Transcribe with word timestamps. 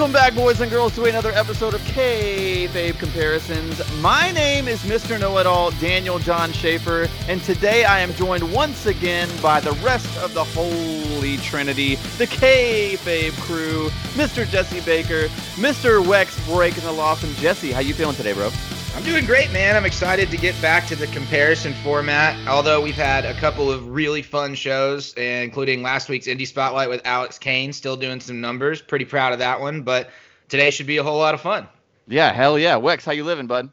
Welcome 0.00 0.14
back, 0.14 0.34
boys 0.34 0.62
and 0.62 0.70
girls, 0.70 0.94
to 0.94 1.04
another 1.04 1.30
episode 1.32 1.74
of 1.74 1.82
Kayfabe 1.82 2.98
Comparisons. 2.98 3.82
My 4.00 4.32
name 4.32 4.66
is 4.66 4.80
Mr. 4.84 5.20
Know-It-All, 5.20 5.72
Daniel 5.72 6.18
John 6.18 6.52
Schaefer, 6.52 7.06
and 7.28 7.42
today 7.42 7.84
I 7.84 8.00
am 8.00 8.14
joined 8.14 8.50
once 8.50 8.86
again 8.86 9.28
by 9.42 9.60
the 9.60 9.72
rest 9.72 10.08
of 10.16 10.32
the 10.32 10.42
Holy 10.42 11.36
Trinity, 11.36 11.96
the 12.16 12.26
Kayfabe 12.26 13.38
crew, 13.42 13.90
Mr. 14.14 14.48
Jesse 14.48 14.80
Baker, 14.80 15.26
Mr. 15.56 16.02
Wex 16.02 16.42
breaking 16.50 16.84
the 16.84 16.92
law 16.92 17.14
from 17.14 17.34
Jesse. 17.34 17.70
How 17.70 17.80
you 17.80 17.92
feeling 17.92 18.16
today, 18.16 18.32
bro? 18.32 18.48
I'm 18.94 19.04
doing 19.04 19.24
great, 19.24 19.50
man. 19.52 19.76
I'm 19.76 19.84
excited 19.86 20.30
to 20.30 20.36
get 20.36 20.60
back 20.60 20.86
to 20.88 20.96
the 20.96 21.06
comparison 21.08 21.72
format. 21.82 22.36
Although 22.48 22.82
we've 22.82 22.94
had 22.94 23.24
a 23.24 23.32
couple 23.34 23.70
of 23.70 23.88
really 23.88 24.20
fun 24.20 24.54
shows, 24.54 25.14
including 25.14 25.82
last 25.82 26.08
week's 26.08 26.26
Indie 26.26 26.46
Spotlight 26.46 26.88
with 26.88 27.00
Alex 27.04 27.38
Kane, 27.38 27.72
still 27.72 27.96
doing 27.96 28.20
some 28.20 28.40
numbers. 28.40 28.82
Pretty 28.82 29.04
proud 29.04 29.32
of 29.32 29.38
that 29.38 29.60
one. 29.60 29.82
But 29.82 30.10
today 30.48 30.70
should 30.70 30.86
be 30.86 30.98
a 30.98 31.02
whole 31.02 31.18
lot 31.18 31.34
of 31.34 31.40
fun. 31.40 31.66
Yeah, 32.08 32.32
hell 32.32 32.58
yeah. 32.58 32.74
Wex, 32.74 33.04
how 33.04 33.12
you 33.12 33.24
living, 33.24 33.46
bud? 33.46 33.66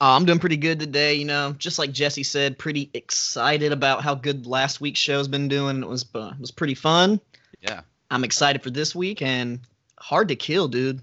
Uh, 0.00 0.16
I'm 0.16 0.26
doing 0.26 0.38
pretty 0.38 0.58
good 0.58 0.78
today. 0.78 1.14
You 1.14 1.24
know, 1.24 1.54
just 1.58 1.78
like 1.78 1.92
Jesse 1.92 2.22
said, 2.22 2.58
pretty 2.58 2.90
excited 2.92 3.72
about 3.72 4.02
how 4.02 4.14
good 4.14 4.46
last 4.46 4.80
week's 4.80 5.00
show's 5.00 5.28
been 5.28 5.48
doing. 5.48 5.82
It 5.82 5.88
was 5.88 6.04
uh, 6.14 6.32
was 6.38 6.50
pretty 6.50 6.74
fun. 6.74 7.20
Yeah. 7.60 7.80
I'm 8.10 8.24
excited 8.24 8.62
for 8.62 8.70
this 8.70 8.94
week 8.94 9.22
and 9.22 9.60
hard 9.98 10.28
to 10.28 10.36
kill, 10.36 10.68
dude. 10.68 11.00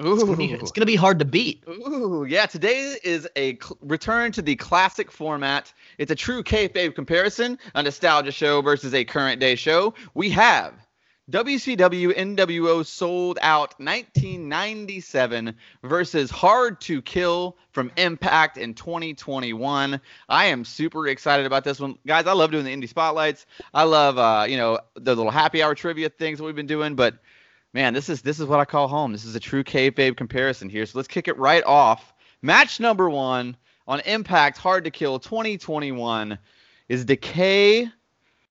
Ooh. 0.00 0.14
It's 0.14 0.22
gonna, 0.24 0.36
be, 0.36 0.52
it's 0.52 0.72
gonna 0.72 0.86
be 0.86 0.96
hard 0.96 1.18
to 1.18 1.24
beat. 1.24 1.64
Ooh, 1.68 2.24
yeah. 2.28 2.46
Today 2.46 2.96
is 3.04 3.28
a 3.36 3.56
cl- 3.56 3.76
return 3.82 4.32
to 4.32 4.42
the 4.42 4.56
classic 4.56 5.10
format. 5.10 5.72
It's 5.98 6.10
a 6.10 6.14
true 6.14 6.42
kayfabe 6.42 6.94
comparison, 6.94 7.58
a 7.74 7.82
nostalgia 7.82 8.32
show 8.32 8.62
versus 8.62 8.94
a 8.94 9.04
current 9.04 9.38
day 9.38 9.54
show. 9.54 9.94
We 10.14 10.30
have 10.30 10.74
WCW 11.30 12.16
NWO 12.16 12.84
sold 12.84 13.38
out 13.42 13.78
1997 13.78 15.54
versus 15.84 16.30
Hard 16.30 16.80
to 16.82 17.00
Kill 17.00 17.56
from 17.70 17.92
Impact 17.96 18.58
in 18.58 18.74
2021. 18.74 20.00
I 20.28 20.44
am 20.46 20.64
super 20.64 21.06
excited 21.06 21.46
about 21.46 21.64
this 21.64 21.78
one, 21.78 21.96
guys. 22.06 22.26
I 22.26 22.32
love 22.32 22.50
doing 22.50 22.64
the 22.64 22.74
indie 22.74 22.88
spotlights. 22.88 23.46
I 23.72 23.84
love, 23.84 24.18
uh, 24.18 24.46
you 24.48 24.56
know, 24.56 24.80
the 24.94 25.14
little 25.14 25.30
happy 25.30 25.62
hour 25.62 25.74
trivia 25.74 26.08
things 26.08 26.38
that 26.38 26.44
we've 26.44 26.56
been 26.56 26.66
doing, 26.66 26.96
but 26.96 27.14
man, 27.72 27.94
this 27.94 28.08
is 28.08 28.22
this 28.22 28.40
is 28.40 28.46
what 28.46 28.60
I 28.60 28.64
call 28.64 28.88
home. 28.88 29.12
This 29.12 29.24
is 29.24 29.34
a 29.34 29.40
true 29.40 29.64
kayfabe 29.64 30.16
comparison 30.16 30.68
here. 30.68 30.86
So 30.86 30.98
let's 30.98 31.08
kick 31.08 31.28
it 31.28 31.38
right 31.38 31.64
off. 31.64 32.12
Match 32.42 32.80
number 32.80 33.08
one 33.08 33.56
on 33.86 34.00
Impact 34.00 34.58
Hard 34.58 34.84
to 34.84 34.90
Kill 34.90 35.18
2021 35.18 36.38
is 36.88 37.04
Decay 37.04 37.88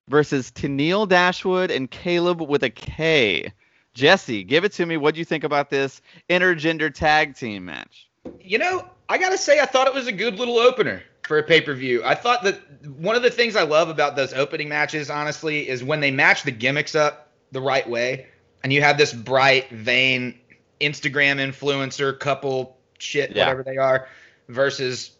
versus 0.07 0.51
Tenille 0.51 1.07
Dashwood 1.07 1.71
and 1.71 1.89
Kaleb 1.89 2.47
with 2.47 2.63
a 2.63 2.69
K. 2.69 3.53
Jesse, 3.93 4.43
give 4.43 4.63
it 4.63 4.71
to 4.73 4.85
me. 4.85 4.95
What 4.97 5.13
do 5.13 5.19
you 5.19 5.25
think 5.25 5.43
about 5.43 5.69
this 5.69 6.01
intergender 6.29 6.93
tag 6.93 7.35
team 7.35 7.65
match? 7.65 8.09
You 8.39 8.57
know, 8.57 8.87
I 9.09 9.17
gotta 9.17 9.37
say, 9.37 9.59
I 9.59 9.65
thought 9.65 9.87
it 9.87 9.93
was 9.93 10.07
a 10.07 10.11
good 10.13 10.39
little 10.39 10.59
opener 10.59 11.03
for 11.23 11.37
a 11.37 11.43
pay 11.43 11.59
per 11.59 11.73
view. 11.73 12.01
I 12.03 12.15
thought 12.15 12.43
that 12.43 12.59
one 12.87 13.15
of 13.15 13.23
the 13.23 13.29
things 13.29 13.55
I 13.55 13.63
love 13.63 13.89
about 13.89 14.15
those 14.15 14.33
opening 14.33 14.69
matches, 14.69 15.09
honestly, 15.09 15.67
is 15.67 15.83
when 15.83 15.99
they 15.99 16.11
match 16.11 16.43
the 16.43 16.51
gimmicks 16.51 16.95
up 16.95 17.31
the 17.51 17.61
right 17.61 17.87
way 17.89 18.27
and 18.63 18.71
you 18.73 18.81
have 18.81 18.97
this 18.97 19.13
bright, 19.13 19.69
vain 19.71 20.39
Instagram 20.79 21.37
influencer 21.37 22.17
couple 22.19 22.77
shit, 22.99 23.31
Yeah. 23.35 23.45
whatever 23.45 23.63
they 23.63 23.77
are, 23.77 24.07
versus 24.49 25.11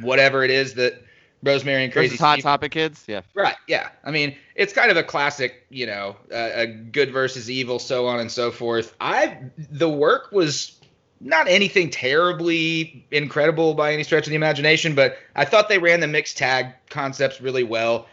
whatever 0.00 0.44
it 0.44 0.50
is 0.50 0.74
that 0.74 1.02
Rosemary 1.42 1.84
and 1.84 1.92
Crazy 1.92 2.08
Versus 2.10 2.20
Hot 2.20 2.32
Steve- 2.34 2.42
Topic 2.44 2.72
Kids? 2.72 3.04
Yeah. 3.06 3.20
Right. 3.34 3.54
Yeah. 3.68 3.88
I 4.04 4.10
mean, 4.10 4.36
it's 4.54 4.72
kind 4.72 4.90
of 4.90 4.96
a 4.96 5.02
classic, 5.02 5.64
you 5.70 5.86
know, 5.86 6.16
uh, 6.32 6.50
a 6.54 6.66
good 6.66 7.10
versus 7.12 7.50
evil, 7.50 7.78
so 7.78 8.06
on 8.06 8.20
and 8.20 8.30
so 8.32 8.50
forth. 8.50 8.94
I 9.00 9.38
the 9.58 9.88
work 9.88 10.32
was 10.32 10.72
not 11.20 11.48
anything 11.48 11.88
terribly 11.90 13.06
incredible 13.10 13.74
by 13.74 13.92
any 13.92 14.02
stretch 14.02 14.26
of 14.26 14.30
the 14.30 14.36
imagination, 14.36 14.94
but 14.94 15.16
I 15.34 15.44
thought 15.44 15.68
they 15.68 15.78
ran 15.78 16.00
the 16.00 16.06
mixed 16.08 16.36
tag 16.36 16.74
concepts 16.90 17.40
really 17.40 17.62
well. 17.64 18.06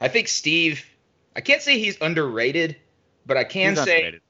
I 0.00 0.08
think 0.08 0.28
Steve, 0.28 0.84
I 1.34 1.40
can't 1.40 1.60
say 1.62 1.78
he's 1.78 1.98
underrated, 2.00 2.76
but 3.26 3.36
I 3.36 3.44
can 3.44 3.74
He's 3.74 3.84
say 3.84 3.96
underrated. 3.96 4.20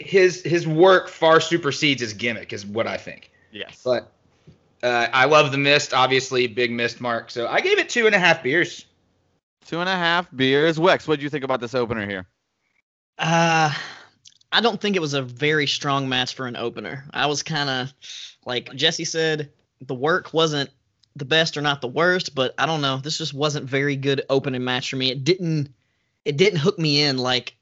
His 0.00 0.42
his 0.42 0.66
work 0.66 1.08
far 1.08 1.40
supersedes 1.40 2.00
his 2.00 2.14
gimmick, 2.14 2.52
is 2.52 2.66
what 2.66 2.86
I 2.86 2.96
think. 2.96 3.30
Yes. 3.52 3.82
But 3.84 4.12
uh, 4.82 5.08
I 5.12 5.26
love 5.26 5.52
the 5.52 5.58
mist, 5.58 5.92
obviously, 5.92 6.46
big 6.46 6.72
mist 6.72 7.00
mark. 7.00 7.30
So 7.30 7.46
I 7.46 7.60
gave 7.60 7.78
it 7.78 7.88
two 7.88 8.06
and 8.06 8.14
a 8.14 8.18
half 8.18 8.42
beers. 8.42 8.86
Two 9.66 9.80
and 9.80 9.88
a 9.88 9.94
half 9.96 10.26
beers. 10.34 10.78
Wex, 10.78 11.06
what 11.06 11.18
do 11.18 11.22
you 11.22 11.30
think 11.30 11.44
about 11.44 11.60
this 11.60 11.74
opener 11.74 12.06
here? 12.06 12.26
Uh, 13.18 13.72
I 14.50 14.60
don't 14.60 14.80
think 14.80 14.96
it 14.96 15.00
was 15.00 15.14
a 15.14 15.22
very 15.22 15.66
strong 15.66 16.08
match 16.08 16.34
for 16.34 16.46
an 16.46 16.56
opener. 16.56 17.04
I 17.12 17.26
was 17.26 17.42
kind 17.42 17.68
of 17.68 17.92
like 18.46 18.74
Jesse 18.74 19.04
said, 19.04 19.52
the 19.82 19.94
work 19.94 20.32
wasn't 20.32 20.70
the 21.16 21.24
best 21.24 21.56
or 21.56 21.60
not 21.60 21.80
the 21.80 21.88
worst, 21.88 22.34
but 22.34 22.54
I 22.58 22.66
don't 22.66 22.80
know. 22.80 22.96
This 22.96 23.18
just 23.18 23.34
wasn't 23.34 23.66
very 23.66 23.96
good 23.96 24.22
opening 24.30 24.64
match 24.64 24.90
for 24.90 24.96
me. 24.96 25.10
It 25.10 25.24
didn't 25.24 25.74
it 26.24 26.36
didn't 26.36 26.58
hook 26.60 26.78
me 26.78 27.02
in 27.02 27.18
like 27.18 27.54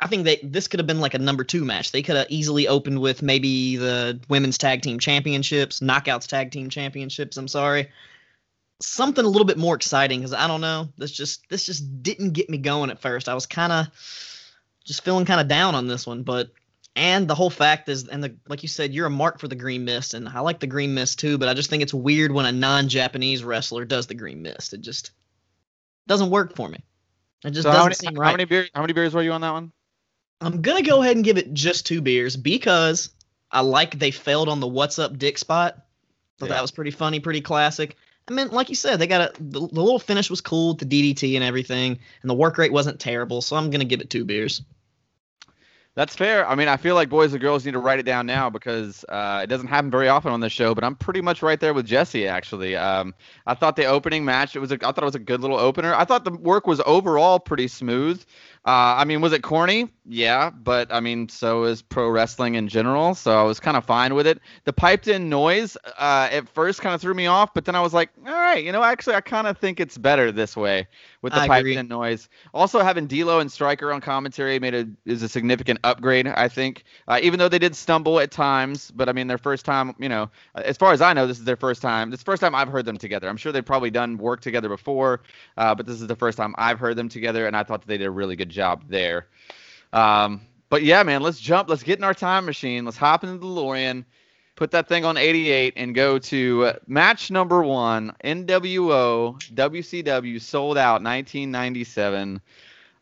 I 0.00 0.08
think 0.08 0.24
that 0.24 0.40
this 0.42 0.68
could 0.68 0.78
have 0.78 0.86
been 0.86 1.00
like 1.00 1.14
a 1.14 1.18
number 1.18 1.42
two 1.42 1.64
match. 1.64 1.92
They 1.92 2.02
could 2.02 2.16
have 2.16 2.26
easily 2.28 2.68
opened 2.68 3.00
with 3.00 3.22
maybe 3.22 3.76
the 3.76 4.20
women's 4.28 4.58
tag 4.58 4.82
team 4.82 4.98
championships, 4.98 5.80
knockouts 5.80 6.26
tag 6.26 6.50
team 6.50 6.68
championships. 6.68 7.36
I'm 7.36 7.48
sorry, 7.48 7.90
something 8.80 9.24
a 9.24 9.28
little 9.28 9.46
bit 9.46 9.56
more 9.56 9.74
exciting 9.74 10.20
because 10.20 10.34
I 10.34 10.46
don't 10.46 10.60
know. 10.60 10.88
This 10.98 11.12
just 11.12 11.48
this 11.48 11.64
just 11.64 12.02
didn't 12.02 12.32
get 12.32 12.50
me 12.50 12.58
going 12.58 12.90
at 12.90 13.00
first. 13.00 13.28
I 13.28 13.34
was 13.34 13.46
kind 13.46 13.72
of 13.72 13.86
just 14.84 15.02
feeling 15.02 15.24
kind 15.24 15.40
of 15.40 15.48
down 15.48 15.74
on 15.74 15.86
this 15.86 16.06
one, 16.06 16.22
but 16.22 16.50
and 16.94 17.28
the 17.28 17.34
whole 17.34 17.50
fact 17.50 17.88
is, 17.88 18.08
and 18.08 18.22
the 18.22 18.36
like 18.48 18.62
you 18.62 18.68
said, 18.68 18.92
you're 18.92 19.06
a 19.06 19.10
mark 19.10 19.38
for 19.38 19.48
the 19.48 19.54
green 19.54 19.84
mist, 19.84 20.14
and 20.14 20.28
I 20.28 20.40
like 20.40 20.60
the 20.60 20.66
green 20.66 20.94
mist 20.94 21.18
too. 21.18 21.38
But 21.38 21.48
I 21.48 21.54
just 21.54 21.70
think 21.70 21.82
it's 21.82 21.94
weird 21.94 22.32
when 22.32 22.46
a 22.46 22.52
non-Japanese 22.52 23.44
wrestler 23.44 23.84
does 23.84 24.06
the 24.06 24.14
green 24.14 24.42
mist. 24.42 24.72
It 24.72 24.80
just 24.82 25.12
doesn't 26.06 26.30
work 26.30 26.54
for 26.54 26.68
me. 26.68 26.84
It 27.44 27.50
just 27.50 27.64
So 27.64 27.70
doesn't 27.70 27.78
how 27.78 27.84
many, 27.84 27.94
seem 27.94 28.14
how 28.16 28.20
right. 28.20 28.32
many 28.32 28.44
beers? 28.44 28.70
How 28.74 28.80
many 28.80 28.92
beers 28.92 29.14
were 29.14 29.22
you 29.22 29.32
on 29.32 29.40
that 29.42 29.52
one? 29.52 29.72
I'm 30.40 30.60
gonna 30.62 30.82
go 30.82 31.02
ahead 31.02 31.16
and 31.16 31.24
give 31.24 31.38
it 31.38 31.54
just 31.54 31.86
two 31.86 32.00
beers 32.00 32.36
because 32.36 33.10
I 33.50 33.60
like 33.60 33.98
they 33.98 34.10
failed 34.10 34.48
on 34.48 34.60
the 34.60 34.66
"What's 34.66 34.98
Up, 34.98 35.18
Dick" 35.18 35.38
spot. 35.38 35.78
So 36.38 36.46
Yeah. 36.46 36.54
that 36.54 36.62
was 36.62 36.70
pretty 36.70 36.90
funny, 36.90 37.20
pretty 37.20 37.40
classic. 37.40 37.96
I 38.28 38.32
mean, 38.32 38.48
like 38.48 38.68
you 38.68 38.74
said, 38.74 38.98
they 38.98 39.06
got 39.06 39.20
a 39.38 39.42
the, 39.42 39.60
the 39.60 39.80
little 39.80 39.98
finish 39.98 40.28
was 40.28 40.40
cool 40.40 40.74
with 40.74 40.78
the 40.78 41.14
DDT 41.14 41.36
and 41.36 41.44
everything, 41.44 41.98
and 42.22 42.30
the 42.30 42.34
work 42.34 42.58
rate 42.58 42.72
wasn't 42.72 43.00
terrible. 43.00 43.40
So 43.40 43.56
I'm 43.56 43.70
gonna 43.70 43.84
give 43.84 44.00
it 44.00 44.10
two 44.10 44.24
beers. 44.24 44.62
That's 45.94 46.14
fair. 46.14 46.46
I 46.46 46.54
mean, 46.56 46.68
I 46.68 46.76
feel 46.76 46.94
like 46.94 47.08
boys 47.08 47.32
and 47.32 47.40
girls 47.40 47.64
need 47.64 47.72
to 47.72 47.78
write 47.78 47.98
it 47.98 48.02
down 48.02 48.26
now 48.26 48.50
because 48.50 49.02
uh, 49.08 49.40
it 49.42 49.46
doesn't 49.46 49.68
happen 49.68 49.90
very 49.90 50.08
often 50.08 50.30
on 50.30 50.40
this 50.40 50.52
show. 50.52 50.74
But 50.74 50.84
I'm 50.84 50.94
pretty 50.94 51.22
much 51.22 51.40
right 51.40 51.58
there 51.58 51.72
with 51.72 51.86
Jesse. 51.86 52.28
Actually, 52.28 52.76
um, 52.76 53.14
I 53.46 53.54
thought 53.54 53.76
the 53.76 53.86
opening 53.86 54.22
match 54.22 54.54
it 54.54 54.58
was. 54.58 54.70
A, 54.72 54.74
I 54.74 54.92
thought 54.92 54.98
it 54.98 55.04
was 55.04 55.14
a 55.14 55.20
good 55.20 55.40
little 55.40 55.58
opener. 55.58 55.94
I 55.94 56.04
thought 56.04 56.24
the 56.24 56.32
work 56.32 56.66
was 56.66 56.82
overall 56.84 57.40
pretty 57.40 57.66
smooth. 57.66 58.22
Uh, 58.66 58.98
I 58.98 59.04
mean, 59.04 59.20
was 59.20 59.32
it 59.32 59.42
corny? 59.42 59.88
Yeah, 60.08 60.50
but 60.50 60.92
I 60.92 61.00
mean, 61.00 61.28
so 61.28 61.64
is 61.64 61.82
pro 61.82 62.08
wrestling 62.08 62.54
in 62.56 62.68
general. 62.68 63.14
So 63.14 63.38
I 63.38 63.42
was 63.42 63.60
kind 63.60 63.76
of 63.76 63.84
fine 63.84 64.14
with 64.14 64.26
it. 64.26 64.40
The 64.64 64.72
piped 64.72 65.08
in 65.08 65.28
noise 65.28 65.76
uh, 65.98 66.28
at 66.30 66.48
first 66.48 66.80
kind 66.80 66.94
of 66.94 67.00
threw 67.00 67.14
me 67.14 67.26
off, 67.26 67.54
but 67.54 67.64
then 67.64 67.74
I 67.74 67.80
was 67.80 67.92
like, 67.92 68.10
all 68.24 68.32
right, 68.32 68.64
you 68.64 68.70
know, 68.70 68.82
actually, 68.84 69.14
I 69.14 69.20
kind 69.20 69.46
of 69.46 69.58
think 69.58 69.80
it's 69.80 69.98
better 69.98 70.30
this 70.30 70.56
way 70.56 70.86
with 71.22 71.32
the 71.32 71.40
I 71.40 71.48
piped 71.48 71.60
agree. 71.60 71.76
in 71.76 71.88
noise. 71.88 72.28
Also, 72.54 72.80
having 72.80 73.08
D'Lo 73.08 73.40
and 73.40 73.50
Striker 73.50 73.92
on 73.92 74.00
commentary 74.00 74.58
made 74.60 74.74
a 74.74 74.86
is 75.04 75.22
a 75.22 75.28
significant 75.28 75.80
upgrade. 75.82 76.26
I 76.28 76.48
think, 76.48 76.84
uh, 77.08 77.18
even 77.22 77.38
though 77.38 77.48
they 77.48 77.58
did 77.58 77.74
stumble 77.74 78.20
at 78.20 78.30
times, 78.30 78.92
but 78.92 79.08
I 79.08 79.12
mean, 79.12 79.26
their 79.26 79.38
first 79.38 79.64
time, 79.64 79.94
you 79.98 80.08
know, 80.08 80.30
as 80.54 80.76
far 80.76 80.92
as 80.92 81.00
I 81.00 81.12
know, 81.12 81.26
this 81.26 81.38
is 81.38 81.44
their 81.44 81.56
first 81.56 81.82
time. 81.82 82.10
This 82.10 82.18
is 82.18 82.24
the 82.24 82.30
first 82.30 82.40
time 82.40 82.54
I've 82.54 82.68
heard 82.68 82.84
them 82.84 82.96
together. 82.96 83.28
I'm 83.28 83.36
sure 83.36 83.50
they've 83.50 83.64
probably 83.64 83.90
done 83.90 84.18
work 84.18 84.40
together 84.40 84.68
before, 84.68 85.22
uh, 85.56 85.74
but 85.74 85.86
this 85.86 86.00
is 86.00 86.06
the 86.06 86.16
first 86.16 86.38
time 86.38 86.54
I've 86.58 86.78
heard 86.78 86.96
them 86.96 87.08
together, 87.08 87.46
and 87.46 87.56
I 87.56 87.64
thought 87.64 87.80
that 87.80 87.88
they 87.88 87.98
did 87.98 88.06
a 88.06 88.10
really 88.10 88.36
good 88.36 88.50
job 88.56 88.84
there. 88.88 89.26
Um, 89.92 90.40
but 90.68 90.82
yeah, 90.82 91.02
man, 91.04 91.22
let's 91.22 91.38
jump. 91.38 91.68
Let's 91.68 91.84
get 91.84 91.98
in 91.98 92.04
our 92.04 92.14
time 92.14 92.44
machine. 92.44 92.84
Let's 92.84 92.96
hop 92.96 93.22
into 93.22 93.38
the 93.38 93.46
DeLorean, 93.46 94.04
put 94.56 94.72
that 94.72 94.88
thing 94.88 95.04
on 95.04 95.16
88, 95.16 95.74
and 95.76 95.94
go 95.94 96.18
to 96.18 96.72
match 96.88 97.30
number 97.30 97.62
one 97.62 98.12
NWO 98.24 99.38
WCW 99.54 100.40
sold 100.40 100.76
out 100.76 101.02
1997. 101.02 102.40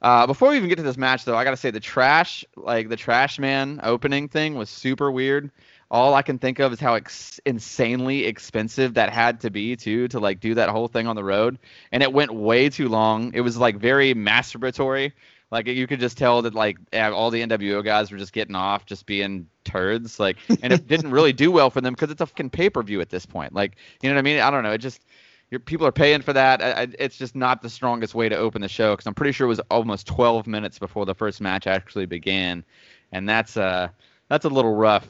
Uh, 0.03 0.27
before 0.27 0.51
we 0.51 0.57
even 0.57 0.69
get 0.69 0.77
to 0.77 0.83
this 0.83 0.99
match, 0.99 1.25
though, 1.25 1.37
I 1.37 1.45
gotta 1.45 1.57
say 1.57 1.71
the 1.71 1.81
trash, 1.81 2.45
like 2.57 2.91
the 2.91 2.97
trash 2.97 3.39
man 3.39 3.81
opening 3.83 4.29
thing, 4.29 4.55
was 4.55 4.69
super 4.69 5.11
weird. 5.11 5.51
All 5.91 6.13
I 6.13 6.21
can 6.21 6.39
think 6.39 6.59
of 6.59 6.73
is 6.75 6.81
how 6.81 6.95
ex- 6.95 7.41
insanely 7.47 8.27
expensive 8.27 8.95
that 8.95 9.11
had 9.11 9.41
to 9.41 9.51
be 9.51 9.77
too 9.77 10.09
to 10.09 10.21
like 10.21 10.41
do 10.41 10.55
that 10.57 10.69
whole 10.69 10.89
thing 10.89 11.07
on 11.07 11.17
the 11.17 11.25
road, 11.25 11.59
and 11.91 12.03
it 12.03 12.13
went 12.13 12.35
way 12.35 12.69
too 12.69 12.89
long. 12.89 13.33
It 13.33 13.41
was 13.41 13.57
like 13.57 13.77
very 13.77 14.13
masturbatory. 14.13 15.13
Like 15.55 15.69
you 15.69 15.87
could 15.87 16.01
just 16.01 16.19
tell 16.19 16.43
that 16.43 16.53
like 16.53 16.79
all 16.93 17.31
the 17.31 17.41
NWO 17.41 17.85
guys 17.85 18.11
were 18.11 18.19
just 18.19 18.33
getting 18.33 18.57
off, 18.57 18.87
just 18.87 19.07
being 19.07 19.47
turds. 19.63 20.19
Like, 20.19 20.37
and 20.63 20.73
it 20.73 20.89
didn't 20.89 21.13
really 21.13 21.33
do 21.33 21.53
well 21.53 21.71
for 21.71 21.81
them 21.81 21.95
because 21.95 22.11
it's 22.11 22.21
a 22.21 22.27
fucking 22.27 22.51
pay 22.51 22.69
per 22.69 22.83
view 22.83 23.01
at 23.01 23.09
this 23.09 23.25
point. 23.25 23.53
Like, 23.53 23.77
you 24.03 24.09
know 24.09 24.17
what 24.17 24.19
I 24.19 24.23
mean? 24.23 24.41
I 24.41 24.51
don't 24.51 24.65
know. 24.65 24.73
It 24.73 24.79
just 24.79 25.05
your 25.53 25.61
people 25.61 25.87
are 25.87 25.93
paying 25.93 26.23
for 26.23 26.33
that. 26.33 26.61
I, 26.61 26.71
I, 26.73 26.89
it's 26.99 27.17
just 27.17 27.37
not 27.37 27.63
the 27.63 27.71
strongest 27.71 28.17
way 28.17 28.29
to 28.29 28.37
open 28.37 28.63
the 28.63 28.69
show 28.69 28.95
because 28.95 29.07
I'm 29.07 29.15
pretty 29.15 29.31
sure 29.31 29.45
it 29.45 29.49
was 29.49 29.61
almost 29.71 30.09
12 30.09 30.49
minutes 30.49 30.81
before 30.81 31.07
the 31.07 31.15
first 31.15 31.41
match 31.41 31.69
actually 31.69 32.07
began, 32.07 32.65
and 33.13 33.29
that's 33.29 33.57
uh 33.57 33.91
that's 34.27 34.45
a 34.45 34.49
little 34.49 34.75
rough. 34.75 35.09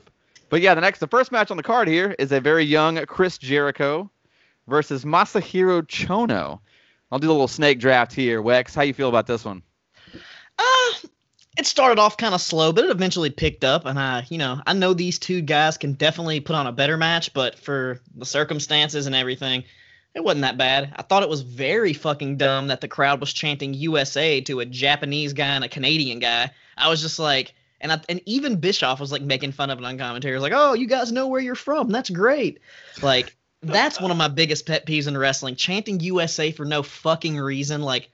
But 0.51 0.61
yeah, 0.61 0.75
the 0.75 0.83
next, 0.83 0.99
the 0.99 1.07
first 1.07 1.33
match 1.33 1.51
on 1.51 1.57
the 1.57 1.63
card 1.63 1.89
here 1.89 2.15
is 2.19 2.33
a 2.33 2.41
very 2.41 2.67
young 2.67 3.03
Chris 3.07 3.39
Jericho 3.39 4.11
versus 4.69 5.07
Masahiro 5.07 5.81
Chono. 5.81 6.61
I'll 7.11 7.19
do 7.19 7.31
a 7.31 7.33
little 7.33 7.49
snake 7.49 7.79
draft 7.79 8.13
here. 8.13 8.43
Wex, 8.43 8.75
how 8.75 8.83
you 8.83 8.93
feel 8.93 9.09
about 9.09 9.27
this 9.27 9.43
one? 9.43 9.63
It 11.57 11.67
started 11.67 12.01
off 12.01 12.17
kind 12.17 12.35
of 12.35 12.41
slow, 12.41 12.73
but 12.73 12.85
it 12.85 12.91
eventually 12.91 13.31
picked 13.31 13.65
up. 13.65 13.87
And 13.87 13.99
I, 13.99 14.27
you 14.29 14.39
know, 14.39 14.61
I 14.67 14.73
know 14.73 14.93
these 14.93 15.19
two 15.19 15.41
guys 15.41 15.77
can 15.79 15.93
definitely 15.93 16.41
put 16.41 16.57
on 16.57 16.67
a 16.67 16.73
better 16.73 16.97
match, 16.97 17.33
but 17.33 17.59
for 17.59 18.01
the 18.17 18.27
circumstances 18.27 19.07
and 19.07 19.15
everything, 19.15 19.65
it 20.15 20.23
wasn't 20.23 20.43
that 20.43 20.59
bad. 20.59 20.93
I 20.97 21.03
thought 21.03 21.23
it 21.23 21.29
was 21.29 21.43
very 21.43 21.93
fucking 21.93 22.37
dumb 22.37 22.69
that 22.69 22.81
the 22.81 22.89
crowd 22.89 23.21
was 23.21 23.33
chanting 23.33 23.75
USA 23.75 24.41
to 24.43 24.61
a 24.61 24.65
Japanese 24.65 25.33
guy 25.33 25.55
and 25.55 25.65
a 25.65 25.69
Canadian 25.69 26.21
guy. 26.21 26.51
I 26.77 26.89
was 26.89 27.01
just 27.03 27.19
like, 27.19 27.55
and 27.81 27.93
I, 27.93 28.01
and 28.09 28.21
even 28.25 28.57
Bischoff 28.61 29.01
was 29.01 29.13
like 29.13 29.23
making 29.23 29.53
fun 29.53 29.71
of 29.71 29.79
it 29.79 29.85
on 29.85 29.99
commentary. 29.99 30.33
He 30.33 30.37
was 30.37 30.43
like, 30.43 30.53
"Oh, 30.55 30.73
you 30.75 30.87
guys 30.87 31.13
know 31.13 31.29
where 31.29 31.41
you're 31.41 31.55
from. 31.55 31.91
That's 31.91 32.09
great." 32.09 32.61
Like 33.03 33.37
that's 33.63 34.01
one 34.01 34.11
of 34.11 34.17
my 34.17 34.29
biggest 34.29 34.67
pet 34.67 34.87
peeves 34.87 35.07
in 35.07 35.19
wrestling: 35.19 35.57
chanting 35.57 36.01
USA 36.01 36.51
for 36.51 36.65
no 36.65 36.83
fucking 36.83 37.37
reason. 37.37 37.83
Like, 37.83 38.09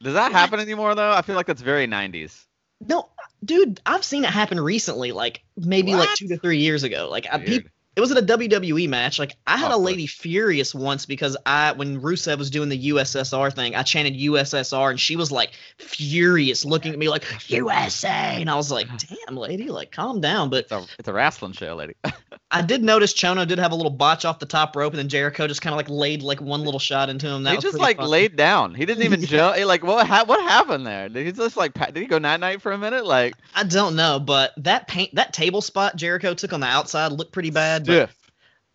does 0.00 0.14
that 0.14 0.32
happen 0.32 0.60
anymore 0.60 0.94
though? 0.94 1.12
I 1.12 1.22
feel 1.22 1.36
like 1.36 1.46
that's 1.46 1.60
very 1.60 1.86
90s. 1.86 2.44
No, 2.88 3.08
dude, 3.44 3.80
I've 3.86 4.04
seen 4.04 4.24
it 4.24 4.30
happen 4.30 4.58
recently, 4.60 5.12
like 5.12 5.42
maybe 5.56 5.92
what? 5.92 6.00
like 6.00 6.14
two 6.14 6.28
to 6.28 6.38
three 6.38 6.58
years 6.58 6.82
ago. 6.82 7.08
Like 7.10 7.26
I, 7.30 7.38
pe- 7.38 7.60
it 7.94 8.00
was 8.00 8.10
at 8.10 8.18
a 8.18 8.38
WWE 8.38 8.88
match. 8.88 9.18
Like 9.18 9.36
I 9.46 9.58
had 9.58 9.70
oh, 9.70 9.76
a 9.76 9.78
lady 9.78 10.06
furious 10.06 10.74
once 10.74 11.04
because 11.04 11.36
I 11.44 11.72
when 11.72 12.00
Rusev 12.00 12.38
was 12.38 12.48
doing 12.48 12.70
the 12.70 12.90
USSR 12.90 13.52
thing, 13.52 13.74
I 13.74 13.82
chanted 13.82 14.14
USSR 14.14 14.90
and 14.90 15.00
she 15.00 15.16
was 15.16 15.30
like 15.30 15.52
furious, 15.76 16.64
looking 16.64 16.92
at 16.92 16.98
me 16.98 17.10
like 17.10 17.24
USA, 17.50 18.08
and 18.08 18.48
I 18.48 18.54
was 18.54 18.70
like, 18.70 18.88
"Damn, 19.26 19.36
lady, 19.36 19.68
like 19.68 19.92
calm 19.92 20.20
down." 20.20 20.48
But 20.48 20.64
it's 20.64 20.72
a, 20.72 20.86
it's 20.98 21.08
a 21.08 21.12
wrestling 21.12 21.52
show, 21.52 21.74
lady. 21.74 21.94
I 22.50 22.62
did 22.62 22.82
notice 22.82 23.14
Chono 23.14 23.46
did 23.46 23.58
have 23.58 23.72
a 23.72 23.74
little 23.74 23.90
botch 23.90 24.24
off 24.24 24.38
the 24.38 24.46
top 24.46 24.74
rope, 24.74 24.92
and 24.92 24.98
then 24.98 25.08
Jericho 25.08 25.46
just 25.46 25.60
kind 25.60 25.72
of 25.72 25.76
like 25.78 25.88
laid 25.90 26.22
like 26.22 26.40
one 26.40 26.64
little 26.64 26.80
shot 26.80 27.10
into 27.10 27.26
him. 27.26 27.42
That 27.42 27.54
he 27.54 27.60
just 27.60 27.78
like 27.78 28.00
laid 28.00 28.36
down. 28.36 28.74
He 28.74 28.86
didn't 28.86 29.04
even 29.04 29.22
jump. 29.26 29.58
Like 29.66 29.84
what? 29.84 30.06
Ha- 30.06 30.24
what 30.26 30.40
happened 30.42 30.86
there? 30.86 31.10
Did 31.10 31.26
he 31.26 31.32
just 31.32 31.58
like? 31.58 31.74
Did 31.74 31.96
he 31.96 32.06
go 32.06 32.18
night 32.18 32.40
night 32.40 32.62
for 32.62 32.72
a 32.72 32.78
minute? 32.78 33.04
Like 33.04 33.34
I 33.54 33.64
don't 33.64 33.96
know, 33.96 34.18
but 34.18 34.52
that 34.58 34.88
paint 34.88 35.14
that 35.14 35.34
table 35.34 35.60
spot 35.60 35.96
Jericho 35.96 36.32
took 36.32 36.54
on 36.54 36.60
the 36.60 36.66
outside 36.66 37.12
looked 37.12 37.32
pretty 37.32 37.50
bad. 37.50 37.81
Stiff 37.84 38.22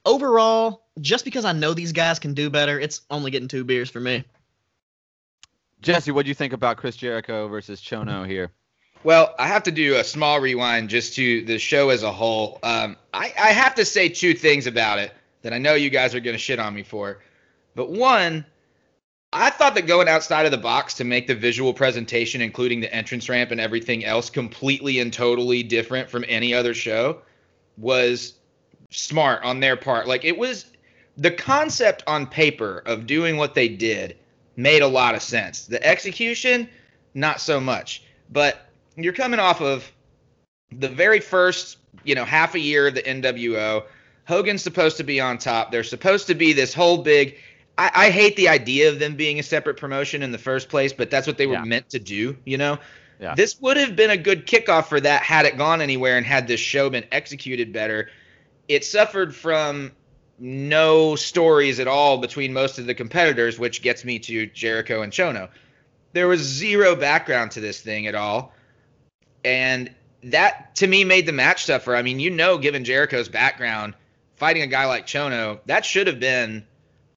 overall, 0.07 0.85
just 0.99 1.25
because 1.25 1.45
I 1.45 1.51
know 1.51 1.73
these 1.73 1.91
guys 1.91 2.17
can 2.17 2.33
do 2.33 2.49
better, 2.49 2.79
it's 2.79 3.01
only 3.11 3.29
getting 3.29 3.47
two 3.47 3.63
beers 3.63 3.91
for 3.91 3.99
me. 3.99 4.23
Jesse, 5.81 6.11
what 6.11 6.23
do 6.23 6.29
you 6.29 6.35
think 6.35 6.53
about 6.53 6.77
Chris 6.77 6.95
Jericho 6.95 7.47
versus 7.47 7.79
Chono 7.81 8.25
here? 8.25 8.49
Well, 9.03 9.35
I 9.37 9.47
have 9.47 9.63
to 9.63 9.71
do 9.71 9.97
a 9.97 10.03
small 10.03 10.39
rewind 10.39 10.89
just 10.89 11.13
to 11.15 11.45
the 11.45 11.59
show 11.59 11.89
as 11.89 12.01
a 12.01 12.11
whole. 12.11 12.57
Um, 12.63 12.97
I, 13.13 13.31
I 13.39 13.49
have 13.49 13.75
to 13.75 13.85
say 13.85 14.09
two 14.09 14.33
things 14.33 14.65
about 14.65 14.97
it 14.97 15.13
that 15.43 15.53
I 15.53 15.59
know 15.59 15.75
you 15.75 15.91
guys 15.91 16.15
are 16.15 16.19
going 16.19 16.33
to 16.33 16.39
shit 16.39 16.57
on 16.57 16.73
me 16.73 16.81
for. 16.81 17.19
But 17.75 17.91
one, 17.91 18.43
I 19.31 19.51
thought 19.51 19.75
that 19.75 19.85
going 19.85 20.07
outside 20.07 20.45
of 20.45 20.51
the 20.51 20.57
box 20.57 20.95
to 20.95 21.03
make 21.03 21.27
the 21.27 21.35
visual 21.35 21.73
presentation, 21.75 22.41
including 22.41 22.81
the 22.81 22.93
entrance 22.93 23.29
ramp 23.29 23.51
and 23.51 23.61
everything 23.61 24.03
else, 24.03 24.31
completely 24.31 24.99
and 24.99 25.13
totally 25.13 25.61
different 25.61 26.09
from 26.09 26.25
any 26.27 26.55
other 26.55 26.73
show 26.73 27.21
was 27.77 28.33
smart 28.89 29.43
on 29.43 29.59
their 29.59 29.75
part. 29.75 30.07
Like 30.07 30.25
it 30.25 30.37
was 30.37 30.65
the 31.17 31.31
concept 31.31 32.03
on 32.07 32.27
paper 32.27 32.83
of 32.85 33.07
doing 33.07 33.37
what 33.37 33.55
they 33.55 33.67
did 33.67 34.17
made 34.55 34.81
a 34.81 34.87
lot 34.87 35.15
of 35.15 35.21
sense. 35.21 35.65
The 35.65 35.83
execution, 35.85 36.69
not 37.13 37.41
so 37.41 37.59
much. 37.59 38.03
But 38.29 38.69
you're 38.95 39.13
coming 39.13 39.39
off 39.39 39.61
of 39.61 39.89
the 40.71 40.89
very 40.89 41.19
first, 41.19 41.77
you 42.03 42.15
know, 42.15 42.25
half 42.25 42.55
a 42.55 42.59
year 42.59 42.87
of 42.87 42.95
the 42.95 43.03
NWO. 43.03 43.83
Hogan's 44.25 44.61
supposed 44.61 44.97
to 44.97 45.03
be 45.03 45.19
on 45.21 45.37
top. 45.37 45.71
They're 45.71 45.83
supposed 45.83 46.27
to 46.27 46.35
be 46.35 46.53
this 46.53 46.73
whole 46.73 46.97
big. 46.97 47.37
I, 47.77 47.91
I 47.95 48.09
hate 48.09 48.35
the 48.35 48.49
idea 48.49 48.89
of 48.89 48.99
them 48.99 49.15
being 49.15 49.39
a 49.39 49.43
separate 49.43 49.77
promotion 49.77 50.23
in 50.23 50.31
the 50.31 50.37
first 50.37 50.67
place, 50.67 50.91
but 50.91 51.09
that's 51.09 51.27
what 51.27 51.37
they 51.37 51.47
were 51.47 51.53
yeah. 51.53 51.63
meant 51.63 51.89
to 51.91 51.99
do, 51.99 52.35
you 52.43 52.57
know? 52.57 52.79
Yeah. 53.19 53.33
This 53.35 53.59
would 53.61 53.77
have 53.77 53.95
been 53.95 54.11
a 54.11 54.17
good 54.17 54.45
kickoff 54.45 54.87
for 54.87 54.99
that 54.99 55.23
had 55.23 55.45
it 55.45 55.57
gone 55.57 55.81
anywhere 55.81 56.17
and 56.17 56.25
had 56.25 56.47
this 56.47 56.59
show 56.59 56.89
been 56.89 57.05
executed 57.11 57.73
better 57.73 58.09
it 58.67 58.85
suffered 58.85 59.35
from 59.35 59.91
no 60.39 61.15
stories 61.15 61.79
at 61.79 61.87
all 61.87 62.19
between 62.19 62.53
most 62.53 62.79
of 62.79 62.85
the 62.85 62.93
competitors, 62.93 63.57
which 63.57 63.81
gets 63.81 64.05
me 64.05 64.19
to 64.19 64.45
Jericho 64.47 65.01
and 65.01 65.11
Chono. 65.11 65.49
There 66.13 66.27
was 66.27 66.41
zero 66.41 66.95
background 66.95 67.51
to 67.51 67.61
this 67.61 67.81
thing 67.81 68.07
at 68.07 68.15
all. 68.15 68.53
And 69.43 69.93
that 70.23 70.75
to 70.75 70.87
me 70.87 71.03
made 71.03 71.25
the 71.25 71.31
match 71.31 71.65
tougher. 71.67 71.95
I 71.95 72.01
mean, 72.01 72.19
you 72.19 72.29
know, 72.29 72.57
given 72.57 72.83
Jericho's 72.83 73.29
background, 73.29 73.93
fighting 74.35 74.63
a 74.63 74.67
guy 74.67 74.85
like 74.85 75.07
Chono, 75.07 75.59
that 75.65 75.85
should 75.85 76.07
have 76.07 76.19
been 76.19 76.65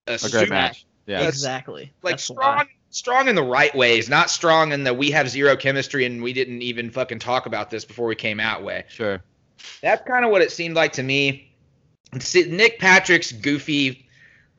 a, 0.06 0.18
a 0.22 0.30
great 0.30 0.48
match. 0.48 0.86
Yeah, 1.06 1.26
exactly. 1.26 1.92
Like 2.02 2.14
That's 2.14 2.24
strong, 2.24 2.56
why. 2.56 2.66
strong 2.90 3.28
in 3.28 3.34
the 3.34 3.42
right 3.42 3.74
ways, 3.74 4.08
not 4.08 4.30
strong 4.30 4.72
in 4.72 4.84
the 4.84 4.94
we 4.94 5.10
have 5.10 5.28
zero 5.28 5.56
chemistry 5.56 6.04
and 6.04 6.22
we 6.22 6.32
didn't 6.32 6.62
even 6.62 6.90
fucking 6.90 7.18
talk 7.18 7.46
about 7.46 7.70
this 7.70 7.84
before 7.84 8.06
we 8.06 8.14
came 8.14 8.38
out 8.38 8.62
way. 8.62 8.84
Sure. 8.88 9.22
That's 9.82 10.06
kind 10.06 10.24
of 10.24 10.30
what 10.30 10.42
it 10.42 10.52
seemed 10.52 10.74
like 10.74 10.94
to 10.94 11.02
me. 11.02 11.52
Nick 12.34 12.78
Patrick's 12.78 13.32
goofy, 13.32 14.08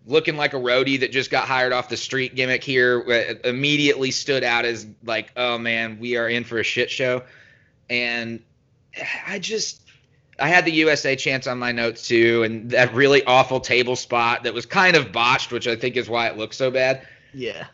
looking 0.06 0.38
like 0.38 0.54
a 0.54 0.58
roadie 0.58 1.02
that 1.02 1.12
just 1.12 1.30
got 1.30 1.48
hired 1.48 1.74
off 1.74 1.90
the 1.90 1.98
street 1.98 2.36
gimmick 2.36 2.64
here 2.64 3.04
uh, 3.08 3.48
immediately 3.48 4.12
stood 4.12 4.44
out 4.44 4.66
as 4.66 4.88
like, 5.04 5.32
oh 5.36 5.58
man, 5.58 6.00
we 6.00 6.18
are 6.18 6.28
in 6.28 6.44
for 6.44 6.60
a 6.60 6.64
shit 6.64 6.90
show. 6.90 7.24
And 7.90 8.42
I 9.28 9.40
just, 9.40 9.82
I 10.40 10.48
had 10.48 10.66
the 10.66 10.72
USA 10.72 11.16
chance 11.16 11.46
on 11.46 11.60
my 11.60 11.72
notes 11.72 12.08
too, 12.08 12.44
and 12.44 12.72
that 12.72 12.94
really 12.94 13.24
awful 13.26 13.60
table 13.60 13.96
spot 13.96 14.44
that 14.44 14.54
was 14.54 14.66
kind 14.66 14.96
of 14.96 15.12
botched, 15.12 15.52
which 15.52 15.68
I 15.68 15.76
think 15.76 15.98
is 15.98 16.10
why 16.10 16.28
it 16.28 16.38
looks 16.38 16.58
so 16.58 16.72
bad. 16.72 17.06
Yeah. 17.34 17.68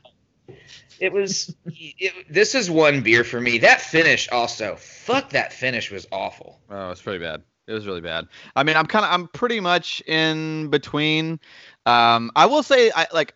It 1.00 1.12
was. 1.14 1.56
it, 1.66 2.28
this 2.30 2.56
is 2.56 2.70
one 2.70 3.02
beer 3.02 3.24
for 3.24 3.40
me. 3.40 3.60
That 3.60 3.82
finish 3.82 4.30
also. 4.30 4.76
Fuck 4.76 5.32
that 5.32 5.54
finish 5.54 5.92
was 5.92 6.08
awful. 6.12 6.60
Oh, 6.70 6.92
it's 6.92 7.02
pretty 7.02 7.20
bad. 7.24 7.44
It 7.68 7.74
was 7.74 7.86
really 7.86 8.02
bad. 8.02 8.28
I 8.56 8.64
mean, 8.64 8.78
I'm 8.78 8.86
kind 8.86 9.04
of, 9.04 9.12
I'm 9.12 9.28
pretty 9.28 9.60
much 9.60 10.02
in 10.08 10.70
between. 10.70 11.40
Um, 11.86 12.32
I 12.36 12.46
will 12.46 12.64
say, 12.64 12.92
I 12.96 13.08
like, 13.14 13.36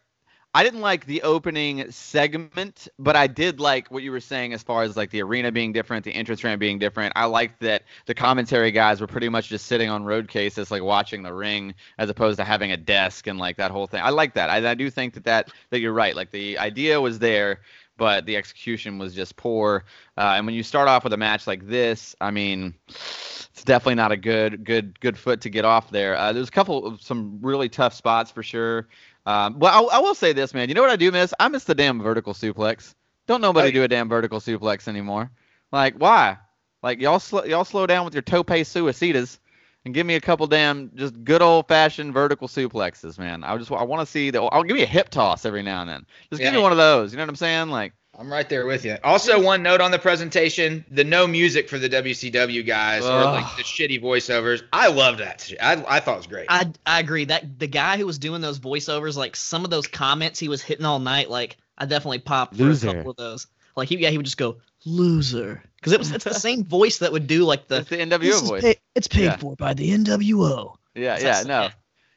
I 0.53 0.63
didn't 0.63 0.81
like 0.81 1.05
the 1.05 1.21
opening 1.21 1.89
segment, 1.91 2.89
but 2.99 3.15
I 3.15 3.27
did 3.27 3.61
like 3.61 3.89
what 3.89 4.03
you 4.03 4.11
were 4.11 4.19
saying 4.19 4.51
as 4.51 4.61
far 4.61 4.83
as 4.83 4.97
like 4.97 5.09
the 5.09 5.21
arena 5.21 5.49
being 5.49 5.71
different, 5.71 6.03
the 6.03 6.13
entrance 6.13 6.43
ramp 6.43 6.59
being 6.59 6.77
different. 6.77 7.13
I 7.15 7.25
liked 7.25 7.61
that 7.61 7.83
the 8.05 8.13
commentary 8.13 8.71
guys 8.71 8.99
were 8.99 9.07
pretty 9.07 9.29
much 9.29 9.47
just 9.47 9.67
sitting 9.67 9.89
on 9.89 10.03
road 10.03 10.27
cases, 10.27 10.69
like 10.69 10.83
watching 10.83 11.23
the 11.23 11.33
ring, 11.33 11.73
as 11.97 12.09
opposed 12.09 12.37
to 12.37 12.43
having 12.43 12.73
a 12.73 12.77
desk 12.77 13.27
and 13.27 13.39
like 13.39 13.55
that 13.57 13.71
whole 13.71 13.87
thing. 13.87 14.01
I 14.03 14.09
like 14.09 14.33
that. 14.33 14.49
I, 14.49 14.71
I 14.71 14.73
do 14.73 14.89
think 14.89 15.13
that 15.13 15.23
that 15.23 15.53
that 15.69 15.79
you're 15.79 15.93
right. 15.93 16.17
Like 16.17 16.31
the 16.31 16.57
idea 16.57 16.99
was 16.99 17.19
there, 17.19 17.61
but 17.95 18.25
the 18.25 18.35
execution 18.35 18.97
was 18.97 19.15
just 19.15 19.37
poor. 19.37 19.85
Uh, 20.17 20.33
and 20.35 20.45
when 20.45 20.55
you 20.55 20.63
start 20.63 20.89
off 20.89 21.05
with 21.05 21.13
a 21.13 21.17
match 21.17 21.47
like 21.47 21.65
this, 21.65 22.13
I 22.19 22.31
mean, 22.31 22.73
it's 22.89 23.63
definitely 23.63 23.95
not 23.95 24.11
a 24.11 24.17
good 24.17 24.65
good 24.65 24.99
good 24.99 25.17
foot 25.17 25.39
to 25.41 25.49
get 25.49 25.63
off 25.63 25.91
there. 25.91 26.17
Uh, 26.17 26.33
there's 26.33 26.49
a 26.49 26.51
couple 26.51 26.85
of 26.85 27.01
some 27.01 27.39
really 27.41 27.69
tough 27.69 27.93
spots 27.93 28.31
for 28.31 28.43
sure. 28.43 28.89
Um, 29.25 29.59
well, 29.59 29.89
I, 29.89 29.97
I, 29.97 29.99
will 29.99 30.15
say 30.15 30.33
this, 30.33 30.53
man. 30.53 30.67
You 30.67 30.75
know 30.75 30.81
what 30.81 30.89
I 30.89 30.95
do 30.95 31.11
miss? 31.11 31.33
I 31.39 31.47
miss 31.47 31.63
the 31.63 31.75
damn 31.75 32.01
vertical 32.01 32.33
suplex. 32.33 32.95
Don't 33.27 33.41
nobody 33.41 33.69
oh, 33.69 33.71
do 33.71 33.83
a 33.83 33.87
damn 33.87 34.09
vertical 34.09 34.39
suplex 34.39 34.87
anymore. 34.87 35.29
Like 35.71 35.95
why? 35.95 36.37
Like 36.81 36.99
y'all 36.99 37.19
sl- 37.19 37.45
y'all 37.45 37.65
slow 37.65 37.85
down 37.85 38.05
with 38.05 38.15
your 38.15 38.23
tope 38.23 38.47
suicidas 38.47 39.37
and 39.85 39.93
give 39.93 40.05
me 40.05 40.15
a 40.15 40.21
couple 40.21 40.47
damn 40.47 40.91
just 40.95 41.23
good 41.23 41.41
old 41.41 41.67
fashioned 41.67 42.13
vertical 42.13 42.47
suplexes, 42.47 43.19
man. 43.19 43.43
I 43.43 43.55
just 43.57 43.71
I 43.71 43.83
want 43.83 44.05
to 44.05 44.11
see 44.11 44.31
the. 44.31 44.41
I'll 44.41 44.63
give 44.63 44.75
me 44.75 44.83
a 44.83 44.87
hip 44.87 45.09
toss 45.09 45.45
every 45.45 45.61
now 45.61 45.81
and 45.81 45.89
then. 45.89 46.05
Just 46.29 46.41
yeah. 46.41 46.47
give 46.47 46.55
me 46.55 46.63
one 46.63 46.71
of 46.71 46.77
those. 46.79 47.11
You 47.11 47.17
know 47.17 47.23
what 47.23 47.29
I'm 47.29 47.35
saying? 47.35 47.69
Like 47.69 47.93
I'm 48.17 48.31
right 48.31 48.47
there 48.47 48.65
with 48.65 48.83
you. 48.83 48.97
Also, 49.03 49.41
one 49.41 49.63
note 49.63 49.79
on 49.79 49.91
the 49.91 49.99
presentation: 49.99 50.85
the 50.91 51.03
no 51.03 51.27
music 51.27 51.69
for 51.69 51.79
the 51.79 51.89
WCW 51.89 52.65
guys 52.65 53.03
Ugh. 53.03 53.09
or 53.09 53.31
like 53.31 53.55
the 53.55 53.63
shitty 53.63 54.01
voiceovers. 54.01 54.63
I 54.73 54.89
love 54.89 55.19
that. 55.19 55.49
I 55.61 55.83
I 55.87 55.99
thought 56.01 56.15
it 56.15 56.17
was 56.17 56.27
great. 56.27 56.47
I 56.49 56.71
I 56.85 56.99
agree. 56.99 57.25
That 57.25 57.57
the 57.57 57.67
guy 57.67 57.97
who 57.97 58.05
was 58.05 58.19
doing 58.19 58.41
those 58.41 58.59
voiceovers, 58.59 59.15
like 59.15 59.35
some 59.35 59.63
of 59.63 59.71
those 59.71 59.87
comments 59.87 60.39
he 60.39 60.49
was 60.49 60.61
hitting 60.61 60.85
all 60.85 60.99
night, 60.99 61.29
like 61.29 61.57
I 61.77 61.85
definitely 61.85 62.19
popped 62.19 62.57
for 62.57 62.69
a 62.69 62.77
couple 62.77 63.11
of 63.11 63.17
those. 63.17 63.47
Like 63.77 63.87
he 63.87 63.97
yeah 63.97 64.09
he 64.09 64.17
would 64.17 64.25
just 64.25 64.37
go 64.37 64.57
loser 64.85 65.63
because 65.77 65.93
it 65.93 65.99
was 65.99 66.11
it's 66.11 66.25
the 66.25 66.33
same 66.49 66.65
voice 66.65 66.97
that 66.97 67.13
would 67.13 67.27
do 67.27 67.45
like 67.45 67.67
the 67.67 67.77
it's 67.77 67.89
the 67.89 67.97
NWO 67.97 68.47
voice. 68.47 68.61
Pay, 68.61 68.75
it's 68.93 69.07
paid 69.07 69.23
yeah. 69.23 69.37
for 69.37 69.55
by 69.55 69.73
the 69.73 69.89
NWO. 69.89 70.75
Yeah, 70.95 71.17
yeah, 71.19 71.43
no. 71.45 71.69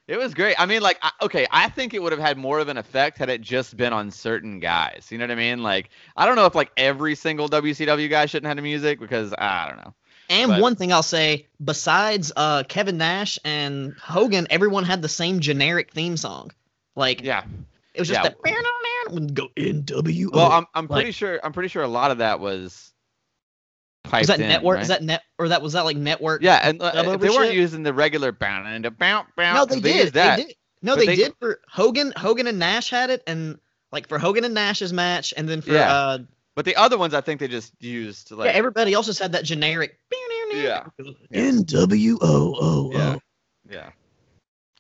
It 0.07 0.19
was 0.19 0.35
great. 0.35 0.55
I 0.59 0.67
mean, 0.67 0.83
like, 0.83 0.99
I, 1.01 1.11
okay, 1.23 1.47
I 1.51 1.71
think 1.71 1.95
it 1.95 2.03
would 2.03 2.13
have 2.13 2.21
had 2.21 2.37
more 2.37 2.59
of 2.59 2.69
an 2.69 2.77
effect 2.77 3.17
had 3.17 3.31
it 3.31 3.41
just 3.41 3.77
been 3.77 3.93
on 3.95 4.11
certain 4.11 4.61
guys. 4.61 5.07
You 5.11 5.17
know 5.17 5.25
what 5.25 5.31
I 5.31 5.37
mean? 5.37 5.63
Like, 5.63 5.89
I 6.15 6.27
don't 6.27 6.37
know 6.37 6.45
if 6.45 6.55
like 6.55 6.71
every 6.77 7.15
single 7.15 7.49
WCW 7.49 8.11
guy 8.11 8.27
shouldn't 8.27 8.47
have 8.47 8.57
the 8.57 8.63
music 8.63 9.01
because 9.01 9.33
I 9.37 9.69
don't 9.69 9.79
know. 9.79 9.95
And 10.29 10.51
but, 10.51 10.61
one 10.61 10.77
thing 10.77 10.93
I'll 10.93 11.03
say, 11.03 11.47
besides 11.63 12.33
uh, 12.37 12.65
Kevin 12.65 12.99
Nash 12.99 13.39
and 13.45 13.95
Hogan, 14.01 14.47
everyone 14.51 14.85
had 14.85 15.01
the 15.03 15.09
same 15.09 15.41
generic 15.41 15.93
theme 15.93 16.17
song. 16.17 16.51
Like, 16.97 17.23
yeah, 17.23 17.45
it 17.95 18.01
was 18.01 18.09
just 18.09 18.23
yeah. 18.23 18.31
that. 18.31 19.35
Go 19.35 19.49
NWO. 19.57 20.33
Well, 20.33 20.51
I'm 20.51 20.67
I'm 20.75 20.87
like, 20.87 20.99
pretty 20.99 21.13
sure 21.13 21.39
I'm 21.45 21.53
pretty 21.53 21.69
sure 21.69 21.83
a 21.83 21.89
lot 21.89 22.11
of 22.11 22.19
that 22.19 22.41
was 22.41 22.94
Is 24.13 24.27
that 24.29 24.41
in, 24.41 24.49
network? 24.49 24.77
right? 24.77 24.83
Is 24.83 24.89
that 24.89 25.03
net 25.03 25.23
or 25.39 25.49
that 25.49 25.63
was 25.63 25.73
that 25.73 25.85
like 25.85 25.97
network? 25.97 26.43
yeah, 26.43 26.61
and 26.63 26.81
uh, 26.81 26.93
dub 26.93 27.15
if 27.15 27.21
they 27.21 27.31
weren't 27.31 27.49
shit? 27.49 27.55
using 27.55 27.83
the 27.83 27.95
regular 27.95 28.33
bound 28.33 28.69
and 28.69 28.85
a 28.87 28.91
bounce 28.91 29.29
bounce. 29.37 29.71
No, 29.71 29.77
they 29.77 29.81
did. 29.81 30.13
that. 30.15 30.37
They 30.37 30.45
did. 30.45 30.55
No, 30.83 30.97
they, 30.97 31.07
they- 31.07 31.17
did 31.17 31.35
for 31.41 31.61
Hogan. 31.69 32.13
Hogan 32.17 32.47
and 32.47 32.59
Nash 32.59 32.91
had 32.91 33.11
it, 33.11 33.23
and 33.27 33.59
like 33.91 34.09
for 34.09 34.19
Hogan 34.19 34.45
and 34.45 34.55
Nash's 34.55 34.93
match, 34.93 35.33
and 35.37 35.49
then 35.49 35.63
for 35.63 35.73
Yeah. 35.73 35.93
uh, 35.93 36.19
But 36.55 36.67
the 36.67 36.77
other 36.77 36.99
ones, 36.99 37.15
I 37.15 37.23
think 37.23 37.41
they 37.41 37.49
just 37.49 37.73
used 37.81 38.31
like 38.31 38.47
yeah, 38.47 38.53
everybody 38.59 38.93
else 38.93 39.07
just 39.07 39.21
had 39.21 39.33
that 39.33 39.45
generic. 39.45 39.99
Yeah. 40.53 40.85
N 41.33 41.65
W 41.65 42.19
O 42.21 42.57
O 42.61 42.93
Yeah. 42.93 43.17
Yeah. 43.71 43.91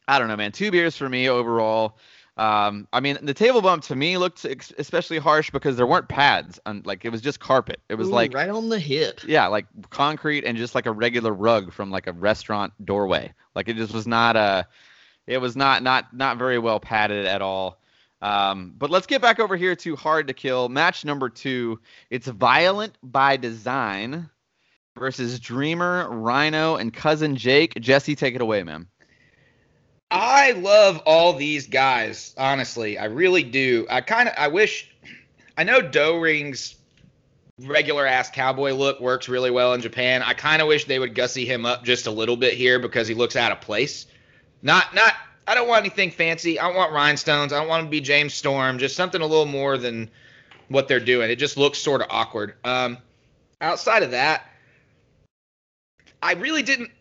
I 0.07 0.19
don't 0.19 0.29
know, 0.29 0.37
man. 0.37 0.53
Two 0.53 0.71
beers 0.71 0.97
for 0.97 1.09
me 1.09 1.29
overall. 1.29 1.99
Um, 2.37 2.89
I 2.93 2.99
mean, 2.99 3.19
the 3.23 3.35
table 3.35 3.63
bump 3.63 3.85
to 3.85 3.95
me 3.95 4.19
looked 4.19 4.45
ex- 4.45 4.73
especially 4.77 5.19
harsh 5.19 5.51
because 5.51 5.77
there 5.77 5.87
weren't 5.87 6.09
pads. 6.09 6.59
On, 6.67 6.83
like 6.85 7.05
it 7.05 7.11
was 7.11 7.21
just 7.21 7.39
carpet. 7.39 7.81
It 7.89 7.95
was 7.95 8.09
Ooh, 8.09 8.13
like 8.13 8.35
right 8.35 8.49
on 8.49 8.69
the 8.69 8.79
hip. 8.79 9.21
yeah, 9.25 9.47
like 9.47 9.67
concrete 9.91 10.45
and 10.45 10.59
just 10.59 10.75
like 10.75 10.87
a 10.87 10.93
regular 10.93 11.33
rug 11.33 11.73
from 11.73 11.91
like 11.91 12.09
a 12.09 12.13
restaurant 12.13 12.73
doorway. 12.85 13.33
Like 13.55 13.69
it 13.69 13.77
just 13.77 13.95
was 13.95 14.07
not 14.07 14.37
a. 14.37 14.67
It 15.27 15.39
was 15.39 15.55
not 15.57 15.83
not 15.83 16.15
not 16.15 16.37
very 16.39 16.59
well 16.59 16.81
padded 16.81 17.27
at 17.27 17.41
all. 17.41 17.79
Um, 18.21 18.75
but 18.77 18.91
let's 18.91 19.07
get 19.07 19.21
back 19.23 19.39
over 19.39 19.55
here 19.55 19.77
to 19.77 19.97
Hard 19.97 20.29
to 20.29 20.35
Kill 20.35 20.69
match 20.69 21.05
number 21.05 21.29
two. 21.29 21.81
It's 22.11 22.27
Violent 22.27 22.97
by 23.03 23.37
Design 23.37 24.31
versus 24.97 25.39
Dreamer, 25.41 26.09
Rhino, 26.09 26.77
and 26.77 26.93
cousin 26.93 27.37
Jake. 27.37 27.75
Jesse, 27.81 28.17
take 28.17 28.35
it 28.35 28.41
away, 28.41 28.63
man. 28.63 28.89
I 30.15 30.53
love 30.53 31.03
all 31.07 31.33
these 31.33 31.67
guys, 31.67 32.35
honestly. 32.39 32.99
I 32.99 33.07
really 33.07 33.43
do. 33.43 33.85
I 33.91 34.01
kind 34.01 34.29
of 34.29 34.35
I 34.39 34.47
wish 34.47 34.89
I 35.59 35.65
know 35.65 35.81
Doering's 35.81 36.77
regular 37.63 38.07
ass 38.07 38.31
cowboy 38.31 38.75
look 38.75 39.01
works 39.01 39.29
really 39.29 39.51
well 39.51 39.75
in 39.75 39.81
Japan. 39.81 40.23
I 40.23 40.33
kind 40.35 40.63
of 40.63 40.69
wish 40.69 40.85
they 40.85 41.01
would 41.01 41.17
gussy 41.17 41.45
him 41.45 41.67
up 41.67 41.85
just 41.85 42.07
a 42.07 42.13
little 42.13 42.37
bit 42.37 42.55
here 42.55 42.79
because 42.79 43.09
he 43.09 43.15
looks 43.15 43.35
out 43.35 43.51
of 43.51 43.61
place. 43.61 44.07
Not 44.63 44.95
not 44.95 45.15
I 45.49 45.57
don't 45.57 45.67
want 45.67 45.81
anything 45.81 46.13
fancy. 46.13 46.61
I 46.61 46.69
don't 46.69 46.77
want 46.77 46.93
rhinestones. 46.93 47.53
I 47.53 47.59
don't 47.59 47.67
want 47.69 47.81
him 47.81 47.87
to 47.87 47.91
be 47.91 48.01
James 48.01 48.35
Storm. 48.35 48.79
Just 48.79 48.95
something 48.95 49.21
a 49.21 49.27
little 49.27 49.47
more 49.47 49.77
than 49.77 50.09
what 50.69 50.87
they're 50.87 51.01
doing. 51.01 51.29
It 51.29 51.37
just 51.37 51.57
looks 51.57 51.79
sort 51.79 52.03
of 52.03 52.07
awkward. 52.09 52.55
Um, 52.63 52.99
outside 53.61 54.05
of 54.05 54.13
that, 54.13 54.47
I 56.23 56.35
really 56.35 56.63
didn't. 56.63 56.93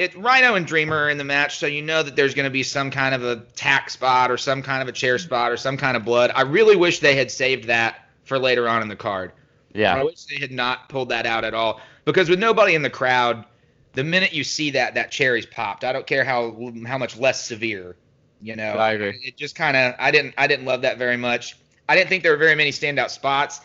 It 0.00 0.16
Rhino 0.16 0.54
and 0.54 0.66
Dreamer 0.66 0.96
are 0.96 1.10
in 1.10 1.18
the 1.18 1.24
match, 1.24 1.58
so 1.58 1.66
you 1.66 1.82
know 1.82 2.02
that 2.02 2.16
there's 2.16 2.32
going 2.32 2.44
to 2.44 2.50
be 2.50 2.62
some 2.62 2.90
kind 2.90 3.14
of 3.14 3.22
a 3.22 3.36
tack 3.54 3.90
spot 3.90 4.30
or 4.30 4.38
some 4.38 4.62
kind 4.62 4.80
of 4.80 4.88
a 4.88 4.92
chair 4.92 5.18
spot 5.18 5.52
or 5.52 5.58
some 5.58 5.76
kind 5.76 5.94
of 5.94 6.06
blood. 6.06 6.32
I 6.34 6.40
really 6.40 6.74
wish 6.74 7.00
they 7.00 7.14
had 7.14 7.30
saved 7.30 7.64
that 7.64 8.08
for 8.24 8.38
later 8.38 8.66
on 8.66 8.80
in 8.80 8.88
the 8.88 8.96
card. 8.96 9.32
Yeah. 9.74 9.94
I 9.94 10.02
wish 10.02 10.24
they 10.24 10.40
had 10.40 10.52
not 10.52 10.88
pulled 10.88 11.10
that 11.10 11.26
out 11.26 11.44
at 11.44 11.52
all 11.52 11.82
because 12.06 12.30
with 12.30 12.38
nobody 12.38 12.74
in 12.74 12.80
the 12.80 12.88
crowd, 12.88 13.44
the 13.92 14.02
minute 14.02 14.32
you 14.32 14.42
see 14.42 14.70
that, 14.70 14.94
that 14.94 15.10
cherry's 15.10 15.44
popped. 15.44 15.84
I 15.84 15.92
don't 15.92 16.06
care 16.06 16.24
how 16.24 16.72
how 16.86 16.96
much 16.96 17.18
less 17.18 17.44
severe, 17.44 17.94
you 18.40 18.56
know. 18.56 18.72
I 18.72 18.92
agree. 18.92 19.20
It 19.22 19.36
just 19.36 19.54
kind 19.54 19.76
of 19.76 19.96
I 19.98 20.10
didn't 20.10 20.32
I 20.38 20.46
didn't 20.46 20.64
love 20.64 20.80
that 20.80 20.96
very 20.96 21.18
much. 21.18 21.58
I 21.90 21.94
didn't 21.94 22.08
think 22.08 22.22
there 22.22 22.32
were 22.32 22.38
very 22.38 22.54
many 22.54 22.70
standout 22.70 23.10
spots. 23.10 23.60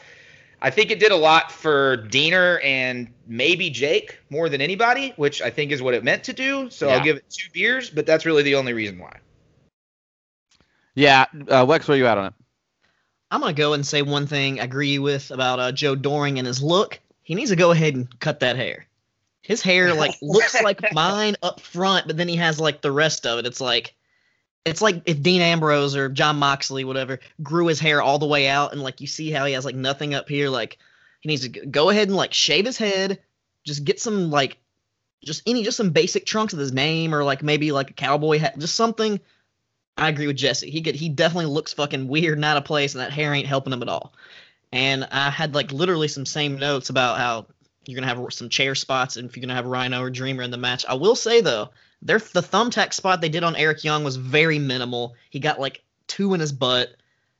I 0.61 0.69
think 0.69 0.91
it 0.91 0.99
did 0.99 1.11
a 1.11 1.15
lot 1.15 1.51
for 1.51 1.97
Deaner 2.09 2.63
and 2.63 3.13
maybe 3.27 3.69
Jake 3.69 4.19
more 4.29 4.49
than 4.49 4.61
anybody, 4.61 5.13
which 5.15 5.41
I 5.41 5.49
think 5.49 5.71
is 5.71 5.81
what 5.81 5.93
it 5.93 6.03
meant 6.03 6.23
to 6.25 6.33
do. 6.33 6.69
So 6.69 6.87
Yeah. 6.87 6.95
I'll 6.95 7.03
give 7.03 7.17
it 7.17 7.29
two 7.29 7.49
beers, 7.51 7.89
but 7.89 8.05
that's 8.05 8.25
really 8.25 8.43
the 8.43 8.55
only 8.55 8.73
reason 8.73 8.97
why. 8.99 9.19
Yeah. 10.95 11.25
Uh, 11.33 11.65
Wex, 11.65 11.87
where 11.87 11.97
you 11.97 12.07
at 12.07 12.17
on 12.17 12.27
it? 12.27 12.33
I'm 13.31 13.41
gonna 13.41 13.53
go 13.53 13.73
and 13.73 13.85
say 13.85 14.01
one 14.01 14.27
thing 14.27 14.59
I 14.59 14.63
agree 14.63 14.99
with 14.99 15.31
about 15.31 15.59
uh, 15.59 15.71
Joe 15.71 15.95
Doering 15.95 16.37
and 16.37 16.47
his 16.47 16.61
look. 16.61 16.99
He 17.23 17.35
needs 17.35 17.49
to 17.49 17.55
go 17.55 17.71
ahead 17.71 17.95
and 17.95 18.19
cut 18.19 18.39
that 18.41 18.55
hair. 18.55 18.85
His 19.41 19.61
hair 19.61 19.93
like 19.93 20.15
looks 20.21 20.61
like 20.63 20.81
mine 20.93 21.35
up 21.43 21.59
front, 21.59 22.07
but 22.07 22.17
then 22.17 22.27
he 22.27 22.35
has 22.37 22.59
like 22.59 22.81
the 22.81 22.91
rest 22.91 23.25
of 23.25 23.39
it. 23.39 23.45
It's 23.45 23.61
like 23.61 23.95
it's 24.65 24.81
like 24.81 25.03
if 25.05 25.21
Dean 25.21 25.41
Ambrose 25.41 25.95
or 25.95 26.09
Jon 26.09 26.37
Moxley, 26.37 26.83
whatever, 26.83 27.19
grew 27.43 27.67
his 27.67 27.79
hair 27.79 28.01
all 28.01 28.17
the 28.17 28.25
way 28.25 28.47
out, 28.47 28.73
and 28.73 28.81
like 28.81 28.99
you 28.99 29.07
see 29.07 29.29
how 29.31 29.45
he 29.45 29.53
has 29.53 29.63
like 29.63 29.75
nothing 29.75 30.15
up 30.15 30.27
here. 30.27 30.49
Like 30.49 30.79
he 31.21 31.29
needs 31.29 31.47
to 31.47 31.49
go 31.49 31.89
ahead 31.89 32.07
and 32.07 32.17
like 32.17 32.33
shave 32.33 32.65
his 32.65 32.77
head, 32.77 33.19
just 33.63 33.85
get 33.85 33.99
some 33.99 34.31
like 34.31 34.57
just 35.23 35.43
any 35.45 35.63
just 35.63 35.77
some 35.77 35.91
basic 35.91 36.25
trunks 36.25 36.53
of 36.53 36.59
his 36.59 36.73
name 36.73 37.13
or 37.13 37.23
like 37.23 37.43
maybe 37.43 37.71
like 37.71 37.91
a 37.91 37.93
cowboy 37.93 38.39
hat, 38.39 38.57
just 38.57 38.75
something. 38.75 39.19
I 39.97 40.09
agree 40.09 40.27
with 40.27 40.35
Jesse. 40.35 40.69
He 40.69 40.81
could 40.81 40.95
he 40.95 41.09
definitely 41.09 41.45
looks 41.45 41.73
fucking 41.73 42.07
weird 42.07 42.37
and 42.37 42.45
out 42.45 42.57
of 42.57 42.65
place, 42.65 42.95
and 42.95 43.01
that 43.01 43.13
hair 43.13 43.33
ain't 43.33 43.47
helping 43.47 43.71
him 43.71 43.83
at 43.83 43.89
all. 43.89 44.13
And 44.71 45.07
I 45.11 45.29
had 45.29 45.53
like 45.53 45.71
literally 45.71 46.07
some 46.07 46.25
same 46.25 46.57
notes 46.57 46.89
about 46.89 47.19
how 47.19 47.45
you're 47.85 48.01
gonna 48.01 48.13
have 48.13 48.33
some 48.33 48.49
chair 48.49 48.73
spots 48.73 49.15
and 49.15 49.29
if 49.29 49.37
you're 49.37 49.41
gonna 49.41 49.53
have 49.53 49.67
Rhino 49.67 50.01
or 50.01 50.09
Dreamer 50.09 50.41
in 50.41 50.51
the 50.51 50.57
match. 50.57 50.85
I 50.89 50.95
will 50.95 51.15
say 51.15 51.41
though, 51.41 51.69
their 52.05 52.19
the 52.19 52.41
thumbtack 52.41 52.93
spot 52.93 53.19
they 53.19 53.29
did 53.29 53.43
on 53.43 53.55
Eric 53.55 53.83
Young 53.83 54.03
was 54.03 54.15
very 54.15 54.59
minimal. 54.59 55.15
He 55.29 55.39
got 55.39 55.59
like 55.59 55.83
two 56.07 56.33
in 56.33 56.39
his 56.39 56.51
butt, 56.53 56.95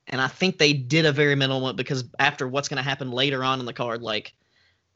and 0.08 0.20
I 0.20 0.26
think 0.26 0.58
they 0.58 0.72
did 0.74 1.06
a 1.06 1.12
very 1.12 1.36
minimal 1.36 1.62
one 1.62 1.76
because 1.76 2.04
after 2.18 2.46
what's 2.46 2.68
gonna 2.68 2.82
happen 2.82 3.10
later 3.12 3.42
on 3.44 3.60
in 3.60 3.66
the 3.66 3.72
card, 3.72 4.02
like 4.02 4.34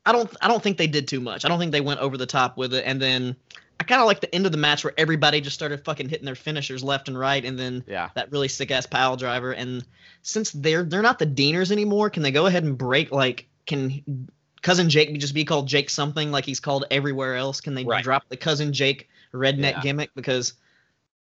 I 0.05 0.13
don't 0.13 0.31
I 0.43 0.49
don't 0.49 0.63
think 0.63 0.77
they 0.77 0.89
did 0.89 1.07
too 1.09 1.21
much. 1.21 1.45
I 1.45 1.49
don't 1.49 1.59
think 1.59 1.73
they 1.73 1.81
went 1.81 2.01
over 2.01 2.17
the 2.17 2.27
top 2.27 2.57
with 2.57 2.75
it. 2.75 2.85
And 2.85 3.01
then 3.01 3.37
I 3.79 3.85
kind 3.85 4.01
of 4.01 4.07
like 4.07 4.21
the 4.21 4.35
end 4.35 4.45
of 4.45 4.53
the 4.53 4.59
match 4.59 4.83
where 4.83 4.93
everybody 4.99 5.41
just 5.41 5.55
started 5.55 5.85
fucking 5.85 6.09
hitting 6.09 6.27
their 6.27 6.35
finishers 6.35 6.83
left 6.83 7.09
and 7.09 7.19
right, 7.19 7.45
and 7.45 7.59
then 7.59 7.85
Yeah. 7.87 8.09
that 8.15 8.33
really 8.33 8.49
sick 8.49 8.71
ass 8.73 8.87
pile 8.87 9.17
driver. 9.17 9.53
And 9.53 9.85
since 10.23 10.51
they're 10.51 10.83
they're 10.83 11.01
not 11.01 11.19
the 11.21 11.27
Deaners 11.27 11.71
anymore, 11.71 12.11
can 12.11 12.23
they 12.25 12.33
go 12.33 12.47
ahead 12.47 12.65
and 12.65 12.77
break 12.77 13.13
like 13.13 13.47
can 13.67 14.29
cousin 14.63 14.91
Jake 14.91 15.17
just 15.21 15.33
be 15.33 15.45
called 15.45 15.69
Jake 15.69 15.89
something 15.91 16.33
like 16.33 16.45
he's 16.45 16.59
called 16.61 16.87
everywhere 16.91 17.37
else? 17.37 17.61
Can 17.61 17.75
they 17.75 17.85
Right. 17.85 18.03
drop 18.03 18.29
the 18.29 18.37
cousin 18.37 18.73
Jake 18.73 19.09
redneck 19.39 19.73
Yeah. 19.73 19.81
gimmick 19.83 20.11
because 20.15 20.55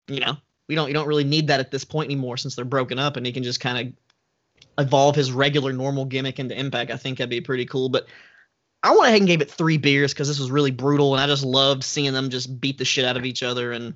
you 0.07 0.19
know 0.19 0.37
we 0.67 0.75
don't 0.75 0.87
you 0.87 0.93
don't 0.93 1.07
really 1.07 1.23
need 1.23 1.47
that 1.47 1.59
at 1.59 1.71
this 1.71 1.83
point 1.83 2.07
anymore 2.07 2.37
since 2.37 2.55
they're 2.55 2.65
broken 2.65 2.99
up 2.99 3.17
and 3.17 3.25
he 3.25 3.31
can 3.31 3.43
just 3.43 3.59
kind 3.59 3.87
of 3.87 4.85
evolve 4.85 5.15
his 5.15 5.31
regular 5.31 5.73
normal 5.73 6.05
gimmick 6.05 6.39
into 6.39 6.57
Impact. 6.57 6.91
I 6.91 6.97
think 6.97 7.17
that'd 7.17 7.29
be 7.29 7.41
pretty 7.41 7.65
cool, 7.65 7.89
but. 7.89 8.07
I 8.83 8.91
went 8.91 9.07
ahead 9.07 9.21
and 9.21 9.27
gave 9.27 9.41
it 9.41 9.49
three 9.49 9.77
beers 9.77 10.13
because 10.13 10.27
this 10.27 10.39
was 10.39 10.51
really 10.51 10.69
brutal, 10.69 11.15
and 11.15 11.21
I 11.21 11.25
just 11.25 11.43
loved 11.43 11.83
seeing 11.83 12.13
them 12.13 12.29
just 12.29 12.61
beat 12.61 12.77
the 12.77 12.85
shit 12.85 13.05
out 13.05 13.17
of 13.17 13.25
each 13.25 13.41
other. 13.41 13.71
And 13.71 13.95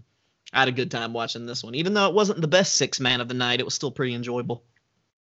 I 0.54 0.60
had 0.60 0.68
a 0.68 0.72
good 0.74 0.90
time 0.90 1.14
watching 1.14 1.46
this 1.46 1.64
one, 1.64 1.76
even 1.76 1.94
though 1.94 2.08
it 2.08 2.16
wasn't 2.16 2.42
the 2.42 2.48
best 2.48 2.76
six 2.76 3.00
man 3.00 3.22
of 3.22 3.28
the 3.28 3.36
night. 3.36 3.60
It 3.60 3.64
was 3.64 3.76
still 3.76 3.92
pretty 3.92 4.16
enjoyable. 4.16 4.64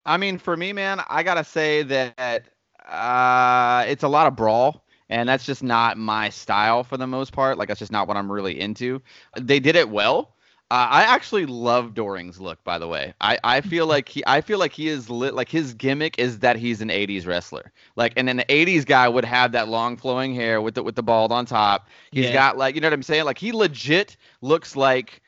I 0.06 0.16
mean, 0.16 0.38
for 0.38 0.56
me, 0.56 0.72
man, 0.72 1.02
I 1.08 1.22
gotta 1.22 1.44
say 1.44 1.82
that 1.82 2.46
uh, 2.88 3.84
it's 3.86 4.02
a 4.02 4.08
lot 4.08 4.26
of 4.26 4.34
brawl, 4.34 4.83
and 5.08 5.28
that's 5.28 5.44
just 5.44 5.62
not 5.62 5.96
my 5.98 6.28
style 6.30 6.82
for 6.84 6.96
the 6.96 7.06
most 7.06 7.32
part. 7.32 7.58
Like, 7.58 7.68
that's 7.68 7.80
just 7.80 7.92
not 7.92 8.08
what 8.08 8.16
I'm 8.16 8.30
really 8.30 8.58
into. 8.60 9.02
They 9.38 9.60
did 9.60 9.76
it 9.76 9.88
well. 9.90 10.34
Uh, 10.70 10.88
I 10.90 11.02
actually 11.02 11.46
love 11.46 11.94
Doering's 11.94 12.40
look, 12.40 12.62
by 12.64 12.78
the 12.78 12.88
way. 12.88 13.14
I, 13.20 13.38
I 13.44 13.60
feel 13.60 13.86
like 13.86 14.08
he 14.08 14.22
I 14.26 14.40
feel 14.40 14.58
like 14.58 14.72
he 14.72 14.88
is 14.88 15.10
lit. 15.10 15.34
Like 15.34 15.48
his 15.48 15.74
gimmick 15.74 16.18
is 16.18 16.40
that 16.40 16.56
he's 16.56 16.80
an 16.80 16.90
'80s 16.90 17.26
wrestler. 17.26 17.72
Like, 17.96 18.14
and 18.16 18.28
an 18.30 18.42
'80s 18.48 18.84
guy 18.84 19.08
would 19.08 19.24
have 19.24 19.52
that 19.52 19.68
long 19.68 19.96
flowing 19.96 20.34
hair 20.34 20.60
with 20.60 20.74
the 20.74 20.82
with 20.82 20.96
the 20.96 21.02
bald 21.02 21.32
on 21.32 21.46
top. 21.46 21.88
He's 22.10 22.30
Yeah. 22.30 22.30
got 22.30 22.56
like 22.56 22.74
you 22.74 22.80
know 22.80 22.86
what 22.88 22.94
I'm 22.94 23.02
saying. 23.02 23.24
Like 23.24 23.38
he 23.38 23.52
legit 23.52 24.16
looks 24.40 24.74
like 24.76 25.20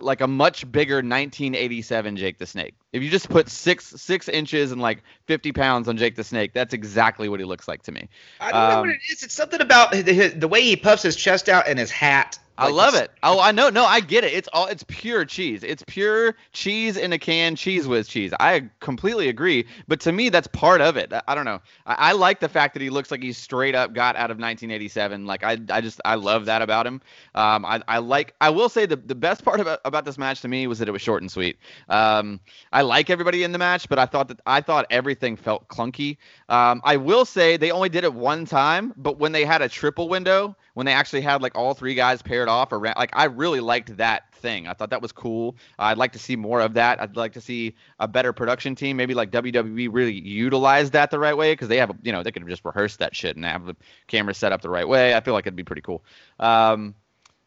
like 0.00 0.20
a 0.20 0.26
much 0.28 0.70
bigger 0.70 0.96
1987 0.96 2.16
Jake 2.16 2.38
the 2.38 2.46
Snake. 2.46 2.74
If 2.92 3.02
you 3.02 3.10
just 3.10 3.28
put 3.28 3.48
six 3.48 3.86
six 3.86 4.28
inches 4.28 4.72
and 4.72 4.80
like 4.80 5.02
50 5.26 5.52
pounds 5.52 5.88
on 5.88 5.96
Jake 5.96 6.16
the 6.16 6.24
Snake, 6.24 6.52
that's 6.54 6.74
exactly 6.74 7.28
what 7.28 7.40
he 7.40 7.46
looks 7.46 7.68
like 7.68 7.82
to 7.84 7.92
me. 7.92 8.08
I 8.40 8.52
don't 8.52 8.66
know 8.68 8.76
Um, 8.76 8.80
what 8.80 8.90
it 8.90 9.00
is. 9.10 9.22
It's 9.22 9.34
something 9.34 9.60
about 9.60 9.92
the, 9.92 10.28
the 10.36 10.48
way 10.48 10.62
he 10.62 10.76
puffs 10.76 11.02
his 11.02 11.16
chest 11.16 11.48
out 11.48 11.68
and 11.68 11.78
his 11.78 11.90
hat. 11.90 12.38
I 12.58 12.70
love 12.70 12.94
it. 12.94 13.12
Oh, 13.22 13.40
I 13.40 13.52
know. 13.52 13.70
No, 13.70 13.84
I 13.84 14.00
get 14.00 14.24
it. 14.24 14.32
It's 14.32 14.48
all 14.52 14.66
it's 14.66 14.84
pure 14.88 15.24
cheese. 15.24 15.62
It's 15.62 15.84
pure 15.86 16.34
cheese 16.52 16.96
in 16.96 17.12
a 17.12 17.18
can, 17.18 17.54
cheese 17.54 17.86
with 17.86 18.08
cheese. 18.08 18.32
I 18.40 18.68
completely 18.80 19.28
agree. 19.28 19.66
But 19.86 20.00
to 20.00 20.12
me, 20.12 20.28
that's 20.28 20.48
part 20.48 20.80
of 20.80 20.96
it. 20.96 21.12
I, 21.28 21.34
don't 21.36 21.44
know. 21.44 21.60
I, 21.86 21.94
I 21.94 22.12
like 22.12 22.40
the 22.40 22.48
fact 22.48 22.74
that 22.74 22.82
he 22.82 22.90
looks 22.90 23.12
like 23.12 23.22
he's 23.22 23.38
straight 23.38 23.76
up 23.76 23.92
got 23.92 24.16
out 24.16 24.32
of 24.32 24.38
1987. 24.38 25.24
Like 25.24 25.44
I, 25.44 25.56
I 25.70 25.80
just 25.80 26.00
I 26.04 26.16
love 26.16 26.46
that 26.46 26.60
about 26.60 26.86
him. 26.86 27.00
Um, 27.36 27.64
I, 27.64 27.80
I 27.86 27.98
like. 27.98 28.34
I 28.40 28.50
will 28.50 28.68
say 28.68 28.86
the 28.86 28.96
the 28.96 29.14
best 29.14 29.44
part 29.44 29.60
about 29.60 29.80
about 29.84 30.04
this 30.04 30.18
match 30.18 30.40
to 30.40 30.48
me 30.48 30.66
was 30.66 30.80
that 30.80 30.88
it 30.88 30.92
was 30.92 31.02
short 31.02 31.22
and 31.22 31.30
sweet. 31.30 31.58
Um, 31.88 32.40
I 32.72 32.82
like 32.82 33.08
everybody 33.08 33.44
in 33.44 33.52
the 33.52 33.58
match, 33.58 33.88
but 33.88 34.00
I 34.00 34.06
thought 34.06 34.28
that 34.28 34.40
I 34.46 34.60
thought 34.60 34.86
everything 34.90 35.36
felt 35.36 35.68
clunky. 35.68 36.16
Um, 36.48 36.80
I 36.84 36.96
will 36.96 37.24
say 37.24 37.56
they 37.56 37.70
only 37.70 37.88
did 37.88 38.02
it 38.02 38.12
one 38.12 38.46
time, 38.46 38.94
but 38.96 39.18
when 39.18 39.30
they 39.30 39.44
had 39.44 39.62
a 39.62 39.68
triple 39.68 40.08
window, 40.08 40.56
when 40.78 40.86
they 40.86 40.92
actually 40.92 41.22
had 41.22 41.42
like 41.42 41.56
all 41.56 41.74
three 41.74 41.94
guys 41.94 42.22
paired 42.22 42.48
off 42.48 42.70
around, 42.70 42.94
like 42.96 43.10
I 43.12 43.24
really 43.24 43.58
liked 43.58 43.96
that 43.96 44.32
thing. 44.36 44.68
I 44.68 44.74
thought 44.74 44.90
that 44.90 45.02
was 45.02 45.10
cool. 45.10 45.56
I'd 45.76 45.98
like 45.98 46.12
to 46.12 46.20
see 46.20 46.36
more 46.36 46.60
of 46.60 46.74
that. 46.74 47.02
I'd 47.02 47.16
like 47.16 47.32
to 47.32 47.40
see 47.40 47.74
a 47.98 48.06
better 48.06 48.32
production 48.32 48.76
team. 48.76 48.96
Maybe 48.96 49.12
like 49.12 49.32
WWE 49.32 49.88
really 49.90 50.12
utilize 50.12 50.92
that 50.92 51.10
the 51.10 51.18
right 51.18 51.36
way 51.36 51.50
because 51.52 51.66
they 51.66 51.78
have, 51.78 51.90
you 52.04 52.12
know, 52.12 52.22
they 52.22 52.30
could 52.30 52.42
have 52.42 52.48
just 52.48 52.64
rehearsed 52.64 53.00
that 53.00 53.16
shit 53.16 53.34
and 53.34 53.44
have 53.44 53.66
the 53.66 53.74
camera 54.06 54.32
set 54.32 54.52
up 54.52 54.62
the 54.62 54.70
right 54.70 54.86
way. 54.86 55.16
I 55.16 55.20
feel 55.20 55.34
like 55.34 55.48
it'd 55.48 55.56
be 55.56 55.64
pretty 55.64 55.82
cool. 55.82 56.04
Um, 56.38 56.94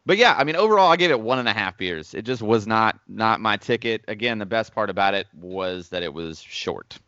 but 0.04 0.18
yeah, 0.18 0.34
I 0.36 0.44
mean, 0.44 0.56
overall, 0.56 0.92
I 0.92 0.96
gave 0.96 1.10
it 1.10 1.18
one 1.18 1.38
and 1.38 1.48
a 1.48 1.54
half 1.54 1.78
beers. 1.78 2.12
It 2.12 2.26
just 2.26 2.42
was 2.42 2.66
not 2.66 3.00
not 3.08 3.40
my 3.40 3.56
ticket. 3.56 4.04
Again, 4.08 4.40
the 4.40 4.44
best 4.44 4.74
part 4.74 4.90
about 4.90 5.14
it 5.14 5.26
was 5.32 5.88
that 5.88 6.02
it 6.02 6.12
was 6.12 6.38
short. 6.38 6.98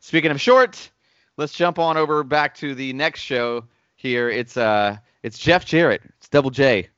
Speaking 0.00 0.30
of 0.30 0.42
short, 0.42 0.90
let's 1.38 1.54
jump 1.54 1.78
on 1.78 1.96
over 1.96 2.22
back 2.22 2.54
to 2.56 2.74
the 2.74 2.92
next 2.92 3.22
show. 3.22 3.64
here. 3.96 4.28
It's 4.28 4.58
uh, 4.58 4.98
it's 5.22 5.38
Jeff 5.38 5.64
Jarrett. 5.64 6.02
It's 6.18 6.28
Double 6.28 6.50
J 6.50 6.88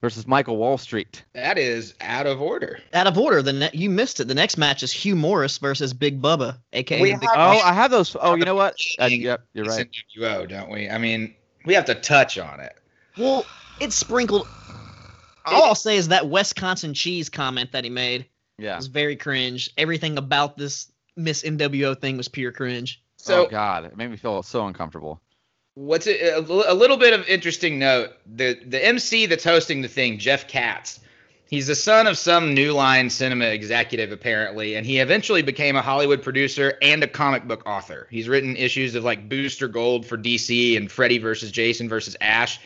versus 0.00 0.26
Michael 0.26 0.56
Wall 0.56 0.78
Street. 0.78 1.24
That 1.34 1.58
is 1.58 1.94
out 2.00 2.26
of 2.26 2.40
order. 2.42 2.80
Out 2.92 3.06
of 3.06 3.16
order. 3.16 3.40
The 3.42 3.52
ne- 3.52 3.70
you 3.72 3.88
missed 3.88 4.18
it. 4.20 4.26
The 4.28 4.34
next 4.34 4.56
match 4.56 4.82
is 4.82 4.92
Hugh 4.92 5.14
Morris 5.16 5.58
versus 5.58 5.92
Big 5.94 6.20
Bubba, 6.20 6.58
aka 6.72 7.00
We 7.00 7.12
Big 7.12 7.22
have- 7.22 7.30
Oh, 7.36 7.60
I 7.60 7.72
have 7.72 7.90
those. 7.90 8.16
Oh, 8.20 8.34
you 8.34 8.44
know 8.44 8.54
what? 8.56 8.74
Uh, 9.00 9.06
yep, 9.06 9.44
you're 9.54 9.64
It's 9.64 9.76
right. 9.76 9.88
NWO, 10.18 10.48
don't 10.48 10.70
we? 10.70 10.90
I 10.90 10.98
mean, 10.98 11.34
we 11.64 11.74
have 11.74 11.84
to 11.86 11.94
touch 11.94 12.36
on 12.38 12.60
it. 12.60 12.74
Well, 13.16 13.46
it's 13.80 13.94
sprinkled. 13.94 14.48
All 15.46 15.64
I'll 15.64 15.74
say 15.74 15.96
is 15.96 16.08
that 16.08 16.28
Wisconsin 16.28 16.94
cheese 16.94 17.28
comment 17.28 17.72
that 17.72 17.84
he 17.84 17.90
made 17.90 18.26
Yeah. 18.58 18.76
was 18.76 18.86
very 18.88 19.16
cringe. 19.16 19.70
Everything 19.78 20.18
about 20.18 20.56
this 20.56 20.90
Miss 21.16 21.42
NWO 21.44 21.94
thing 21.98 22.16
was 22.16 22.26
pure 22.28 22.52
cringe. 22.52 23.02
So 23.16 23.46
oh 23.46 23.48
God, 23.48 23.84
it 23.84 23.96
made 23.96 24.10
me 24.10 24.16
feel 24.16 24.42
so 24.42 24.66
uncomfortable. 24.66 25.20
What's 25.74 26.06
a, 26.06 26.36
a 26.36 26.74
little 26.74 26.98
bit 26.98 27.14
of 27.14 27.26
interesting 27.26 27.78
note? 27.78 28.10
The 28.26 28.60
the 28.66 28.84
MC 28.84 29.24
that's 29.24 29.44
hosting 29.44 29.80
the 29.80 29.88
thing, 29.88 30.18
Jeff 30.18 30.46
Katz. 30.46 31.00
He's 31.48 31.66
the 31.66 31.74
son 31.74 32.06
of 32.06 32.18
some 32.18 32.52
New 32.52 32.72
Line 32.72 33.08
Cinema 33.08 33.46
executive, 33.46 34.12
apparently, 34.12 34.74
and 34.74 34.84
he 34.84 35.00
eventually 35.00 35.40
became 35.40 35.76
a 35.76 35.82
Hollywood 35.82 36.22
producer 36.22 36.78
and 36.82 37.02
a 37.02 37.06
comic 37.06 37.48
book 37.48 37.62
author. 37.66 38.06
He's 38.10 38.28
written 38.28 38.56
issues 38.56 38.94
of 38.94 39.04
like 39.04 39.30
Booster 39.30 39.66
Gold 39.66 40.04
for 40.04 40.18
DC 40.18 40.76
and 40.76 40.92
Freddy 40.92 41.16
versus 41.16 41.50
Jason 41.50 41.88
versus 41.88 42.16
Ash, 42.20 42.60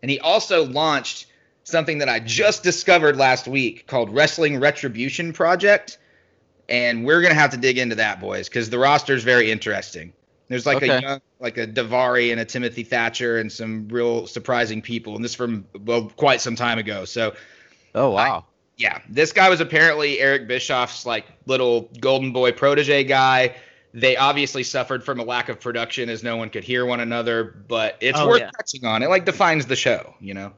and 0.00 0.08
he 0.08 0.20
also 0.20 0.64
launched 0.64 1.26
something 1.64 1.98
that 1.98 2.08
I 2.08 2.20
just 2.20 2.62
discovered 2.62 3.16
last 3.16 3.48
week 3.48 3.88
called 3.88 4.14
Wrestling 4.14 4.60
Retribution 4.60 5.32
Project, 5.32 5.98
and 6.68 7.04
we're 7.04 7.22
gonna 7.22 7.34
have 7.34 7.50
to 7.50 7.56
dig 7.56 7.78
into 7.78 7.96
that, 7.96 8.20
boys, 8.20 8.48
because 8.48 8.70
the 8.70 8.78
roster 8.78 9.14
is 9.14 9.24
very 9.24 9.50
interesting. 9.50 10.12
There's 10.52 10.66
like 10.66 10.82
a 10.82 10.84
Okay. 10.84 11.00
young, 11.00 11.20
like 11.40 11.58
a 11.58 11.66
Davari 11.66 12.30
and 12.30 12.40
a 12.40 12.44
Timothy 12.44 12.84
Thatcher 12.84 13.38
and 13.38 13.50
some 13.50 13.88
real 13.88 14.26
surprising 14.26 14.82
people, 14.82 15.16
and 15.16 15.24
this 15.24 15.34
from 15.34 15.66
well 15.84 16.12
quite 16.16 16.40
some 16.40 16.54
time 16.54 16.78
ago. 16.78 17.04
So 17.04 17.34
Oh 17.94 18.10
wow. 18.10 18.44
yeah, 18.76 19.00
this 19.08 19.32
guy 19.32 19.48
was 19.48 19.60
apparently 19.60 20.20
Eric 20.20 20.46
Bischoff's 20.48 21.06
like 21.06 21.26
little 21.46 21.90
golden 22.00 22.32
boy 22.32 22.52
protege 22.52 23.04
guy. 23.04 23.54
They 23.94 24.16
obviously 24.16 24.62
suffered 24.62 25.04
from 25.04 25.20
a 25.20 25.24
lack 25.24 25.48
of 25.48 25.60
production 25.60 26.08
as 26.08 26.22
no 26.22 26.36
one 26.36 26.48
could 26.48 26.64
hear 26.64 26.86
one 26.86 27.00
another, 27.00 27.44
but 27.68 27.96
it's 28.00 28.18
Oh, 28.18 28.28
worth 28.28 28.40
yeah. 28.40 28.50
touching 28.58 28.86
on. 28.86 29.02
It 29.02 29.08
like 29.10 29.24
defines 29.26 29.66
the 29.66 29.76
show, 29.76 30.14
you 30.20 30.32
know. 30.34 30.52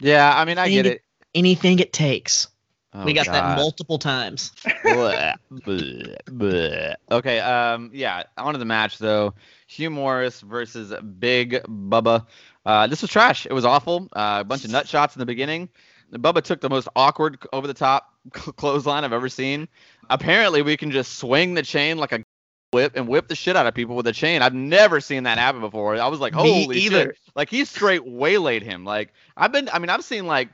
Yeah, 0.00 0.32
I 0.36 0.44
mean, 0.44 0.58
I 0.58 0.68
get 0.68 0.86
it. 0.86 1.02
Anything 1.34 1.78
it 1.78 1.92
takes. 1.92 2.48
Oh, 2.94 3.04
we 3.04 3.12
got 3.12 3.26
that 3.26 3.56
multiple 3.56 3.98
times. 3.98 4.52
Bleh, 4.82 5.34
bleh, 5.52 6.16
bleh. 6.24 6.94
Okay, 7.10 7.38
um, 7.40 7.90
yeah, 7.92 8.22
on 8.38 8.54
to 8.54 8.58
the 8.58 8.64
match 8.64 8.96
though. 8.96 9.34
Hugh 9.66 9.90
Morris 9.90 10.40
versus 10.40 10.94
Big 11.18 11.62
Bubba. 11.64 12.26
Uh, 12.64 12.86
this 12.86 13.02
was 13.02 13.10
trash. 13.10 13.44
It 13.44 13.52
was 13.52 13.66
awful. 13.66 14.08
Uh, 14.14 14.38
a 14.40 14.44
bunch 14.44 14.64
of 14.64 14.70
nut 14.70 14.88
shots 14.88 15.14
in 15.16 15.20
the 15.20 15.26
beginning. 15.26 15.68
Bubba 16.12 16.42
took 16.42 16.62
the 16.62 16.70
most 16.70 16.88
awkward 16.96 17.38
over 17.52 17.66
the 17.66 17.74
top 17.74 18.14
clothesline 18.32 19.04
I've 19.04 19.12
ever 19.12 19.28
seen. 19.28 19.68
Apparently, 20.08 20.62
we 20.62 20.78
can 20.78 20.90
just 20.90 21.18
swing 21.18 21.52
the 21.54 21.62
chain 21.62 21.98
like 21.98 22.12
a 22.12 22.24
whip 22.72 22.92
and 22.96 23.06
whip 23.06 23.28
the 23.28 23.34
shit 23.34 23.56
out 23.56 23.66
of 23.66 23.74
people 23.74 23.96
with 23.96 24.06
a 24.06 24.12
chain. 24.12 24.40
I've 24.40 24.54
never 24.54 25.00
seen 25.00 25.24
that 25.24 25.36
happen 25.36 25.60
before. 25.60 25.96
I 25.96 26.08
was 26.08 26.20
like, 26.20 26.32
holy 26.32 26.78
either. 26.78 27.06
shit! 27.06 27.18
Like 27.34 27.50
he 27.50 27.66
straight 27.66 28.06
waylaid 28.06 28.62
him. 28.62 28.84
Like 28.84 29.12
I've 29.36 29.52
been. 29.52 29.68
I 29.70 29.78
mean, 29.78 29.90
I've 29.90 30.04
seen 30.04 30.26
like 30.26 30.48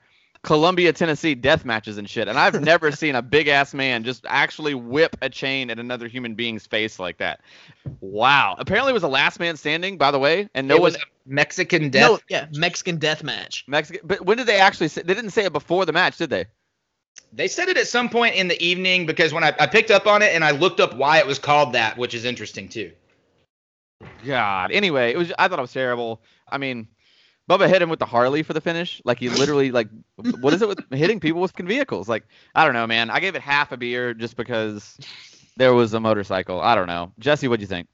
Columbia, 0.45 0.93
Tennessee 0.93 1.35
death 1.35 1.65
matches 1.65 1.99
and 1.99 2.09
shit. 2.09 2.29
And 2.29 2.39
I've 2.39 2.61
never 2.63 2.93
seen 2.93 3.17
a 3.17 3.23
big 3.23 3.49
ass 3.49 3.75
man 3.75 4.05
just 4.05 4.25
actually 4.29 4.75
whip 4.75 5.17
a 5.21 5.29
chain 5.29 5.71
at 5.71 5.81
another 5.81 6.07
human 6.07 6.35
being's 6.35 6.67
face 6.67 6.99
like 6.99 7.19
that. 7.19 7.41
Wow. 8.01 8.55
Apparently 8.59 8.91
it 8.91 8.95
was 8.95 9.03
a 9.03 9.09
last 9.09 9.41
man 9.41 9.57
standing, 9.57 9.99
by 9.99 10.11
the 10.13 10.19
way, 10.19 10.49
and 10.55 10.69
no 10.69 10.77
it 10.77 10.81
one 10.81 10.93
was 10.93 10.97
a 10.97 11.07
Mexican 11.27 11.91
death. 11.91 12.11
No, 12.11 12.19
yeah, 12.29 12.47
Mexican 12.53 12.99
death 12.99 13.25
match. 13.25 13.65
Mexican. 13.67 14.07
But 14.07 14.25
when 14.25 14.37
did 14.37 14.47
they 14.47 14.61
actually 14.61 14.89
say? 14.89 15.03
They 15.03 15.15
didn't 15.15 15.31
say 15.31 15.45
it 15.45 15.53
before 15.53 15.87
the 15.87 15.93
match, 15.93 16.19
did 16.19 16.31
they? 16.31 16.45
They 17.33 17.49
said 17.49 17.69
it 17.69 17.77
at 17.77 17.89
some 17.89 18.09
point 18.09 18.37
in 18.37 18.49
the 18.49 18.63
evening 18.63 19.07
because 19.07 19.33
when 19.33 19.43
I, 19.43 19.53
I 19.59 19.67
picked 19.67 19.91
up 19.91 20.07
on 20.07 20.23
it 20.23 20.35
and 20.35 20.45
I 20.45 20.53
looked 20.53 20.81
up 20.81 20.95
why 20.95 21.19
it 21.19 21.27
was 21.27 21.39
called 21.39 21.73
that, 21.73 21.97
which 21.97 22.15
is 22.15 22.25
interesting 22.25 22.69
too. 22.69 22.93
God. 24.25 24.71
Anyway, 24.73 25.13
it 25.13 25.17
was. 25.17 25.33
I 25.39 25.49
thought 25.49 25.59
it 25.59 25.63
was 25.63 25.73
terrible. 25.73 26.21
I 26.49 26.59
mean, 26.59 26.89
Bubba 27.49 27.69
hit 27.69 27.83
him 27.83 27.91
with 27.91 27.99
the 27.99 28.07
Harley 28.07 28.43
for 28.43 28.55
the 28.55 28.61
finish. 28.61 29.03
Like 29.05 29.19
he 29.19 29.29
literally 29.29 29.71
like, 29.71 29.89
what 30.17 30.55
is 30.55 30.63
it 30.63 30.69
with 30.69 30.81
hitting 30.91 31.21
people 31.21 31.41
with 31.41 31.53
vehicles? 31.57 32.09
Like 32.09 32.25
I 32.55 32.65
don't 32.65 32.75
know, 32.75 32.87
man. 32.87 33.11
I 33.11 33.21
gave 33.21 33.35
it 33.35 33.43
half 33.43 33.73
a 33.73 33.77
beer 33.77 34.15
just 34.15 34.37
because 34.37 34.99
there 35.57 35.75
was 35.75 35.93
a 35.95 36.01
motorcycle. 36.01 36.61
I 36.61 36.75
don't 36.75 36.87
know. 36.87 37.13
Jesse, 37.19 37.49
what'd 37.49 37.61
you 37.61 37.67
think? 37.67 37.89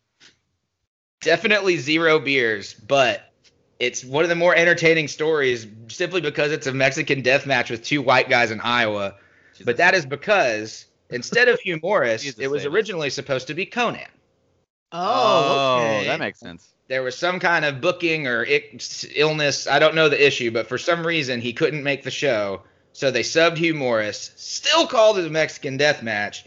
Definitely 1.21 1.77
zero 1.79 2.19
beers, 2.19 2.75
but 2.75 3.33
it's 3.81 4.05
one 4.05 4.23
of 4.23 4.29
the 4.29 4.37
more 4.37 4.55
entertaining 4.55 5.09
stories 5.09 5.67
simply 5.89 6.21
because 6.21 6.53
it's 6.53 6.67
a 6.67 6.73
Mexican 6.73 7.23
death 7.23 7.47
match 7.47 7.71
with 7.71 7.83
two 7.83 8.03
white 8.03 8.29
guys 8.29 8.51
in 8.51 8.61
Iowa. 8.61 9.17
But 9.65 9.79
that 9.79 9.95
is 9.95 10.07
because 10.07 10.87
instead 11.11 11.49
of 11.49 11.59
Hugh 11.65 11.81
Morris, 11.83 12.39
it 12.39 12.51
was 12.51 12.65
originally 12.65 13.11
supposed 13.11 13.49
to 13.49 13.55
be 13.55 13.67
Konnan. 13.67 14.07
Oh, 14.93 15.01
oh 15.01 15.97
okay. 15.97 16.07
that 16.07 16.21
makes 16.21 16.39
sense. 16.39 16.75
There 16.91 17.05
was 17.05 17.17
some 17.17 17.39
kind 17.39 17.65
of 17.65 17.81
booking 17.81 18.27
or 18.27 18.45
ic- 18.45 18.83
illness. 19.15 19.69
I 19.69 19.79
don't 19.79 19.95
know 19.95 20.09
the 20.09 20.27
issue, 20.27 20.51
but 20.51 20.67
for 20.67 20.77
some 20.77 21.07
reason 21.07 21.41
he 21.41 21.53
couldn't 21.53 21.85
make 21.85 22.03
the 22.03 22.11
show. 22.11 22.63
So 22.93 23.13
they 23.13 23.23
subbed 23.23 23.59
Hugh 23.59 23.75
Morris, 23.75 24.33
still 24.35 24.89
called 24.89 25.17
it 25.17 25.25
a 25.25 25.31
Mexican 25.31 25.77
death 25.77 26.03
match, 26.03 26.47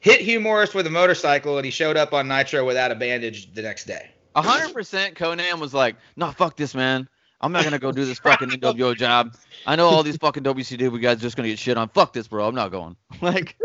hit 0.00 0.22
Hugh 0.22 0.40
Morris 0.40 0.74
with 0.74 0.88
a 0.88 0.90
motorcycle, 0.90 1.56
and 1.56 1.64
he 1.64 1.70
showed 1.70 1.96
up 1.96 2.12
on 2.12 2.26
Nitro 2.26 2.66
without 2.66 2.90
a 2.90 2.96
bandage 2.96 3.54
the 3.54 3.62
next 3.62 3.84
day. 3.84 4.10
A 4.34 4.42
hundred 4.42 4.74
percent 4.74 5.14
Konnan 5.14 5.60
was 5.60 5.72
like, 5.72 5.94
no, 6.16 6.32
fuck 6.32 6.56
this, 6.56 6.74
man. 6.74 7.08
I'm 7.40 7.52
not 7.52 7.62
gonna 7.62 7.78
go 7.78 7.92
do 7.92 8.04
this 8.04 8.18
fucking 8.24 8.48
NWO 8.48 8.96
job. 8.96 9.36
I 9.68 9.76
know 9.76 9.86
all 9.86 10.02
these 10.02 10.16
fucking 10.16 10.42
WCW 10.42 11.00
guys 11.00 11.18
are 11.18 11.20
just 11.20 11.36
gonna 11.36 11.48
get 11.48 11.60
shit 11.60 11.78
on. 11.78 11.88
Fuck 11.90 12.12
this, 12.12 12.26
bro. 12.26 12.48
I'm 12.48 12.56
not 12.56 12.72
going. 12.72 12.96
Like, 13.22 13.56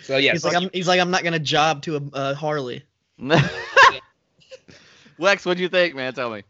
So 0.00 0.16
yeah, 0.16 0.32
he's 0.32 0.42
like, 0.42 0.56
I'm, 0.56 0.70
he's 0.72 0.88
like, 0.88 1.00
I'm 1.02 1.10
not 1.10 1.22
gonna 1.22 1.38
job 1.38 1.82
to 1.82 1.96
a 1.96 2.16
uh, 2.16 2.34
Harley. 2.34 2.82
Lex, 5.22 5.44
what'd 5.46 5.60
you 5.60 5.68
think, 5.68 5.94
man? 5.94 6.12
Tell 6.12 6.30
me. 6.30 6.42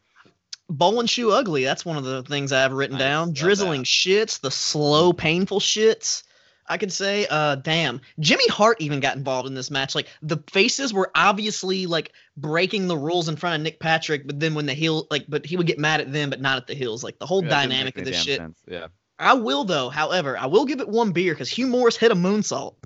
Bowl 0.68 0.98
and 1.00 1.08
shoe 1.10 1.30
ugly. 1.30 1.62
That's 1.64 1.84
one 1.84 1.96
of 1.98 2.04
the 2.04 2.22
things 2.22 2.52
I 2.52 2.60
have 2.62 2.72
written 2.72 2.96
Nice, 2.96 3.04
down. 3.06 3.26
love 3.28 3.34
Drizzling 3.36 3.84
shits, 3.84 4.40
the 4.40 4.50
slow, 4.50 5.12
painful 5.12 5.60
shits. 5.60 6.22
I 6.68 6.78
could 6.78 6.92
say, 6.92 7.26
uh, 7.28 7.56
damn. 7.56 8.00
Jimmy 8.20 8.46
Hart 8.48 8.80
even 8.80 9.00
got 9.00 9.16
involved 9.16 9.46
in 9.46 9.54
this 9.54 9.70
match. 9.70 9.94
Like 9.94 10.06
the 10.22 10.38
faces 10.50 10.94
were 10.94 11.10
obviously 11.14 11.84
like 11.86 12.12
breaking 12.36 12.86
the 12.86 12.96
rules 12.96 13.28
in 13.28 13.36
front 13.36 13.56
of 13.56 13.62
Nick 13.62 13.78
Patrick, 13.80 14.26
but 14.26 14.40
then 14.40 14.54
when 14.54 14.64
the 14.64 14.72
heel, 14.72 15.06
like, 15.10 15.26
but 15.28 15.44
he 15.44 15.56
would 15.58 15.66
get 15.66 15.78
mad 15.78 16.00
at 16.00 16.10
them, 16.12 16.30
but 16.30 16.40
not 16.40 16.56
at 16.56 16.66
the 16.66 16.74
heels. 16.74 17.04
Like 17.04 17.18
the 17.18 17.26
whole 17.26 17.42
Yeah, 17.42 17.50
dynamic 17.50 17.98
of 17.98 18.04
this 18.06 18.22
shit. 18.22 18.38
sense. 18.38 18.58
Yeah. 18.66 18.86
I 19.18 19.34
will 19.34 19.64
though. 19.64 19.90
However, 19.90 20.38
I 20.38 20.46
will 20.46 20.64
give 20.64 20.80
it 20.80 20.88
one 20.88 21.12
beer 21.12 21.34
because 21.34 21.50
Hugh 21.50 21.66
Morris 21.66 21.96
hit 21.96 22.10
a 22.12 22.14
moonsault. 22.16 22.76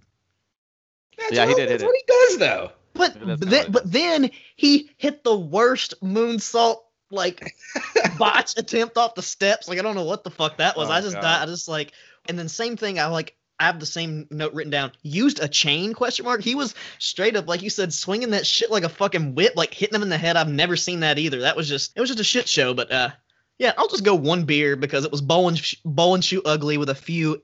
That's 1.18 1.32
Yeah, 1.32 1.42
he 1.44 1.48
what- 1.52 1.56
did 1.58 1.62
hit 1.68 1.68
That's 1.78 1.82
it. 1.82 1.86
what 1.86 1.96
he 1.96 2.02
does 2.08 2.38
though. 2.38 2.72
But 2.96 3.16
Yeah, 3.16 3.24
that's 3.26 3.40
but 3.40 3.48
kinda 3.48 3.62
then, 3.62 3.72
but 3.72 3.92
then 3.92 4.30
he 4.56 4.90
hit 4.96 5.24
the 5.24 5.36
worst 5.36 5.94
moonsault 6.02 6.78
like 7.10 7.54
botch 8.18 8.54
attempt 8.56 8.96
off 8.96 9.14
the 9.14 9.22
steps. 9.22 9.68
Like 9.68 9.78
I 9.78 9.82
don't 9.82 9.94
know 9.94 10.04
what 10.04 10.24
the 10.24 10.30
fuck 10.30 10.58
that 10.58 10.76
was. 10.76 10.88
Oh, 10.88 10.92
I 10.92 11.00
just 11.00 11.14
God. 11.14 11.22
died. 11.22 11.42
I 11.42 11.46
just 11.46 11.68
like 11.68 11.92
and 12.28 12.38
then 12.38 12.48
same 12.48 12.76
thing. 12.76 12.98
I 12.98 13.06
like 13.06 13.36
I 13.58 13.64
have 13.64 13.80
the 13.80 13.86
same 13.86 14.26
note 14.30 14.52
written 14.52 14.70
down. 14.70 14.92
Used 15.02 15.42
a 15.42 15.48
chain 15.48 15.94
question 15.94 16.24
mark. 16.24 16.42
He 16.42 16.54
was 16.54 16.74
straight 16.98 17.36
up 17.36 17.46
like 17.46 17.62
you 17.62 17.70
said, 17.70 17.92
swinging 17.92 18.30
that 18.30 18.46
shit 18.46 18.70
like 18.70 18.84
a 18.84 18.88
fucking 18.88 19.34
whip, 19.34 19.54
like 19.56 19.72
hitting 19.72 19.94
him 19.94 20.02
in 20.02 20.08
the 20.08 20.18
head. 20.18 20.36
I've 20.36 20.48
never 20.48 20.76
seen 20.76 21.00
that 21.00 21.18
either. 21.18 21.40
That 21.40 21.56
was 21.56 21.68
just 21.68 21.92
it 21.96 22.00
was 22.00 22.10
just 22.10 22.20
a 22.20 22.24
shit 22.24 22.48
show. 22.48 22.74
But 22.74 22.90
uh, 22.92 23.10
yeah, 23.58 23.72
I'll 23.78 23.88
just 23.88 24.04
go 24.04 24.14
one 24.14 24.44
beer 24.44 24.76
because 24.76 25.04
it 25.04 25.10
was 25.10 25.22
bow 25.22 25.48
and 25.48 25.58
sh- 25.58 25.76
bow 25.84 26.14
and 26.14 26.24
shoe 26.24 26.42
ugly 26.44 26.76
with 26.76 26.90
a 26.90 26.94
few, 26.94 27.42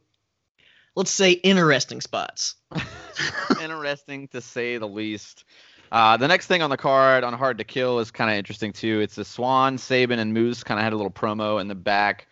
let's 0.94 1.10
say, 1.10 1.32
interesting 1.32 2.00
spots. 2.00 2.56
interesting 3.60 4.28
to 4.28 4.40
say 4.40 4.78
the 4.78 4.88
least. 4.88 5.44
Uh, 5.90 6.16
the 6.16 6.28
next 6.28 6.46
thing 6.46 6.62
on 6.62 6.70
the 6.70 6.76
card 6.76 7.22
on 7.22 7.34
Hard 7.34 7.58
to 7.58 7.64
Kill 7.64 7.98
is 7.98 8.10
kind 8.10 8.30
of 8.30 8.36
interesting 8.36 8.72
too. 8.72 9.00
It's 9.00 9.14
the 9.14 9.24
Swann, 9.24 9.76
Sabin, 9.76 10.18
and 10.18 10.32
Moose 10.32 10.64
kind 10.64 10.80
of 10.80 10.84
had 10.84 10.94
a 10.94 10.96
little 10.96 11.10
promo 11.10 11.60
in 11.60 11.68
the 11.68 11.74
back. 11.74 12.28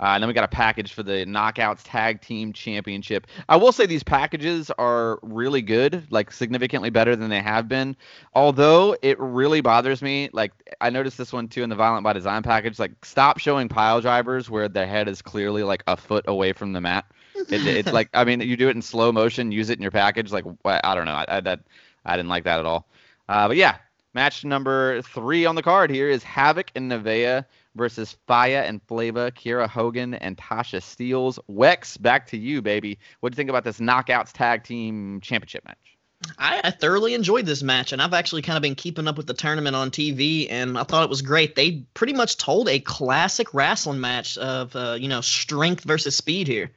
Uh, 0.00 0.10
and 0.10 0.22
then 0.22 0.28
we 0.28 0.34
got 0.34 0.44
a 0.44 0.48
package 0.48 0.92
for 0.92 1.02
the 1.02 1.24
Knockouts 1.26 1.80
Tag 1.82 2.20
Team 2.20 2.52
Championship. 2.52 3.26
I 3.48 3.56
will 3.56 3.72
say 3.72 3.84
these 3.84 4.04
packages 4.04 4.70
are 4.78 5.18
really 5.22 5.60
good, 5.60 6.06
like 6.10 6.30
significantly 6.30 6.90
better 6.90 7.16
than 7.16 7.30
they 7.30 7.40
have 7.40 7.66
been. 7.66 7.96
Although 8.32 8.96
it 9.02 9.18
really 9.18 9.60
bothers 9.60 10.00
me, 10.00 10.30
like 10.32 10.52
I 10.80 10.90
noticed 10.90 11.18
this 11.18 11.32
one 11.32 11.48
too 11.48 11.64
in 11.64 11.70
the 11.70 11.74
Violent 11.74 12.04
by 12.04 12.12
Design 12.12 12.44
package. 12.44 12.78
Like, 12.78 13.04
stop 13.04 13.38
showing 13.38 13.68
pile 13.68 14.00
drivers 14.00 14.48
where 14.48 14.68
their 14.68 14.86
head 14.86 15.08
is 15.08 15.20
clearly 15.20 15.64
like 15.64 15.82
a 15.88 15.96
foot 15.96 16.26
away 16.28 16.52
from 16.52 16.72
the 16.72 16.80
mat. 16.80 17.04
It, 17.48 17.66
it's 17.66 17.92
like 17.92 18.10
I 18.14 18.24
mean, 18.24 18.40
you 18.40 18.56
do 18.56 18.68
it 18.68 18.76
in 18.76 18.82
slow 18.82 19.12
motion, 19.12 19.52
use 19.52 19.70
it 19.70 19.78
in 19.78 19.82
your 19.82 19.90
package. 19.90 20.32
Like 20.32 20.44
I 20.64 20.94
don't 20.94 21.04
know, 21.04 21.12
I, 21.12 21.24
I 21.28 21.40
that 21.40 21.60
I 22.04 22.16
didn't 22.16 22.28
like 22.28 22.44
that 22.44 22.60
at 22.60 22.66
all. 22.66 22.88
Uh, 23.28 23.48
but 23.48 23.56
yeah, 23.56 23.76
match 24.14 24.44
number 24.44 25.02
three 25.02 25.46
on 25.46 25.54
the 25.54 25.62
card 25.62 25.90
here 25.90 26.08
is 26.08 26.24
Havok 26.24 26.68
and 26.74 26.90
Neveah 26.90 27.44
versus 27.74 28.16
Faya 28.28 28.68
and 28.68 28.82
Flava, 28.82 29.30
Kiera 29.30 29.68
Hogan 29.68 30.14
and 30.14 30.36
Tasha 30.36 30.80
Steelz. 30.80 31.38
Wex, 31.50 32.00
back 32.00 32.26
to 32.28 32.36
you, 32.36 32.62
baby. 32.62 32.98
What 33.20 33.30
do 33.30 33.34
you 33.34 33.36
think 33.36 33.50
about 33.50 33.64
this 33.64 33.78
Knockouts 33.78 34.32
Tag 34.32 34.64
Team 34.64 35.20
Championship 35.20 35.64
match? 35.64 35.98
I, 36.36 36.60
I 36.64 36.70
thoroughly 36.72 37.14
enjoyed 37.14 37.46
this 37.46 37.62
match, 37.62 37.92
and 37.92 38.02
I've 38.02 38.12
actually 38.12 38.42
kind 38.42 38.56
of 38.56 38.62
been 38.62 38.74
keeping 38.74 39.06
up 39.06 39.16
with 39.16 39.26
the 39.26 39.34
tournament 39.34 39.76
on 39.76 39.90
TV, 39.90 40.48
and 40.50 40.76
I 40.76 40.82
thought 40.82 41.04
it 41.04 41.10
was 41.10 41.22
great. 41.22 41.54
They 41.54 41.84
pretty 41.94 42.12
much 42.12 42.36
told 42.36 42.68
a 42.68 42.80
classic 42.80 43.54
wrestling 43.54 44.00
match 44.00 44.36
of 44.36 44.74
uh, 44.74 44.96
you 44.98 45.08
know 45.08 45.20
strength 45.20 45.84
versus 45.84 46.16
speed 46.16 46.48
here, 46.48 46.72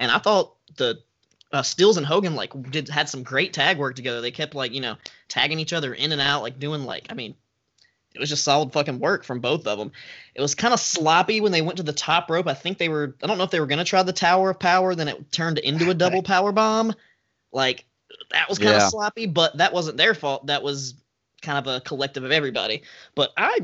and 0.00 0.10
I 0.10 0.18
thought 0.18 0.56
the 0.76 0.98
uh, 1.52 1.62
Steelz 1.62 1.96
and 1.96 2.06
Hogan 2.06 2.34
like 2.34 2.52
did 2.70 2.88
had 2.88 3.08
some 3.08 3.22
great 3.22 3.52
tag 3.52 3.78
work 3.78 3.94
together. 3.94 4.20
They 4.20 4.30
kept 4.32 4.54
like 4.56 4.72
you 4.72 4.80
know 4.80 4.96
tagging 5.28 5.60
each 5.60 5.72
other 5.72 5.94
in 5.94 6.10
and 6.10 6.20
out, 6.20 6.42
like 6.42 6.58
doing 6.58 6.84
like 6.84 7.06
I 7.10 7.14
mean, 7.14 7.34
it 8.14 8.18
was 8.18 8.28
just 8.28 8.42
solid 8.42 8.72
fucking 8.72 8.98
work 8.98 9.24
from 9.24 9.40
both 9.40 9.66
of 9.66 9.78
them. 9.78 9.92
It 10.34 10.40
was 10.40 10.54
kind 10.54 10.74
of 10.74 10.80
sloppy 10.80 11.40
when 11.40 11.52
they 11.52 11.62
went 11.62 11.76
to 11.76 11.82
the 11.84 11.92
top 11.92 12.30
rope. 12.30 12.48
I 12.48 12.54
think 12.54 12.78
they 12.78 12.88
were 12.88 13.14
I 13.22 13.26
don't 13.26 13.38
know 13.38 13.44
if 13.44 13.50
they 13.50 13.60
were 13.60 13.66
gonna 13.66 13.84
try 13.84 14.02
the 14.02 14.12
Tower 14.12 14.50
of 14.50 14.58
Power, 14.58 14.94
then 14.94 15.08
it 15.08 15.30
turned 15.30 15.58
into 15.58 15.90
a 15.90 15.94
double 15.94 16.22
power 16.24 16.50
bomb. 16.52 16.94
Like 17.52 17.84
that 18.30 18.48
was 18.48 18.58
kind 18.58 18.70
of 18.70 18.82
Yeah. 18.82 18.88
sloppy, 18.88 19.26
but 19.26 19.58
that 19.58 19.72
wasn't 19.72 19.96
their 19.96 20.14
fault. 20.14 20.46
That 20.46 20.62
was 20.62 20.94
kind 21.42 21.58
of 21.58 21.66
a 21.74 21.80
collective 21.80 22.24
of 22.24 22.30
everybody. 22.32 22.82
But 23.14 23.32
I 23.36 23.60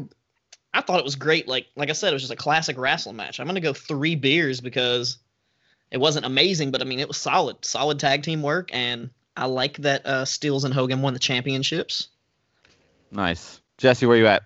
I 0.75 0.81
thought 0.83 0.99
it 0.99 1.05
was 1.05 1.17
great. 1.17 1.49
Like 1.49 1.69
like 1.77 1.89
I 1.89 1.93
said, 1.93 2.11
it 2.11 2.15
was 2.15 2.23
just 2.23 2.33
a 2.33 2.37
classic 2.37 2.77
wrestling 2.79 3.17
match. 3.17 3.41
I'm 3.41 3.47
gonna 3.47 3.61
go 3.61 3.73
three 3.73 4.17
beers 4.17 4.61
because 4.61 5.19
it 5.91 5.99
wasn't 5.99 6.27
amazing, 6.27 6.71
but 6.71 6.83
I 6.83 6.85
mean 6.85 7.01
it 7.01 7.09
was 7.09 7.17
solid, 7.17 7.65
solid 7.65 7.99
tag 7.99 8.23
team 8.23 8.43
work, 8.43 8.71
and 8.73 9.11
I 9.37 9.47
like 9.47 9.79
that 9.79 10.07
uh, 10.07 10.25
Steelz 10.25 10.65
and 10.65 10.75
Hogan 10.75 11.03
won 11.03 11.13
the 11.13 11.19
championships. 11.19 12.09
Nice. 13.11 13.61
Jesse, 13.79 14.07
where 14.07 14.17
you 14.17 14.27
at? 14.27 14.43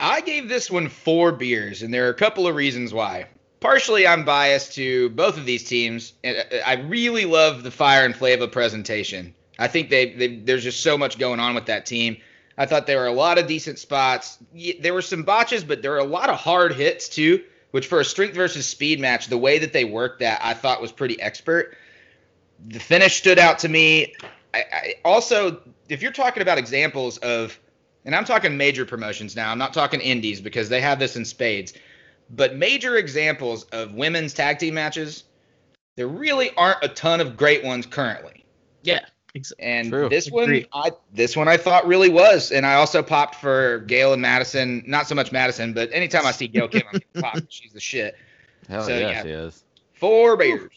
I 0.00 0.20
gave 0.20 0.48
this 0.48 0.70
one 0.70 0.88
four 0.88 1.32
beers, 1.32 1.82
and 1.82 1.92
there 1.92 2.06
are 2.06 2.10
a 2.10 2.14
couple 2.14 2.46
of 2.46 2.54
reasons 2.54 2.92
why. 2.92 3.26
Partially, 3.60 4.06
I'm 4.06 4.24
biased 4.24 4.74
to 4.74 5.10
both 5.10 5.36
of 5.36 5.44
these 5.44 5.64
teams, 5.64 6.12
and 6.22 6.38
uh, 6.38 6.56
I 6.64 6.74
really 6.74 7.24
love 7.24 7.62
the 7.62 7.70
Fire 7.70 8.04
and 8.04 8.14
Flava 8.14 8.46
presentation. 8.46 9.34
I 9.58 9.66
think 9.66 9.90
they, 9.90 10.12
they 10.12 10.36
there's 10.36 10.62
just 10.62 10.82
so 10.82 10.96
much 10.96 11.18
going 11.18 11.40
on 11.40 11.54
with 11.54 11.66
that 11.66 11.84
team. 11.84 12.18
I 12.56 12.66
thought 12.66 12.86
there 12.86 12.98
were 12.98 13.06
a 13.06 13.12
lot 13.12 13.38
of 13.38 13.46
decent 13.46 13.78
spots. 13.78 14.38
There 14.80 14.94
were 14.94 15.02
some 15.02 15.24
botches, 15.24 15.64
but 15.64 15.82
there 15.82 15.92
were 15.92 15.98
a 15.98 16.04
lot 16.04 16.30
of 16.30 16.36
hard 16.36 16.74
hits 16.74 17.08
too. 17.08 17.42
Which 17.70 17.86
for 17.86 18.00
a 18.00 18.04
strength 18.04 18.34
versus 18.34 18.66
speed 18.66 18.98
match, 18.98 19.26
the 19.26 19.38
way 19.38 19.58
that 19.58 19.72
they 19.72 19.84
worked 19.84 20.20
that, 20.20 20.40
I 20.42 20.54
thought 20.54 20.80
was 20.80 20.92
pretty 20.92 21.20
expert. 21.20 21.76
The 22.66 22.80
finish 22.80 23.16
stood 23.16 23.38
out 23.38 23.60
to 23.60 23.68
me. 23.68 24.14
I, 24.54 24.64
I 24.72 24.94
also, 25.04 25.60
if 25.88 26.02
you're 26.02 26.12
talking 26.12 26.42
about 26.42 26.58
examples 26.58 27.18
of 27.18 27.58
and 28.08 28.14
I'm 28.14 28.24
talking 28.24 28.56
major 28.56 28.86
promotions 28.86 29.36
now. 29.36 29.50
I'm 29.50 29.58
not 29.58 29.74
talking 29.74 30.00
indies 30.00 30.40
because 30.40 30.70
they 30.70 30.80
have 30.80 30.98
this 30.98 31.16
in 31.16 31.26
spades. 31.26 31.74
But 32.30 32.56
major 32.56 32.96
examples 32.96 33.64
of 33.64 33.92
women's 33.92 34.32
tag 34.32 34.58
team 34.58 34.74
matches, 34.74 35.24
there 35.96 36.08
really 36.08 36.50
aren't 36.56 36.82
a 36.82 36.88
ton 36.88 37.20
of 37.20 37.36
great 37.36 37.64
ones 37.64 37.84
currently. 37.84 38.46
Yeah, 38.82 39.00
And 39.58 39.90
True. 39.90 40.08
this 40.08 40.30
one, 40.30 40.44
Agreed. 40.44 40.68
I 40.72 40.90
this 41.12 41.36
one 41.36 41.48
I 41.48 41.56
thought 41.56 41.86
really 41.86 42.08
was. 42.08 42.50
And 42.50 42.64
I 42.66 42.74
also 42.74 43.02
popped 43.02 43.36
for 43.36 43.80
Gail 43.80 44.12
and 44.12 44.22
Madison. 44.22 44.82
Not 44.86 45.06
so 45.06 45.14
much 45.14 45.32
Madison, 45.32 45.72
but 45.72 45.90
anytime 45.92 46.26
I 46.26 46.32
see 46.32 46.48
Gail 46.48 46.68
Kim, 46.68 46.82
I'm 46.92 47.00
getting 47.00 47.22
popped. 47.22 47.46
She's 47.52 47.72
the 47.72 47.80
shit. 47.80 48.16
Hell 48.68 48.82
So, 48.84 48.96
yeah, 48.96 49.10
yeah. 49.10 49.22
she 49.22 49.28
is. 49.30 49.64
Four 49.94 50.36
beers. 50.36 50.72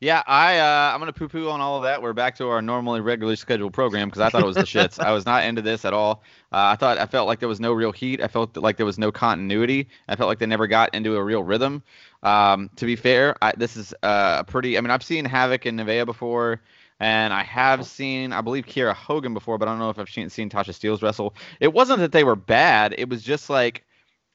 Yeah, 0.00 0.22
I 0.26 0.58
uh, 0.58 0.92
I'm 0.92 0.98
gonna 1.00 1.14
poo-poo 1.14 1.48
on 1.48 1.62
all 1.62 1.78
of 1.78 1.84
that. 1.84 2.02
We're 2.02 2.12
back 2.12 2.36
to 2.36 2.48
our 2.48 2.60
normally 2.60 3.00
regularly 3.00 3.36
scheduled 3.36 3.72
program 3.72 4.08
because 4.08 4.20
I 4.20 4.28
thought 4.28 4.42
it 4.42 4.46
was 4.46 4.56
the 4.56 4.62
shits. 4.62 5.02
I 5.02 5.12
was 5.12 5.24
not 5.24 5.44
into 5.44 5.62
this 5.62 5.86
at 5.86 5.94
all. 5.94 6.22
Uh, 6.52 6.72
I 6.72 6.76
thought 6.76 6.98
I 6.98 7.06
felt 7.06 7.26
like 7.26 7.38
there 7.40 7.48
was 7.48 7.60
no 7.60 7.72
real 7.72 7.90
heat. 7.92 8.20
I 8.20 8.28
felt 8.28 8.54
like 8.56 8.76
there 8.76 8.84
was 8.84 8.98
no 8.98 9.10
continuity. 9.10 9.88
I 10.06 10.16
felt 10.16 10.28
like 10.28 10.38
they 10.40 10.46
never 10.46 10.66
got 10.66 10.94
into 10.94 11.16
a 11.16 11.22
real 11.24 11.42
rhythm. 11.42 11.82
Um, 12.22 12.68
to 12.76 12.84
be 12.84 12.96
fair, 12.96 13.34
I, 13.40 13.52
this 13.56 13.76
is 13.78 13.94
uh, 14.02 14.38
a 14.40 14.44
pretty. 14.44 14.76
I 14.76 14.82
mean, 14.82 14.90
I've 14.90 15.02
seen 15.02 15.24
Havok 15.26 15.64
and 15.66 15.80
Neveah 15.80 16.04
before, 16.04 16.60
and 17.00 17.32
I 17.32 17.42
have 17.42 17.86
seen, 17.86 18.32
I 18.32 18.40
believe, 18.40 18.66
Kiera 18.66 18.94
Hogan 18.94 19.34
before, 19.34 19.58
but 19.58 19.68
I 19.68 19.72
don't 19.72 19.80
know 19.80 19.90
if 19.90 19.98
I've 19.98 20.08
seen, 20.08 20.30
seen 20.30 20.48
Tasha 20.48 20.70
Steelz 20.70 21.02
wrestle. 21.02 21.34
It 21.60 21.72
wasn't 21.72 21.98
that 22.00 22.12
they 22.12 22.24
were 22.24 22.36
bad. 22.36 22.94
It 22.96 23.08
was 23.08 23.22
just 23.22 23.50
like 23.50 23.84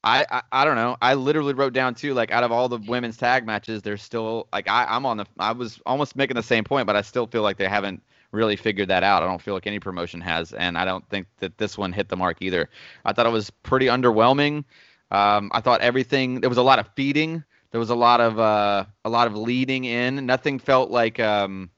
I, 0.02 0.26
I 0.30 0.42
I 0.52 0.64
don't 0.64 0.76
know. 0.76 0.96
I 1.02 1.14
literally 1.14 1.52
wrote 1.52 1.72
down 1.72 1.94
too, 1.94 2.14
like 2.14 2.30
out 2.30 2.44
of 2.44 2.52
all 2.52 2.68
the 2.68 2.78
women's 2.78 3.16
tag 3.16 3.44
matches, 3.44 3.82
there's 3.82 4.02
still 4.02 4.48
like 4.52 4.68
I, 4.68 4.86
I'm 4.88 5.04
on 5.04 5.18
the 5.18 5.26
I 5.38 5.52
was 5.52 5.80
almost 5.84 6.16
making 6.16 6.36
the 6.36 6.42
same 6.42 6.64
point, 6.64 6.86
but 6.86 6.96
I 6.96 7.02
still 7.02 7.26
feel 7.26 7.42
like 7.42 7.58
they 7.58 7.68
haven't 7.68 8.02
really 8.32 8.56
figured 8.56 8.88
that 8.88 9.02
out. 9.02 9.22
I 9.22 9.26
don't 9.26 9.42
feel 9.42 9.54
like 9.54 9.66
any 9.66 9.78
promotion 9.78 10.20
has, 10.20 10.52
and 10.52 10.78
I 10.78 10.84
don't 10.84 11.06
think 11.10 11.26
that 11.38 11.58
this 11.58 11.76
one 11.76 11.92
hit 11.92 12.08
the 12.08 12.16
mark 12.16 12.38
either. 12.40 12.70
I 13.04 13.12
thought 13.12 13.26
it 13.26 13.32
was 13.32 13.50
pretty 13.50 13.86
underwhelming. 13.86 14.64
Um, 15.10 15.50
I 15.52 15.60
thought 15.60 15.80
everything 15.80 16.40
there 16.40 16.48
was 16.48 16.58
a 16.58 16.62
lot 16.62 16.78
of 16.78 16.88
feeding. 16.94 17.44
There 17.70 17.80
was 17.80 17.90
a 17.90 17.94
lot 17.94 18.20
of 18.20 18.38
uh, 18.38 18.86
a 19.04 19.10
lot 19.10 19.26
of 19.26 19.36
leading 19.36 19.84
in. 19.84 20.24
Nothing 20.24 20.58
felt 20.58 20.90
like 20.90 21.20
um, 21.20 21.70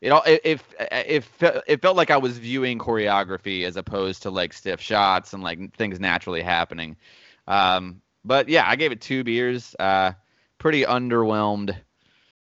it 0.00 0.10
all 0.10 0.22
it, 0.26 0.40
it, 0.44 0.60
it, 0.80 1.24
it 1.66 1.82
felt 1.82 1.96
like 1.96 2.10
I 2.10 2.18
was 2.18 2.38
viewing 2.38 2.78
choreography 2.78 3.64
as 3.64 3.76
opposed 3.76 4.22
to 4.22 4.30
like 4.30 4.52
stiff 4.52 4.80
shots 4.80 5.32
and 5.32 5.42
like 5.42 5.74
things 5.76 5.98
naturally 6.00 6.42
happening. 6.42 6.96
Um, 7.46 8.00
but 8.24 8.48
yeah, 8.48 8.64
I 8.68 8.76
gave 8.76 8.92
it 8.92 9.00
two 9.00 9.24
beers. 9.24 9.74
Uh, 9.78 10.12
pretty 10.58 10.82
underwhelmed. 10.82 11.76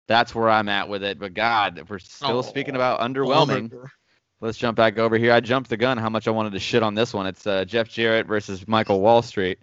That's 0.06 0.34
where 0.34 0.48
I'm 0.48 0.68
at 0.68 0.88
with 0.88 1.02
it. 1.02 1.18
But 1.18 1.34
God, 1.34 1.78
if 1.78 1.90
we're 1.90 1.98
still 1.98 2.38
Oh, 2.38 2.42
speaking 2.42 2.74
about 2.74 3.00
underwhelming, 3.00 3.72
let's 4.40 4.58
jump 4.58 4.76
back 4.76 4.98
over 4.98 5.16
here. 5.16 5.32
I 5.32 5.40
jumped 5.40 5.70
the 5.70 5.76
gun. 5.76 5.98
How 5.98 6.10
much 6.10 6.28
I 6.28 6.30
wanted 6.30 6.52
to 6.52 6.58
shit 6.60 6.82
on 6.82 6.94
this 6.94 7.12
one? 7.14 7.26
It's 7.26 7.46
uh, 7.46 7.64
Jeff 7.64 7.88
Jarrett 7.88 8.26
versus 8.26 8.66
Michael 8.68 9.00
Wall 9.00 9.22
Street. 9.22 9.58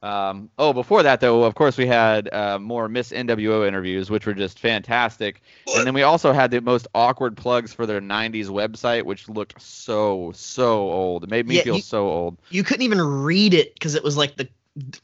Um, 0.00 0.48
oh, 0.58 0.72
before 0.72 1.02
that 1.02 1.20
though, 1.20 1.42
of 1.42 1.56
course 1.56 1.76
we 1.76 1.86
had 1.86 2.32
uh, 2.32 2.58
more 2.60 2.88
Miss 2.88 3.10
NWO 3.10 3.66
interviews, 3.66 4.10
which 4.10 4.26
were 4.26 4.34
just 4.34 4.60
fantastic. 4.60 5.42
And 5.74 5.84
then 5.86 5.92
we 5.94 6.02
also 6.04 6.32
had 6.32 6.52
the 6.52 6.60
most 6.60 6.86
awkward 6.94 7.36
plugs 7.36 7.72
for 7.72 7.84
their 7.84 8.00
'90s 8.00 8.46
website, 8.46 9.02
which 9.02 9.28
looked 9.28 9.60
so 9.60 10.30
so 10.34 10.78
old. 10.90 11.24
It 11.24 11.30
made 11.30 11.48
me 11.48 11.56
Yeah, 11.56 11.62
feel 11.62 11.76
you- 11.76 11.82
so 11.82 12.08
old. 12.08 12.38
You 12.50 12.62
couldn't 12.62 12.82
even 12.82 13.00
read 13.00 13.54
it 13.54 13.74
because 13.74 13.96
it 13.96 14.04
was 14.04 14.16
like 14.16 14.36
the 14.36 14.48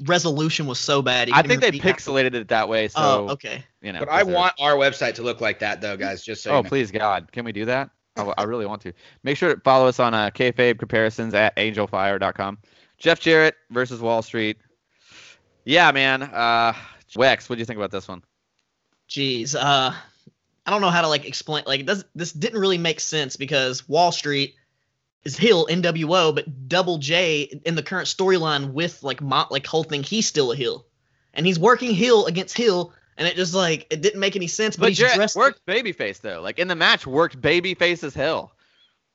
resolution 0.05 0.67
was 0.67 0.79
so 0.79 1.03
bad. 1.03 1.29
I 1.33 1.43
think 1.43 1.61
they 1.61 1.69
even 1.69 1.81
read 1.85 1.97
pixelated 1.97 2.35
it 2.35 2.49
that 2.49 2.69
way, 2.69 2.87
so 2.87 3.01
Oh, 3.29 3.29
okay. 3.33 3.65
you 3.83 3.93
know. 3.93 3.99
But 3.99 4.09
I 4.11 4.19
'cause 4.19 4.27
they're- 4.27 4.37
want 4.37 4.55
our 4.61 4.75
website 4.75 5.15
to 5.17 5.23
look 5.23 5.41
like 5.41 5.59
that 5.59 5.81
though, 5.81 5.97
guys. 5.97 6.25
Just 6.25 6.45
so 6.45 6.53
Oh, 6.53 6.57
you 6.59 6.63
know. 6.63 6.69
please 6.69 6.93
God, 6.93 7.33
can 7.33 7.45
we 7.45 7.51
do 7.53 7.65
that? 7.65 7.91
I, 8.17 8.33
I 8.39 8.45
really 8.45 8.67
want 8.67 8.81
to. 8.83 8.93
Make 9.25 9.37
sure 9.37 9.55
to 9.57 9.61
follow 9.63 9.89
us 9.89 9.99
on 9.99 10.15
uh, 10.15 10.31
kayfabe 10.31 10.79
comparisons 10.79 11.35
at 11.35 11.57
angelfire.com. 11.57 12.59
Jeff 12.99 13.19
Jarrett 13.19 13.57
versus 13.71 14.01
Wall 14.01 14.23
Street. 14.23 14.57
Yeah, 15.65 15.91
man. 15.93 16.23
Uh, 16.23 16.75
Wex, 17.17 17.49
what 17.49 17.57
do 17.57 17.61
you 17.61 17.65
think 17.65 17.79
about 17.79 17.91
this 17.91 18.09
one? 18.09 18.23
Jeez, 19.09 19.55
uh, 19.55 19.93
I 20.67 20.71
don't 20.71 20.81
know 20.81 20.91
how 20.91 21.03
to 21.03 21.09
like 21.09 21.27
explain. 21.27 21.65
Like, 21.67 21.87
this 21.87 22.05
this 22.15 22.33
didn't 22.33 22.61
really 22.61 22.79
make 22.79 23.01
sense 23.01 23.37
because 23.37 23.89
Wall 23.89 24.13
Street 24.13 24.55
is 25.25 25.37
Hill 25.37 25.67
NWO, 25.71 26.35
but 26.35 26.69
Double 26.69 26.99
J 26.99 27.61
in 27.65 27.75
the 27.75 27.83
current 27.83 28.09
storyline 28.09 28.73
with 28.73 29.03
like 29.03 29.21
Mo- 29.21 29.47
like 29.51 29.67
whole 29.67 29.85
thing, 29.85 30.03
he's 30.03 30.27
still 30.27 30.53
a 30.53 30.57
Hill, 30.57 30.87
and 31.35 31.47
he's 31.47 31.59
working 31.59 31.95
Hill 31.95 32.27
against 32.27 32.57
Hill, 32.57 32.93
and 33.17 33.29
it 33.29 33.37
just 33.37 33.55
like 33.55 33.87
it 33.91 34.01
didn't 34.01 34.21
make 34.21 34.37
any 34.37 34.47
sense. 34.49 34.77
But, 34.77 34.83
But 34.83 34.89
he's 34.91 34.99
dressed, 34.99 35.37
worked 35.37 35.65
babyface 35.67 36.21
though. 36.21 36.41
Like 36.41 36.59
in 36.59 36.69
the 36.69 36.75
match, 36.77 37.07
worked 37.07 37.41
babyface 37.41 38.03
as 38.05 38.15
hell. 38.15 38.53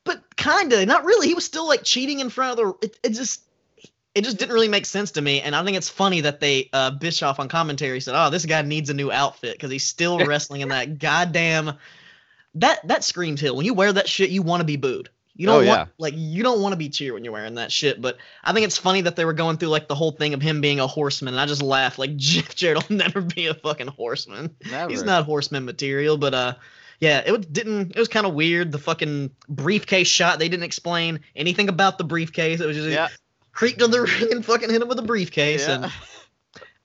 but 0.04 0.22
kinda 0.36 0.86
not 0.86 1.04
really. 1.04 1.26
He 1.28 1.34
was 1.34 1.44
still 1.44 1.66
like 1.66 1.82
cheating 1.84 2.20
in 2.20 2.30
front 2.30 2.58
of 2.58 2.80
the. 2.80 2.86
It, 2.86 2.98
it 3.02 3.08
just. 3.10 3.42
It 4.14 4.24
just 4.24 4.38
didn't 4.38 4.54
really 4.54 4.68
make 4.68 4.86
sense 4.86 5.12
to 5.12 5.20
me, 5.22 5.40
and 5.40 5.54
I 5.54 5.64
think 5.64 5.76
it's 5.76 5.88
funny 5.88 6.22
that 6.22 6.40
they 6.40 6.68
uh, 6.72 6.90
Bischoff 6.90 7.38
on 7.38 7.48
commentary 7.48 8.00
said, 8.00 8.14
"Oh, 8.16 8.28
this 8.30 8.44
guy 8.44 8.62
needs 8.62 8.90
a 8.90 8.94
new 8.94 9.12
outfit 9.12 9.52
because 9.54 9.70
he's 9.70 9.86
still 9.86 10.18
wrestling 10.26 10.62
in 10.62 10.68
that 10.70 10.98
goddamn 10.98 11.72
that 12.56 12.86
that 12.88 13.04
screams 13.04 13.40
Hill. 13.40 13.54
When 13.56 13.66
you 13.66 13.74
wear 13.74 13.92
that 13.92 14.08
shit, 14.08 14.30
you 14.30 14.42
want 14.42 14.60
to 14.60 14.64
be 14.64 14.76
booed. 14.76 15.10
You 15.36 15.46
don't 15.46 15.62
Oh, 15.62 15.66
want 15.66 15.66
yeah. 15.66 15.86
like 15.98 16.14
you 16.16 16.42
don't 16.42 16.60
want 16.60 16.72
to 16.72 16.76
be 16.76 16.88
cheered 16.88 17.14
when 17.14 17.24
you're 17.24 17.32
wearing 17.32 17.54
that 17.54 17.70
shit. 17.72 18.00
But 18.02 18.18
I 18.42 18.52
think 18.52 18.66
it's 18.66 18.76
funny 18.76 19.02
that 19.02 19.14
they 19.16 19.24
were 19.24 19.32
going 19.32 19.56
through 19.58 19.68
like 19.68 19.86
the 19.88 19.94
whole 19.94 20.10
thing 20.10 20.34
of 20.34 20.42
him 20.42 20.60
being 20.60 20.80
a 20.80 20.86
horseman, 20.88 21.34
and 21.34 21.40
I 21.40 21.46
just 21.46 21.62
laugh 21.62 21.98
like 21.98 22.16
Jeff 22.16 22.54
Jarrett 22.56 22.88
will 22.88 22.96
never 22.96 23.20
be 23.20 23.46
a 23.46 23.54
fucking 23.54 23.86
horseman. 23.86 24.56
Never. 24.70 24.90
He's 24.90 25.04
not 25.04 25.24
horseman 25.24 25.64
material, 25.64 26.18
but 26.18 26.34
uh, 26.34 26.54
yeah, 26.98 27.20
it 27.24 27.52
didn't. 27.52 27.92
It 27.92 27.98
was 27.98 28.08
kind 28.08 28.26
of 28.26 28.34
weird. 28.34 28.72
The 28.72 28.78
fucking 28.78 29.30
briefcase 29.48 30.08
shot. 30.08 30.40
They 30.40 30.48
didn't 30.48 30.64
explain 30.64 31.20
anything 31.36 31.68
about 31.68 31.96
the 31.96 32.04
briefcase. 32.04 32.60
It 32.60 32.66
was 32.66 32.76
just 32.76 32.88
Yeah. 32.90 33.08
Creaked 33.60 33.82
on 33.82 33.90
the 33.90 34.00
ring 34.00 34.32
and 34.32 34.42
fucking 34.42 34.70
hit 34.70 34.80
him 34.80 34.88
with 34.88 34.98
a 34.98 35.02
briefcase. 35.02 35.68
Yeah. 35.68 35.74
And 35.84 35.92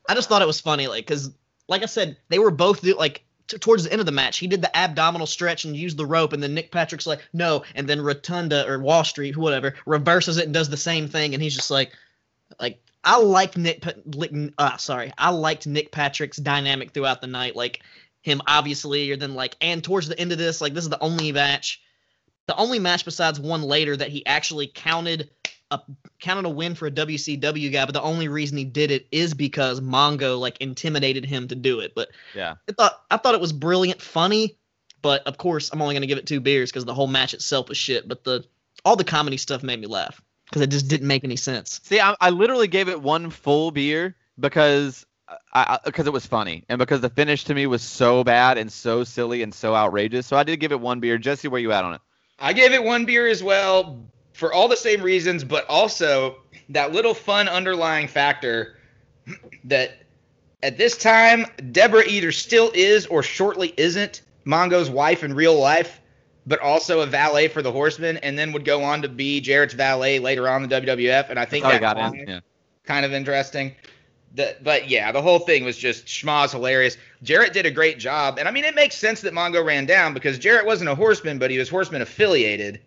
I 0.10 0.14
just 0.14 0.28
thought 0.28 0.42
it 0.42 0.46
was 0.48 0.60
funny, 0.60 0.88
like, 0.88 1.08
because, 1.08 1.32
like 1.70 1.84
I 1.84 1.86
said, 1.86 2.18
they 2.28 2.38
were 2.38 2.52
both 2.52 2.82
do, 2.82 2.98
like 2.98 3.24
t- 3.48 3.58
towards 3.58 3.86
the 3.86 3.94
end 3.94 4.02
of 4.02 4.06
the 4.06 4.12
match. 4.12 4.40
He 4.40 4.48
did 4.48 4.62
the 4.62 4.76
abdominal 4.76 5.26
stretch 5.26 5.64
and 5.64 5.74
used 5.74 5.96
the 5.96 6.06
rope, 6.06 6.34
and 6.34 6.44
then 6.44 6.54
Nick 6.54 6.72
Patrick's 6.72 7.08
like, 7.08 7.26
no, 7.32 7.64
and 7.76 7.88
then 7.88 8.02
Rotunda 8.02 8.70
or 8.70 8.78
Wall 8.80 9.06
Street, 9.06 9.38
whatever, 9.38 9.76
reverses 9.86 10.36
it 10.36 10.44
and 10.44 10.54
does 10.54 10.68
the 10.68 10.76
same 10.76 11.08
thing, 11.08 11.34
and 11.34 11.42
he's 11.42 11.56
just 11.56 11.72
like, 11.72 11.94
like. 12.60 12.82
I 13.08 13.20
liked 13.20 13.56
Nick. 13.56 13.82
Pa- 13.82 13.92
Uh, 14.58 14.78
sorry, 14.78 15.14
I 15.16 15.30
liked 15.30 15.68
Nick 15.68 15.92
Patrick's 15.92 16.38
dynamic 16.38 16.92
throughout 16.92 17.22
the 17.22 17.28
night. 17.28 17.56
Like 17.56 17.84
him, 18.24 18.42
obviously, 18.48 19.12
or 19.12 19.16
then 19.16 19.36
like, 19.36 19.56
and 19.62 19.84
towards 19.84 20.08
the 20.08 20.20
end 20.20 20.32
of 20.32 20.40
this, 20.40 20.60
like 20.60 20.74
this 20.74 20.84
is 20.86 20.90
the 20.90 21.02
only 21.04 21.32
match, 21.32 21.84
the 22.48 22.56
only 22.58 22.80
match 22.80 23.06
besides 23.06 23.40
one 23.40 23.62
later 23.62 23.96
that 23.96 24.10
he 24.10 24.26
actually 24.26 24.66
counted 24.74 25.30
a 25.72 25.80
counted 26.20 26.46
a 26.46 26.50
win 26.50 26.76
for 26.76 26.88
a 26.88 26.92
WCW 26.92 27.72
guy, 27.72 27.86
but 27.86 27.94
the 27.94 28.02
only 28.02 28.28
reason 28.28 28.58
he 28.58 28.66
did 28.66 28.92
it 28.92 29.08
is 29.12 29.34
because 29.34 29.82
Mongo 29.82 30.40
like 30.40 30.60
intimidated 30.62 31.26
him 31.26 31.48
to 31.48 31.56
do 31.56 31.80
it. 31.80 31.94
But 31.96 32.10
Yeah. 32.34 32.56
I 32.70 32.72
thought 32.74 33.02
I 33.10 33.18
thought 33.18 33.36
it 33.36 33.42
was 33.42 33.54
brilliant, 33.54 34.02
funny, 34.02 34.58
But 35.02 35.26
of 35.28 35.38
course, 35.38 35.72
I'm 35.72 35.82
only 35.82 35.96
gonna 35.96 36.08
give 36.08 36.18
it 36.18 36.28
two 36.28 36.40
beers 36.40 36.72
because 36.72 36.86
the 36.86 36.94
whole 36.94 37.08
match 37.08 37.34
itself 37.34 37.70
was 37.70 37.78
shit. 37.78 38.08
But 38.08 38.24
the 38.24 38.46
all 38.84 38.96
the 38.96 39.04
comedy 39.04 39.38
stuff 39.38 39.64
made 39.64 39.80
me 39.82 39.88
laugh 39.88 40.22
because 40.46 40.62
it 40.62 40.70
just 40.70 40.88
didn't 40.88 41.08
make 41.08 41.24
any 41.24 41.36
sense. 41.36 41.82
See, 41.84 42.00
I, 42.00 42.16
I 42.22 42.30
literally 42.30 42.68
gave 42.68 42.88
it 42.90 43.02
one 43.02 43.30
full 43.32 43.72
beer 43.72 44.16
because 44.40 45.06
I 45.54 45.80
because 45.84 46.06
it 46.06 46.14
was 46.14 46.28
funny 46.28 46.64
and 46.70 46.78
because 46.78 47.02
the 47.02 47.10
finish 47.10 47.46
to 47.46 47.56
me 47.56 47.66
was 47.66 47.82
so 47.82 48.24
bad 48.24 48.60
and 48.60 48.72
so 48.72 49.04
silly 49.04 49.42
and 49.42 49.54
so 49.54 49.74
outrageous. 49.76 50.28
So 50.28 50.38
I 50.38 50.44
did 50.44 50.60
give 50.60 50.72
it 50.72 50.80
one 50.80 51.00
beer. 51.00 51.18
Jesse, 51.18 51.48
where 51.48 51.60
you 51.60 51.72
at 51.72 51.84
on 51.84 51.96
it? 51.96 52.02
I 52.38 52.54
gave 52.54 52.74
it 52.74 52.84
one 52.84 53.06
beer 53.06 53.26
as 53.28 53.42
well 53.42 54.06
for 54.36 54.52
all 54.52 54.68
the 54.68 54.76
same 54.76 55.02
reasons, 55.02 55.46
but 55.46 55.66
also 55.70 56.36
that 56.70 56.92
little 56.92 57.14
fun 57.14 57.48
underlying 57.48 58.06
factor 58.08 58.76
that 59.64 59.98
at 60.62 60.78
this 60.78 60.98
time 60.98 61.46
Debra 61.72 62.04
either 62.06 62.34
still 62.34 62.70
is 62.74 63.06
or 63.06 63.24
shortly 63.24 63.74
isn't 63.78 64.22
Mongo's 64.46 64.90
wife 64.90 65.24
in 65.24 65.34
real 65.34 65.58
life, 65.58 66.02
but 66.46 66.60
also 66.60 67.00
a 67.00 67.06
valet 67.06 67.48
for 67.48 67.62
the 67.62 67.72
Horsemen, 67.72 68.18
and 68.18 68.38
then 68.38 68.52
would 68.52 68.66
go 68.66 68.84
on 68.84 69.02
to 69.04 69.10
be 69.10 69.40
Jarrett's 69.40 69.74
valet 69.74 70.20
later 70.20 70.50
on 70.50 70.64
in 70.64 70.70
the 70.70 70.82
WWF. 70.82 71.30
And 71.30 71.40
I 71.40 71.46
think 71.46 71.64
That's 71.64 71.80
that 71.80 71.96
got 71.96 72.14
in. 72.14 72.28
Yeah. 72.28 72.40
kind 72.84 73.06
of 73.06 73.14
interesting. 73.14 73.74
The, 74.34 74.58
but 74.62 74.90
yeah, 74.90 75.14
the 75.14 75.22
whole 75.22 75.40
thing 75.40 75.64
was 75.64 75.78
just 75.78 76.08
schmoz 76.08 76.52
hilarious. 76.52 76.98
Jarrett 77.24 77.54
did 77.54 77.66
a 77.66 77.72
great 77.72 78.00
job, 78.00 78.38
and 78.38 78.50
I 78.50 78.52
mean 78.52 78.66
it 78.66 78.76
makes 78.76 78.98
sense 78.98 79.22
that 79.22 79.34
Mongo 79.34 79.66
ran 79.66 79.86
down 79.86 80.14
because 80.14 80.38
Jarrett 80.38 80.66
wasn't 80.66 80.90
a 80.90 80.96
horseman, 80.96 81.40
but 81.40 81.50
he 81.52 81.58
was 81.58 81.70
horseman 81.70 82.02
affiliated, 82.02 82.82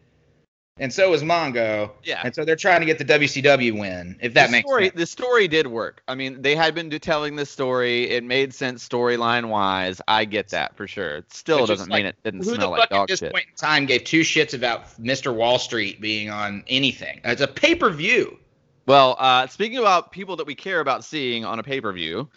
and 0.79 0.93
so 0.93 1.11
was 1.11 1.23
Mongo. 1.23 1.91
Yeah. 2.05 2.21
And 2.25 2.35
so 2.35 2.45
they're 2.45 2.57
trying 2.57 2.81
to 2.81 2.87
get 2.87 2.99
the 2.99 3.05
WCW 3.05 3.79
win, 3.79 4.17
if 4.21 4.35
that 4.35 4.47
the 4.47 4.53
makes 4.53 4.69
story, 4.69 4.85
sense. 4.85 4.97
The 4.97 5.07
story 5.07 5.49
did 5.49 5.67
work. 5.67 6.03
I 6.09 6.14
mean, 6.14 6.43
they 6.43 6.55
had 6.55 6.75
been 6.75 6.91
telling 6.91 7.37
this 7.37 7.51
story. 7.51 8.11
It 8.11 8.25
made 8.25 8.55
sense 8.55 8.87
storyline 8.87 9.49
wise. 9.49 10.01
I 10.09 10.25
get 10.25 10.49
that 10.51 10.77
for 10.77 10.87
sure. 10.87 11.17
It 11.17 11.33
still 11.33 11.61
But 11.61 11.67
doesn't 11.67 11.91
like, 11.91 12.01
mean 12.01 12.07
it 12.07 12.17
didn't 12.25 12.41
Who 12.45 12.55
smell 12.55 12.73
the 12.73 12.79
like 12.79 12.88
fuck 12.91 13.03
at 13.03 13.09
this 13.09 13.21
shit. 13.21 13.33
point 13.33 13.47
in 13.49 13.55
time 13.57 13.87
gave 13.87 14.05
two 14.05 14.21
shits 14.21 14.55
about 14.55 14.87
Mr. 15.01 15.35
Wall 15.35 15.59
Street 15.59 16.01
being 16.01 16.31
on 16.31 16.64
anything? 16.69 17.21
It's 17.25 17.41
a 17.43 17.49
pay 17.49 17.75
per 17.75 17.91
view. 17.91 18.38
Well, 18.87 19.17
uh, 19.19 19.47
speaking 19.49 19.79
about 19.79 20.12
people 20.12 20.37
that 20.37 20.47
we 20.47 20.55
care 20.55 20.81
about 20.81 21.05
seeing 21.05 21.45
on 21.45 21.59
a 21.59 21.62
pay 21.62 21.81
per 21.81 21.93
view, 21.93 22.29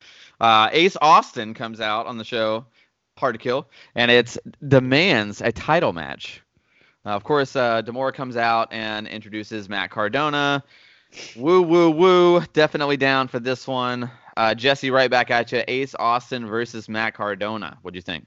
uh, 0.41 0.69
Ace 0.71 0.97
Austin 1.01 1.53
comes 1.53 1.79
out 1.79 2.07
on 2.07 2.17
the 2.17 2.25
show, 2.25 2.65
Hard 3.17 3.35
to 3.35 3.39
Kill, 3.39 3.69
and 3.95 4.11
it's 4.11 4.37
demands 4.67 5.41
a 5.41 5.51
title 5.51 5.93
match. 5.93 6.41
Uh, 7.05 7.09
of 7.09 7.23
course, 7.23 7.55
uh, 7.55 7.81
D'Amore 7.81 8.11
comes 8.11 8.37
out 8.37 8.71
and 8.71 9.07
introduces 9.07 9.67
Matt 9.67 9.89
Cardona. 9.89 10.63
Woo, 11.35 11.61
woo, 11.61 11.89
woo. 11.89 12.41
Definitely 12.53 12.97
down 12.97 13.27
for 13.27 13.39
this 13.39 13.67
one. 13.67 14.09
Uh, 14.37 14.55
Jesse, 14.55 14.91
right 14.91 15.09
back 15.09 15.29
at 15.31 15.51
you. 15.51 15.63
Ace 15.67 15.95
Austin 15.95 16.47
versus 16.47 16.87
Matt 16.87 17.15
Cardona. 17.15 17.77
What 17.81 17.93
do 17.93 17.97
you 17.97 18.01
think? 18.01 18.25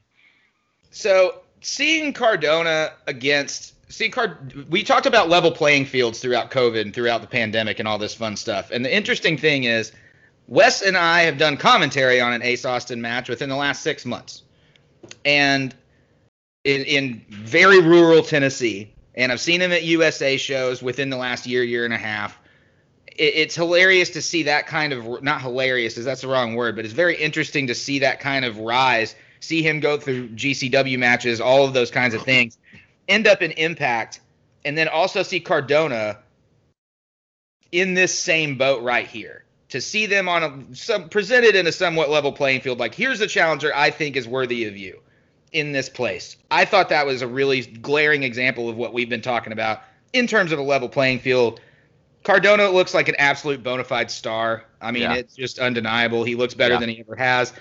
So 0.90 1.40
seeing 1.60 2.12
Cardona 2.12 2.92
against 3.06 3.74
see 3.90 4.08
Card 4.08 4.70
we 4.70 4.82
talked 4.82 5.06
about 5.06 5.28
level 5.28 5.50
playing 5.50 5.86
fields 5.86 6.20
throughout 6.20 6.50
COVID 6.50 6.80
and 6.80 6.94
throughout 6.94 7.20
the 7.20 7.26
pandemic 7.26 7.78
and 7.78 7.88
all 7.88 7.98
this 7.98 8.14
fun 8.14 8.36
stuff. 8.36 8.70
And 8.70 8.84
the 8.84 8.94
interesting 8.94 9.36
thing 9.36 9.64
is 9.64 9.92
Wes 10.46 10.82
and 10.82 10.96
I 10.96 11.22
have 11.22 11.38
done 11.38 11.56
commentary 11.56 12.20
on 12.20 12.32
an 12.32 12.42
Ace 12.42 12.64
Austin 12.64 13.00
match 13.00 13.28
within 13.28 13.48
the 13.48 13.56
last 13.56 13.82
six 13.82 14.04
months. 14.04 14.42
And 15.24 15.74
in, 16.64 16.82
in 16.82 17.24
very 17.28 17.80
rural 17.80 18.22
Tennessee. 18.22 18.92
And 19.14 19.30
I've 19.30 19.40
seen 19.40 19.60
him 19.60 19.72
at 19.72 19.84
USA 19.84 20.36
shows 20.36 20.82
within 20.82 21.10
the 21.10 21.16
last 21.16 21.46
year, 21.46 21.62
year 21.62 21.84
and 21.84 21.94
a 21.94 21.98
half. 21.98 22.38
It, 23.06 23.34
it's 23.36 23.54
hilarious 23.54 24.10
to 24.10 24.22
see 24.22 24.44
that 24.44 24.66
kind 24.66 24.92
of 24.92 25.22
not 25.22 25.40
hilarious, 25.40 25.96
is 25.96 26.04
that's 26.04 26.22
the 26.22 26.28
wrong 26.28 26.54
word, 26.56 26.74
but 26.74 26.84
it's 26.84 26.94
very 26.94 27.16
interesting 27.16 27.68
to 27.68 27.74
see 27.74 28.00
that 28.00 28.20
kind 28.20 28.44
of 28.44 28.58
rise 28.58 29.14
see 29.44 29.62
him 29.62 29.80
go 29.80 29.98
through 29.98 30.28
GCW 30.30 30.98
matches, 30.98 31.40
all 31.40 31.64
of 31.64 31.74
those 31.74 31.90
kinds 31.90 32.14
of 32.14 32.22
things, 32.22 32.58
end 33.08 33.26
up 33.26 33.42
in 33.42 33.52
Impact, 33.52 34.20
and 34.64 34.76
then 34.76 34.88
also 34.88 35.22
see 35.22 35.40
Cardona 35.40 36.18
in 37.70 37.94
this 37.94 38.18
same 38.18 38.56
boat 38.56 38.82
right 38.82 39.06
here. 39.06 39.44
To 39.70 39.80
see 39.80 40.06
them 40.06 40.28
on 40.28 40.42
a 40.42 40.74
some 40.76 41.08
presented 41.08 41.56
in 41.56 41.66
a 41.66 41.72
somewhat 41.72 42.08
level 42.08 42.30
playing 42.32 42.60
field, 42.60 42.78
like 42.78 42.94
here's 42.94 43.20
a 43.20 43.26
challenger 43.26 43.74
I 43.74 43.90
think 43.90 44.14
is 44.14 44.28
worthy 44.28 44.66
of 44.66 44.76
you 44.76 45.00
in 45.54 45.72
this 45.72 45.88
place. 45.88 46.36
I 46.50 46.64
thought 46.66 46.90
that 46.90 47.06
was 47.06 47.22
a 47.22 47.26
really 47.26 47.62
glaring 47.62 48.24
example 48.24 48.68
of 48.68 48.76
what 48.76 48.92
we've 48.92 49.08
been 49.08 49.22
talking 49.22 49.52
about 49.52 49.80
in 50.12 50.26
terms 50.26 50.52
of 50.52 50.58
a 50.58 50.62
level 50.62 50.88
playing 50.88 51.20
field. 51.20 51.60
Cardona 52.24 52.68
looks 52.70 52.92
like 52.92 53.08
an 53.08 53.14
absolute 53.18 53.62
bona 53.62 53.84
fide 53.84 54.10
star. 54.10 54.64
I 54.80 54.90
mean, 54.90 55.04
Yeah. 55.04 55.14
it's 55.14 55.34
just 55.34 55.58
undeniable. 55.58 56.24
He 56.24 56.34
looks 56.34 56.54
better 56.54 56.74
Yeah. 56.74 56.80
than 56.80 56.88
he 56.88 57.00
ever 57.00 57.14
has. 57.16 57.52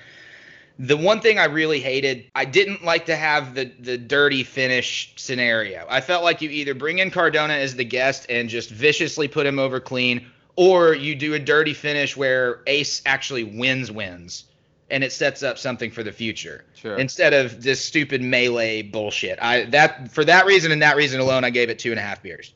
The 0.80 0.98
one 0.98 1.22
thing 1.22 1.38
I 1.38 1.46
really 1.46 1.80
hated, 1.80 2.26
I 2.34 2.46
didn't 2.46 2.84
like 2.84 3.06
to 3.06 3.16
have 3.16 3.54
the 3.54 3.72
the 3.80 3.96
dirty 3.98 4.44
finish 4.44 5.14
scenario. 5.18 5.86
I 5.88 6.02
felt 6.02 6.24
like 6.24 6.42
you 6.42 6.50
either 6.50 6.74
bring 6.74 6.98
in 6.98 7.12
Cardona 7.12 7.54
as 7.54 7.76
the 7.76 7.84
guest 7.84 8.26
and 8.28 8.50
just 8.50 8.72
viciously 8.72 9.28
put 9.28 9.46
him 9.46 9.60
over 9.60 9.80
clean, 9.80 10.26
or 10.56 10.96
you 10.96 11.14
do 11.14 11.36
a 11.36 11.40
dirty 11.40 11.76
finish 11.76 12.18
where 12.18 12.62
Ace 12.66 13.04
actually 13.06 13.44
wins 13.44 13.92
wins, 13.92 14.46
and 14.89 15.04
it 15.04 15.12
sets 15.12 15.43
up 15.43 15.58
something 15.58 15.91
for 15.91 16.04
the 16.04 16.12
future 16.12 16.65
Sure. 16.76 16.98
instead 16.98 17.34
of 17.34 17.63
this 17.63 17.84
stupid 17.84 18.22
melee 18.22 18.82
bullshit. 18.82 19.39
I 19.41 19.65
that 19.65 20.12
for 20.12 20.26
that 20.26 20.46
reason 20.46 20.72
and 20.72 20.82
that 20.82 20.96
reason 20.96 21.19
alone, 21.19 21.43
I 21.43 21.50
gave 21.50 21.69
it 21.69 21.80
two 21.80 21.91
and 21.91 22.00
a 22.00 22.04
half 22.04 22.22
beers. 22.22 22.54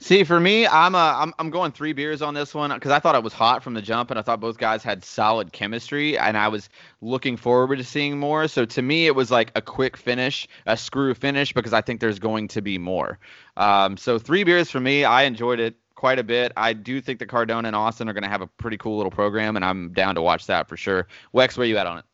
See, 0.00 0.22
for 0.22 0.38
me, 0.38 0.64
I'm 0.64 0.94
uh, 0.94 1.14
I'm 1.16 1.34
I'm 1.40 1.50
going 1.50 1.72
three 1.72 1.92
beers 1.92 2.22
on 2.22 2.32
this 2.32 2.54
one 2.54 2.70
because 2.72 2.92
I 2.92 3.00
thought 3.00 3.16
it 3.16 3.24
was 3.24 3.32
hot 3.32 3.64
from 3.64 3.74
the 3.74 3.82
jump, 3.82 4.10
and 4.10 4.18
I 4.18 4.22
thought 4.22 4.38
both 4.38 4.56
guys 4.56 4.84
had 4.84 5.04
solid 5.04 5.52
chemistry, 5.52 6.16
and 6.16 6.36
I 6.36 6.46
was 6.46 6.68
looking 7.00 7.36
forward 7.36 7.76
to 7.78 7.84
seeing 7.84 8.16
more. 8.16 8.46
So 8.46 8.64
to 8.64 8.80
me, 8.82 9.06
it 9.06 9.16
was 9.16 9.32
like 9.32 9.50
a 9.56 9.60
quick 9.60 9.96
finish, 9.96 10.46
a 10.66 10.76
screw 10.76 11.14
finish, 11.14 11.52
because 11.52 11.72
I 11.72 11.80
think 11.80 12.00
there's 12.00 12.20
going 12.20 12.46
to 12.48 12.62
be 12.62 12.78
more. 12.78 13.18
Um, 13.56 13.96
so 13.96 14.20
three 14.20 14.44
beers 14.44 14.70
for 14.70 14.78
me. 14.78 15.04
I 15.04 15.24
enjoyed 15.24 15.58
it 15.58 15.74
quite 15.98 16.20
a 16.20 16.22
bit. 16.22 16.52
I 16.56 16.74
do 16.74 17.00
think 17.00 17.18
that 17.18 17.26
Cardona 17.26 17.66
and 17.66 17.74
Austin 17.74 18.08
are 18.08 18.12
going 18.12 18.22
to 18.22 18.28
have 18.28 18.40
a 18.40 18.46
pretty 18.46 18.76
cool 18.76 18.96
little 18.96 19.10
program, 19.10 19.56
and 19.56 19.64
I'm 19.64 19.92
down 19.92 20.14
to 20.14 20.22
watch 20.22 20.46
that 20.46 20.68
for 20.68 20.76
sure. 20.76 21.08
Wex, 21.34 21.58
where 21.58 21.64
are 21.64 21.68
you 21.68 21.76
at 21.76 21.88
on 21.88 21.98
it? 21.98 22.04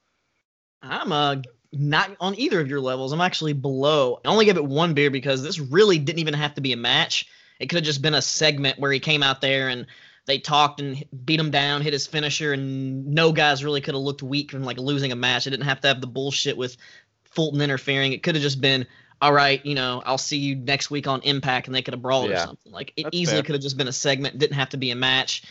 I'm 0.82 1.12
uh 1.12 1.36
not 1.70 2.16
on 2.18 2.34
either 2.38 2.60
of 2.60 2.68
your 2.68 2.80
levels. 2.80 3.12
I'm 3.12 3.20
actually 3.20 3.52
below. 3.52 4.20
I 4.24 4.28
only 4.28 4.46
gave 4.46 4.56
it 4.56 4.64
one 4.64 4.94
beer 4.94 5.10
because 5.10 5.42
this 5.42 5.58
really 5.58 5.98
didn't 5.98 6.20
even 6.20 6.32
have 6.32 6.54
to 6.54 6.62
be 6.62 6.72
a 6.72 6.78
match. 6.78 7.28
It 7.60 7.66
could 7.66 7.76
have 7.76 7.84
just 7.84 8.00
been 8.00 8.14
a 8.14 8.22
segment 8.22 8.78
where 8.78 8.90
he 8.90 9.00
came 9.00 9.22
out 9.22 9.42
there 9.42 9.68
and 9.68 9.86
they 10.24 10.38
talked 10.38 10.80
and 10.80 11.04
beat 11.26 11.38
him 11.38 11.50
down, 11.50 11.82
hit 11.82 11.92
his 11.92 12.06
finisher, 12.06 12.54
and 12.54 13.06
no 13.06 13.32
guys 13.32 13.64
really 13.64 13.82
could 13.82 13.94
have 13.94 14.02
looked 14.02 14.22
weak 14.22 14.50
from 14.50 14.64
like 14.64 14.78
losing 14.78 15.12
a 15.12 15.16
match. 15.16 15.46
It 15.46 15.50
didn't 15.50 15.66
have 15.66 15.82
to 15.82 15.88
have 15.88 16.00
the 16.00 16.06
bullshit 16.06 16.56
with 16.56 16.78
Fulton 17.24 17.60
interfering. 17.60 18.14
It 18.14 18.22
could 18.22 18.34
have 18.34 18.42
just 18.42 18.62
been, 18.62 18.86
all 19.20 19.32
right, 19.32 19.64
you 19.64 19.74
know, 19.74 20.02
I'll 20.04 20.18
see 20.18 20.38
you 20.38 20.56
next 20.56 20.90
week 20.90 21.06
on 21.06 21.22
Impact, 21.22 21.66
and 21.66 21.74
they 21.74 21.82
could 21.82 21.94
have 21.94 22.02
brawled 22.02 22.30
or 22.30 22.36
something. 22.36 22.72
Like 22.72 22.92
it 22.96 23.04
That's 23.04 23.16
easily 23.16 23.42
could 23.42 23.54
have 23.54 23.62
just 23.62 23.76
been 23.76 23.88
a 23.88 23.92
segment. 23.92 24.38
Didn't 24.38 24.56
have 24.56 24.70
to 24.70 24.76
be 24.76 24.90
a 24.90 24.96
match. 24.96 25.44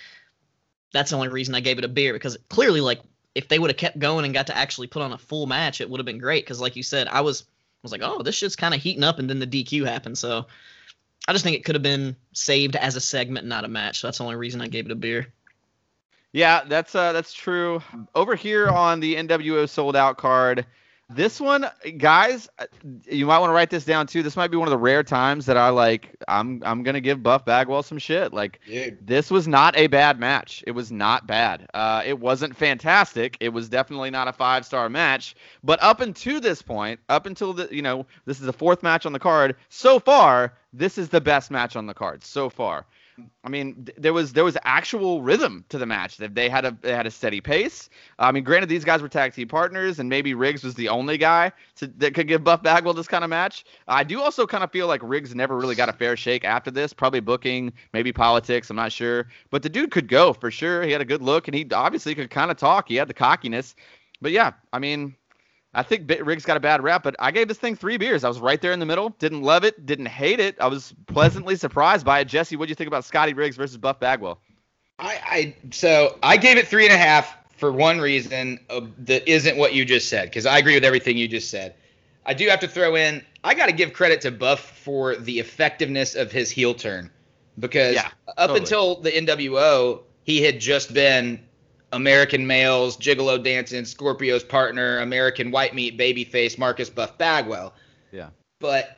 That's 0.91 1.09
the 1.09 1.15
only 1.15 1.29
reason 1.29 1.55
I 1.55 1.59
gave 1.59 1.79
it 1.79 1.85
a 1.85 1.89
beer 1.89 2.13
because 2.13 2.37
clearly, 2.49 2.81
like, 2.81 3.01
if 3.33 3.47
they 3.47 3.57
would 3.57 3.71
have 3.71 3.77
kept 3.77 3.97
going 3.97 4.25
and 4.25 4.33
got 4.33 4.47
to 4.47 4.57
actually 4.57 4.87
put 4.87 5.01
on 5.01 5.11
a 5.11 5.17
full 5.17 5.47
match, 5.47 5.81
it 5.81 5.89
would 5.89 5.99
have 5.99 6.05
been 6.05 6.19
great. 6.19 6.45
Because, 6.45 6.61
like 6.61 6.75
you 6.75 6.83
said, 6.83 7.07
I 7.07 7.21
was 7.21 7.41
I 7.41 7.81
was 7.83 7.91
like, 7.91 8.01
oh, 8.03 8.21
this 8.21 8.35
shit's 8.35 8.55
kind 8.55 8.73
of 8.73 8.81
heating 8.81 9.03
up, 9.03 9.19
and 9.19 9.29
then 9.29 9.39
the 9.39 9.47
DQ 9.47 9.85
happened. 9.85 10.17
So 10.17 10.45
I 11.27 11.31
just 11.31 11.43
think 11.43 11.57
it 11.57 11.65
could 11.65 11.75
have 11.75 11.83
been 11.83 12.15
saved 12.33 12.75
as 12.75 12.95
a 12.95 13.01
segment, 13.01 13.47
not 13.47 13.65
a 13.65 13.67
match. 13.67 13.99
So 13.99 14.07
that's 14.07 14.19
the 14.19 14.23
only 14.23 14.35
reason 14.35 14.61
I 14.61 14.67
gave 14.67 14.85
it 14.85 14.91
a 14.91 14.95
beer. 14.95 15.27
Yeah, 16.31 16.63
that's 16.67 16.95
uh 16.95 17.13
that's 17.13 17.33
true. 17.33 17.81
Over 18.15 18.35
here 18.35 18.67
on 18.67 18.99
the 18.99 19.15
NWO 19.15 19.69
sold 19.69 19.95
out 19.95 20.17
card, 20.17 20.65
this 21.15 21.39
one, 21.39 21.69
guys, 21.97 22.49
uh, 22.59 22.65
you 23.05 23.25
might 23.25 23.39
want 23.39 23.49
to 23.49 23.53
write 23.53 23.69
this 23.69 23.85
down 23.85 24.07
too. 24.07 24.23
This 24.23 24.35
might 24.35 24.51
be 24.51 24.57
one 24.57 24.67
of 24.67 24.71
the 24.71 24.77
rare 24.77 25.03
times 25.03 25.45
that 25.45 25.57
I 25.57 25.69
like. 25.69 26.15
I'm 26.27 26.61
I'm 26.65 26.83
gonna 26.83 27.01
give 27.01 27.23
Buff 27.23 27.45
Bagwell 27.45 27.83
some 27.83 27.97
shit. 27.97 28.33
Like 28.33 28.59
Dude. 28.67 29.05
this 29.05 29.31
was 29.31 29.47
not 29.47 29.77
a 29.77 29.87
bad 29.87 30.19
match. 30.19 30.63
It 30.67 30.71
was 30.71 30.91
not 30.91 31.27
bad. 31.27 31.67
Uh, 31.73 32.03
it 32.05 32.19
wasn't 32.19 32.55
fantastic. 32.55 33.37
It 33.39 33.49
was 33.49 33.69
definitely 33.69 34.09
not 34.09 34.27
a 34.27 34.33
five 34.33 34.65
star 34.65 34.89
match. 34.89 35.35
But 35.63 35.81
up 35.81 36.01
until 36.01 36.41
this 36.41 36.61
point, 36.61 36.99
up 37.09 37.25
until 37.25 37.53
the 37.53 37.67
you 37.71 37.81
know 37.81 38.05
this 38.25 38.39
is 38.39 38.45
the 38.45 38.53
fourth 38.53 38.83
match 38.83 39.05
on 39.05 39.13
the 39.13 39.19
card 39.19 39.55
so 39.69 39.99
far. 39.99 40.53
This 40.73 40.97
is 40.97 41.09
the 41.09 41.21
best 41.21 41.51
match 41.51 41.75
on 41.75 41.85
the 41.85 41.93
card 41.93 42.23
so 42.23 42.49
far. 42.49 42.85
I 43.43 43.49
mean, 43.49 43.87
there 43.97 44.13
was 44.13 44.33
there 44.33 44.43
was 44.43 44.57
actual 44.63 45.21
rhythm 45.21 45.65
to 45.69 45.77
the 45.77 45.85
match. 45.85 46.17
They 46.17 46.27
they 46.27 46.49
had 46.49 46.65
a 46.65 46.77
they 46.81 46.93
had 46.93 47.05
a 47.05 47.11
steady 47.11 47.41
pace. 47.41 47.89
I 48.17 48.31
mean, 48.31 48.43
granted, 48.43 48.69
these 48.69 48.83
guys 48.83 49.01
were 49.01 49.09
tag 49.09 49.33
team 49.33 49.47
partners, 49.47 49.99
and 49.99 50.09
maybe 50.09 50.33
Riggs 50.33 50.63
was 50.63 50.75
the 50.75 50.89
only 50.89 51.17
guy 51.17 51.51
to, 51.75 51.87
that 51.97 52.13
could 52.13 52.27
give 52.27 52.43
Buff 52.43 52.63
Bagwell 52.63 52.93
this 52.93 53.07
kind 53.07 53.23
of 53.23 53.29
match. 53.29 53.65
I 53.87 54.03
do 54.03 54.21
also 54.21 54.47
kind 54.47 54.63
of 54.63 54.71
feel 54.71 54.87
like 54.87 55.01
Riggs 55.03 55.35
never 55.35 55.57
really 55.57 55.75
got 55.75 55.89
a 55.89 55.93
fair 55.93 56.17
shake 56.17 56.45
after 56.45 56.71
this. 56.71 56.93
Probably 56.93 57.19
booking, 57.19 57.73
maybe 57.93 58.11
politics. 58.11 58.69
I'm 58.69 58.75
not 58.75 58.91
sure, 58.91 59.27
but 59.49 59.61
the 59.61 59.69
dude 59.69 59.91
could 59.91 60.07
go 60.07 60.33
for 60.33 60.49
sure. 60.49 60.83
He 60.83 60.91
had 60.91 61.01
a 61.01 61.05
good 61.05 61.21
look, 61.21 61.47
and 61.47 61.55
he 61.55 61.67
obviously 61.71 62.15
could 62.15 62.29
kind 62.29 62.49
of 62.49 62.57
talk. 62.57 62.87
He 62.87 62.95
had 62.95 63.07
the 63.07 63.13
cockiness. 63.13 63.75
But 64.21 64.31
yeah, 64.31 64.53
I 64.71 64.79
mean, 64.79 65.15
I 65.73 65.81
think 65.81 66.11
Riggs 66.21 66.45
got 66.45 66.55
a 66.55 66.59
bad 66.59 66.83
rap, 66.83 67.03
but 67.03 67.15
I 67.17 67.31
gave 67.31 67.47
this 67.47 67.57
thing 67.57 67.75
three 67.75 67.97
beers. 67.97 68.23
I 68.23 68.27
was 68.27 68.39
right 68.39 68.61
there 68.61 68.73
in 68.73 68.79
the 68.79 68.85
middle. 68.85 69.09
Didn't 69.19 69.41
love 69.41 69.63
it, 69.63 69.85
didn't 69.85 70.05
hate 70.05 70.39
it. 70.39 70.55
I 70.59 70.67
was 70.67 70.93
pleasantly 71.07 71.55
surprised 71.55 72.05
by 72.05 72.19
it. 72.19 72.25
Jesse, 72.25 72.55
what 72.55 72.65
do 72.65 72.69
you 72.69 72.75
think 72.75 72.87
about 72.87 73.05
Scotty 73.05 73.33
Riggs 73.33 73.55
versus 73.55 73.77
Buff 73.77 73.99
Bagwell? 73.99 74.39
I, 74.99 75.19
I 75.25 75.55
so 75.71 76.17
I 76.21 76.37
gave 76.37 76.57
it 76.57 76.67
three 76.67 76.85
and 76.85 76.93
a 76.93 76.97
half 76.97 77.35
for 77.57 77.71
one 77.71 77.99
reason 77.99 78.59
uh, 78.69 78.81
that 78.99 79.27
isn't 79.27 79.57
what 79.57 79.73
you 79.73 79.83
just 79.85 80.09
said 80.09 80.29
because 80.29 80.45
I 80.45 80.59
agree 80.59 80.75
with 80.75 80.83
everything 80.83 81.17
you 81.17 81.27
just 81.27 81.49
said. 81.49 81.73
I 82.25 82.33
do 82.33 82.47
have 82.47 82.59
to 82.59 82.67
throw 82.67 82.95
in. 82.95 83.23
I 83.43 83.53
got 83.55 83.65
to 83.65 83.73
give 83.73 83.93
credit 83.93 84.21
to 84.21 84.31
Buff 84.31 84.59
for 84.59 85.15
the 85.15 85.39
effectiveness 85.39 86.15
of 86.15 86.31
his 86.31 86.49
heel 86.51 86.73
turn, 86.73 87.09
because 87.59 87.95
Yeah, 87.95 88.09
up 88.27 88.37
totally. 88.37 88.59
until 88.59 89.01
the 89.01 89.11
NWO, 89.11 90.01
he 90.23 90.41
had 90.41 90.59
just 90.59 90.93
been 90.93 91.43
American 91.93 92.45
males, 92.45 92.97
Gigolo 92.97 93.41
dancing, 93.41 93.85
Scorpio's 93.85 94.43
partner, 94.43 94.99
American 94.99 95.51
white 95.51 95.73
meat 95.73 95.97
babyface 95.97 96.57
Marcus 96.57 96.89
Buff 96.89 97.17
Bagwell. 97.17 97.73
Yeah. 98.11 98.29
But 98.59 98.97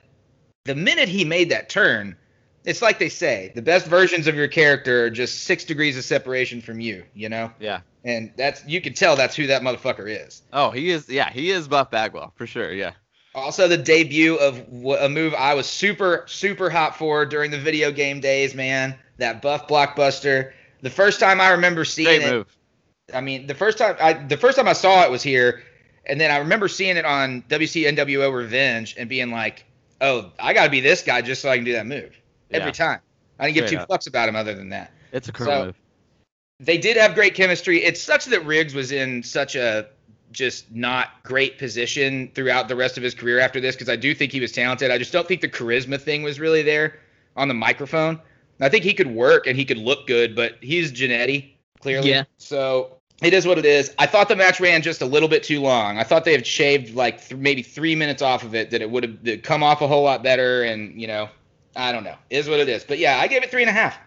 the 0.64 0.76
minute 0.76 1.08
he 1.08 1.24
made 1.24 1.52
that 1.52 1.70
turn, 1.70 2.16
it's 2.64 2.82
like 2.82 2.98
they 2.98 3.10
say, 3.10 3.52
the 3.54 3.62
best 3.62 3.86
versions 3.86 4.26
of 4.28 4.36
your 4.36 4.48
character 4.48 5.06
are 5.06 5.10
just 5.10 5.44
six 5.44 5.64
degrees 5.64 5.98
of 5.98 6.04
separation 6.04 6.62
from 6.62 6.80
you, 6.80 7.04
you 7.14 7.30
know? 7.30 7.52
Yeah. 7.60 7.82
And 8.04 8.32
that's 8.38 8.66
you 8.68 8.82
can 8.82 8.94
tell 8.94 9.16
that's 9.16 9.36
who 9.36 9.48
that 9.48 9.62
motherfucker 9.62 10.26
is. 10.26 10.42
Oh, 10.54 10.72
he 10.72 10.90
is. 10.90 11.10
Yeah, 11.10 11.30
he 11.30 11.52
is 11.52 11.68
Buff 11.68 11.92
Bagwell 11.92 12.34
for 12.36 12.48
sure. 12.48 12.72
Yeah. 12.72 12.92
Also, 13.34 13.68
the 13.68 13.78
debut 13.78 14.36
of 14.36 14.60
a 15.02 15.10
move 15.10 15.34
I 15.34 15.56
was 15.56 15.68
super, 15.68 16.24
super 16.28 16.70
hot 16.70 16.96
for 16.96 17.26
during 17.26 17.52
the 17.52 17.60
video 17.60 17.92
game 17.92 18.22
days, 18.22 18.56
man. 18.56 18.96
That 19.18 19.42
buff 19.42 19.68
blockbuster. 19.68 20.54
The 20.82 20.90
first 20.90 21.20
time 21.20 21.42
I 21.42 21.50
remember 21.50 21.84
seeing 21.84 22.20
Great 22.20 22.22
it, 22.22 22.32
move. 22.32 22.58
I 23.14 23.22
mean, 23.22 23.48
the 23.48 23.54
first 23.54 23.78
time 23.78 23.96
I 24.02 24.14
the 24.14 24.38
first 24.38 24.58
time 24.58 24.68
I 24.68 24.74
saw 24.74 25.04
it 25.04 25.12
was 25.12 25.22
here, 25.22 25.64
and 26.06 26.20
then 26.20 26.32
I 26.32 26.38
remember 26.38 26.68
seeing 26.68 26.98
it 26.98 27.06
on 27.06 27.44
WCW 27.44 27.96
NWO 27.96 28.34
Revenge 28.34 28.96
and 28.98 29.08
being 29.08 29.32
like, 29.32 29.66
"Oh, 30.02 30.32
I 30.40 30.54
got 30.54 30.66
to 30.66 30.72
be 30.72 30.82
this 30.82 31.04
guy 31.04 31.22
just 31.22 31.42
so 31.42 31.50
I 31.50 31.58
can 31.58 31.66
do 31.66 31.74
that 31.74 31.86
move 31.86 32.18
every 32.52 32.72
time." 32.72 33.00
I 33.40 33.46
didn't 33.46 33.56
give 33.56 33.68
Straight 33.68 33.78
two 33.78 33.84
up. 33.84 33.90
fucks 33.90 34.08
about 34.08 34.30
him 34.30 34.36
other 34.36 34.56
than 34.56 34.70
that. 34.70 34.92
It's 35.12 35.28
a 35.30 35.32
cool 35.32 35.46
So- 35.46 35.66
move. 35.66 35.76
They 36.62 36.78
did 36.78 36.96
have 36.96 37.16
great 37.16 37.36
chemistry. 37.36 37.84
It 37.84 37.98
sucks 37.98 38.26
that 38.26 38.46
Riggs 38.46 38.74
was 38.74 38.94
in 38.94 39.22
such 39.24 39.56
a 39.56 39.88
just 40.32 40.72
not 40.74 41.22
great 41.24 41.58
position 41.58 42.32
throughout 42.34 42.70
the 42.70 42.76
rest 42.78 42.96
of 42.96 43.04
his 43.04 43.14
career 43.14 43.40
after 43.40 43.60
this 43.60 43.76
because 43.76 43.90
I 43.90 43.98
do 43.98 44.16
think 44.16 44.32
he 44.32 44.40
was 44.40 44.54
talented. 44.54 44.90
I 44.90 44.98
just 44.98 45.12
don't 45.12 45.28
think 45.28 45.42
the 45.42 45.50
charisma 45.50 46.00
thing 46.00 46.24
was 46.24 46.40
really 46.40 46.62
there 46.62 46.98
on 47.36 47.50
the 47.50 47.54
microphone. 47.54 48.22
I 48.62 48.70
think 48.70 48.86
he 48.86 48.94
could 48.94 49.14
work 49.14 49.48
and 49.48 49.58
he 49.58 49.66
could 49.66 49.78
look 49.78 50.08
good, 50.08 50.34
but 50.34 50.56
he's 50.62 50.94
Genetti, 50.94 51.55
clearly. 51.86 52.10
Yeah. 52.10 52.24
So 52.38 52.98
it 53.22 53.34
is 53.34 53.46
what 53.46 53.58
it 53.58 53.66
is. 53.66 53.94
I 54.00 54.08
thought 54.08 54.28
the 54.28 54.36
match 54.36 54.60
ran 54.60 54.82
just 54.82 55.02
a 55.02 55.06
little 55.06 55.30
bit 55.30 55.44
too 55.44 55.62
long. 55.62 56.00
I 56.00 56.04
thought 56.04 56.26
they 56.26 56.32
had 56.32 56.46
shaved 56.46 56.96
like 56.96 57.28
th- 57.28 57.40
maybe 57.40 57.62
three 57.62 57.96
minutes 57.96 58.22
off 58.22 58.44
of 58.44 58.56
it, 58.56 58.72
that 58.72 58.82
it 58.82 58.90
would 58.90 59.04
have 59.26 59.42
come 59.44 59.62
off 59.62 59.82
a 59.82 59.88
whole 59.88 60.04
lot 60.04 60.24
better. 60.24 60.64
And, 60.64 61.00
you 61.00 61.08
know, 61.08 61.30
I 61.76 61.92
don't 61.92 62.04
know. 62.04 62.16
It 62.30 62.38
is 62.38 62.50
what 62.50 62.60
it 62.60 62.68
is. 62.68 62.84
But 62.84 62.98
yeah, 62.98 63.20
I 63.20 63.28
gave 63.28 63.44
it 63.44 63.52
three 63.52 63.62
and 63.62 63.70
a 63.70 63.74
half. 63.74 63.98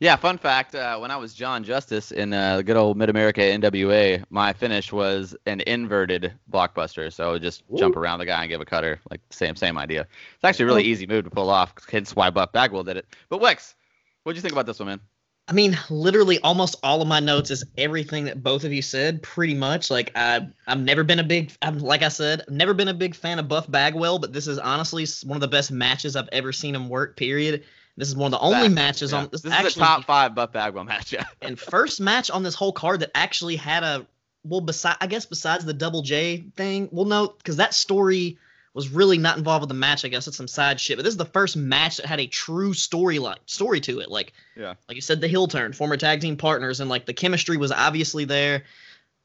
Yeah, 0.00 0.14
fun 0.14 0.38
fact: 0.38 0.76
uh, 0.76 0.96
when 0.98 1.10
I 1.10 1.16
was 1.16 1.34
John 1.34 1.64
Justice 1.64 2.12
in 2.12 2.32
uh, 2.32 2.58
the 2.58 2.62
good 2.62 2.76
old 2.76 2.96
Mid 2.96 3.10
America 3.10 3.40
NWA, 3.40 4.22
my 4.30 4.52
finish 4.52 4.92
was 4.92 5.34
an 5.46 5.60
inverted 5.66 6.34
blockbuster. 6.52 7.12
So 7.12 7.28
I 7.28 7.32
would 7.32 7.42
just 7.42 7.64
jump 7.76 7.96
around 7.96 8.20
the 8.20 8.26
guy 8.26 8.42
and 8.42 8.48
give 8.48 8.60
a 8.60 8.64
cutter, 8.64 9.00
like 9.10 9.20
same 9.30 9.56
same 9.56 9.76
idea. 9.76 10.02
It's 10.02 10.44
actually 10.44 10.64
a 10.64 10.66
really 10.66 10.84
easy 10.84 11.08
move 11.08 11.24
to 11.24 11.30
pull 11.30 11.50
off. 11.50 11.74
Hence 11.90 12.14
why 12.14 12.30
Buff 12.30 12.52
Bagwell 12.52 12.84
did 12.84 12.96
it. 12.96 13.06
But 13.28 13.40
Wex, 13.40 13.74
what'd 14.22 14.36
you 14.36 14.42
think 14.42 14.52
about 14.52 14.66
this 14.66 14.78
one, 14.78 14.86
man? 14.86 15.00
I 15.48 15.52
mean, 15.54 15.78
literally 15.88 16.38
almost 16.40 16.76
all 16.82 17.00
of 17.00 17.08
my 17.08 17.20
notes 17.20 17.50
is 17.50 17.64
everything 17.78 18.24
that 18.26 18.42
both 18.42 18.64
of 18.64 18.72
you 18.72 18.82
said, 18.82 19.22
pretty 19.22 19.54
much. 19.54 19.90
Like 19.90 20.12
I, 20.14 20.46
I've 20.66 20.80
never 20.80 21.04
been 21.04 21.20
a 21.20 21.24
big, 21.24 21.52
I'm 21.62 21.78
like 21.78 22.02
I 22.02 22.08
said, 22.08 22.42
I've 22.46 22.54
never 22.54 22.74
been 22.74 22.88
a 22.88 22.94
big 22.94 23.14
fan 23.14 23.38
of 23.38 23.48
Buff 23.48 23.70
Bagwell, 23.70 24.18
but 24.18 24.34
this 24.34 24.46
is 24.46 24.58
honestly 24.58 25.06
one 25.24 25.36
of 25.36 25.40
the 25.40 25.48
best 25.48 25.70
matches 25.70 26.16
I've 26.16 26.28
ever 26.32 26.52
seen 26.52 26.74
him 26.74 26.90
work. 26.90 27.16
Period. 27.16 27.64
This 27.96 28.08
is 28.08 28.14
one 28.14 28.32
of 28.32 28.38
the 28.38 28.44
only 28.44 28.68
matches 28.68 29.12
Yeah. 29.12 29.18
on 29.20 29.28
This 29.32 29.44
actually 29.46 29.68
is 29.68 29.74
top 29.74 30.04
five 30.04 30.34
Buff 30.34 30.52
Bagwell 30.52 30.84
match. 30.84 31.12
Yeah. 31.14 31.24
and 31.40 31.58
first 31.58 31.98
match 32.00 32.30
on 32.30 32.42
this 32.42 32.54
whole 32.54 32.72
card 32.72 33.00
that 33.00 33.10
actually 33.14 33.56
had 33.56 33.82
a 33.82 34.06
well, 34.44 34.60
beside 34.60 34.96
I 35.00 35.06
guess 35.06 35.24
besides 35.26 35.64
the 35.64 35.74
Double 35.74 36.02
J 36.02 36.44
thing, 36.56 36.88
well, 36.92 37.06
no, 37.06 37.28
because 37.28 37.56
that 37.56 37.74
story 37.74 38.38
was 38.78 38.90
really 38.90 39.18
not 39.18 39.36
involved 39.36 39.62
with 39.62 39.68
the 39.68 39.74
match. 39.74 40.04
I 40.04 40.08
guess 40.08 40.28
it's 40.28 40.36
some 40.36 40.46
side 40.46 40.78
shit, 40.80 40.96
but 40.96 41.02
this 41.02 41.12
is 41.12 41.18
the 41.18 41.24
first 41.24 41.56
match 41.56 41.96
that 41.96 42.06
had 42.06 42.20
a 42.20 42.26
true 42.28 42.72
story 42.72 43.18
like 43.18 43.40
story 43.46 43.80
to 43.80 43.98
it. 43.98 44.08
Like, 44.08 44.32
Yeah. 44.56 44.74
like 44.88 44.94
you 44.94 45.00
said, 45.00 45.20
the 45.20 45.26
heel 45.26 45.48
turn, 45.48 45.72
former 45.72 45.96
tag 45.96 46.20
team 46.20 46.36
partners, 46.36 46.78
and 46.78 46.88
like 46.88 47.04
the 47.04 47.12
chemistry 47.12 47.56
was 47.56 47.72
obviously 47.72 48.24
there. 48.24 48.62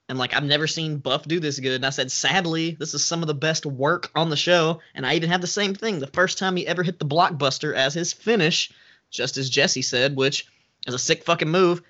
And 0.10 0.18
like 0.18 0.36
I've 0.36 0.44
never 0.44 0.66
seen 0.66 0.98
Buff 0.98 1.28
do 1.28 1.40
this 1.40 1.60
good. 1.60 1.74
And 1.74 1.86
I 1.86 1.92
said, 1.92 2.12
sadly, 2.12 2.72
this 2.80 2.94
is 2.96 3.06
some 3.06 3.22
of 3.22 3.28
the 3.28 3.34
best 3.36 3.66
work 3.66 4.10
on 4.16 4.30
the 4.30 4.36
show. 4.36 4.82
And 4.96 5.06
I 5.06 5.14
even 5.14 5.30
have 5.30 5.42
the 5.42 5.48
same 5.48 5.76
thing. 5.76 6.00
The 6.00 6.08
first 6.08 6.40
time 6.40 6.56
he 6.56 6.66
ever 6.68 6.82
hit 6.84 6.98
the 7.00 7.06
blockbuster 7.06 7.76
as 7.76 7.94
his 7.94 8.12
finish, 8.12 8.72
just 9.12 9.38
as 9.38 9.50
Jesse 9.52 9.82
said, 9.84 10.16
which 10.16 10.48
is 10.88 10.94
a 10.96 11.00
sick 11.00 11.24
fucking 11.24 11.48
move. 11.50 11.84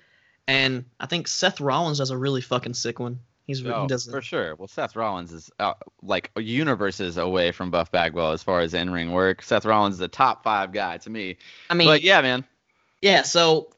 And 0.46 0.84
I 1.00 1.06
think 1.06 1.26
Seth 1.28 1.60
Rollins 1.60 1.98
does 1.98 2.10
a 2.10 2.18
really 2.18 2.42
fucking 2.42 2.74
sick 2.74 3.00
one. 3.00 3.20
He's 3.46 3.64
Oh, 3.64 3.82
he 3.82 3.88
does 3.88 4.06
for 4.06 4.22
sure. 4.22 4.54
Well, 4.56 4.68
Seth 4.68 4.96
Rollins 4.96 5.32
is 5.32 5.50
uh, 5.58 5.74
like 6.02 6.30
universes 6.36 7.18
away 7.18 7.52
from 7.52 7.70
Buff 7.70 7.92
Bagwell 7.92 8.32
as 8.32 8.42
far 8.42 8.60
as 8.60 8.72
in 8.72 8.90
ring 8.90 9.12
work. 9.12 9.42
Seth 9.42 9.66
Rollins 9.66 9.96
is 9.96 10.00
a 10.00 10.08
top 10.08 10.42
five 10.42 10.72
guy 10.72 10.96
to 10.98 11.10
me. 11.10 11.36
I 11.68 11.74
mean, 11.74 11.88
but 11.88 12.02
yeah, 12.02 12.22
man. 12.22 12.44
Yeah, 13.02 13.22
so 13.22 13.68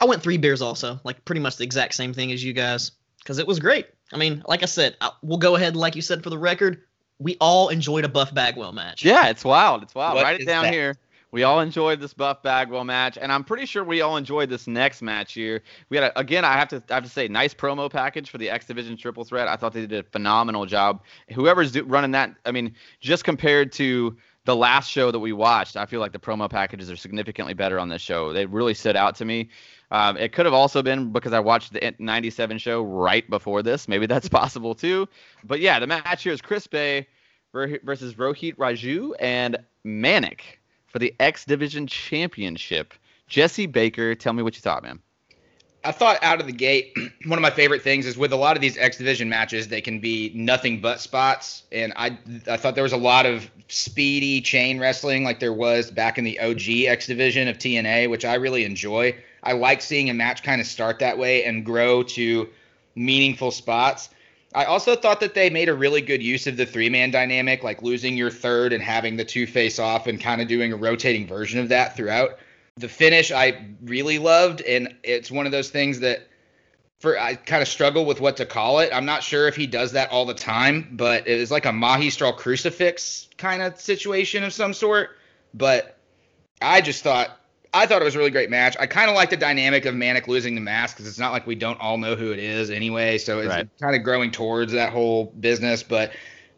I 0.00 0.06
went 0.06 0.22
three 0.22 0.38
beers 0.38 0.60
also, 0.60 0.98
like 1.04 1.24
pretty 1.24 1.40
much 1.40 1.56
the 1.56 1.64
exact 1.64 1.94
same 1.94 2.12
thing 2.12 2.32
as 2.32 2.42
you 2.42 2.52
guys, 2.52 2.90
because 3.18 3.38
it 3.38 3.46
was 3.46 3.60
great. 3.60 3.86
I 4.12 4.16
mean, 4.16 4.42
like 4.46 4.64
I 4.64 4.66
said, 4.66 4.96
I, 5.00 5.10
we'll 5.22 5.38
go 5.38 5.54
ahead, 5.54 5.76
like 5.76 5.94
you 5.94 6.02
said, 6.02 6.24
for 6.24 6.30
the 6.30 6.38
record, 6.38 6.82
we 7.20 7.36
all 7.40 7.68
enjoyed 7.68 8.04
a 8.04 8.08
Buff 8.08 8.34
Bagwell 8.34 8.72
match. 8.72 9.04
Yeah, 9.04 9.28
it's 9.28 9.44
wild. 9.44 9.84
It's 9.84 9.94
wild. 9.94 10.16
What 10.16 10.24
Write 10.24 10.40
it 10.40 10.46
down 10.46 10.64
that? 10.64 10.72
here. 10.72 10.96
We 11.30 11.42
all 11.42 11.60
enjoyed 11.60 12.00
this 12.00 12.14
Buff 12.14 12.42
Bagwell 12.42 12.84
match, 12.84 13.18
and 13.20 13.30
I'm 13.30 13.44
pretty 13.44 13.66
sure 13.66 13.84
we 13.84 14.00
all 14.00 14.16
enjoyed 14.16 14.48
this 14.48 14.66
next 14.66 15.02
match 15.02 15.34
here. 15.34 15.62
We 15.90 15.98
had 15.98 16.04
a, 16.04 16.18
again, 16.18 16.44
I 16.44 16.54
have 16.54 16.68
to 16.68 16.82
I 16.88 16.94
have 16.94 17.04
to 17.04 17.10
say, 17.10 17.28
nice 17.28 17.52
promo 17.52 17.90
package 17.90 18.30
for 18.30 18.38
the 18.38 18.48
X 18.48 18.64
Division 18.64 18.96
Triple 18.96 19.24
Threat. 19.24 19.46
I 19.46 19.56
thought 19.56 19.74
they 19.74 19.86
did 19.86 20.06
a 20.06 20.08
phenomenal 20.08 20.64
job. 20.64 21.02
Whoever's 21.34 21.72
do, 21.72 21.84
running 21.84 22.12
that, 22.12 22.34
I 22.46 22.52
mean, 22.52 22.74
just 23.00 23.24
compared 23.24 23.72
to 23.72 24.16
the 24.46 24.56
last 24.56 24.90
show 24.90 25.10
that 25.10 25.18
we 25.18 25.34
watched, 25.34 25.76
I 25.76 25.84
feel 25.84 26.00
like 26.00 26.12
the 26.12 26.18
promo 26.18 26.48
packages 26.48 26.90
are 26.90 26.96
significantly 26.96 27.52
better 27.52 27.78
on 27.78 27.90
this 27.90 28.00
show. 28.00 28.32
They 28.32 28.46
really 28.46 28.72
stood 28.72 28.96
out 28.96 29.14
to 29.16 29.26
me. 29.26 29.50
Um, 29.90 30.16
it 30.16 30.32
could 30.32 30.46
have 30.46 30.54
also 30.54 30.82
been 30.82 31.12
because 31.12 31.34
I 31.34 31.40
watched 31.40 31.74
the 31.74 31.94
97 31.98 32.56
show 32.56 32.82
right 32.82 33.28
before 33.28 33.62
this. 33.62 33.86
Maybe 33.86 34.06
that's 34.06 34.28
possible 34.30 34.74
too. 34.74 35.06
But 35.44 35.60
yeah, 35.60 35.78
the 35.78 35.86
match 35.86 36.22
here 36.22 36.32
is 36.32 36.40
Chris 36.40 36.66
Bey 36.66 37.06
versus 37.52 38.14
Rohit 38.14 38.56
Raju 38.56 39.12
and 39.20 39.58
Manik 39.84 40.58
for 40.88 40.98
the 40.98 41.14
X 41.20 41.44
Division 41.44 41.86
Championship. 41.86 42.94
Jesse 43.28 43.66
Baker, 43.66 44.14
tell 44.14 44.32
me 44.32 44.42
what 44.42 44.56
you 44.56 44.62
thought, 44.62 44.82
man. 44.82 45.00
I 45.84 45.92
thought 45.92 46.18
out 46.22 46.40
of 46.40 46.46
the 46.46 46.52
gate, 46.52 46.96
one 47.26 47.38
of 47.38 47.42
my 47.42 47.50
favorite 47.50 47.82
things 47.82 48.04
is 48.04 48.18
with 48.18 48.32
a 48.32 48.36
lot 48.36 48.56
of 48.56 48.60
these 48.60 48.76
X 48.76 48.98
Division 48.98 49.28
matches, 49.28 49.68
they 49.68 49.80
can 49.80 50.00
be 50.00 50.32
nothing 50.34 50.80
but 50.80 51.00
spots. 51.00 51.62
And 51.70 51.92
I 51.96 52.18
I 52.46 52.56
thought 52.56 52.74
there 52.74 52.82
was 52.82 52.92
a 52.92 52.98
lot 52.98 53.26
of 53.26 53.50
speedy 53.68 54.40
chain 54.40 54.80
wrestling 54.80 55.24
like 55.24 55.40
there 55.40 55.52
was 55.52 55.90
back 55.90 56.18
in 56.18 56.24
the 56.24 56.40
OG 56.40 56.90
X 56.90 57.06
Division 57.06 57.48
of 57.48 57.58
TNA, 57.58 58.10
which 58.10 58.24
I 58.24 58.34
really 58.34 58.64
enjoy. 58.64 59.14
I 59.42 59.52
like 59.52 59.80
seeing 59.80 60.10
a 60.10 60.14
match 60.14 60.42
kind 60.42 60.60
of 60.60 60.66
start 60.66 60.98
that 60.98 61.16
way 61.16 61.44
and 61.44 61.64
grow 61.64 62.02
to 62.02 62.48
meaningful 62.96 63.50
spots. 63.50 64.10
I 64.54 64.64
also 64.64 64.96
thought 64.96 65.20
that 65.20 65.34
they 65.34 65.50
made 65.50 65.68
a 65.68 65.74
really 65.74 66.00
good 66.00 66.22
use 66.22 66.46
of 66.46 66.56
the 66.56 66.66
three 66.66 66.88
man 66.88 67.10
dynamic, 67.10 67.62
like 67.62 67.82
losing 67.82 68.16
your 68.16 68.30
third 68.30 68.72
and 68.72 68.82
having 68.82 69.16
the 69.16 69.24
two 69.24 69.46
face 69.46 69.78
off 69.78 70.06
and 70.06 70.20
kind 70.20 70.40
of 70.40 70.48
doing 70.48 70.72
a 70.72 70.76
rotating 70.76 71.26
version 71.26 71.60
of 71.60 71.68
that 71.68 71.96
throughout 71.96 72.38
the 72.78 72.88
finish 72.88 73.30
I 73.32 73.66
really 73.82 74.18
loved, 74.18 74.60
and 74.62 74.94
it's 75.02 75.30
one 75.30 75.46
of 75.46 75.52
those 75.52 75.70
things 75.70 76.00
that 76.00 76.26
for 77.00 77.18
I 77.18 77.34
kind 77.34 77.62
of 77.62 77.68
struggle 77.68 78.04
with 78.04 78.20
what 78.20 78.36
to 78.38 78.46
call 78.46 78.80
it. 78.80 78.90
I'm 78.92 79.04
not 79.04 79.22
sure 79.22 79.46
if 79.46 79.56
he 79.56 79.66
does 79.66 79.92
that 79.92 80.10
all 80.10 80.24
the 80.24 80.34
time, 80.34 80.88
but 80.92 81.28
it 81.28 81.38
was 81.38 81.50
like 81.50 81.66
a 81.66 81.72
magistral 81.72 82.32
crucifix 82.32 83.28
kind 83.36 83.62
of 83.62 83.80
situation 83.80 84.42
of 84.42 84.52
some 84.52 84.72
sort. 84.72 85.10
But 85.54 85.96
I 86.60 86.80
just 86.80 87.04
thought 87.04 87.37
I 87.74 87.86
thought 87.86 88.00
it 88.00 88.04
was 88.04 88.14
a 88.14 88.18
really 88.18 88.30
great 88.30 88.50
match. 88.50 88.76
I 88.80 88.86
kind 88.86 89.10
of 89.10 89.16
like 89.16 89.30
the 89.30 89.36
dynamic 89.36 89.84
of 89.84 89.94
Manik 89.94 90.26
losing 90.26 90.54
the 90.54 90.60
mask 90.60 90.96
because 90.96 91.08
it's 91.08 91.18
not 91.18 91.32
like 91.32 91.46
we 91.46 91.54
don't 91.54 91.78
all 91.80 91.98
know 91.98 92.14
who 92.16 92.32
it 92.32 92.38
is 92.38 92.70
anyway. 92.70 93.18
So 93.18 93.40
it's 93.40 93.48
Right. 93.48 93.68
kind 93.80 93.94
of 93.94 94.02
growing 94.02 94.30
towards 94.30 94.72
that 94.72 94.92
whole 94.92 95.26
business. 95.38 95.82
But 95.82 96.12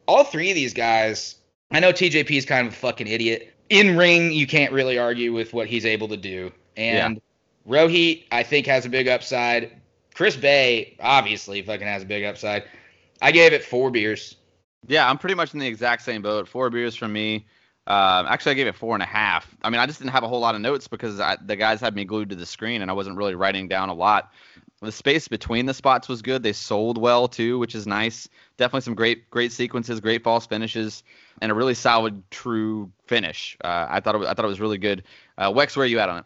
all 0.07 0.25
three 0.25 0.51
of 0.51 0.55
these 0.55 0.73
guys, 0.73 1.37
I 1.71 1.81
know 1.81 1.93
TJP 1.93 2.37
is 2.37 2.45
kind 2.45 2.67
of 2.67 2.73
a 2.73 2.77
fucking 2.77 3.07
idiot. 3.07 3.53
In 3.69 3.97
ring, 3.97 4.33
you 4.33 4.47
can't 4.47 4.73
really 4.73 4.99
argue 4.99 5.33
with 5.33 5.53
what 5.53 5.67
he's 5.67 5.85
able 5.85 6.09
to 6.09 6.17
do. 6.17 6.53
And 6.77 7.21
Rohit, 7.69 8.25
I 8.33 8.43
think, 8.43 8.67
has 8.67 8.87
a 8.87 8.89
big 8.89 9.09
upside. 9.09 9.71
Chris 10.15 10.37
Bey, 10.37 10.97
obviously, 11.01 11.63
fucking 11.63 11.87
has 11.87 12.03
a 12.03 12.07
big 12.07 12.25
upside. 12.25 12.65
I 13.23 13.33
gave 13.33 13.53
it 13.53 13.65
four 13.65 13.91
beers. 13.91 14.37
Yeah, 14.87 15.09
I'm 15.09 15.19
pretty 15.19 15.35
much 15.35 15.55
in 15.55 15.61
the 15.61 15.67
exact 15.67 16.03
same 16.03 16.23
boat. 16.23 16.49
Four 16.49 16.71
beers 16.71 16.97
from 16.97 17.13
me. 17.13 17.47
Um, 17.87 18.27
actually, 18.27 18.53
I 18.53 18.55
gave 18.55 18.67
it 18.67 18.77
four 18.77 18.95
and 18.95 19.03
a 19.03 19.07
half. 19.07 19.53
I 19.63 19.71
mean, 19.71 19.81
I 19.81 19.87
just 19.87 19.99
didn't 19.99 20.13
have 20.13 20.23
a 20.23 20.29
whole 20.29 20.41
lot 20.41 20.55
of 20.55 20.61
notes 20.61 20.87
because 20.87 21.19
I, 21.19 21.37
the 21.45 21.57
guys 21.57 21.81
had 21.81 21.95
me 21.95 22.05
glued 22.05 22.31
to 22.31 22.37
the 22.37 22.47
screen 22.47 22.83
and 22.83 22.91
I 22.91 22.95
wasn't 22.95 23.17
really 23.17 23.35
writing 23.35 23.69
down 23.69 23.89
a 23.89 23.95
lot. 23.95 24.33
The 24.81 24.93
space 24.93 25.29
between 25.29 25.67
the 25.67 25.75
spots 25.75 26.09
was 26.09 26.23
good. 26.23 26.43
They 26.43 26.53
sold 26.53 26.99
well 26.99 27.29
too, 27.29 27.59
which 27.59 27.75
is 27.75 27.87
nice. 27.87 28.29
Definitely 28.57 28.83
some 28.83 28.95
great, 28.95 29.29
great 29.31 29.53
sequences, 29.53 30.01
great 30.01 30.23
false 30.25 30.47
finishes, 30.47 31.03
and 31.43 31.51
a 31.51 31.55
really 31.55 31.75
solid, 31.75 32.23
true 32.31 32.91
finish. 33.07 33.59
Uh, 33.63 33.87
I 33.91 34.01
thought 34.01 34.15
it 34.15 34.19
was, 34.19 34.29
I 34.29 34.35
thought 34.35 34.45
it 34.45 34.49
was 34.49 34.61
really 34.61 34.79
good. 34.79 35.03
Uh, 35.37 35.51
Wex, 35.53 35.77
where 35.77 35.85
are 35.85 35.89
you 35.89 35.99
at 35.99 36.09
on 36.09 36.19
it? 36.19 36.25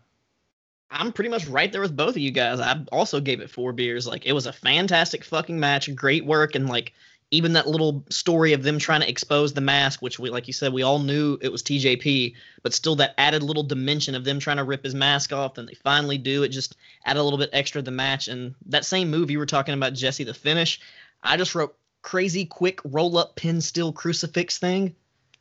I'm 0.90 1.12
pretty 1.12 1.30
much 1.30 1.48
right 1.48 1.72
there 1.72 1.80
with 1.80 1.96
both 1.96 2.10
of 2.10 2.18
you 2.18 2.30
guys. 2.30 2.60
I 2.60 2.84
also 2.92 3.20
gave 3.20 3.40
it 3.40 3.50
four 3.50 3.72
beers. 3.72 4.06
Like 4.06 4.26
it 4.26 4.32
was 4.32 4.46
a 4.46 4.52
fantastic 4.52 5.24
fucking 5.24 5.58
match, 5.58 5.92
great 5.96 6.24
work, 6.24 6.54
and 6.54 6.68
like 6.68 6.92
even 7.30 7.54
that 7.54 7.66
little 7.66 8.04
story 8.10 8.52
of 8.52 8.62
them 8.62 8.78
trying 8.78 9.00
to 9.00 9.08
expose 9.08 9.52
the 9.52 9.60
mask, 9.60 10.00
which 10.02 10.18
we, 10.18 10.30
like 10.30 10.46
you 10.46 10.52
said, 10.52 10.72
we 10.72 10.82
all 10.82 10.98
knew 11.00 11.36
it 11.40 11.50
was 11.50 11.62
TJP, 11.62 12.34
but 12.62 12.72
still 12.72 12.94
that 12.96 13.14
added 13.18 13.42
little 13.42 13.62
dimension 13.62 14.14
of 14.14 14.24
them 14.24 14.38
trying 14.38 14.58
to 14.58 14.64
rip 14.64 14.84
his 14.84 14.94
mask 14.94 15.32
off, 15.32 15.58
and 15.58 15.68
they 15.68 15.74
finally 15.74 16.18
do 16.18 16.42
it. 16.44 16.48
Just 16.48 16.76
add 17.06 17.16
a 17.16 17.22
little 17.22 17.38
bit 17.38 17.50
extra 17.52 17.80
to 17.80 17.84
the 17.84 17.90
match. 17.90 18.28
And 18.28 18.54
that 18.66 18.84
same 18.84 19.10
move 19.10 19.30
you 19.30 19.38
were 19.38 19.46
talking 19.46 19.74
about, 19.74 19.94
Jesse, 19.94 20.24
the 20.24 20.34
finish, 20.34 20.80
I 21.22 21.36
just 21.36 21.54
wrote 21.54 21.76
crazy 22.02 22.44
quick 22.44 22.80
roll 22.84 23.16
up 23.16 23.34
pin 23.34 23.60
still 23.60 23.92
crucifix 23.92 24.58
thing 24.58 24.94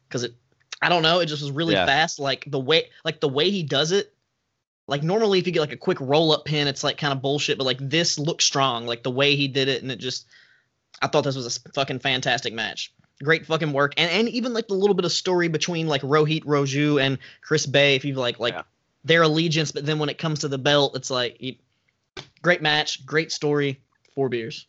because 0.07 0.23
it, 0.23 0.33
I 0.81 0.87
don't 0.89 1.03
know, 1.03 1.19
it 1.19 1.25
just 1.27 1.41
was 1.41 1.51
really 1.51 1.73
Yeah. 1.73 1.85
fast. 1.85 2.19
Like 2.19 2.45
the 2.49 2.59
way, 2.59 2.89
like 3.05 3.19
the 3.19 3.29
way 3.29 3.51
he 3.51 3.61
does 3.63 3.91
it. 3.91 4.13
Like 4.87 5.03
normally, 5.03 5.39
if 5.39 5.45
you 5.45 5.53
get 5.53 5.61
like 5.61 5.71
a 5.71 5.77
quick 5.77 5.99
roll 6.01 6.31
up 6.33 6.43
pin, 6.45 6.67
it's 6.67 6.83
like 6.83 6.97
kind 6.97 7.13
of 7.13 7.21
bullshit. 7.21 7.57
But 7.57 7.65
like 7.65 7.77
this 7.79 8.17
looks 8.17 8.45
strong, 8.45 8.85
like 8.85 9.03
the 9.03 9.11
way 9.11 9.35
he 9.35 9.47
did 9.47 9.67
it, 9.69 9.81
and 9.81 9.91
it 9.91 9.97
just 9.97 10.25
I 11.03 11.07
thought 11.07 11.23
this 11.23 11.35
was 11.35 11.57
a 11.65 11.69
fucking 11.73 11.99
fantastic 11.99 12.53
match. 12.53 12.93
Great 13.21 13.45
fucking 13.45 13.73
work, 13.73 13.93
and 13.97 14.09
and 14.09 14.29
even 14.29 14.53
like 14.53 14.67
the 14.67 14.73
little 14.73 14.95
bit 14.95 15.05
of 15.05 15.11
story 15.11 15.47
between 15.47 15.87
like 15.87 16.01
Rohit 16.01 16.45
Raju 16.45 17.01
and 17.01 17.19
Chris 17.41 17.65
Bey, 17.65 17.95
if 17.95 18.05
you 18.05 18.15
like 18.15 18.39
like 18.39 18.53
Yeah. 18.53 18.63
their 19.03 19.21
allegiance, 19.21 19.71
but 19.71 19.85
then 19.85 19.99
when 19.99 20.09
it 20.09 20.17
comes 20.17 20.39
to 20.39 20.47
the 20.47 20.57
belt, 20.57 20.95
it's 20.95 21.11
like 21.11 21.37
you, 21.39 21.55
great 22.41 22.61
match, 22.61 23.05
great 23.05 23.31
story, 23.31 23.79
four 24.15 24.29
beers. 24.29 24.65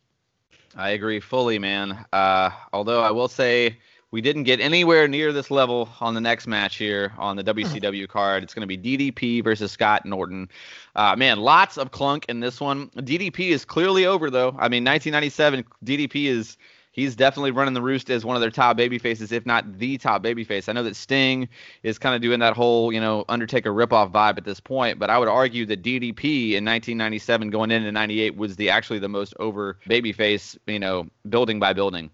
I 0.76 0.90
agree 0.90 1.20
fully, 1.20 1.58
man. 1.58 2.04
Uh, 2.12 2.50
although 2.72 3.00
I 3.02 3.12
will 3.12 3.28
say 3.28 3.78
we 4.14 4.20
didn't 4.20 4.44
get 4.44 4.60
anywhere 4.60 5.08
near 5.08 5.32
this 5.32 5.50
level 5.50 5.88
on 6.00 6.14
the 6.14 6.20
next 6.20 6.46
match 6.46 6.76
here 6.76 7.12
on 7.18 7.34
the 7.34 7.42
WCW 7.42 8.06
card. 8.06 8.44
It's 8.44 8.54
going 8.54 8.66
to 8.66 8.76
be 8.76 8.78
DDP 8.78 9.42
versus 9.42 9.72
Scott 9.72 10.06
Norton. 10.06 10.48
Uh, 10.94 11.16
man, 11.16 11.40
lots 11.40 11.76
of 11.76 11.90
clunk 11.90 12.24
in 12.28 12.38
this 12.38 12.60
one. 12.60 12.90
DDP 12.90 13.48
is 13.48 13.64
clearly 13.64 14.06
over 14.06 14.30
though. 14.30 14.50
I 14.50 14.68
mean, 14.68 14.84
1997 14.84 15.64
DDP 15.84 16.26
is 16.26 16.56
he's 16.92 17.16
definitely 17.16 17.50
running 17.50 17.74
the 17.74 17.82
roost 17.82 18.08
as 18.08 18.24
one 18.24 18.36
of 18.36 18.40
their 18.40 18.52
top 18.52 18.76
baby 18.76 19.00
faces, 19.00 19.32
if 19.32 19.44
not 19.46 19.80
the 19.80 19.98
top 19.98 20.22
baby 20.22 20.44
face. 20.44 20.68
I 20.68 20.74
know 20.74 20.84
that 20.84 20.94
Sting 20.94 21.48
is 21.82 21.98
kind 21.98 22.14
of 22.14 22.22
doing 22.22 22.38
that 22.38 22.54
whole, 22.54 22.92
you 22.92 23.00
know, 23.00 23.24
Undertaker 23.28 23.72
ripoff 23.72 24.12
vibe 24.12 24.38
at 24.38 24.44
this 24.44 24.60
point, 24.60 25.00
but 25.00 25.10
I 25.10 25.18
would 25.18 25.26
argue 25.26 25.66
that 25.66 25.82
DDP 25.82 26.52
in 26.52 26.64
1997 26.64 27.50
going 27.50 27.72
into 27.72 27.90
98 27.90 28.36
was 28.36 28.54
the 28.54 28.70
actually 28.70 29.00
the 29.00 29.08
most 29.08 29.34
over 29.40 29.76
baby 29.88 30.12
face, 30.12 30.56
you 30.68 30.78
know, 30.78 31.08
building 31.28 31.58
by 31.58 31.72
building. 31.72 32.12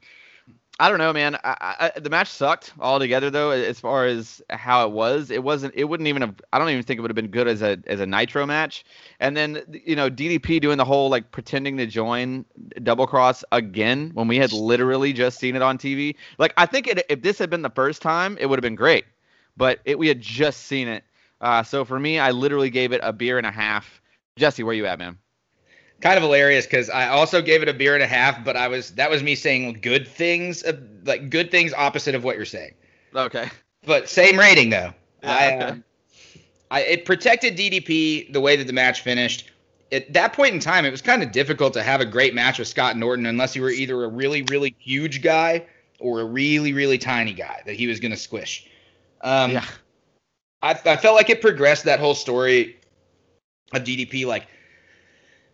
I 0.81 0.89
don't 0.89 0.97
know, 0.97 1.13
man. 1.13 1.37
I, 1.45 1.91
I, 1.95 2.01
the 2.01 2.09
match 2.09 2.29
sucked 2.29 2.73
altogether, 2.81 3.29
though. 3.29 3.51
As 3.51 3.79
far 3.79 4.07
as 4.07 4.41
how 4.49 4.87
it 4.87 4.93
was, 4.93 5.31
it 5.31 5.43
wasn't. 5.43 5.75
It 5.77 5.85
wouldn't 5.85 6.07
even 6.07 6.23
have. 6.23 6.35
I 6.55 6.59
don't 6.59 6.71
even 6.71 6.83
think 6.83 6.97
it 6.97 7.03
would 7.03 7.11
have 7.11 7.17
been 7.17 7.29
good 7.29 7.47
as 7.47 7.61
a 7.61 7.79
as 7.87 8.01
a 8.01 8.07
Nitro 8.07 8.47
match. 8.47 8.87
And 9.21 9.37
then 9.37 9.63
you 9.85 9.95
know 9.95 10.09
DDP 10.09 10.59
doing 10.59 10.79
the 10.79 10.85
whole 10.87 11.11
like 11.11 11.33
pretending 11.33 11.77
to 11.77 11.87
join 11.87 12.47
Double 12.83 13.07
Cross 13.07 13.45
again 13.53 14.11
when 14.15 14.27
we 14.27 14.39
had 14.39 14.55
literally 14.55 15.13
just 15.13 15.39
seen 15.39 15.55
it 15.55 15.61
on 15.61 15.77
TV. 15.77 16.17
Like 16.39 16.55
I 16.57 16.65
think 16.65 16.87
it, 16.87 17.05
if 17.11 17.21
this 17.21 17.39
had 17.39 17.51
been 17.51 17.61
the 17.61 17.69
first 17.69 18.01
time, 18.01 18.39
it 18.41 18.47
would 18.47 18.57
have 18.59 18.63
been 18.63 18.75
great. 18.75 19.05
But 19.59 19.81
it, 19.85 19.99
we 19.99 20.09
had 20.09 20.23
just 20.23 20.63
seen 20.63 20.89
it. 20.89 21.05
Uh, 21.43 21.63
so 21.63 21.85
for 21.85 22.01
me, 22.01 22.19
I 22.19 22.31
literally 22.31 22.71
gave 22.71 22.93
it 22.93 23.03
a 23.05 23.13
beer 23.13 23.37
and 23.37 23.47
a 23.47 23.51
half. 23.51 24.01
Jesse, 24.37 24.63
where 24.63 24.75
you 24.75 24.87
at, 24.87 24.99
man? 24.99 25.19
Kind 26.01 26.17
of 26.17 26.23
hilarious 26.23 26.67
because 26.67 26.91
I 26.91 27.09
also 27.09 27.43
gave 27.43 27.63
it 27.63 27.69
a 27.69 27.75
beer 27.75 27.95
and 27.95 28.03
a 28.03 28.07
half, 28.07 28.45
but 28.45 28.57
I 28.57 28.69
was 28.69 28.93
that 28.93 29.11
was 29.11 29.23
me 29.23 29.35
saying 29.35 29.79
good 29.83 30.07
things, 30.09 30.65
like 31.05 31.31
good 31.31 31.51
things 31.51 31.73
opposite 31.73 32.15
of 32.15 32.25
what 32.25 32.37
you're 32.37 32.45
saying. 32.45 32.75
Okay. 33.15 33.49
But 33.85 34.09
same 34.09 34.39
rating 34.39 34.71
though. 34.71 34.93
Yeah, 35.23 35.33
I, 35.33 35.55
okay. 35.55 35.65
uh, 35.65 35.75
I 36.71 36.81
it 36.83 37.05
protected 37.05 37.57
DDP 37.57 38.33
the 38.33 38.41
way 38.41 38.57
that 38.57 38.67
the 38.67 38.73
match 38.73 39.03
finished. 39.03 39.51
At 39.93 40.13
that 40.13 40.33
point 40.33 40.55
in 40.55 40.61
time, 40.61 40.85
it 40.85 40.91
was 40.91 41.03
kind 41.03 41.23
of 41.23 41.33
difficult 41.33 41.73
to 41.75 41.83
have 41.83 42.01
a 42.01 42.07
great 42.07 42.33
match 42.33 42.61
with 42.61 42.69
Scott 42.69 42.97
Norton 42.97 43.27
unless 43.27 43.57
you 43.57 43.63
were 43.63 43.71
either 43.71 44.05
a 44.05 44.09
really 44.09 44.43
really 44.43 44.75
huge 44.79 45.23
guy 45.23 45.67
or 45.99 46.21
a 46.21 46.25
really 46.25 46.73
really 46.73 46.99
tiny 46.99 47.33
guy 47.33 47.63
that 47.67 47.75
he 47.75 47.87
was 47.87 48.01
going 48.01 48.13
to 48.13 48.17
squish. 48.17 48.67
Um, 49.23 49.53
yeah. 49.53 49.65
I, 50.63 50.71
I 50.73 50.97
felt 50.97 51.17
like 51.17 51.31
it 51.31 51.41
progressed 51.41 51.85
that 51.85 52.01
whole 52.01 52.15
story 52.15 52.77
of 53.73 53.83
DDP 53.83 54.27
like 54.27 54.47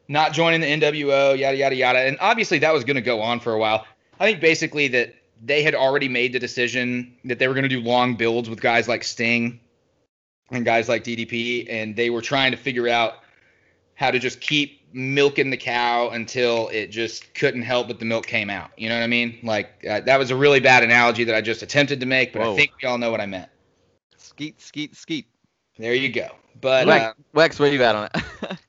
not 0.09 0.33
joining 0.33 0.61
the 0.61 0.67
NWO, 0.67 1.39
yada 1.39 1.57
yada 1.57 1.75
yada, 1.75 1.99
and 2.01 2.17
obviously 2.21 2.59
that 2.61 2.73
was 2.73 2.85
going 2.85 2.97
to 2.97 3.03
go 3.03 3.21
on 3.21 3.41
for 3.41 3.53
a 3.53 3.59
while. 3.59 3.87
I 4.19 4.27
think 4.27 4.41
basically 4.41 4.89
that 4.89 5.15
they 5.43 5.63
had 5.63 5.75
already 5.75 6.09
made 6.09 6.33
the 6.33 6.39
decision 6.39 7.15
that 7.25 7.39
they 7.39 7.49
were 7.49 7.55
going 7.55 7.65
to 7.65 7.69
do 7.69 7.81
long 7.81 8.15
builds 8.15 8.49
with 8.49 8.61
guys 8.61 8.89
like 8.89 9.05
Sting 9.05 9.61
and 10.51 10.65
guys 10.65 10.89
like 10.89 11.05
DDP, 11.05 11.67
and 11.69 11.97
they 11.97 12.11
were 12.11 12.23
trying 12.23 12.53
to 12.53 12.57
figure 12.57 12.89
out 12.89 13.15
how 13.95 14.11
to 14.11 14.19
just 14.19 14.41
keep 14.41 14.83
milking 14.93 15.51
the 15.51 15.57
cow 15.57 16.09
until 16.11 16.69
it 16.69 16.87
just 16.87 17.35
couldn't 17.35 17.63
help 17.63 17.89
but 17.89 17.99
the 17.99 18.05
milk 18.05 18.27
came 18.27 18.49
out. 18.49 18.71
You 18.77 18.89
know 18.89 18.97
what 18.97 19.05
I 19.05 19.09
mean? 19.09 19.39
Like 19.43 19.85
uh, 19.89 20.01
that 20.01 20.19
was 20.19 20.31
a 20.31 20.37
really 20.37 20.61
bad 20.61 20.83
analogy 20.83 21.25
that 21.25 21.35
I 21.35 21.41
just 21.41 21.63
attempted 21.63 22.01
to 22.01 22.07
make, 22.07 22.33
but 22.33 22.43
Whoa. 22.43 22.55
I 22.55 22.57
think 22.57 22.73
we 22.81 22.89
all 22.89 22.99
know 22.99 23.11
what 23.11 23.21
I 23.21 23.27
meant. 23.27 23.51
Skeet, 24.17 24.61
skeet, 24.61 24.95
skeet. 24.95 25.27
There 25.79 25.95
you 25.95 26.11
go. 26.11 26.29
But 26.61 26.87
Wex, 26.87 27.09
uh, 27.09 27.13
Wex, 27.35 27.61
where 27.61 27.71
you 27.71 27.83
at 27.83 27.95
on 27.95 28.09
it? 28.15 28.59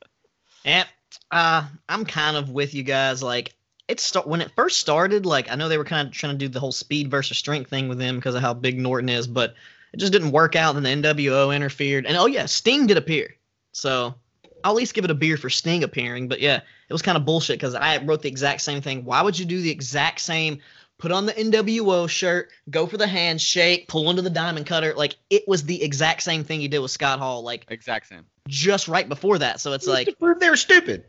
Yep. 0.65 0.88
Uh, 1.32 1.67
I'm 1.89 2.05
kind 2.05 2.38
of 2.38 2.49
with 2.49 2.73
you 2.73 2.84
guys. 2.84 3.21
Like 3.21 3.53
it 3.88 3.99
start 3.99 4.28
when 4.28 4.41
it 4.41 4.51
first 4.55 4.80
started. 4.80 5.25
Like 5.25 5.51
I 5.51 5.55
know 5.55 5.69
they 5.69 5.78
were 5.78 5.86
kind 5.86 6.07
of 6.07 6.13
trying 6.13 6.34
to 6.34 6.38
do 6.38 6.47
the 6.47 6.59
whole 6.59 6.71
speed 6.71 7.09
versus 7.09 7.38
strength 7.38 7.69
thing 7.69 7.88
with 7.88 7.99
him 7.99 8.17
because 8.17 8.36
of 8.36 8.41
how 8.41 8.53
big 8.53 8.80
Norton 8.80 9.09
is, 9.09 9.28
but 9.28 9.55
it 9.93 9.97
just 9.97 10.11
didn't 10.11 10.32
work 10.32 10.55
out. 10.55 10.73
Then 10.73 10.84
the 11.01 11.09
NWO 11.09 11.55
interfered, 11.55 12.05
and 12.05 12.17
oh 12.17 12.25
yeah, 12.25 12.45
Sting 12.45 12.88
did 12.88 12.97
appear. 12.97 13.36
So 13.71 14.15
I'll 14.63 14.71
at 14.71 14.78
least 14.78 14.93
give 14.93 15.05
it 15.05 15.11
a 15.11 15.15
beer 15.15 15.38
for 15.38 15.49
Sting 15.49 15.84
appearing. 15.84 16.28
But 16.28 16.41
yeah, 16.41 16.57
it 16.57 16.93
was 16.93 17.01
kind 17.01 17.17
of 17.17 17.25
bullshit 17.25 17.59
because 17.59 17.75
I 17.75 18.03
wrote 18.03 18.21
the 18.21 18.30
exact 18.30 18.61
same 18.61 18.82
thing. 18.82 19.05
Why 19.05 19.21
would 19.21 19.38
you 19.38 19.45
do 19.45 19.61
the 19.61 19.71
exact 19.71 20.19
same? 20.19 20.59
Put 20.97 21.11
on 21.11 21.28
the 21.28 21.34
NWO 21.34 22.09
shirt, 22.09 22.49
go 22.71 22.88
for 22.88 22.97
the 22.97 23.05
handshake, 23.05 23.88
pull 23.88 24.09
into 24.09 24.23
the 24.23 24.32
diamond 24.32 24.65
cutter. 24.65 24.95
Like 24.95 25.15
it 25.30 25.47
was 25.47 25.63
the 25.63 25.84
exact 25.84 26.23
same 26.23 26.43
thing 26.43 26.59
he 26.59 26.67
did 26.67 26.80
with 26.80 26.89
Scott 26.89 27.19
Hall. 27.19 27.43
Like 27.43 27.65
exact 27.69 28.07
same. 28.07 28.25
just 28.47 28.88
right 28.88 29.07
before 29.07 29.38
that. 29.38 29.61
So 29.61 29.73
it's 29.73 29.86
like 29.86 30.07
to 30.07 30.15
prove 30.15 30.39
they 30.39 30.49
were 30.49 30.55
stupid. 30.55 31.05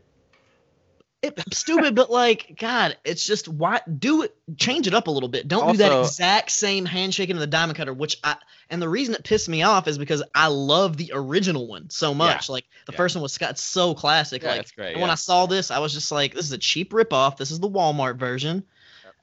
It's 1.21 1.57
stupid, 1.57 1.95
but 1.95 2.09
like, 2.09 2.55
God, 2.59 2.97
it's 3.03 3.25
just 3.25 3.47
why 3.47 3.81
do 3.97 4.21
it, 4.23 4.35
change 4.57 4.87
it 4.87 4.93
up 4.93 5.07
a 5.07 5.11
little 5.11 5.27
bit. 5.29 5.47
Don't 5.47 5.71
do 5.71 5.77
that 5.77 5.99
exact 5.99 6.51
same 6.51 6.85
handshake 6.85 7.29
into 7.29 7.39
the 7.41 7.47
diamond 7.47 7.77
cutter, 7.77 7.93
which 7.93 8.17
I 8.23 8.37
and 8.69 8.81
the 8.81 8.87
reason 8.87 9.15
it 9.15 9.23
pissed 9.23 9.49
me 9.49 9.63
off 9.63 9.87
is 9.87 9.97
because 9.97 10.23
I 10.33 10.47
love 10.47 10.95
the 10.95 11.11
original 11.13 11.67
one 11.67 11.89
so 11.89 12.13
much. 12.13 12.47
Like 12.49 12.65
the 12.85 12.93
Yeah. 12.93 12.97
first 12.97 13.15
one 13.15 13.21
was 13.23 13.33
Scott, 13.33 13.57
so 13.59 13.93
classic. 13.93 14.43
Yeah, 14.43 14.49
like 14.49 14.57
that's 14.59 14.71
great. 14.71 14.97
when. 14.97 15.09
I 15.09 15.15
saw 15.15 15.45
this, 15.45 15.71
I 15.71 15.79
was 15.79 15.91
just 15.93 16.11
like, 16.11 16.33
this 16.33 16.45
is 16.45 16.51
a 16.51 16.57
cheap 16.57 16.91
ripoff. 16.91 17.37
This 17.37 17.51
is 17.51 17.59
the 17.59 17.69
Walmart 17.69 18.17
version, 18.17 18.63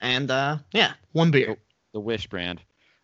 and 0.00 0.30
uh, 0.30 0.58
yeah, 0.72 0.92
one 1.12 1.30
beer. 1.30 1.56
the 1.92 2.00
Wish 2.00 2.26
brand. 2.26 2.60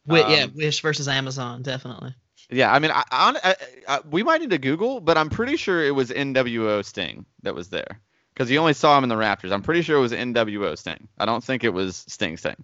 Yeah, 0.06 0.44
Um, 0.44 0.52
Wish 0.56 0.82
versus 0.82 1.06
Amazon, 1.08 1.62
definitely. 1.62 2.14
Yeah, 2.50 2.72
I 2.72 2.78
mean, 2.80 2.90
I, 2.90 3.04
I, 3.10 3.40
I, 3.44 3.56
I, 3.88 4.00
we 4.10 4.22
might 4.22 4.40
need 4.42 4.50
to 4.50 4.58
Google, 4.58 5.00
but 5.00 5.16
I'm 5.16 5.30
pretty 5.30 5.56
sure 5.56 5.82
it 5.82 5.94
was 5.94 6.10
NWO 6.10 6.84
Sting 6.84 7.24
that 7.42 7.54
was 7.54 7.68
there 7.68 8.00
because 8.34 8.50
you 8.50 8.58
only 8.58 8.72
saw 8.74 8.96
him 8.96 9.04
in 9.04 9.08
the 9.08 9.14
Raptors. 9.16 9.52
I'm 9.52 9.62
pretty 9.62 9.82
sure 9.82 9.96
it 9.96 10.00
was 10.00 10.12
NWO 10.12 10.76
Sting. 10.78 11.08
I 11.18 11.26
don't 11.26 11.42
think 11.42 11.64
it 11.64 11.70
was 11.72 12.04
Sting 12.08 12.36
Sting. 12.36 12.56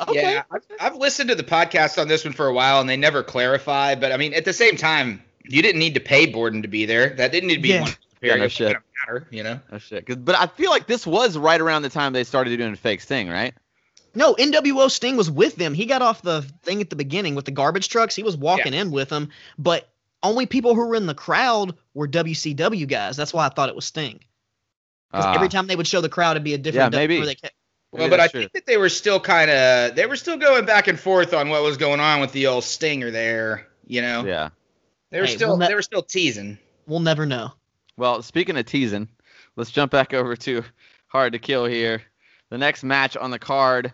Okay. 0.00 0.20
Yeah, 0.34 0.42
I've, 0.50 0.62
I've 0.80 0.96
listened 0.96 1.30
to 1.30 1.34
the 1.34 1.42
podcast 1.42 2.00
on 2.00 2.06
this 2.08 2.24
one 2.24 2.34
for 2.34 2.46
a 2.46 2.52
while, 2.52 2.80
and 2.80 2.88
they 2.88 2.96
never 2.98 3.22
clarify. 3.22 3.94
But 3.94 4.12
I 4.12 4.16
mean, 4.18 4.34
at 4.34 4.44
the 4.44 4.52
same 4.52 4.76
time, 4.76 5.22
you 5.44 5.62
didn't 5.62 5.78
need 5.78 5.94
to 5.94 6.00
pay 6.00 6.26
Borden 6.26 6.62
to 6.62 6.68
be 6.68 6.84
there. 6.84 7.10
That 7.10 7.32
didn't 7.32 7.48
need 7.48 7.56
to 7.56 7.62
be 7.62 7.68
Yeah. 7.70 7.82
one. 7.82 7.92
Yeah, 8.22 8.36
no 8.36 8.48
shit. 8.48 8.76
Matter, 9.06 9.26
you 9.30 9.42
know. 9.42 9.60
Oh 9.70 9.78
shit! 9.78 10.06
'Cause- 10.06 10.16
but 10.16 10.34
I 10.34 10.46
feel 10.46 10.70
like 10.70 10.86
this 10.86 11.06
was 11.06 11.36
right 11.38 11.60
around 11.60 11.82
the 11.82 11.88
time 11.90 12.12
they 12.12 12.24
started 12.24 12.56
doing 12.56 12.74
fake 12.74 13.00
Sting, 13.02 13.28
right? 13.28 13.54
No, 14.14 14.34
NWO 14.34 14.90
Sting 14.90 15.16
was 15.16 15.30
with 15.30 15.56
them. 15.56 15.74
He 15.74 15.84
got 15.84 16.00
off 16.02 16.22
the 16.22 16.42
thing 16.62 16.80
at 16.80 16.88
the 16.90 16.96
beginning 16.96 17.34
with 17.34 17.44
the 17.44 17.50
garbage 17.50 17.88
trucks. 17.90 18.16
He 18.16 18.22
was 18.22 18.34
walking 18.36 18.72
in 18.74 18.90
with 18.90 19.10
them, 19.10 19.28
but 19.58 19.88
only 20.22 20.46
people 20.46 20.74
who 20.74 20.86
were 20.88 20.94
in 20.96 21.04
the 21.06 21.14
crowd 21.14 21.74
were 21.92 22.08
WCW 22.08 22.86
guys. 22.88 23.16
That's 23.16 23.34
why 23.34 23.44
I 23.46 23.50
thought 23.50 23.68
it 23.68 23.76
was 23.76 23.84
Sting. 23.84 24.20
Because 25.10 25.24
Ah, 25.26 25.34
every 25.34 25.48
time 25.48 25.66
they 25.66 25.76
would 25.76 25.86
show 25.86 26.00
the 26.00 26.08
crowd, 26.08 26.32
it'd 26.32 26.44
be 26.44 26.54
a 26.54 26.58
different. 26.58 26.92
Yeah, 26.92 26.98
maybe. 26.98 27.18
where 27.18 27.26
They 27.26 27.34
kept, 27.36 27.54
maybe 27.92 28.00
Well, 28.02 28.10
but 28.10 28.20
I 28.20 28.28
true. 28.28 28.40
think 28.40 28.52
that 28.52 28.66
they 28.66 28.76
were 28.76 28.88
still 28.88 29.20
kind 29.20 29.50
of 29.50 29.94
they 29.94 30.06
were 30.06 30.16
still 30.16 30.36
going 30.36 30.64
back 30.66 30.88
and 30.88 30.98
forth 30.98 31.32
on 31.34 31.48
what 31.48 31.62
was 31.62 31.76
going 31.76 32.00
on 32.00 32.20
with 32.20 32.32
the 32.32 32.46
old 32.48 32.64
Stinger 32.64 33.10
there. 33.10 33.66
You 33.86 34.02
know, 34.02 34.24
yeah. 34.24 34.48
they 35.10 35.20
were 35.20 35.26
Hey, 35.26 35.36
still 35.36 35.48
we'll 35.50 35.58
ne- 35.58 35.68
they 35.68 35.74
were 35.74 35.82
still 35.82 36.02
teasing. 36.02 36.58
we'll 36.86 37.00
never 37.00 37.24
know. 37.26 37.52
Well, 37.96 38.20
speaking 38.22 38.56
of 38.56 38.66
teasing, 38.66 39.08
let's 39.56 39.70
jump 39.70 39.92
back 39.92 40.12
over 40.12 40.34
to 40.36 40.64
Hard 41.06 41.32
to 41.32 41.38
Kill 41.38 41.64
here. 41.66 42.02
The 42.50 42.58
next 42.58 42.82
match 42.84 43.16
on 43.16 43.30
the 43.30 43.38
card 43.38 43.92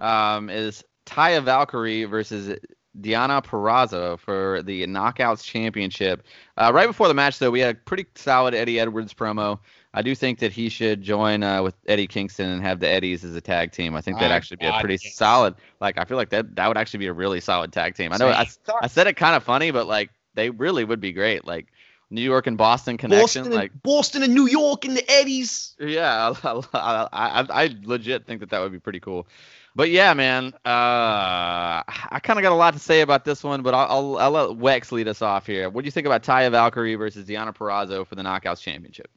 um, 0.00 0.48
is 0.50 0.82
Taya 1.06 1.42
Valkyrie 1.42 2.04
versus 2.04 2.58
Deonna 3.00 3.44
Purrazzo 3.44 4.18
for 4.18 4.62
the 4.62 4.86
Knockouts 4.86 5.44
Championship. 5.44 6.22
Uh, 6.56 6.70
right 6.72 6.86
before 6.86 7.08
the 7.08 7.14
match, 7.14 7.38
though, 7.38 7.50
we 7.50 7.60
had 7.60 7.76
a 7.76 7.78
pretty 7.78 8.06
solid 8.14 8.54
Eddie 8.54 8.80
Edwards 8.80 9.12
promo. 9.14 9.58
I 9.96 10.02
do 10.02 10.14
think 10.14 10.40
that 10.40 10.52
he 10.52 10.68
should 10.68 11.02
join 11.02 11.44
uh, 11.44 11.62
with 11.62 11.76
Eddie 11.86 12.08
Kingston 12.08 12.50
and 12.50 12.62
have 12.62 12.80
the 12.80 12.88
Eddies 12.88 13.22
as 13.24 13.36
a 13.36 13.40
tag 13.40 13.70
team. 13.70 13.94
I 13.94 14.00
think 14.00 14.18
that'd 14.18 14.32
actually 14.32 14.56
be 14.56 14.66
a 14.66 14.78
pretty 14.80 14.96
solid. 14.96 15.54
Like, 15.80 15.98
I 15.98 16.04
feel 16.04 16.16
like 16.16 16.30
that 16.30 16.56
that 16.56 16.66
would 16.66 16.76
actually 16.76 16.98
be 16.98 17.06
a 17.06 17.12
really 17.12 17.40
solid 17.40 17.72
tag 17.72 17.94
team. 17.94 18.12
I 18.12 18.16
know 18.16 18.28
I, 18.28 18.46
I 18.82 18.88
said 18.88 19.06
it 19.06 19.16
kind 19.16 19.36
of 19.36 19.44
funny, 19.44 19.70
but 19.70 19.86
like 19.86 20.10
they 20.34 20.50
really 20.50 20.84
would 20.84 21.00
be 21.00 21.12
great. 21.12 21.46
Like 21.46 21.68
New 22.10 22.22
York 22.22 22.48
and 22.48 22.58
Boston 22.58 22.96
connection. 22.96 23.42
Boston, 23.44 23.56
like 23.56 23.70
and, 23.70 23.82
Boston 23.82 24.22
and 24.24 24.34
New 24.34 24.48
York 24.48 24.84
and 24.84 24.96
the 24.96 25.08
Eddies. 25.08 25.76
Yeah, 25.78 26.34
I, 26.44 26.60
I, 26.72 27.08
I, 27.12 27.46
I 27.64 27.76
legit 27.84 28.26
think 28.26 28.40
that 28.40 28.50
that 28.50 28.60
would 28.60 28.72
be 28.72 28.80
pretty 28.80 29.00
cool. 29.00 29.28
But 29.76 29.90
yeah, 29.90 30.14
man, 30.14 30.54
uh, 30.64 31.82
I 31.84 32.20
kind 32.22 32.38
of 32.38 32.44
got 32.44 32.52
a 32.52 32.54
lot 32.54 32.74
to 32.74 32.80
say 32.80 33.00
about 33.00 33.24
this 33.24 33.42
one, 33.42 33.62
but 33.62 33.74
I'll, 33.74 34.16
I'll, 34.16 34.18
I'll 34.18 34.30
let 34.30 34.58
Wex 34.58 34.92
lead 34.92 35.08
us 35.08 35.20
off 35.20 35.46
here. 35.46 35.68
What 35.68 35.82
do 35.82 35.86
you 35.86 35.90
think 35.90 36.06
about 36.06 36.22
Taya 36.22 36.50
Valkyrie 36.50 36.94
versus 36.94 37.26
Deonna 37.26 37.54
Purrazzo 37.54 38.06
for 38.06 38.14
the 38.14 38.22
Knockouts 38.22 38.60
Championship? 38.60 39.10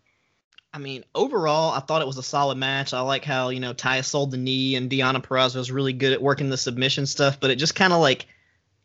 I 0.77 0.79
mean, 0.79 1.03
overall, 1.15 1.71
I 1.71 1.79
thought 1.79 2.03
it 2.03 2.07
was 2.07 2.19
a 2.19 2.23
solid 2.23 2.55
match. 2.59 2.93
I 2.93 2.99
like 2.99 3.25
how 3.25 3.49
you 3.49 3.59
know 3.59 3.73
Taya 3.73 4.05
sold 4.05 4.29
the 4.29 4.37
knee 4.37 4.75
and 4.75 4.91
Deonna 4.91 5.23
Purrazzo 5.23 5.55
was 5.55 5.71
really 5.71 5.91
good 5.91 6.13
at 6.13 6.21
working 6.21 6.51
the 6.51 6.57
submission 6.57 7.07
stuff, 7.07 7.39
but 7.39 7.49
it 7.49 7.55
just 7.55 7.73
kind 7.73 7.93
of 7.93 7.99
like 7.99 8.27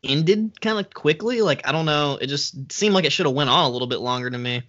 ended 0.03 0.59
kind 0.59 0.79
of 0.79 0.95
quickly. 0.95 1.43
Like 1.43 1.69
I 1.69 1.73
don't 1.73 1.85
know, 1.85 2.17
it 2.19 2.29
just 2.29 2.73
seemed 2.73 2.95
like 2.95 3.05
it 3.05 3.13
should 3.13 3.27
have 3.27 3.35
went 3.35 3.51
on 3.51 3.67
a 3.67 3.69
little 3.69 3.87
bit 3.87 4.01
longer 4.01 4.31
to 4.31 4.39
me. 4.39 4.63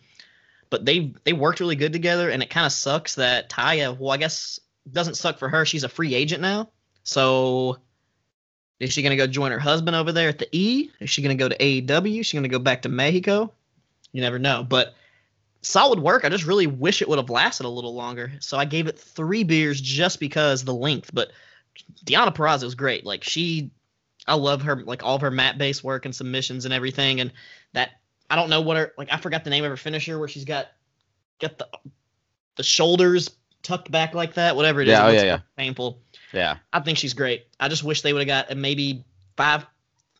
But 0.69 0.83
they 0.83 1.13
they 1.23 1.31
worked 1.31 1.61
really 1.61 1.77
good 1.77 1.93
together, 1.93 2.29
and 2.29 2.43
it 2.43 2.49
kind 2.49 2.65
of 2.65 2.73
sucks 2.73 3.15
that 3.15 3.49
Taya. 3.49 3.97
Well, 3.97 4.11
I 4.11 4.17
guess 4.17 4.59
doesn't 4.91 5.15
suck 5.15 5.39
for 5.39 5.47
her. 5.47 5.63
She's 5.63 5.85
a 5.85 5.89
free 5.89 6.15
agent 6.15 6.41
now. 6.41 6.71
So 7.03 7.77
is 8.81 8.91
she 8.91 9.01
gonna 9.01 9.15
go 9.15 9.27
join 9.27 9.53
her 9.53 9.59
husband 9.59 9.95
over 9.95 10.11
there 10.11 10.27
at 10.27 10.39
the 10.39 10.49
E? 10.51 10.91
Is 10.99 11.09
she 11.09 11.21
gonna 11.21 11.35
go 11.35 11.47
to 11.47 11.57
AEW? 11.57 12.19
Is 12.19 12.25
she 12.25 12.35
gonna 12.35 12.49
go 12.49 12.59
back 12.59 12.81
to 12.81 12.89
Mexico? 12.89 13.53
You 14.11 14.19
never 14.19 14.39
know. 14.39 14.65
But 14.67 14.93
solid 15.63 15.99
work. 15.99 16.25
I 16.25 16.29
just 16.29 16.45
really 16.45 16.67
wish 16.67 17.01
it 17.01 17.09
would 17.09 17.19
have 17.19 17.29
lasted 17.29 17.65
a 17.65 17.69
little 17.69 17.95
longer. 17.95 18.31
So 18.39 18.57
I 18.57 18.65
gave 18.65 18.87
it 18.87 18.99
three 18.99 19.43
beers 19.43 19.79
just 19.81 20.19
because 20.19 20.63
the 20.63 20.73
length. 20.73 21.11
But 21.13 21.31
Deonna 22.05 22.33
Purrazzo 22.35 22.63
was 22.63 22.75
great. 22.75 23.05
Like 23.05 23.23
she, 23.23 23.71
I 24.27 24.35
love 24.35 24.61
her 24.63 24.83
like 24.83 25.03
all 25.03 25.15
of 25.15 25.21
her 25.21 25.31
mat 25.31 25.57
based 25.57 25.83
work 25.83 26.05
and 26.05 26.15
submissions 26.15 26.65
and 26.65 26.73
everything. 26.73 27.19
And 27.21 27.31
that 27.73 27.91
I 28.29 28.35
don't 28.35 28.49
know 28.49 28.61
what 28.61 28.77
her 28.77 28.93
like 28.97 29.09
I 29.11 29.17
forgot 29.17 29.43
the 29.43 29.49
name 29.49 29.63
of 29.63 29.69
her 29.71 29.77
finisher 29.77 30.19
where 30.19 30.27
she's 30.27 30.45
got 30.45 30.67
got 31.39 31.57
the 31.57 31.67
the 32.55 32.63
shoulders 32.63 33.31
tucked 33.63 33.89
back 33.89 34.13
like 34.13 34.35
that. 34.35 34.55
Whatever 34.55 34.81
it 34.81 34.87
is, 34.87 34.91
Yeah, 34.91 35.07
oh, 35.07 35.09
yeah, 35.11 35.23
yeah. 35.23 35.39
painful. 35.57 36.01
Yeah. 36.33 36.57
I 36.71 36.79
think 36.81 36.97
she's 36.97 37.13
great. 37.13 37.47
I 37.59 37.69
just 37.69 37.83
wish 37.83 38.01
they 38.01 38.13
would 38.13 38.27
have 38.27 38.47
got 38.47 38.57
maybe 38.57 39.05
five, 39.37 39.65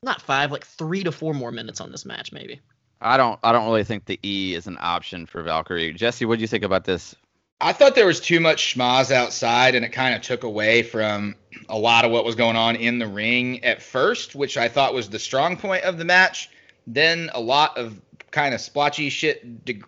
not 0.02 0.22
five, 0.22 0.52
like 0.52 0.66
three 0.66 1.04
to 1.04 1.12
four 1.12 1.34
more 1.34 1.52
minutes 1.52 1.82
on 1.82 1.92
this 1.92 2.06
match, 2.06 2.32
maybe. 2.32 2.62
I 3.04 3.18
don't 3.18 3.40
I 3.44 3.52
don't 3.52 3.66
really 3.66 3.84
think 3.84 4.06
the 4.06 4.20
E 4.24 4.56
is 4.56 4.66
an 4.66 4.78
option 4.80 5.26
for 5.26 5.44
Valkyrie. 5.44 5.94
Jesse, 5.94 6.26
what 6.26 6.38
do 6.38 6.42
you 6.42 6.48
think 6.48 6.64
about 6.64 6.86
this? 6.86 7.16
I 7.62 7.72
thought 7.72 7.96
there 7.96 8.06
was 8.06 8.20
too 8.20 8.40
much 8.40 8.76
schmaz 8.76 9.12
outside, 9.12 9.76
and 9.76 9.86
it 9.86 9.90
kind 9.90 10.16
of 10.16 10.22
took 10.22 10.44
away 10.44 10.84
from 10.84 11.36
a 11.70 11.78
lot 11.78 12.04
of 12.04 12.12
what 12.12 12.26
was 12.26 12.36
going 12.36 12.56
on 12.56 12.76
in 12.76 13.00
the 13.00 13.08
ring 13.08 13.64
at 13.64 13.82
first, 13.82 14.36
which 14.36 14.58
I 14.58 14.68
thought 14.68 14.94
was 14.94 15.10
the 15.10 15.20
strong 15.20 15.56
point 15.56 15.84
of 15.84 15.98
the 15.98 16.06
match. 16.06 16.50
Then 16.88 17.30
a 17.34 17.40
lot 17.40 17.78
of 17.78 18.02
kind 18.32 18.54
of 18.54 18.60
splotchy 18.60 19.10
shit. 19.10 19.64
De- 19.64 19.82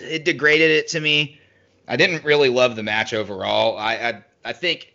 it 0.00 0.24
degraded 0.24 0.70
it 0.70 0.88
to 0.88 1.00
me. 1.00 1.40
I 1.86 1.96
didn't 1.96 2.24
really 2.24 2.50
love 2.50 2.76
the 2.76 2.82
match 2.82 3.14
overall. 3.14 3.78
I 3.78 3.94
I, 3.94 4.24
I 4.44 4.52
think 4.52 4.94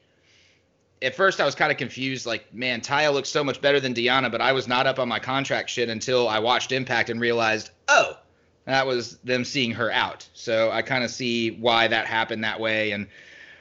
at 1.03 1.15
first 1.15 1.41
I 1.41 1.45
was 1.45 1.53
kind 1.53 1.71
of 1.71 1.77
confused. 1.77 2.25
Like, 2.25 2.53
man, 2.53 2.81
Taya 2.81 3.13
looks 3.13 3.29
so 3.29 3.43
much 3.43 3.61
better 3.61 3.79
than 3.79 3.93
Deonna, 3.93 4.31
but 4.31 4.41
I 4.41 4.53
was 4.53 4.67
not 4.67 4.87
up 4.87 4.99
on 4.99 5.07
my 5.07 5.19
contract 5.19 5.69
shit 5.69 5.89
until 5.89 6.27
I 6.27 6.39
watched 6.39 6.71
Impact 6.71 7.09
and 7.09 7.19
realized, 7.19 7.69
oh, 7.87 8.17
that 8.65 8.87
was 8.87 9.17
them 9.17 9.43
seeing 9.43 9.71
her 9.71 9.91
out. 9.91 10.27
So 10.33 10.71
I 10.71 10.81
kind 10.81 11.03
of 11.03 11.11
see 11.11 11.51
why 11.51 11.87
that 11.89 12.07
happened 12.07 12.43
that 12.45 12.59
way 12.59 12.91
and 12.91 13.07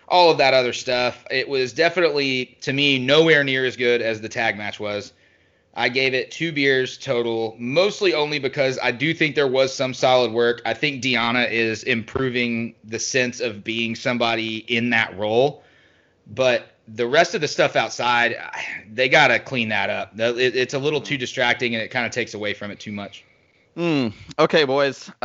all 0.06 0.30
of 0.30 0.38
that 0.38 0.54
other 0.54 0.72
stuff. 0.72 1.24
It 1.30 1.48
was 1.48 1.72
definitely, 1.72 2.56
to 2.60 2.72
me, 2.72 2.98
nowhere 2.98 3.42
near 3.42 3.64
as 3.64 3.76
good 3.76 4.00
as 4.00 4.20
the 4.20 4.28
tag 4.28 4.56
match 4.56 4.78
was. 4.78 5.12
I 5.74 5.88
gave 5.88 6.12
it 6.12 6.30
two 6.30 6.52
beers 6.52 6.98
total, 6.98 7.56
mostly 7.58 8.12
only 8.12 8.38
because 8.38 8.78
I 8.82 8.92
do 8.92 9.14
think 9.14 9.34
there 9.34 9.48
was 9.48 9.74
some 9.74 9.94
solid 9.94 10.30
work. 10.30 10.60
I 10.66 10.74
think 10.74 11.02
Deonna 11.02 11.50
is 11.50 11.82
improving 11.82 12.74
the 12.84 12.98
sense 12.98 13.40
of 13.40 13.64
being 13.64 13.96
somebody 13.96 14.58
in 14.58 14.90
that 14.90 15.16
role. 15.18 15.64
But 16.26 16.71
the 16.94 17.06
rest 17.06 17.34
of 17.34 17.40
the 17.40 17.48
stuff 17.48 17.76
outside, 17.76 18.36
they 18.92 19.08
got 19.08 19.28
to 19.28 19.38
clean 19.38 19.68
that 19.70 19.90
up. 19.90 20.18
It- 20.18 20.56
It's 20.56 20.74
a 20.74 20.78
little 20.78 21.00
too 21.00 21.16
distracting 21.16 21.74
and 21.74 21.82
it 21.82 21.88
kind 21.88 22.06
of 22.06 22.12
takes 22.12 22.34
away 22.34 22.54
from 22.54 22.70
it 22.70 22.80
too 22.80 22.92
much. 22.92 23.24
Hmm. 23.74 24.08
Okay, 24.38 24.64
boys. 24.64 25.08
Uh, 25.22 25.24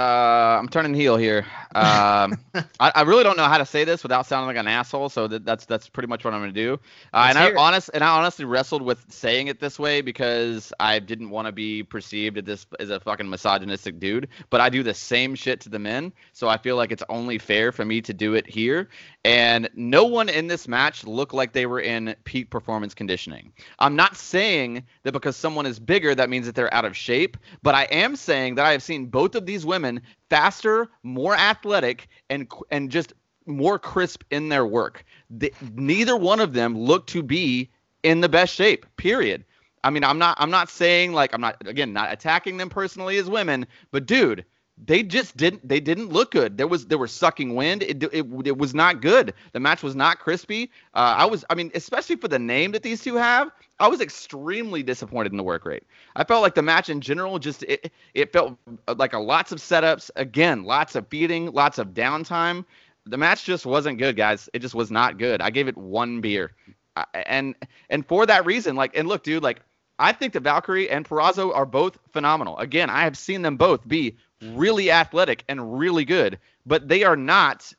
I'm 0.58 0.70
turning 0.70 0.94
heel 0.94 1.18
here. 1.18 1.46
Um, 1.76 2.38
I, 2.80 2.92
I 2.96 3.02
really 3.02 3.24
don't 3.26 3.36
know 3.36 3.44
how 3.44 3.58
to 3.58 3.66
say 3.66 3.84
this 3.84 4.04
without 4.04 4.26
sounding 4.26 4.48
like 4.48 4.56
an 4.56 4.70
asshole. 4.70 5.10
So 5.10 5.28
that, 5.28 5.44
that's 5.44 5.66
that's 5.66 5.90
pretty 5.90 6.08
much 6.08 6.24
what 6.24 6.34
I'm 6.34 6.40
gonna 6.40 6.54
do. 6.54 6.80
Uh, 7.14 7.26
and 7.28 7.38
I 7.38 7.50
it. 7.50 7.58
honest 7.58 7.90
and 7.94 8.06
I 8.06 8.08
honestly 8.18 8.46
wrestled 8.46 8.84
with 8.84 9.04
saying 9.10 9.48
it 9.48 9.60
this 9.60 9.78
way 9.78 10.00
because 10.00 10.72
I 10.80 11.00
didn't 11.00 11.30
want 11.30 11.48
to 11.48 11.52
be 11.52 11.84
perceived 11.84 12.38
as 12.38 12.46
this 12.46 12.66
as 12.80 12.90
a 12.90 13.02
fucking 13.02 13.30
misogynistic 13.30 14.00
dude. 14.00 14.30
But 14.50 14.62
I 14.62 14.70
do 14.70 14.82
the 14.82 14.94
same 14.94 15.36
shit 15.36 15.60
to 15.62 15.70
the 15.70 15.80
men, 15.80 16.14
so 16.32 16.48
I 16.48 16.56
feel 16.56 16.78
like 16.78 16.94
it's 16.94 17.04
only 17.10 17.40
fair 17.40 17.74
for 17.74 17.84
me 17.84 18.00
to 18.04 18.14
do 18.14 18.34
it 18.36 18.48
here. 18.48 18.88
And 19.28 19.70
no 19.76 20.06
one 20.06 20.30
in 20.30 20.48
this 20.48 20.70
match 20.70 21.06
looked 21.06 21.34
like 21.34 21.52
they 21.52 21.66
were 21.66 21.82
in 21.82 22.16
peak 22.24 22.50
performance 22.50 22.94
conditioning. 22.94 23.52
I'm 23.78 23.94
not 23.94 24.16
saying 24.16 24.86
that 25.04 25.12
because 25.12 25.36
someone 25.36 25.66
is 25.66 25.80
bigger 25.80 26.16
that 26.16 26.30
means 26.30 26.46
that 26.46 26.56
they're 26.56 26.74
out 26.74 26.86
of 26.86 26.96
shape, 26.96 27.36
but 27.62 27.76
I 27.76 27.84
am 27.92 28.16
saying 28.16 28.56
that 28.56 28.66
I 28.66 28.72
have 28.72 28.82
seen 28.82 29.08
both 29.08 29.36
of 29.36 29.46
these 29.46 29.66
women 29.66 30.02
faster, 30.30 30.88
more 31.04 31.36
athletic, 31.36 32.08
and 32.30 32.50
and 32.72 32.90
just 32.90 33.12
more 33.46 33.78
crisp 33.78 34.24
in 34.32 34.48
their 34.48 34.66
work. 34.66 35.04
The, 35.30 35.54
neither 35.76 36.16
one 36.16 36.40
of 36.40 36.54
them 36.54 36.78
look 36.78 37.06
to 37.08 37.22
be 37.22 37.70
in 38.04 38.22
the 38.22 38.30
best 38.30 38.54
shape. 38.54 38.86
Period. 38.96 39.44
I 39.84 39.90
mean, 39.90 40.06
I'm 40.06 40.20
not 40.20 40.38
I'm 40.40 40.52
not 40.52 40.70
saying 40.70 41.12
like 41.12 41.34
I'm 41.34 41.42
not 41.42 41.58
again 41.68 41.92
not 41.92 42.14
attacking 42.14 42.56
them 42.56 42.70
personally 42.70 43.18
as 43.18 43.30
women, 43.30 43.68
but 43.92 44.06
dude, 44.06 44.46
they 44.86 45.02
just 45.04 45.36
didn't 45.36 45.68
they 45.68 45.80
didn't 45.80 46.10
look 46.10 46.32
good. 46.32 46.58
There 46.58 46.68
was 46.68 46.86
they 46.86 46.96
were 46.96 47.08
sucking 47.08 47.56
wind. 47.56 47.82
It 47.84 48.04
it, 48.04 48.26
it 48.46 48.58
was 48.58 48.74
not 48.76 49.02
good. 49.02 49.34
The 49.54 49.60
match 49.60 49.82
was 49.82 49.96
not 49.96 50.20
crispy. 50.20 50.72
Uh, 50.94 51.16
I 51.18 51.26
was 51.26 51.44
I 51.50 51.56
mean 51.56 51.72
especially 51.74 52.16
for 52.18 52.28
the 52.28 52.38
name 52.40 52.72
that 52.74 52.84
these 52.84 53.02
two 53.04 53.16
have, 53.16 53.52
I 53.80 53.88
was 53.88 54.02
extremely 54.02 54.84
disappointed 54.84 55.32
in 55.32 55.38
the 55.38 55.44
work 55.44 55.66
rate. 55.66 55.84
I 56.16 56.24
felt 56.24 56.44
like 56.44 56.54
the 56.56 56.62
match 56.62 56.90
in 56.90 57.02
general 57.02 57.40
just 57.40 57.64
it 57.64 57.92
it 58.14 58.32
felt 58.32 58.58
like 58.96 59.14
a 59.14 59.20
lots 59.20 59.52
of 59.52 59.60
setups 59.60 60.12
again, 60.16 60.64
lots 60.64 60.96
of 60.96 61.10
beating, 61.10 61.52
lots 61.52 61.80
of 61.80 61.90
downtime. 61.90 62.66
The 63.06 63.18
match 63.18 63.46
just 63.46 63.66
wasn't 63.66 63.98
good, 63.98 64.16
guys. 64.16 64.50
It 64.54 64.60
just 64.60 64.76
was 64.76 64.92
not 64.92 65.18
good. 65.18 65.42
I 65.42 65.50
gave 65.50 65.68
it 65.68 65.78
one 65.78 66.22
beer, 66.22 66.52
I- 66.96 67.06
and 67.26 67.56
and 67.90 68.06
for 68.06 68.26
that 68.28 68.46
reason, 68.46 68.76
like 68.76 68.96
and 68.96 69.08
look, 69.08 69.24
dude, 69.24 69.42
like 69.44 69.62
I 69.98 70.12
think 70.12 70.34
that 70.34 70.44
Valkyrie 70.44 70.90
and 70.90 71.04
Purrazzo 71.08 71.56
are 71.56 71.66
both 71.66 71.98
phenomenal. 72.12 72.58
Again, 72.58 72.90
I 72.90 73.04
have 73.04 73.18
seen 73.18 73.42
them 73.42 73.58
both 73.58 73.88
be 73.88 74.18
really 74.42 74.92
athletic 74.92 75.44
and 75.48 75.78
really 75.80 76.06
good, 76.06 76.40
but 76.66 76.88
they 76.88 77.04
are 77.04 77.16
not 77.16 77.74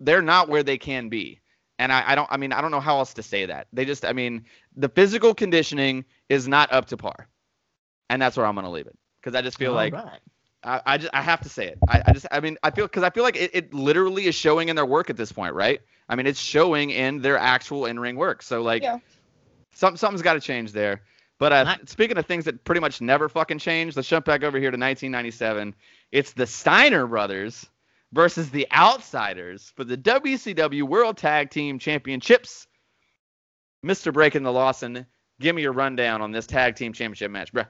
they're 0.00 0.22
not 0.22 0.48
where 0.48 0.62
they 0.62 0.78
can 0.78 1.08
be. 1.08 1.40
And 1.78 1.92
I, 1.92 2.12
I 2.12 2.14
don't 2.14 2.28
I 2.30 2.36
mean 2.36 2.52
I 2.52 2.60
don't 2.60 2.70
know 2.70 2.80
how 2.80 2.98
else 2.98 3.14
to 3.14 3.22
say 3.22 3.46
that. 3.46 3.68
They 3.72 3.84
just 3.84 4.04
I 4.04 4.12
mean 4.12 4.44
the 4.76 4.88
physical 4.88 5.34
conditioning 5.34 6.04
is 6.28 6.48
not 6.48 6.72
up 6.72 6.86
to 6.86 6.96
par. 6.96 7.28
And 8.08 8.20
that's 8.20 8.36
where 8.36 8.46
I'm 8.46 8.54
gonna 8.54 8.70
leave 8.70 8.86
it. 8.86 8.96
Because 9.20 9.36
I 9.36 9.42
just 9.42 9.58
feel 9.58 9.72
All 9.72 9.74
like 9.74 9.96
right. 9.96 10.20
I, 10.64 10.80
I 10.86 10.98
just 10.98 11.12
I 11.14 11.22
have 11.22 11.40
to 11.42 11.48
say 11.48 11.66
it. 11.68 11.80
I, 11.86 12.02
I 12.06 12.12
just 12.12 12.26
I 12.30 12.40
mean 12.40 12.56
I 12.62 12.70
feel 12.70 12.86
because 12.86 13.02
I 13.02 13.10
feel 13.10 13.22
like 13.24 13.36
it, 13.36 13.50
it 13.54 13.74
literally 13.74 14.26
is 14.26 14.34
showing 14.34 14.68
in 14.68 14.76
their 14.76 14.86
work 14.86 15.10
at 15.10 15.16
this 15.16 15.32
point, 15.32 15.54
right? 15.54 15.80
I 16.08 16.16
mean 16.16 16.26
it's 16.26 16.40
showing 16.40 16.90
in 16.90 17.20
their 17.22 17.38
actual 17.38 17.86
in 17.86 17.98
ring 17.98 18.16
work. 18.16 18.42
So 18.42 18.62
like 18.62 18.90
Yeah. 18.90 18.98
some 19.74 19.96
something's 19.96 20.22
got 20.22 20.34
to 20.34 20.40
change 20.40 20.72
there. 20.72 21.02
But 21.42 21.52
uh, 21.52 21.64
Not- 21.64 21.88
speaking 21.88 22.16
of 22.18 22.26
things 22.26 22.44
that 22.44 22.62
pretty 22.62 22.80
much 22.80 23.00
never 23.00 23.28
fucking 23.28 23.58
change, 23.58 23.96
let's 23.96 24.06
jump 24.06 24.26
back 24.26 24.44
over 24.44 24.58
here 24.58 24.70
to 24.70 24.76
1997. 24.76 25.74
It's 26.12 26.34
the 26.34 26.46
Steiner 26.46 27.04
brothers 27.08 27.66
versus 28.12 28.50
the 28.50 28.68
Outsiders 28.70 29.72
for 29.74 29.82
the 29.82 29.96
WCW 29.96 30.84
World 30.84 31.16
Tag 31.16 31.50
Team 31.50 31.80
Championships. 31.80 32.68
Mr. 33.84 34.12
Breaking 34.12 34.44
the 34.44 34.52
Lawson, 34.52 35.04
give 35.40 35.56
me 35.56 35.62
your 35.62 35.72
rundown 35.72 36.22
on 36.22 36.30
this 36.30 36.46
tag 36.46 36.76
team 36.76 36.92
championship 36.92 37.32
match, 37.32 37.52
bruh. 37.52 37.66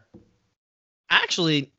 Actually, 1.08 1.72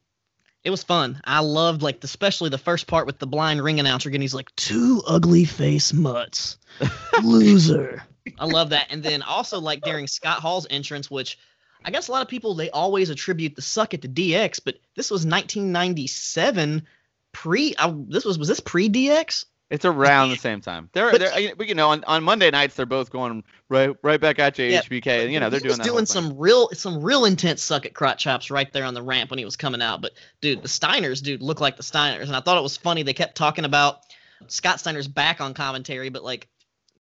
it 0.63 0.71
was 0.71 0.81
fun. 0.81 1.21
I 1.25 1.41
loved 1.41 1.83
like 1.83 2.03
especially 2.03 2.49
the 2.49 2.57
first 2.57 2.87
part 2.87 3.05
with 3.05 3.19
the 3.19 3.27
blind 3.27 3.63
ring 3.63 3.79
announcer 3.79 4.09
getting 4.09 4.21
he's 4.21 4.33
like 4.33 4.49
two 4.55 5.03
ugly 5.05 5.45
face 5.45 5.93
mutts, 5.93 6.57
loser. 7.23 8.03
I 8.39 8.45
love 8.45 8.71
that. 8.71 8.87
And 8.89 9.03
then 9.03 9.21
also 9.21 9.59
like 9.59 9.83
during 9.83 10.07
Scott 10.07 10.39
Hall's 10.39 10.65
entrance, 10.71 11.11
which 11.11 11.37
I 11.85 11.91
guess 11.91 12.07
a 12.07 12.11
lot 12.11 12.21
of 12.21 12.27
people 12.27 12.55
they 12.55 12.69
always 12.69 13.09
attribute 13.09 13.55
the 13.55 13.61
suck 13.61 13.93
it 13.93 14.01
to 14.03 14.07
DX, 14.09 14.59
but 14.63 14.75
this 14.95 15.11
was 15.11 15.25
1997 15.25 16.83
pre. 17.31 17.75
I, 17.77 17.93
this 18.07 18.25
was 18.25 18.37
was 18.37 18.47
this 18.47 18.59
pre 18.59 18.89
DX? 18.89 19.45
It's 19.69 19.85
around 19.85 20.29
the 20.29 20.35
same 20.35 20.61
time. 20.61 20.89
They're, 20.93 21.09
But- 21.09 21.19
they're 21.21 21.39
you 21.39 21.73
know, 21.73 21.89
on, 21.89 22.03
on 22.03 22.23
Monday 22.23 22.51
nights 22.51 22.75
they're 22.75 22.85
both 22.85 23.09
going 23.09 23.43
right 23.69 23.89
right 24.03 24.21
back 24.21 24.37
at 24.37 24.59
you, 24.59 24.65
Yeah, 24.65 24.81
HBK. 24.81 25.31
You 25.31 25.39
know, 25.39 25.49
they're 25.49 25.59
he 25.59 25.67
doing 25.67 25.79
doing 25.79 25.97
thing. 25.99 26.05
some 26.05 26.37
real 26.37 26.69
some 26.73 27.01
real 27.01 27.25
intense 27.25 27.63
suck 27.63 27.85
at 27.85 27.93
crotch 27.95 28.23
chops 28.23 28.51
right 28.51 28.71
there 28.71 28.83
on 28.85 28.93
the 28.93 29.01
ramp 29.01 29.31
when 29.31 29.39
he 29.39 29.45
was 29.45 29.55
coming 29.55 29.81
out. 29.81 30.01
But 30.01 30.11
dude, 30.41 30.61
the 30.61 30.67
Steiners, 30.67 31.23
dude, 31.23 31.41
look 31.41 31.59
like 31.59 31.77
the 31.77 31.83
Steiners, 31.83 32.23
and 32.23 32.35
I 32.35 32.41
thought 32.41 32.57
it 32.57 32.63
was 32.63 32.77
funny. 32.77 33.01
They 33.03 33.13
kept 33.13 33.35
talking 33.35 33.65
about 33.65 34.01
Scott 34.47 34.79
Steiner's 34.79 35.07
back 35.07 35.41
on 35.41 35.53
commentary, 35.55 36.09
but 36.09 36.23
like 36.23 36.47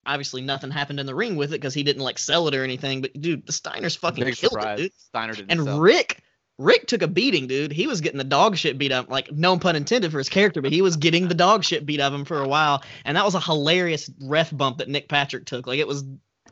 obviously 0.05 0.41
nothing 0.41 0.71
happened 0.71 0.99
in 0.99 1.05
the 1.05 1.15
ring 1.15 1.35
with 1.35 1.49
it 1.49 1.61
because 1.61 1.73
he 1.73 1.83
didn't 1.83 2.01
like 2.03 2.17
sell 2.19 2.47
it 2.47 2.55
or 2.55 2.63
anything. 2.63 3.01
But 3.01 3.19
dude, 3.19 3.45
the 3.45 3.51
Steiners 3.53 3.97
fucking 3.97 4.23
big 4.23 4.35
killed 4.35 4.53
surprise. 4.53 4.79
it, 4.79 4.83
dude. 4.83 4.91
Steiner 4.97 5.33
didn't 5.33 5.51
And 5.51 5.63
sell. 5.63 5.79
Rick, 5.79 6.21
Rick 6.57 6.87
took 6.87 7.01
a 7.01 7.07
beating, 7.07 7.47
dude. 7.47 7.71
He 7.71 7.87
was 7.87 8.01
getting 8.01 8.17
the 8.17 8.23
dog 8.23 8.55
shit 8.57 8.77
beat 8.77 8.91
up, 8.91 9.09
like 9.09 9.31
no 9.31 9.57
pun 9.57 9.75
intended 9.75 10.11
for 10.11 10.17
his 10.19 10.29
character, 10.29 10.61
but 10.61 10.71
he 10.71 10.81
was 10.81 10.97
getting 10.97 11.27
the 11.27 11.33
dog 11.33 11.63
shit 11.63 11.85
beat 11.85 11.99
of 12.01 12.13
him 12.13 12.25
for 12.25 12.41
a 12.41 12.47
while, 12.47 12.83
and 13.05 13.17
that 13.17 13.25
was 13.25 13.35
a 13.35 13.39
hilarious 13.39 14.09
ref 14.21 14.55
bump 14.55 14.77
that 14.79 14.89
Nick 14.89 15.09
Patrick 15.09 15.45
took. 15.45 15.65
Like 15.67 15.79
it 15.79 15.87
was 15.87 16.03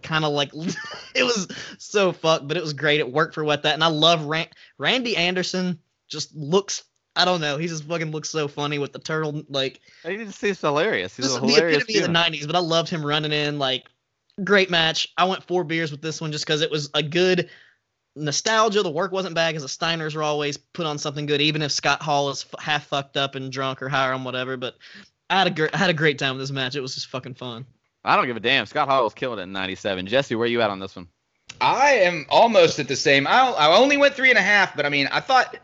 kind 0.01 0.23
of 0.25 0.31
like 0.31 0.51
it 1.15 1.23
was 1.23 1.47
so 1.77 2.11
fucked, 2.11 2.47
but 2.47 2.57
it 2.57 2.63
was 2.63 2.73
great. 2.73 2.99
It 2.99 3.11
worked 3.11 3.35
for 3.35 3.43
what 3.43 3.63
that, 3.63 3.73
and 3.75 3.83
I 3.83 3.87
love 3.87 4.25
Ran- 4.25 4.47
Randy 4.77 5.15
Anderson. 5.17 5.79
Just 6.07 6.35
looks, 6.35 6.83
I 7.15 7.25
don't 7.25 7.41
know, 7.41 7.57
he 7.57 7.67
just 7.67 7.83
fucking 7.83 8.11
looks 8.11 8.29
so 8.29 8.47
funny 8.47 8.79
with 8.79 8.93
the 8.93 8.99
turtle. 8.99 9.43
Like 9.49 9.81
He 10.05 10.17
just 10.17 10.39
seems 10.39 10.61
hilarious. 10.61 11.15
He's 11.15 11.25
this 11.25 11.37
a 11.37 11.43
is 11.43 11.55
the 11.55 11.67
epitome 11.67 11.97
of 11.99 12.03
the 12.03 12.13
'90s, 12.13 12.47
but 12.47 12.55
I 12.55 12.59
loved 12.59 12.89
him 12.89 13.05
running 13.05 13.31
in. 13.31 13.59
Like 13.59 13.85
great 14.43 14.69
match. 14.69 15.09
I 15.17 15.25
went 15.25 15.43
four 15.43 15.63
beers 15.63 15.91
with 15.91 16.01
this 16.01 16.21
one 16.21 16.31
just 16.31 16.45
because 16.45 16.61
it 16.61 16.71
was 16.71 16.89
a 16.93 17.03
good 17.03 17.49
nostalgia. 18.15 18.83
The 18.83 18.91
work 18.91 19.11
wasn't 19.11 19.35
bad 19.35 19.53
because 19.53 19.63
the 19.63 19.85
Steiners 19.85 20.15
are 20.15 20.23
always 20.23 20.57
put 20.57 20.85
on 20.85 20.97
something 20.97 21.25
good, 21.25 21.41
even 21.41 21.61
if 21.61 21.71
Scott 21.71 22.01
Hall 22.01 22.29
is 22.29 22.45
f- 22.51 22.59
half 22.59 22.87
fucked 22.87 23.17
up 23.17 23.35
and 23.35 23.51
drunk 23.51 23.81
or 23.81 23.89
higher 23.89 24.13
on 24.13 24.23
whatever. 24.23 24.57
But 24.57 24.75
I 25.29 25.37
had 25.39 25.47
a 25.47 25.51
great, 25.51 25.73
I 25.73 25.77
had 25.77 25.89
a 25.89 25.93
great 25.93 26.19
time 26.19 26.35
with 26.35 26.41
this 26.41 26.51
match. 26.51 26.75
It 26.75 26.81
was 26.81 26.95
just 26.95 27.07
fucking 27.07 27.35
fun. 27.35 27.65
I 28.03 28.15
don't 28.15 28.27
give 28.27 28.37
a 28.37 28.41
damn. 28.41 28.65
Scott 28.65 28.87
Hall 28.87 29.03
was 29.03 29.13
killing 29.13 29.39
it 29.39 29.43
in 29.43 29.51
'97. 29.51 30.07
Jesse, 30.07 30.35
where 30.35 30.47
you 30.47 30.61
at 30.61 30.69
on 30.69 30.79
this 30.79 30.95
one? 30.95 31.07
I 31.61 31.91
am 31.91 32.25
almost 32.29 32.79
at 32.79 32.87
the 32.87 32.95
same. 32.95 33.27
I, 33.27 33.31
I 33.31 33.77
only 33.77 33.97
went 33.97 34.13
three 34.13 34.29
and 34.29 34.37
a 34.37 34.41
half, 34.41 34.75
but 34.75 34.85
I 34.85 34.89
mean, 34.89 35.07
I 35.11 35.19
thought 35.19 35.57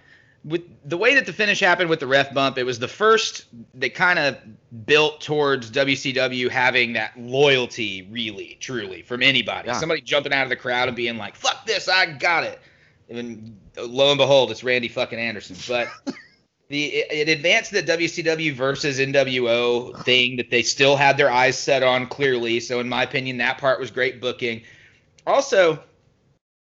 with 0.45 0.61
the 0.87 0.97
way 0.97 1.15
that 1.15 1.25
the 1.25 1.33
finish 1.33 1.59
happened 1.59 1.89
with 1.89 1.99
the 1.99 2.07
ref 2.07 2.31
bump, 2.33 2.59
it 2.59 2.63
was 2.63 2.77
the 2.77 2.87
first 2.87 3.45
that 3.73 3.95
kind 3.95 4.19
of 4.19 4.37
built 4.85 5.19
towards 5.19 5.71
WCW 5.71 6.49
having 6.49 6.93
that 6.93 7.19
loyalty, 7.19 8.07
really, 8.11 8.57
truly, 8.59 9.01
from 9.01 9.23
anybody. 9.23 9.67
Yeah. 9.67 9.79
Somebody 9.79 10.01
jumping 10.01 10.33
out 10.33 10.43
of 10.43 10.49
the 10.49 10.55
crowd 10.55 10.87
and 10.87 10.95
being 10.95 11.17
like, 11.17 11.35
"Fuck 11.35 11.65
this, 11.65 11.89
I 11.89 12.05
got 12.05 12.43
it." 12.43 12.61
And 13.09 13.57
lo 13.75 14.11
and 14.11 14.19
behold, 14.19 14.51
it's 14.51 14.63
Randy 14.63 14.87
fucking 14.87 15.17
Anderson. 15.17 15.55
But 15.67 15.87
the 16.69 16.85
it, 16.85 17.27
it 17.27 17.29
advanced 17.29 17.71
the 17.71 17.81
WCW 17.81 18.53
versus 18.53 18.99
NWO 18.99 19.99
thing 20.03 20.37
that 20.37 20.51
they 20.51 20.61
still 20.61 20.95
had 20.95 21.17
their 21.17 21.31
eyes 21.31 21.57
set 21.57 21.81
on 21.81 22.05
clearly. 22.05 22.59
So 22.59 22.79
in 22.79 22.87
my 22.87 23.01
opinion, 23.01 23.37
that 23.37 23.57
part 23.57 23.79
was 23.79 23.89
great 23.89 24.21
booking. 24.21 24.61
Also, 25.25 25.79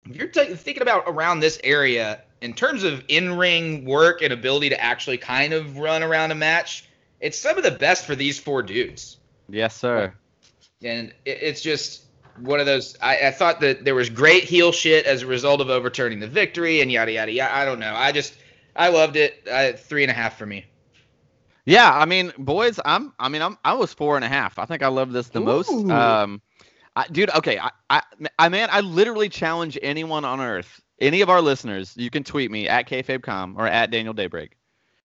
if 0.09 0.17
you're 0.17 0.27
t- 0.27 0.53
thinking 0.55 0.81
about 0.81 1.03
around 1.07 1.39
this 1.39 1.61
area 1.63 2.23
in 2.41 2.53
terms 2.53 2.83
of 2.83 3.03
in-ring 3.07 3.85
work 3.85 4.21
and 4.21 4.31
ability 4.31 4.69
to 4.69 4.81
actually 4.81 5.17
kind 5.17 5.53
of 5.53 5.77
run 5.77 6.03
around 6.03 6.31
a 6.31 6.35
match, 6.35 6.85
it's 7.19 7.37
some 7.37 7.57
of 7.57 7.63
the 7.63 7.71
best 7.71 8.05
for 8.05 8.15
these 8.15 8.39
four 8.39 8.63
dudes. 8.63 9.17
Yes, 9.49 9.75
sir. 9.75 10.13
And 10.83 11.13
it's 11.25 11.61
just 11.61 12.05
one 12.37 12.59
of 12.59 12.65
those. 12.65 12.97
I, 13.01 13.27
I 13.27 13.31
thought 13.31 13.59
that 13.61 13.83
there 13.83 13.95
was 13.95 14.09
great 14.09 14.43
heel 14.43 14.71
shit 14.71 15.05
as 15.05 15.23
a 15.23 15.27
result 15.27 15.59
of 15.59 15.69
overturning 15.69 16.19
the 16.19 16.27
victory 16.27 16.81
and 16.81 16.91
yada 16.91 17.11
yada 17.11 17.31
yada. 17.31 17.53
I 17.53 17.65
don't 17.65 17.79
know. 17.79 17.93
I 17.93 18.11
just 18.11 18.35
I 18.75 18.89
loved 18.89 19.17
it. 19.17 19.45
Uh, 19.51 19.73
three 19.73 20.03
and 20.03 20.11
a 20.11 20.13
half 20.13 20.37
for 20.37 20.45
me. 20.45 20.65
Yeah, 21.65 21.91
I 21.91 22.05
mean, 22.05 22.31
boys, 22.37 22.79
I'm. 22.83 23.13
I 23.19 23.29
mean, 23.29 23.41
I'm. 23.41 23.57
I 23.63 23.73
was 23.73 23.93
four 23.93 24.15
and 24.15 24.25
a 24.25 24.29
half. 24.29 24.57
I 24.57 24.65
think 24.65 24.81
I 24.81 24.87
love 24.87 25.11
this 25.11 25.27
the 25.27 25.41
most. 25.41 25.69
Um, 25.69 26.41
I, 26.95 27.05
dude. 27.07 27.29
Okay, 27.35 27.59
I, 27.59 27.71
I, 27.89 28.01
I, 28.39 28.49
man, 28.49 28.69
I 28.71 28.81
literally 28.81 29.29
challenge 29.29 29.77
anyone 29.81 30.25
on 30.25 30.39
earth, 30.39 30.81
any 31.01 31.21
of 31.21 31.29
our 31.29 31.41
listeners. 31.41 31.93
You 31.97 32.09
can 32.09 32.23
tweet 32.23 32.51
me 32.51 32.67
at 32.67 32.87
kfabecom 32.87 33.55
or 33.57 33.67
at 33.67 33.91
Daniel 33.91 34.13
Daybreak. 34.13 34.57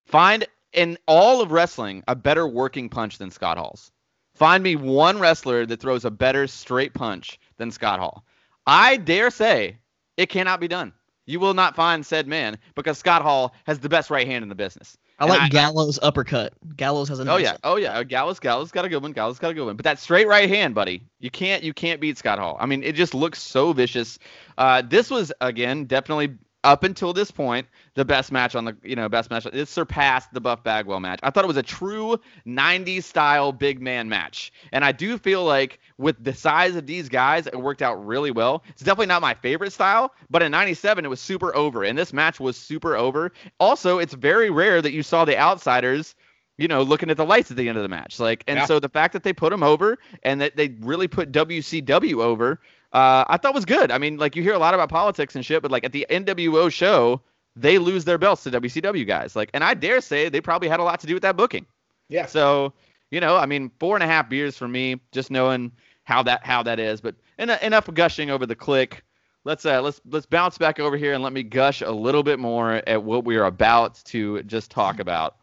Find 0.07 0.47
in 0.72 0.99
all 1.07 1.40
of 1.40 1.53
wrestling 1.53 2.03
a 2.09 2.16
better 2.16 2.47
working 2.47 2.88
punch 2.88 3.18
than 3.18 3.30
Scott 3.30 3.59
Hall's. 3.59 3.90
Find 4.34 4.62
me 4.62 4.74
one 4.74 5.20
wrestler 5.20 5.64
that 5.66 5.80
throws 5.80 6.05
a 6.05 6.11
better 6.11 6.47
straight 6.47 6.92
punch 6.92 7.38
than 7.57 7.70
Scott 7.70 8.01
Hall. 8.01 8.24
I 8.66 8.97
dare 8.97 9.30
say 9.30 9.78
it 10.16 10.26
cannot 10.28 10.61
be 10.61 10.68
done. 10.68 10.92
You 11.26 11.40
will 11.40 11.55
not 11.55 11.76
find 11.76 12.05
said 12.05 12.26
man 12.26 12.59
because 12.74 12.99
Scott 12.99 13.22
Hall 13.22 13.55
has 13.66 13.78
the 13.78 13.88
best 13.88 14.11
right 14.11 14.26
hand 14.26 14.42
in 14.42 14.49
the 14.49 14.55
business. 14.55 14.99
I 15.18 15.26
like 15.26 15.40
I- 15.42 15.48
Gallows 15.48 15.98
uppercut. 16.02 16.54
Gallows 16.76 17.08
has 17.08 17.20
a 17.20 17.22
Oh 17.22 17.26
nice 17.36 17.42
yeah, 17.42 17.56
oh 17.62 17.76
yeah. 17.76 18.02
Gallows, 18.02 18.40
Gallows 18.40 18.72
got 18.72 18.84
a 18.84 18.88
good 18.88 19.02
one. 19.02 19.12
Gallows 19.12 19.38
got 19.38 19.50
a 19.50 19.54
good 19.54 19.64
one. 19.64 19.76
But 19.76 19.84
that 19.84 19.98
straight 19.98 20.26
right 20.26 20.48
hand, 20.48 20.74
buddy, 20.74 21.02
you 21.20 21.30
can't, 21.30 21.62
you 21.62 21.72
can't 21.72 22.00
beat 22.00 22.18
Scott 22.18 22.38
Hall. 22.38 22.56
I 22.58 22.66
mean, 22.66 22.82
it 22.82 22.94
just 22.96 23.14
looks 23.14 23.40
so 23.40 23.72
vicious. 23.72 24.18
Uh, 24.58 24.82
this 24.82 25.10
was 25.10 25.32
again 25.40 25.84
definitely 25.84 26.34
up 26.64 26.82
until 26.82 27.12
this 27.12 27.30
point 27.30 27.68
the 27.94 28.04
best 28.04 28.32
match 28.32 28.56
on 28.56 28.64
the, 28.64 28.76
you 28.82 28.96
know, 28.96 29.08
best 29.08 29.30
match. 29.30 29.46
It 29.46 29.68
surpassed 29.68 30.32
the 30.32 30.40
Buff 30.40 30.64
Bagwell 30.64 30.98
match. 30.98 31.20
I 31.22 31.30
thought 31.30 31.44
it 31.44 31.48
was 31.48 31.56
a 31.56 31.62
true 31.62 32.18
'90s 32.46 33.04
style 33.04 33.52
big 33.52 33.80
man 33.80 34.08
match, 34.08 34.52
and 34.72 34.84
I 34.84 34.90
do 34.90 35.18
feel 35.18 35.44
like 35.44 35.78
with 35.98 36.22
the 36.24 36.34
size 36.34 36.74
of 36.74 36.86
these 36.86 37.08
guys, 37.08 37.46
it 37.46 37.60
worked 37.60 37.82
out 37.82 38.04
really 38.04 38.32
well. 38.32 38.64
It's 38.70 38.82
definitely 38.82 39.06
not 39.06 39.22
my 39.22 39.34
favorite 39.34 39.72
style, 39.72 40.12
but 40.30 40.42
in 40.42 40.50
'97 40.50 41.04
it 41.04 41.08
was 41.08 41.20
super 41.20 41.54
over, 41.54 41.84
and 41.84 41.96
this 41.96 42.12
match 42.12 42.40
was 42.40 42.56
super 42.56 42.96
over. 42.96 43.32
Also, 43.60 43.98
it's 43.98 44.14
very 44.14 44.50
rare 44.50 44.82
that 44.82 44.92
you 44.92 45.02
saw 45.04 45.24
the 45.24 45.38
outsiders 45.38 46.14
you 46.56 46.68
know, 46.68 46.82
looking 46.82 47.10
at 47.10 47.16
the 47.16 47.24
lights 47.24 47.50
at 47.50 47.56
the 47.56 47.68
end 47.68 47.76
of 47.76 47.82
the 47.82 47.88
match. 47.88 48.20
Like, 48.20 48.44
and 48.46 48.58
Yeah. 48.58 48.66
so 48.66 48.78
the 48.78 48.88
fact 48.88 49.12
that 49.14 49.24
they 49.24 49.32
put 49.32 49.52
him 49.52 49.62
over 49.64 49.98
and 50.22 50.40
that 50.40 50.56
they 50.56 50.68
really 50.80 51.08
put 51.08 51.32
WCW 51.32 52.22
over, 52.22 52.60
uh, 52.95 53.24
I 53.28 53.36
thought 53.36 53.55
was 53.55 53.64
good. 53.64 53.90
I 53.90 53.99
mean, 53.99 54.16
like 54.18 54.36
you 54.36 54.42
hear 54.42 54.55
a 54.55 54.59
lot 54.59 54.72
about 54.72 54.88
politics 54.88 55.34
and 55.34 55.45
shit, 55.45 55.62
but 55.62 55.70
like 55.72 55.84
at 55.84 55.92
the 55.92 56.07
NWO 56.09 56.72
show, 56.72 57.20
they 57.57 57.78
lose 57.78 58.05
their 58.05 58.18
belts 58.18 58.45
to 58.45 58.51
WCW 58.53 59.07
guys. 59.07 59.34
Like, 59.34 59.51
and 59.53 59.64
I 59.64 59.74
dare 59.74 60.01
say 60.01 60.28
they 60.28 60.40
probably 60.40 60.68
had 60.68 60.78
a 60.78 60.84
lot 60.84 61.01
to 61.01 61.07
do 61.07 61.14
with 61.14 61.22
that 61.24 61.36
booking. 61.36 61.66
Yeah. 62.09 62.26
So, 62.26 62.72
you 63.11 63.20
know, 63.20 63.36
I 63.36 63.47
mean, 63.47 63.70
four 63.80 63.97
and 63.97 64.03
a 64.03 64.07
half 64.07 64.28
beers 64.28 64.57
for 64.57 64.68
me, 64.68 65.01
just 65.11 65.30
knowing 65.30 65.72
how 66.05 66.22
that 66.22 66.47
how 66.47 66.62
that 66.62 66.78
is. 66.78 67.01
But 67.01 67.16
en- 67.38 67.51
enough 67.51 67.92
gushing 67.92 68.30
over 68.30 68.47
the 68.47 68.57
Kliq. 68.57 69.01
Let's 69.45 69.66
uh 69.66 69.82
let's 69.82 70.01
let's 70.09 70.24
bounce 70.24 70.57
back 70.57 70.78
over 70.80 70.97
here 70.97 71.12
and 71.12 71.22
let 71.22 71.32
me 71.32 71.42
gush 71.42 71.82
a 71.82 71.90
little 71.90 72.22
bit 72.22 72.38
more 72.38 72.82
at 72.86 73.03
what 73.03 73.24
we 73.24 73.36
are 73.36 73.45
about 73.45 74.03
to 74.07 74.42
just 74.45 74.70
talk 74.70 75.01
about. 75.01 75.36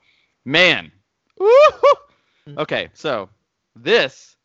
Man, 0.45 0.91
Woo-hoo! 1.37 2.55
Okay, 2.57 2.89
so 2.93 3.29
this 3.75 4.37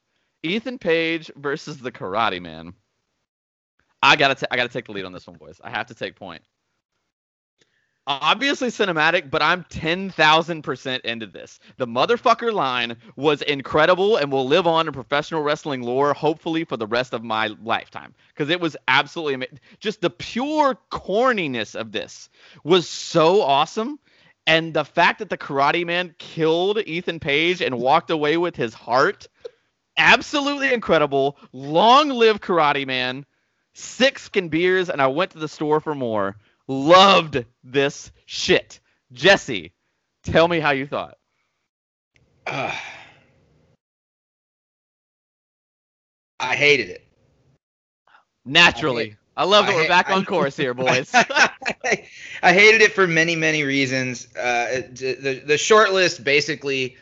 Ethan 0.43 0.79
Page 0.79 1.31
versus 1.37 1.79
the 1.79 1.93
Karate 1.93 2.43
Man. 2.43 2.75
I 4.07 4.17
gotta 4.17 4.37
ta- 4.37 4.47
I 4.51 4.57
gotta 4.57 4.69
take 4.69 4.87
the 4.87 4.93
lead 4.93 5.05
on 5.05 5.13
this 5.13 5.27
one, 5.27 5.37
boys. 5.37 5.61
I 5.63 5.71
have 5.71 5.87
to 5.87 5.95
take 5.95 6.17
point. 6.17 6.43
Obviously 8.09 8.69
cinematic, 8.69 9.31
but 9.33 9.43
I'm 9.43 9.65
ten 9.69 10.11
thousand 10.11 10.63
percent 10.63 11.05
into 11.05 11.27
this. 11.27 11.59
The 11.77 11.89
motherfucker 11.89 12.53
line 12.53 12.99
was 13.17 13.43
incredible 13.43 14.17
and 14.17 14.31
will 14.31 14.47
live 14.47 14.69
on 14.69 14.87
in 14.87 14.93
professional 14.93 15.43
wrestling 15.43 15.83
lore, 15.83 16.15
hopefully 16.15 16.63
for 16.63 16.77
the 16.77 16.87
rest 16.87 17.15
of 17.15 17.25
my 17.25 17.49
lifetime, 17.65 18.15
because 18.29 18.49
it 18.49 18.61
was 18.61 18.77
absolutely. 18.87 19.49
Just 19.81 20.03
the 20.03 20.11
pure 20.11 20.79
corniness 20.93 21.75
of 21.75 21.91
this 21.91 22.29
was 22.63 22.89
so 22.89 23.43
awesome. 23.43 23.99
And 24.47 24.73
the 24.73 24.85
fact 24.85 25.19
that 25.19 25.29
the 25.29 25.37
Karate 25.37 25.85
Man 25.85 26.15
killed 26.19 26.79
Ethan 26.79 27.19
Page 27.19 27.61
and 27.61 27.81
walked 27.81 28.11
away 28.11 28.37
with 28.37 28.55
his 28.55 28.73
heart, 28.73 29.27
absolutely 29.97 30.73
incredible. 30.73 31.37
Long 31.53 32.11
live 32.11 32.41
Karate 32.41 32.87
Man. 32.87 33.27
Six 33.79 34.31
can 34.31 34.49
beers, 34.49 34.89
and 34.89 35.03
I 35.03 35.09
went 35.09 35.33
to 35.33 35.39
the 35.39 35.49
store 35.49 35.81
for 35.81 35.95
more. 35.95 36.37
Loved 36.67 37.45
this 37.63 38.11
shit. 38.25 38.81
Jesse, 39.13 39.75
tell 40.25 40.49
me 40.49 40.61
how 40.61 40.71
you 40.71 40.87
thought. 40.87 41.19
Uh, 42.47 42.75
I 46.41 46.57
hated 46.57 46.89
it. 46.89 47.07
Naturally. 48.47 49.17
I 49.37 49.45
love 49.45 49.67
that 49.67 49.75
I 49.75 49.77
we're 49.77 49.89
back 49.89 50.09
I- 50.09 50.15
on 50.15 50.25
course 50.25 50.57
here, 50.57 50.73
boys. 50.75 51.11
I 51.15 52.55
hated 52.55 52.81
it 52.81 52.95
for 52.95 53.07
many, 53.07 53.37
many 53.37 53.63
reasons. 53.63 54.27
Uh, 54.35 54.85
the 54.91 55.43
the 55.45 55.59
short 55.59 55.93
list 55.93 56.25
basically, 56.25 56.97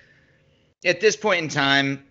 at 0.84 1.00
this 1.00 1.14
point 1.14 1.44
in 1.44 1.48
time, 1.48 2.04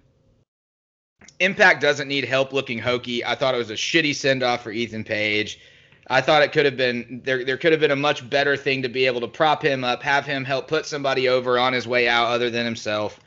Impact 1.40 1.82
doesn't 1.82 2.08
need 2.08 2.26
help 2.26 2.54
looking 2.54 2.80
hokey. 2.80 3.26
I 3.26 3.36
thought 3.36 3.56
it 3.56 3.58
was 3.58 3.70
a 3.70 3.76
shitty 3.76 4.16
send 4.16 4.44
off 4.44 4.64
for 4.64 4.72
Ethan 4.72 5.04
Page. 5.04 5.60
I 6.08 6.22
thought 6.22 6.44
it 6.44 6.52
could 6.52 6.66
have 6.66 6.78
been 6.78 7.22
there. 7.24 7.44
There 7.44 7.58
could 7.58 7.72
have 7.72 7.82
been 7.82 7.92
a 7.92 7.96
much 7.96 8.30
better 8.30 8.58
thing 8.58 8.82
to 8.82 8.90
be 8.90 9.06
able 9.06 9.22
to 9.22 9.28
prop 9.28 9.62
him 9.64 9.84
up, 9.84 10.04
have 10.04 10.26
him 10.26 10.44
help 10.44 10.68
put 10.68 10.86
somebody 10.86 11.30
over 11.30 11.58
on 11.58 11.74
his 11.74 11.88
way 11.88 12.08
out 12.08 12.28
other 12.28 12.50
than 12.50 12.66
himself. 12.66 13.20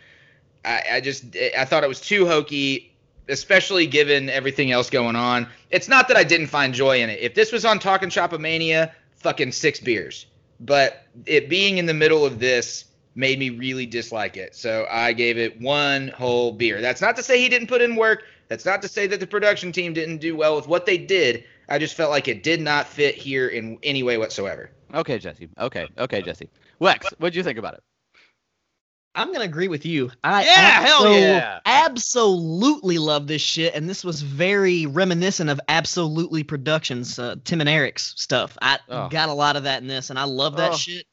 I, 0.64 0.82
I 0.92 1.00
just 1.00 1.24
I 1.58 1.64
thought 1.64 1.84
it 1.84 1.88
was 1.88 2.00
too 2.00 2.26
hokey, 2.26 2.92
especially 3.28 3.86
given 3.86 4.28
everything 4.28 4.72
else 4.72 4.90
going 4.90 5.16
on. 5.16 5.48
It's 5.70 5.88
not 5.88 6.08
that 6.08 6.16
I 6.16 6.24
didn't 6.24 6.48
find 6.48 6.74
joy 6.74 7.00
in 7.00 7.08
it. 7.08 7.20
If 7.20 7.34
this 7.34 7.50
was 7.50 7.64
on 7.64 7.78
Talking 7.78 8.10
Shop 8.10 8.38
Mania, 8.38 8.92
fucking 9.16 9.52
six 9.52 9.80
beers. 9.80 10.26
But 10.60 11.06
it 11.24 11.48
being 11.48 11.78
in 11.78 11.86
the 11.86 11.94
middle 11.94 12.24
of 12.24 12.38
this 12.38 12.84
made 13.16 13.38
me 13.38 13.50
really 13.50 13.86
dislike 13.86 14.36
it. 14.36 14.54
So 14.54 14.86
I 14.90 15.12
gave 15.12 15.38
it 15.38 15.60
one 15.60 16.08
whole 16.08 16.52
beer. 16.52 16.80
That's 16.80 17.00
not 17.00 17.16
to 17.16 17.22
say 17.22 17.40
he 17.40 17.48
didn't 17.48 17.66
put 17.68 17.80
in 17.82 17.96
work. 17.96 18.22
That's 18.48 18.64
not 18.64 18.80
to 18.82 18.88
say 18.88 19.06
that 19.08 19.18
the 19.18 19.26
production 19.26 19.72
team 19.72 19.92
didn't 19.92 20.18
do 20.18 20.36
well 20.36 20.54
with 20.54 20.68
what 20.68 20.86
they 20.86 20.98
did. 20.98 21.42
I 21.68 21.78
just 21.80 21.96
felt 21.96 22.10
like 22.10 22.28
it 22.28 22.44
did 22.44 22.60
not 22.60 22.86
fit 22.86 23.16
here 23.16 23.48
in 23.48 23.78
any 23.82 24.02
way 24.04 24.18
whatsoever. 24.18 24.70
okay, 24.94 25.18
Jesse. 25.18 25.48
Okay, 25.58 25.88
okay, 25.98 26.22
Jesse. 26.22 26.48
Wex, 26.80 27.12
what'd 27.18 27.34
you 27.34 27.42
think 27.42 27.58
about 27.58 27.74
it? 27.74 27.82
I'm 29.16 29.32
gonna 29.32 29.46
agree 29.46 29.66
with 29.68 29.86
you. 29.86 30.10
I 30.22 30.44
Yeah, 30.44 30.82
hell 30.82 31.10
yeah. 31.10 31.60
absolutely 31.64 32.98
love 32.98 33.26
this 33.26 33.40
shit, 33.40 33.74
and 33.74 33.88
this 33.88 34.04
was 34.04 34.20
very 34.20 34.84
reminiscent 34.84 35.48
of 35.48 35.58
Abso 35.70 36.08
Lutely 36.08 36.42
Productions, 36.44 37.18
uh, 37.18 37.36
Tim 37.44 37.60
and 37.60 37.68
Eric's 37.68 38.12
stuff. 38.16 38.58
I 38.60 38.78
Oh. 38.90 39.08
got 39.08 39.30
a 39.30 39.32
lot 39.32 39.56
of 39.56 39.62
that 39.62 39.80
in 39.80 39.88
this, 39.88 40.10
and 40.10 40.18
I 40.18 40.24
love 40.24 40.56
that 40.58 40.72
Oh. 40.72 40.76
shit. 40.76 41.06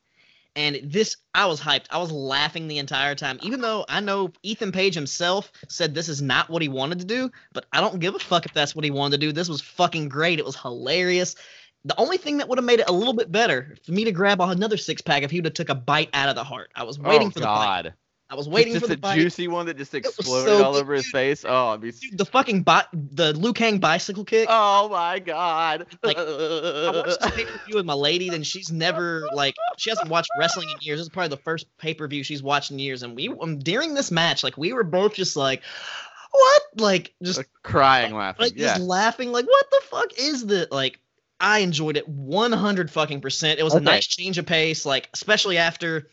And 0.56 0.80
this, 0.84 1.18
I 1.34 1.48
was 1.48 1.60
hyped. 1.60 1.86
I 1.90 1.98
was 1.98 2.12
laughing 2.12 2.68
the 2.68 2.78
entire 2.78 3.16
time, 3.16 3.40
even 3.42 3.62
though 3.62 3.86
I 3.90 4.00
know 4.00 4.32
Ethan 4.44 4.72
Page 4.72 4.94
himself 4.94 5.52
said 5.68 5.96
this 5.96 6.10
is 6.10 6.22
not 6.22 6.50
what 6.50 6.62
he 6.62 6.70
wanted 6.70 7.00
to 7.00 7.06
do. 7.06 7.32
But 7.54 7.66
I 7.74 7.82
don't 7.82 8.00
give 8.00 8.14
a 8.14 8.20
fuck 8.20 8.46
if 8.46 8.54
that's 8.54 8.76
what 8.76 8.86
he 8.86 8.92
wanted 8.92 9.20
to 9.20 9.28
do. 9.28 9.32
This 9.32 9.50
was 9.50 9.62
fucking 9.62 10.10
great. 10.10 10.40
It 10.40 10.46
was 10.46 10.56
hilarious. 10.56 11.36
The 11.86 12.00
only 12.00 12.18
thing 12.18 12.38
that 12.38 12.48
would 12.48 12.58
have 12.58 12.66
made 12.66 12.80
it 12.80 12.90
a 12.90 12.94
little 12.94 13.14
bit 13.14 13.32
better 13.32 13.76
for 13.84 13.92
me 13.92 14.06
to 14.06 14.12
grab 14.12 14.40
another 14.40 14.78
six 14.78 15.02
pack 15.02 15.24
if 15.24 15.32
he 15.32 15.40
would 15.40 15.46
have 15.46 15.54
took 15.54 15.70
a 15.70 15.76
bite 15.76 16.10
out 16.14 16.30
of 16.30 16.36
the 16.36 16.44
heart. 16.44 16.72
I 16.76 16.84
was 16.84 17.00
waiting 17.00 17.28
oh, 17.28 17.32
for 17.32 17.40
the 17.40 17.46
bite. 17.46 17.92
I 18.34 18.36
was 18.36 18.50
waiting 18.50 18.74
just 18.74 18.88
for 18.88 18.96
the 18.96 19.08
a 19.08 19.14
juicy 19.14 19.48
one 19.48 19.68
that 19.68 19.78
just 19.78 19.94
exploded 19.94 20.58
so 20.58 20.64
all 20.64 20.76
over 20.76 20.96
his 20.96 21.08
face. 21.12 21.46
Oh, 21.48 21.78
be. 21.78 21.92
Dude, 21.92 22.18
the 22.18 22.26
fucking 22.26 22.64
bi- 22.64 22.88
the 22.92 23.32
Liu 23.34 23.54
Kang 23.54 23.78
bicycle 23.78 24.26
kick. 24.26 24.48
Oh 24.50 24.90
my 24.90 25.20
God. 25.20 25.86
Like, 26.02 26.18
I 26.18 26.92
watched 26.96 27.06
this 27.22 27.32
pay 27.32 27.46
per 27.46 27.60
view 27.68 27.76
with 27.76 27.86
my 27.86 27.94
lady, 27.94 28.30
and 28.30 28.46
she's 28.46 28.72
never 28.72 29.28
like 29.36 29.54
she 29.78 29.92
hasn't 29.92 30.10
watched 30.10 30.32
wrestling 30.40 30.68
in 30.72 30.78
years. 30.82 30.98
This 30.98 31.06
is 31.06 31.10
probably 31.10 31.30
the 31.30 31.44
first 31.44 31.68
pay 31.78 31.94
per 31.94 32.08
view 32.08 32.24
she's 32.24 32.42
watched 32.42 32.72
in 32.72 32.80
years, 32.80 33.04
and 33.04 33.16
we 33.16 33.30
um, 33.30 33.60
during 33.60 33.94
this 33.94 34.10
match, 34.10 34.44
like 34.44 34.58
we 34.58 34.74
were 34.74 34.84
both 34.84 35.14
just 35.14 35.36
like, 35.36 35.62
what? 36.32 36.62
Like 36.78 37.14
just 37.22 37.44
crying 37.62 38.16
laughing. 38.16 38.46
like 38.46 38.54
yeah. 38.56 38.70
just 38.70 38.82
laughing, 38.82 39.32
like 39.32 39.46
what 39.46 39.70
the 39.70 39.82
fuck 39.84 40.18
is 40.18 40.44
this? 40.48 40.72
Like 40.72 41.00
I 41.40 41.60
enjoyed 41.60 41.98
it 41.98 42.10
100 42.10 42.90
fucking 42.90 43.22
percent. 43.22 43.60
It 43.60 43.64
was 43.64 43.76
a 43.76 43.80
nice 43.80 44.08
change 44.08 44.40
of 44.40 44.48
pace, 44.48 44.88
like 44.88 45.08
especially 45.14 45.60
after 45.60 46.08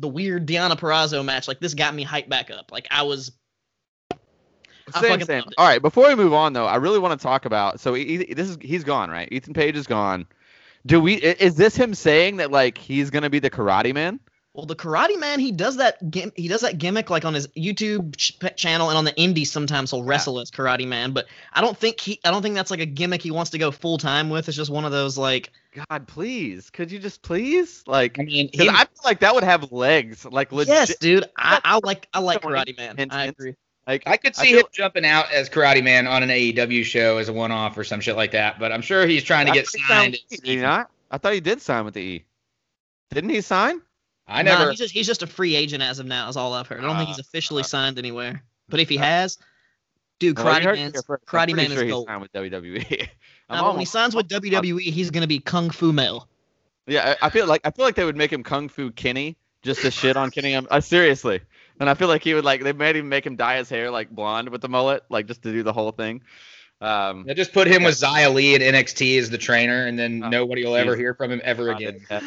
the 0.00 0.08
weird 0.08 0.46
Deonna 0.46 0.78
Purrazzo 0.78 1.24
match. 1.24 1.48
Like 1.48 1.60
this 1.60 1.74
got 1.74 1.94
me 1.94 2.04
hyped 2.04 2.28
back 2.28 2.50
up. 2.50 2.70
Like 2.72 2.86
I 2.90 3.02
was. 3.02 3.32
I 4.94 5.00
Same, 5.00 5.20
same. 5.22 5.42
All 5.58 5.66
right, 5.66 5.82
before 5.82 6.06
we 6.08 6.14
move 6.14 6.32
on 6.32 6.52
though, 6.52 6.66
I 6.66 6.76
really 6.76 7.00
want 7.00 7.18
to 7.18 7.22
talk 7.22 7.44
about. 7.44 7.80
So 7.80 7.94
he- 7.94 8.32
this 8.34 8.48
is 8.48 8.58
he's 8.60 8.84
gone, 8.84 9.10
right? 9.10 9.28
Ethan 9.32 9.52
Page 9.52 9.76
is 9.76 9.86
gone. 9.86 10.26
Do 10.86 11.00
we? 11.00 11.14
Is 11.14 11.56
this 11.56 11.74
him 11.74 11.94
saying 11.94 12.36
that 12.36 12.52
like 12.52 12.78
he's 12.78 13.10
gonna 13.10 13.30
be 13.30 13.40
the 13.40 13.50
Karate 13.50 13.92
Man? 13.92 14.20
Well, 14.56 14.64
the 14.64 14.74
Karate 14.74 15.20
Man, 15.20 15.38
he 15.38 15.52
does 15.52 15.76
that. 15.76 15.98
He 16.34 16.48
does 16.48 16.62
that 16.62 16.78
gimmick 16.78 17.10
like 17.10 17.26
on 17.26 17.34
his 17.34 17.46
YouTube 17.48 18.16
ch- 18.16 18.38
channel 18.56 18.88
and 18.88 18.96
on 18.96 19.04
the 19.04 19.14
Indies. 19.14 19.52
Sometimes 19.52 19.90
he'll 19.90 20.02
wrestle 20.02 20.40
as 20.40 20.50
Karate 20.50 20.88
Man, 20.88 21.12
but 21.12 21.26
I 21.52 21.60
don't 21.60 21.76
think 21.76 22.00
he. 22.00 22.18
I 22.24 22.30
don't 22.30 22.40
think 22.40 22.54
that's 22.54 22.70
like 22.70 22.80
a 22.80 22.86
gimmick 22.86 23.20
he 23.20 23.30
wants 23.30 23.50
to 23.50 23.58
go 23.58 23.70
full 23.70 23.98
time 23.98 24.30
with. 24.30 24.48
It's 24.48 24.56
just 24.56 24.70
one 24.70 24.86
of 24.86 24.92
those 24.92 25.18
like. 25.18 25.50
God, 25.90 26.08
please, 26.08 26.70
could 26.70 26.90
you 26.90 26.98
just 26.98 27.20
please 27.20 27.84
like? 27.86 28.18
I 28.18 28.22
mean, 28.22 28.48
Because 28.50 28.68
he, 28.68 28.70
I 28.70 28.78
feel 28.86 29.02
like 29.04 29.20
that 29.20 29.34
would 29.34 29.44
have 29.44 29.70
legs, 29.72 30.24
like 30.24 30.50
legit. 30.52 30.72
Yes, 30.72 30.96
dude. 30.96 31.26
I, 31.36 31.60
I 31.62 31.80
like. 31.84 32.08
I 32.14 32.20
like 32.20 32.40
Karate 32.40 32.74
Man. 32.78 32.96
hint, 32.96 33.12
I 33.12 33.26
agree. 33.26 33.56
Like 33.86 34.04
I 34.06 34.16
could 34.16 34.34
see 34.34 34.46
feel- 34.52 34.60
him 34.60 34.66
jumping 34.72 35.04
out 35.04 35.30
as 35.32 35.50
Karate 35.50 35.84
Man 35.84 36.06
on 36.06 36.22
an 36.22 36.30
AEW 36.30 36.82
show 36.84 37.18
as 37.18 37.28
a 37.28 37.32
one-off 37.34 37.76
or 37.76 37.84
some 37.84 38.00
shit 38.00 38.16
like 38.16 38.30
that. 38.32 38.58
But 38.58 38.72
I'm 38.72 38.80
sure 38.80 39.06
he's 39.06 39.22
trying 39.22 39.46
to 39.46 39.52
I 39.52 39.54
get 39.54 39.66
thought 39.66 39.78
he 39.78 39.86
signed. 39.86 40.18
Did 40.30 40.40
he 40.44 40.56
not? 40.56 40.90
I 41.10 41.18
thought 41.18 41.34
he 41.34 41.40
did 41.40 41.60
sign 41.60 41.84
with 41.84 41.92
the 41.94 42.00
E. 42.00 42.24
Didn't 43.10 43.30
he 43.30 43.42
sign? 43.42 43.82
I 44.28 44.42
Nah, 44.42 44.58
never. 44.58 44.70
he's 44.70 44.78
just 44.80 44.92
he's 44.92 45.06
just 45.06 45.22
a 45.22 45.26
free 45.26 45.54
agent 45.54 45.82
as 45.82 45.98
of 45.98 46.06
now. 46.06 46.28
Is 46.28 46.36
all 46.36 46.52
I've 46.54 46.66
heard. 46.66 46.80
I 46.80 46.82
don't 46.82 46.96
think 46.96 47.08
he's 47.08 47.18
Uh, 47.18 47.22
officially 47.28 47.60
uh, 47.60 47.64
signed 47.66 47.98
anywhere. 47.98 48.42
But 48.68 48.80
if 48.80 48.88
he 48.88 48.96
has, 48.96 49.38
dude, 50.18 50.36
Well, 50.38 50.46
Karate 50.46 50.64
Man's 50.74 50.94
here 50.94 51.02
first. 51.06 51.22
I'm 51.32 51.48
Karate 51.48 51.54
Man 51.54 51.70
sure 51.70 51.84
is 51.84 51.90
gold. 51.90 52.06
signed 52.08 52.22
with 52.22 52.32
WWE. 52.32 53.08
Nah, 53.48 53.60
but 53.62 53.70
when 53.74 53.78
he 53.78 53.84
signs 53.84 54.16
with 54.16 54.26
WWE, 54.26 54.80
he's 54.80 55.12
gonna 55.12 55.28
be 55.28 55.38
Kung 55.38 55.70
Fu 55.70 55.92
Male. 55.92 56.26
Yeah, 56.88 57.14
I 57.22 57.26
I 57.26 57.30
feel 57.30 57.46
like 57.46 57.60
I 57.64 57.70
feel 57.70 57.84
like 57.84 57.94
they 57.94 58.04
would 58.04 58.16
make 58.16 58.32
him 58.32 58.42
Kung 58.42 58.68
Fu 58.68 58.90
Kenny 58.90 59.36
just 59.62 59.82
to 59.82 59.90
shit 59.92 60.16
on 60.16 60.32
Kenny. 60.32 60.56
Uh, 60.56 60.80
seriously, 60.80 61.40
and 61.78 61.88
I 61.88 61.94
feel 61.94 62.08
like 62.08 62.24
he 62.24 62.34
would 62.34 62.44
like 62.44 62.64
they 62.64 62.72
made 62.72 62.96
him 62.96 63.08
make 63.08 63.24
him 63.24 63.36
dye 63.36 63.58
his 63.58 63.68
hair 63.68 63.88
like 63.92 64.10
blonde 64.10 64.48
with 64.48 64.62
the 64.62 64.68
mullet, 64.68 65.04
like 65.10 65.26
just 65.26 65.42
to 65.44 65.52
do 65.52 65.62
the 65.62 65.72
whole 65.72 65.92
thing. 65.92 66.22
Um, 66.80 67.24
They 67.26 67.34
just 67.34 67.52
put 67.52 67.66
him 67.68 67.82
with 67.84 67.94
Xia 67.94 68.32
Li 68.34 68.54
at 68.54 68.60
NXT 68.60 69.18
as 69.18 69.30
the 69.30 69.38
trainer, 69.38 69.86
and 69.86 69.98
then 69.98 70.22
Oh, 70.24 70.28
nobody 70.28 70.64
will 70.64 70.76
ever 70.76 70.94
hear 70.96 71.14
from 71.14 71.30
him 71.32 71.40
ever 71.44 71.70
again. 71.70 72.00
that- 72.10 72.22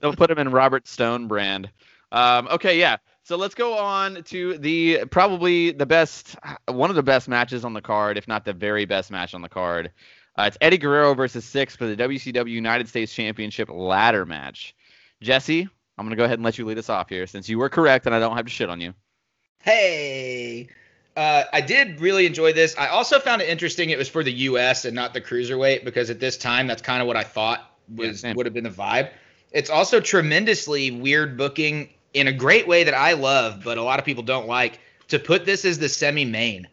They'll 0.00 0.14
put 0.16 0.30
him 0.30 0.38
in 0.38 0.50
Robert 0.50 0.86
Stone 0.88 1.28
brand. 1.28 1.70
Um, 2.12 2.48
okay, 2.48 2.78
yeah. 2.78 2.96
So 3.22 3.36
let's 3.36 3.54
go 3.54 3.76
on 3.78 4.24
to 4.24 4.56
the 4.58 5.04
probably 5.10 5.70
the 5.72 5.86
best, 5.86 6.36
one 6.66 6.90
of 6.90 6.96
the 6.96 7.02
best 7.02 7.28
matches 7.28 7.64
on 7.64 7.74
the 7.74 7.82
card, 7.82 8.16
if 8.16 8.26
not 8.26 8.44
the 8.44 8.52
very 8.54 8.86
best 8.86 9.10
match 9.10 9.34
on 9.34 9.42
the 9.42 9.48
card. 9.48 9.92
Uh, 10.38 10.44
it's 10.44 10.56
Eddie 10.60 10.78
Guerrero 10.78 11.14
versus 11.14 11.44
Syxx 11.44 11.76
for 11.76 11.86
the 11.86 11.96
WCW 11.96 12.50
United 12.50 12.88
States 12.88 13.12
Championship 13.12 13.68
ladder 13.70 14.24
match. 14.24 14.74
Jesse, 15.20 15.68
I'm 15.98 16.06
gonna 16.06 16.16
go 16.16 16.24
ahead 16.24 16.38
and 16.38 16.44
let 16.44 16.56
you 16.56 16.64
lead 16.64 16.78
us 16.78 16.88
off 16.88 17.10
here, 17.10 17.26
since 17.26 17.48
you 17.48 17.58
were 17.58 17.68
correct 17.68 18.06
and 18.06 18.14
I 18.14 18.18
don't 18.18 18.36
have 18.36 18.46
to 18.46 18.50
shit 18.50 18.70
on 18.70 18.80
you. 18.80 18.94
Hey, 19.62 20.68
uh, 21.16 21.44
I 21.52 21.60
did 21.60 22.00
really 22.00 22.26
enjoy 22.26 22.52
this. 22.52 22.76
I 22.78 22.88
also 22.88 23.18
found 23.18 23.42
it 23.42 23.48
interesting. 23.48 23.90
It 23.90 23.98
was 23.98 24.08
for 24.08 24.22
the 24.24 24.32
U.S. 24.32 24.84
and 24.84 24.94
not 24.94 25.12
the 25.14 25.20
cruiserweight 25.20 25.84
because 25.84 26.10
at 26.10 26.20
this 26.20 26.36
time, 26.36 26.66
that's 26.66 26.82
kind 26.82 27.00
of 27.02 27.06
what 27.08 27.16
I 27.16 27.24
thought 27.24 27.68
was 27.94 28.20
same. 28.20 28.36
would 28.36 28.46
have 28.46 28.54
been 28.54 28.64
the 28.64 28.70
vibe. 28.70 29.10
It's 29.52 29.70
also 29.70 30.00
tremendously 30.00 30.90
weird 30.92 31.36
booking 31.36 31.90
in 32.14 32.28
a 32.28 32.32
great 32.32 32.68
way 32.68 32.84
that 32.84 32.94
I 32.94 33.14
love, 33.14 33.62
but 33.64 33.78
a 33.78 33.82
lot 33.82 33.98
of 33.98 34.04
people 34.04 34.22
don't 34.22 34.46
like. 34.46 34.78
To 35.08 35.18
put 35.18 35.44
this 35.44 35.64
as 35.64 35.78
the 35.80 35.88
semi-main, 35.88 36.68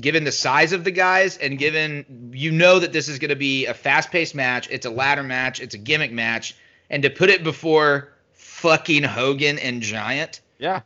given 0.00 0.24
the 0.24 0.32
size 0.32 0.72
of 0.72 0.82
the 0.82 0.90
guys 0.90 1.36
and 1.38 1.56
given 1.56 2.30
you 2.34 2.50
know 2.50 2.80
that 2.80 2.92
this 2.92 3.08
is 3.08 3.20
going 3.20 3.28
to 3.30 3.36
be 3.36 3.66
a 3.66 3.74
fast-paced 3.74 4.34
match, 4.34 4.68
it's 4.70 4.86
a 4.86 4.90
ladder 4.90 5.22
match, 5.22 5.60
it's 5.60 5.76
a 5.76 5.78
gimmick 5.78 6.10
match, 6.10 6.56
and 6.90 7.04
to 7.04 7.10
put 7.10 7.30
it 7.30 7.44
before 7.44 8.12
fucking 8.32 9.04
Hogan 9.04 9.58
and 9.60 9.80
Giant. 9.82 10.40
Yeah. 10.58 10.80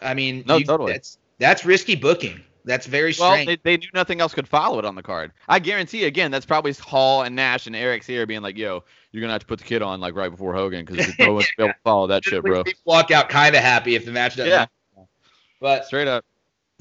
I 0.00 0.14
mean, 0.14 0.44
No, 0.46 0.58
you- 0.58 0.64
totally. 0.64 0.92
That's 0.92 1.18
that's 1.38 1.64
risky 1.64 1.94
booking. 1.94 2.40
That's 2.66 2.86
very 2.86 3.14
Well, 3.18 3.44
they, 3.44 3.56
they 3.62 3.76
knew 3.76 3.88
nothing 3.92 4.22
else 4.22 4.32
could 4.32 4.48
follow 4.48 4.78
it 4.78 4.86
on 4.86 4.94
the 4.94 5.02
card. 5.02 5.32
I 5.48 5.58
guarantee, 5.58 6.04
again, 6.04 6.30
that's 6.30 6.46
probably 6.46 6.72
Hall 6.72 7.20
and 7.22 7.36
Nash 7.36 7.66
and 7.66 7.76
Eric's 7.76 8.06
here 8.06 8.24
being 8.24 8.40
like, 8.40 8.56
"Yo, 8.56 8.84
you're 9.12 9.20
gonna 9.20 9.34
have 9.34 9.42
to 9.42 9.46
put 9.46 9.58
the 9.58 9.66
kid 9.66 9.82
on 9.82 10.00
like 10.00 10.14
right 10.14 10.30
before 10.30 10.54
Hogan 10.54 10.86
because 10.86 11.06
no 11.18 11.34
one's 11.34 11.46
be 11.58 11.64
able 11.64 11.74
to 11.74 11.78
follow 11.84 12.06
that 12.06 12.24
shit, 12.24 12.42
bro." 12.42 12.62
Walk 12.86 13.10
out 13.10 13.28
kind 13.28 13.54
of 13.54 13.60
happy 13.60 13.96
if 13.96 14.06
the 14.06 14.12
match 14.12 14.36
doesn't. 14.36 14.50
Yeah. 14.50 14.66
But 15.60 15.84
Straight 15.86 16.08
up. 16.08 16.24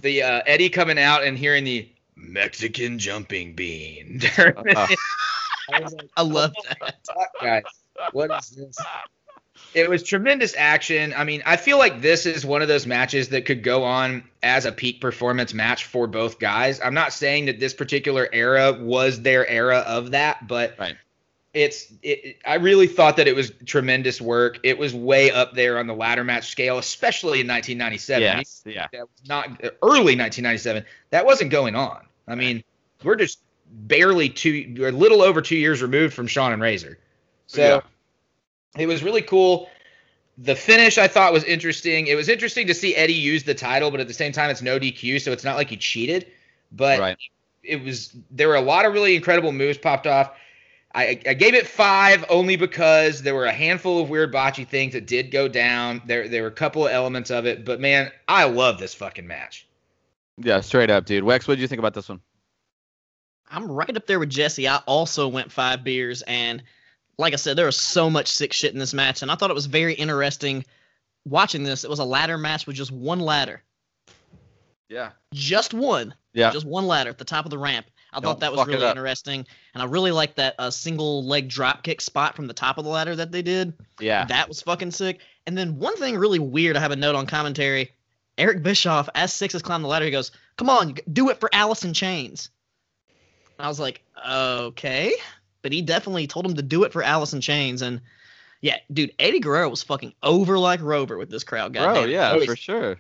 the 0.01 0.24
uh, 0.24 0.41
Eddie 0.45 0.70
coming 0.70 0.97
out 0.97 1.26
and 1.26 1.38
hearing 1.38 1.66
the 1.66 1.89
Mexican 2.16 2.97
jumping 2.97 3.54
bean. 3.54 4.22
Uh, 4.38 4.51
I 5.74 5.80
like, 5.80 6.10
I 6.16 6.22
love 6.22 6.54
"Oh, 6.58 6.64
that. 6.80 6.95
fuck, 7.08 7.28
guys, 7.41 7.64
what 8.14 8.32
is 8.32 8.49
this? 8.51 8.78
It 9.74 9.89
was 9.89 10.03
tremendous 10.03 10.53
action. 10.57 11.13
I 11.15 11.24
mean, 11.24 11.41
I 11.45 11.57
feel 11.57 11.78
like 11.78 12.01
this 12.01 12.26
is 12.26 12.45
one 12.45 12.61
of 12.61 12.67
those 12.67 12.86
matches 12.86 13.30
that 13.30 13.45
could 13.45 13.63
go 13.63 13.84
on 13.84 14.24
as 14.41 14.65
a 14.65 14.71
peak 14.71 15.01
performance 15.01 15.53
match 15.53 15.86
for 15.86 16.07
both 16.07 16.39
guys. 16.39 16.80
I'm 16.84 16.93
not 16.93 17.13
saying 17.13 17.45
that 17.45 17.59
this 17.59 17.74
particular 17.74 18.28
era 18.32 18.74
was 18.74 19.21
their 19.21 19.47
era 19.47 19.80
of 19.80 20.11
that, 20.11 20.47
but 20.47 20.76
Right. 20.80 20.95
it's 21.53 21.91
it, 22.01 22.38
I 22.45 22.55
really 22.55 22.88
thought 22.88 23.17
that 23.17 23.28
it 23.28 23.36
was 23.36 23.51
tremendous 23.65 24.19
work. 24.21 24.59
It 24.63 24.78
was 24.78 24.93
way 24.93 25.32
up 25.32 25.53
there 25.53 25.80
on 25.80 25.88
the 25.88 25.93
ladder 25.95 26.24
match 26.24 26.49
scale, 26.49 26.78
especially 26.78 27.41
in 27.41 27.47
1997. 27.47 28.21
yes. 28.21 28.61
Yeah. 28.65 28.88
That 28.91 29.01
was 29.01 29.28
not 29.28 29.45
early 29.82 30.15
1997. 30.15 30.86
That 31.09 31.26
wasn't 31.26 31.51
going 31.51 31.76
on. 31.76 32.01
I 32.28 32.36
mean, 32.36 32.63
we're 33.03 33.15
just 33.15 33.39
barely 33.71 34.30
two, 34.30 34.76
a 34.80 34.91
little 34.91 35.21
over 35.21 35.41
two 35.41 35.55
years 35.57 35.82
removed 35.82 36.13
from 36.13 36.28
Shawn 36.28 36.53
and 36.53 36.61
Razor. 36.61 36.99
So 37.47 37.61
Yeah. 37.61 37.82
It 38.78 38.88
was 38.88 39.03
really 39.03 39.21
cool. 39.21 39.69
The 40.38 40.55
finish 40.55 40.97
I 40.97 41.07
thought 41.07 41.32
was 41.32 41.43
interesting. 41.43 42.07
It 42.07 42.15
was 42.15 42.28
interesting 42.28 42.65
to 42.67 42.74
see 42.74 42.95
Eddie 42.95 43.13
use 43.13 43.43
the 43.43 43.53
title, 43.53 43.91
but 43.91 43.99
at 43.99 44.07
the 44.07 44.13
same 44.13 44.32
time, 44.32 44.49
it's 44.49 44.63
no 44.63 44.80
DQ, 44.80 45.21
so 45.21 45.32
it's 45.32 45.43
not 45.43 45.57
like 45.57 45.69
he 45.69 45.78
cheated. 45.78 46.28
But 46.71 46.99
Right. 46.99 47.17
it 47.63 47.84
was 47.84 48.13
there 48.32 48.47
were 48.47 48.55
a 48.55 48.61
lot 48.61 48.86
of 48.86 48.93
really 48.93 49.15
incredible 49.15 49.51
moves 49.51 49.78
popped 49.78 50.07
off. 50.07 50.32
I, 50.95 51.19
I 51.28 51.34
gave 51.34 51.53
it 51.55 51.67
five 51.67 52.24
only 52.30 52.55
because 52.55 53.21
there 53.24 53.34
were 53.34 53.45
a 53.45 53.51
handful 53.51 53.99
of 54.01 54.09
weird 54.09 54.32
botchy 54.34 54.67
things 54.67 54.93
that 54.93 55.07
did 55.07 55.32
go 55.32 55.47
down. 55.47 56.01
There 56.05 56.28
there 56.28 56.41
were 56.43 56.47
a 56.49 56.51
couple 56.51 56.86
of 56.86 56.91
elements 56.91 57.30
of 57.30 57.45
it, 57.45 57.63
but 57.65 57.80
man, 57.80 58.11
I 58.28 58.45
love 58.45 58.80
this 58.80 58.93
fucking 58.95 59.28
match. 59.28 59.67
Yeah. 60.38 60.61
Straight 60.61 60.89
up, 60.89 61.05
dude. 61.05 61.24
Wex, 61.24 61.47
what 61.47 61.55
did 61.55 61.59
you 61.59 61.67
think 61.67 61.80
about 61.80 61.93
this 61.93 62.09
one? 62.09 62.21
I'm 63.51 63.71
right 63.71 63.95
up 63.95 64.07
there 64.07 64.19
with 64.19 64.30
Jesse. 64.32 64.67
I 64.67 64.78
also 64.88 65.28
went 65.28 65.51
five 65.51 65.84
beers, 65.84 66.24
and 66.24 66.63
like 67.18 67.34
I 67.34 67.38
said, 67.38 67.57
there 67.57 67.66
was 67.66 67.80
so 67.80 68.09
much 68.09 68.28
sick 68.28 68.53
shit 68.53 68.74
in 68.74 68.80
this 68.80 68.93
match, 68.93 69.22
and 69.22 69.32
I 69.32 69.36
thought 69.36 69.49
it 69.51 69.55
was 69.55 69.66
very 69.68 69.93
interesting 69.93 70.66
watching 71.26 71.64
this. 71.64 71.84
It 71.84 71.89
was 71.89 71.99
a 71.99 72.03
ladder 72.05 72.38
match 72.38 72.66
with 72.68 72.76
just 72.76 72.91
one 72.91 73.20
ladder, 73.20 73.61
Yeah. 74.89 75.11
just 75.34 75.74
one, 75.74 76.14
Yeah. 76.34 76.51
just 76.51 76.66
one 76.66 76.86
ladder 76.88 77.09
at 77.09 77.18
the 77.18 77.26
top 77.26 77.45
of 77.45 77.51
the 77.51 77.57
ramp. 77.57 77.86
I 78.11 78.18
Don't 78.20 78.24
thought 78.24 78.39
that 78.41 78.51
was 78.53 78.68
really 78.68 78.88
interesting, 78.88 79.45
and 79.74 79.82
I 79.82 79.86
really 79.86 80.11
liked 80.11 80.36
that 80.36 80.53
uh, 80.59 80.70
single 80.70 81.24
leg 81.26 81.49
drop 81.49 81.82
kick 81.84 81.99
spot 82.01 82.36
from 82.36 82.45
the 82.47 82.53
top 82.53 82.78
of 82.78 82.84
the 82.84 82.89
ladder 82.91 83.16
that 83.16 83.32
they 83.32 83.41
did. 83.41 83.74
Yeah. 83.99 84.26
That 84.26 84.47
was 84.47 84.61
fucking 84.61 84.91
sick. 84.91 85.20
And 85.47 85.57
then 85.57 85.80
one 85.80 85.95
thing 85.97 86.16
really 86.18 86.38
weird, 86.39 86.78
I 86.78 86.80
have 86.80 86.91
a 86.91 86.95
note 86.95 87.16
on 87.16 87.26
commentary. 87.26 87.91
Eric 88.38 88.61
Bischoff, 88.64 89.09
as 89.16 89.34
Syxx 89.34 89.55
is 89.55 89.61
climbing 89.61 89.84
the 89.84 89.88
ladder, 89.89 90.05
he 90.05 90.11
goes, 90.11 90.32
"Come 90.57 90.70
on, 90.70 90.95
do 91.11 91.30
it 91.30 91.39
for 91.39 91.49
Alice 91.53 91.84
in 91.84 91.93
Chains." 91.93 92.49
I 93.59 93.68
was 93.68 93.80
like, 93.80 94.03
"Okay," 94.28 95.14
but 95.64 95.72
he 95.72 95.82
definitely 95.82 96.28
told 96.28 96.45
him 96.45 96.53
to 96.55 96.61
do 96.61 96.84
it 96.84 96.93
for 96.93 97.01
Alice 97.01 97.34
in 97.34 97.41
Chains, 97.41 97.82
and 97.82 98.01
Yeah, 98.61 98.78
dude, 98.91 99.11
Eddie 99.20 99.39
Guerrero 99.41 99.68
was 99.70 99.84
fucking 99.84 100.14
over 100.24 100.57
like 100.59 100.82
Rover 100.82 101.18
with 101.18 101.30
this 101.30 101.43
crowd. 101.43 101.74
Bro, 101.74 101.82
Goddamn. 101.84 102.03
Oh, 102.03 102.05
yeah, 102.05 102.32
Always- 102.32 102.45
for 102.45 102.55
sure. 102.55 102.97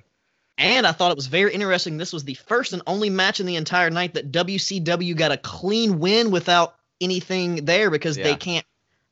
And 0.57 0.85
I 0.85 0.91
thought 0.91 1.11
it 1.11 1.15
was 1.17 1.27
very 1.27 1.53
interesting. 1.53 1.97
This 1.97 2.11
was 2.13 2.25
the 2.25 2.33
first 2.35 2.73
and 2.73 2.81
only 2.85 3.09
match 3.09 3.39
in 3.39 3.45
the 3.45 3.55
entire 3.55 3.89
night 3.89 4.13
that 4.15 4.31
WCW 4.31 5.15
got 5.15 5.31
a 5.31 5.37
clean 5.37 5.99
win 5.99 6.29
without 6.31 6.75
anything 7.01 7.65
there 7.65 7.89
because 7.89 8.17
Yeah. 8.17 8.25
they 8.25 8.35
can't. 8.35 8.65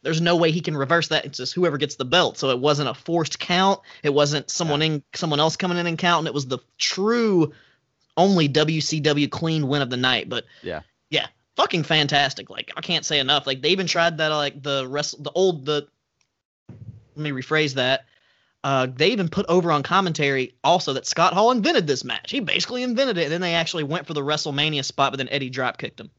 There's 0.03 0.19
no 0.21 0.35
way 0.35 0.51
he 0.51 0.61
can 0.61 0.75
reverse 0.77 1.07
that. 1.07 1.25
It's 1.25 1.37
just 1.37 1.53
whoever 1.53 1.77
gets 1.77 1.95
the 1.95 2.05
belt. 2.05 2.37
So 2.37 2.49
it 2.49 2.59
wasn't 2.59 2.89
a 2.89 2.93
forced 2.93 3.39
count. 3.39 3.79
It 4.03 4.13
wasn't 4.13 4.51
someone 4.51 4.81
in 4.81 5.03
someone 5.15 5.39
else 5.39 5.55
coming 5.55 5.77
in 5.77 5.87
and 5.87 5.97
counting. 5.97 6.27
It 6.27 6.33
was 6.33 6.47
the 6.47 6.59
true 6.77 7.53
only 8.17 8.47
WCW 8.49 9.27
clean 9.31 9.67
win 9.67 9.81
of 9.81 9.89
the 9.89 9.97
night. 9.97 10.27
But 10.29 10.45
Yeah. 10.61 10.81
Fucking 11.55 11.83
fantastic. 11.83 12.49
Like 12.49 12.71
I 12.75 12.81
can't 12.81 13.05
say 13.05 13.19
enough. 13.19 13.47
Like 13.47 13.61
they 13.61 13.69
even 13.69 13.87
tried 13.87 14.17
that 14.17 14.29
like 14.29 14.61
the 14.61 14.87
rest 14.87 15.21
the 15.23 15.31
old 15.31 15.65
the. 15.65 15.87
Let 17.15 17.23
me 17.23 17.31
rephrase 17.31 17.73
that. 17.73 18.05
Uh, 18.63 18.87
they 18.93 19.09
even 19.09 19.27
put 19.27 19.45
over 19.49 19.71
on 19.71 19.81
commentary 19.81 20.53
also 20.63 20.93
that 20.93 21.07
Scott 21.07 21.33
Hall 21.33 21.51
invented 21.51 21.87
this 21.87 22.03
match. 22.03 22.29
He 22.31 22.39
basically 22.39 22.83
invented 22.83 23.17
it, 23.17 23.23
and 23.23 23.31
then 23.31 23.41
they 23.41 23.55
actually 23.55 23.83
went 23.83 24.05
for 24.05 24.13
the 24.13 24.21
WrestleMania 24.21 24.85
spot, 24.85 25.11
but 25.11 25.17
then 25.17 25.29
Eddie 25.29 25.49
drop 25.49 25.77
kicked 25.77 25.99
him. 25.99 26.11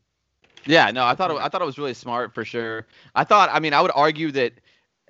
Yeah, 0.66 0.90
no, 0.90 1.04
I 1.04 1.14
thought 1.14 1.30
it, 1.30 1.36
I 1.38 1.48
thought 1.48 1.62
it 1.62 1.66
was 1.66 1.78
really 1.78 1.94
smart 1.94 2.34
for 2.34 2.44
sure. 2.44 2.86
I 3.14 3.24
thought, 3.24 3.48
I 3.52 3.60
mean, 3.60 3.74
I 3.74 3.80
would 3.80 3.92
argue 3.94 4.32
that 4.32 4.54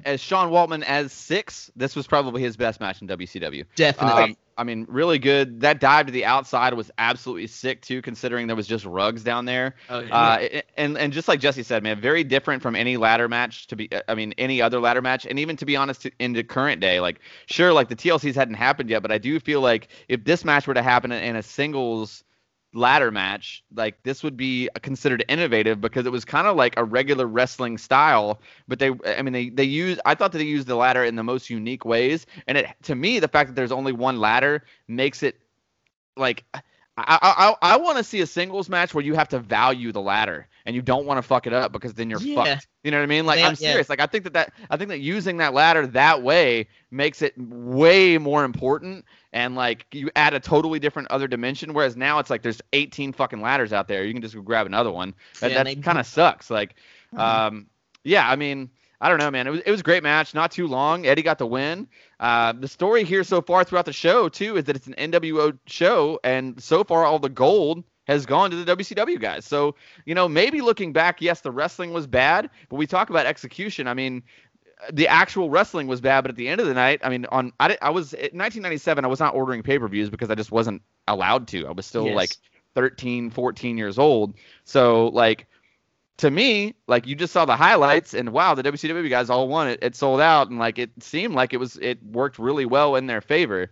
as 0.05 0.21
Sean 0.21 0.51
Waltman 0.51 0.83
as 0.85 1.13
Syxx, 1.13 1.71
this 1.77 1.97
was 1.97 2.07
probably 2.07 2.43
his 2.43 2.57
best 2.57 2.81
match 2.81 3.01
in 3.03 3.09
WCW. 3.09 3.65
Definitely. 3.77 4.23
Um, 4.23 4.37
I 4.57 4.65
mean, 4.65 4.87
really 4.89 5.19
good. 5.19 5.61
That 5.63 5.81
dive 5.81 6.07
to 6.07 6.13
the 6.13 6.25
outside 6.25 6.75
was 6.75 6.91
absolutely 6.99 7.47
sick 7.47 7.81
too, 7.81 8.03
considering 8.03 8.47
there 8.47 8.57
was 8.57 8.67
just 8.67 8.85
rugs 8.85 9.25
down 9.25 9.47
there. 9.47 9.77
Oh, 9.89 10.01
Uh, 10.01 10.61
and 10.77 10.99
and 10.99 11.13
just 11.13 11.27
like 11.27 11.41
Jesse 11.41 11.63
said, 11.63 11.83
man, 11.83 12.01
very 12.01 12.23
different 12.23 12.63
from 12.63 12.77
any 12.77 12.97
ladder 12.97 13.29
match 13.29 13.67
to 13.69 13.77
be. 13.77 13.89
I 14.09 14.15
mean, 14.15 14.35
any 14.39 14.61
other 14.61 14.79
ladder 14.79 15.01
match, 15.03 15.27
and 15.27 15.39
even 15.39 15.57
to 15.57 15.65
be 15.67 15.77
honest, 15.77 16.07
in 16.19 16.33
the 16.35 16.45
current 16.45 16.81
day, 16.81 17.01
like 17.01 17.21
sure, 17.47 17.73
like 17.73 17.89
the 17.89 17.97
TLCs 17.97 18.35
hadn't 18.35 18.55
happened 18.55 18.91
yet, 18.91 19.03
but 19.03 19.11
I 19.11 19.19
do 19.19 19.41
feel 19.41 19.61
like 19.63 19.89
if 20.09 20.25
this 20.25 20.45
match 20.45 20.67
were 20.67 20.75
to 20.75 20.83
happen 20.83 21.13
in 21.13 21.37
a 21.37 21.43
singles 21.43 22.23
ladder 22.75 23.11
match, 23.11 23.65
like 23.75 24.03
this 24.03 24.23
would 24.23 24.37
be 24.37 24.69
considered 24.83 25.25
innovative 25.29 25.81
because 25.81 26.07
it 26.07 26.13
was 26.13 26.25
kind 26.25 26.47
of 26.47 26.57
like 26.57 26.75
a 26.79 26.85
regular 26.85 27.27
wrestling 27.27 27.79
style, 27.79 28.41
but 28.69 28.79
they, 28.79 28.91
I 29.07 29.23
mean, 29.23 29.33
they 29.33 29.49
they 29.51 29.65
use. 29.65 29.99
I 30.05 30.15
thought 30.15 30.33
that 30.33 30.39
they 30.39 30.45
used 30.45 30.67
the 30.69 30.77
ladder 30.77 31.05
in 31.05 31.17
the 31.17 31.23
most 31.23 31.51
unique 31.51 31.85
ways, 31.85 32.27
and 32.47 32.59
it 32.59 32.67
to 32.85 32.95
me, 32.95 33.19
the 33.19 33.29
fact 33.29 33.49
that 33.49 33.55
there's 33.57 33.73
only 33.73 33.93
one 33.93 34.19
ladder 34.21 34.65
makes 34.89 35.23
it 35.23 35.39
like 36.17 36.45
I 36.53 36.63
I 36.97 37.55
I, 37.63 37.77
want 37.77 37.99
to 37.99 38.05
see 38.05 38.21
a 38.21 38.27
singles 38.27 38.69
match 38.69 38.95
where 38.95 39.05
you 39.05 39.15
have 39.15 39.29
to 39.31 39.39
value 39.39 39.93
the 39.93 40.01
ladder 40.01 40.49
and 40.67 40.77
you 40.77 40.83
don't 40.83 41.07
want 41.07 41.19
to 41.19 41.23
fuck 41.23 41.47
it 41.47 41.53
up 41.53 41.73
because 41.73 41.95
then 41.95 42.11
you're 42.11 42.21
Yeah. 42.21 42.35
fucked. 42.35 42.67
You 42.85 42.91
know 42.91 42.99
what 42.99 43.05
I 43.05 43.07
mean? 43.07 43.25
Like 43.27 43.41
Yeah, 43.41 43.47
I'm 43.47 43.55
yeah. 43.59 43.79
serious. 43.79 43.89
Like 43.89 44.01
I 44.01 44.07
think 44.07 44.25
that 44.25 44.35
that 44.35 44.53
I 44.71 44.77
think 44.77 44.91
that 44.91 45.01
using 45.01 45.39
that 45.39 45.55
ladder 45.55 45.87
that 45.89 46.23
way 46.23 46.69
makes 46.91 47.23
it 47.23 47.35
way 47.39 48.19
more 48.19 48.45
important 48.45 49.05
and 49.33 49.55
like 49.55 49.87
you 49.93 50.11
add 50.17 50.35
a 50.35 50.41
totally 50.41 50.79
different 50.79 51.11
other 51.11 51.27
dimension. 51.29 51.73
Whereas 51.73 51.97
now 51.97 52.19
it's 52.19 52.31
like 52.31 52.43
there's 52.43 52.61
18 52.73 53.13
fucking 53.13 53.41
ladders 53.41 53.73
out 53.73 53.89
there. 53.89 54.05
You 54.05 54.13
can 54.13 54.23
just 54.23 54.35
go 54.35 54.43
grab 54.43 54.67
another 54.67 54.91
one. 54.91 55.15
That 55.41 55.51
Yeah, 55.51 55.63
that 55.65 55.83
kind 55.83 55.99
of 55.99 56.07
sucks. 56.07 56.51
Like 56.51 56.75
Mhm. 57.15 57.19
um 57.19 57.67
yeah, 58.05 58.29
I 58.29 58.37
mean. 58.37 58.71
I 59.05 59.09
don't 59.09 59.19
know, 59.19 59.33
man. 59.33 59.49
It 59.49 59.51
was 59.51 59.61
it 59.67 59.71
was 59.73 59.81
a 59.81 59.83
great 59.83 60.05
match, 60.05 60.33
not 60.33 60.53
too 60.53 60.69
long. 60.69 61.07
Eddie 61.07 61.23
got 61.23 61.39
the 61.39 61.47
win. 61.47 61.89
Uh, 62.21 62.53
the 62.53 62.69
story 62.69 63.03
here 63.03 63.25
so 63.25 63.43
far 63.43 63.65
throughout 63.65 63.85
the 63.85 63.93
show 63.93 64.29
too 64.29 64.57
is 64.57 64.65
that 64.67 64.77
it's 64.77 64.87
an 64.87 64.95
NWO 64.95 65.59
show, 65.67 66.21
and 66.23 66.63
so 66.63 66.85
far 66.85 67.05
all 67.05 67.19
the 67.19 67.29
gold 67.29 67.83
has 68.07 68.27
gone 68.27 68.51
to 68.53 68.57
the 68.57 68.65
WCW 68.77 69.19
guys. 69.19 69.45
So 69.45 69.75
you 70.05 70.15
know, 70.15 70.29
maybe 70.29 70.61
looking 70.61 70.93
back, 70.93 71.21
yes, 71.21 71.41
the 71.41 71.51
wrestling 71.51 71.93
was 71.93 72.07
bad, 72.07 72.49
but 72.69 72.77
we 72.77 72.87
talk 72.87 73.11
about 73.11 73.27
execution. 73.27 73.89
I 73.89 73.95
mean, 73.95 74.23
the 74.93 75.09
actual 75.09 75.51
wrestling 75.51 75.87
was 75.87 76.01
bad, 76.01 76.23
but 76.23 76.31
at 76.31 76.37
the 76.37 76.49
end 76.49 76.61
of 76.61 76.67
the 76.67 76.75
night, 76.75 77.01
I 77.05 77.09
mean, 77.09 77.27
on 77.27 77.53
I, 77.61 77.77
I 77.81 77.91
was 77.91 78.15
in 78.15 78.39
1997, 78.39 79.05
I 79.05 79.09
was 79.09 79.21
not 79.21 79.35
ordering 79.35 79.63
pay 79.63 79.79
per 79.79 79.89
views 79.89 80.11
because 80.11 80.31
I 80.31 80.35
just 80.35 80.51
wasn't 80.53 80.83
allowed 81.07 81.49
to. 81.49 81.67
I 81.67 81.73
was 81.73 81.87
still 81.87 82.07
Yes. 82.07 82.15
like 82.15 82.37
13, 82.75 83.31
14 83.31 83.79
years 83.79 83.99
old. 83.99 84.35
So 84.65 85.09
like 85.09 85.47
to 86.19 86.31
me, 86.31 86.75
like 86.87 87.07
you 87.07 87.15
just 87.15 87.33
saw 87.33 87.45
the 87.45 87.57
highlights 87.57 88.15
and 88.15 88.31
wow, 88.33 88.55
the 88.55 88.63
WCW 88.63 89.09
guys 89.09 89.31
all 89.31 89.49
won 89.49 89.69
it. 89.69 89.81
It 89.83 89.97
sold 89.97 90.21
out 90.21 90.51
and 90.51 90.59
like 90.59 90.79
it 90.79 90.91
seemed 91.01 91.35
like 91.35 91.53
it 91.53 91.59
was 91.59 91.77
it 91.77 92.03
worked 92.03 92.39
really 92.39 92.67
well 92.67 92.97
in 92.97 93.07
their 93.07 93.21
favor. 93.21 93.71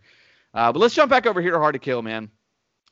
Uh, 0.52 0.72
but 0.72 0.78
let's 0.80 0.94
jump 0.94 1.11
back 1.11 1.26
over 1.26 1.40
here 1.40 1.52
to 1.52 1.58
Hard 1.58 1.74
to 1.74 1.78
Kill, 1.78 2.02
man. 2.02 2.30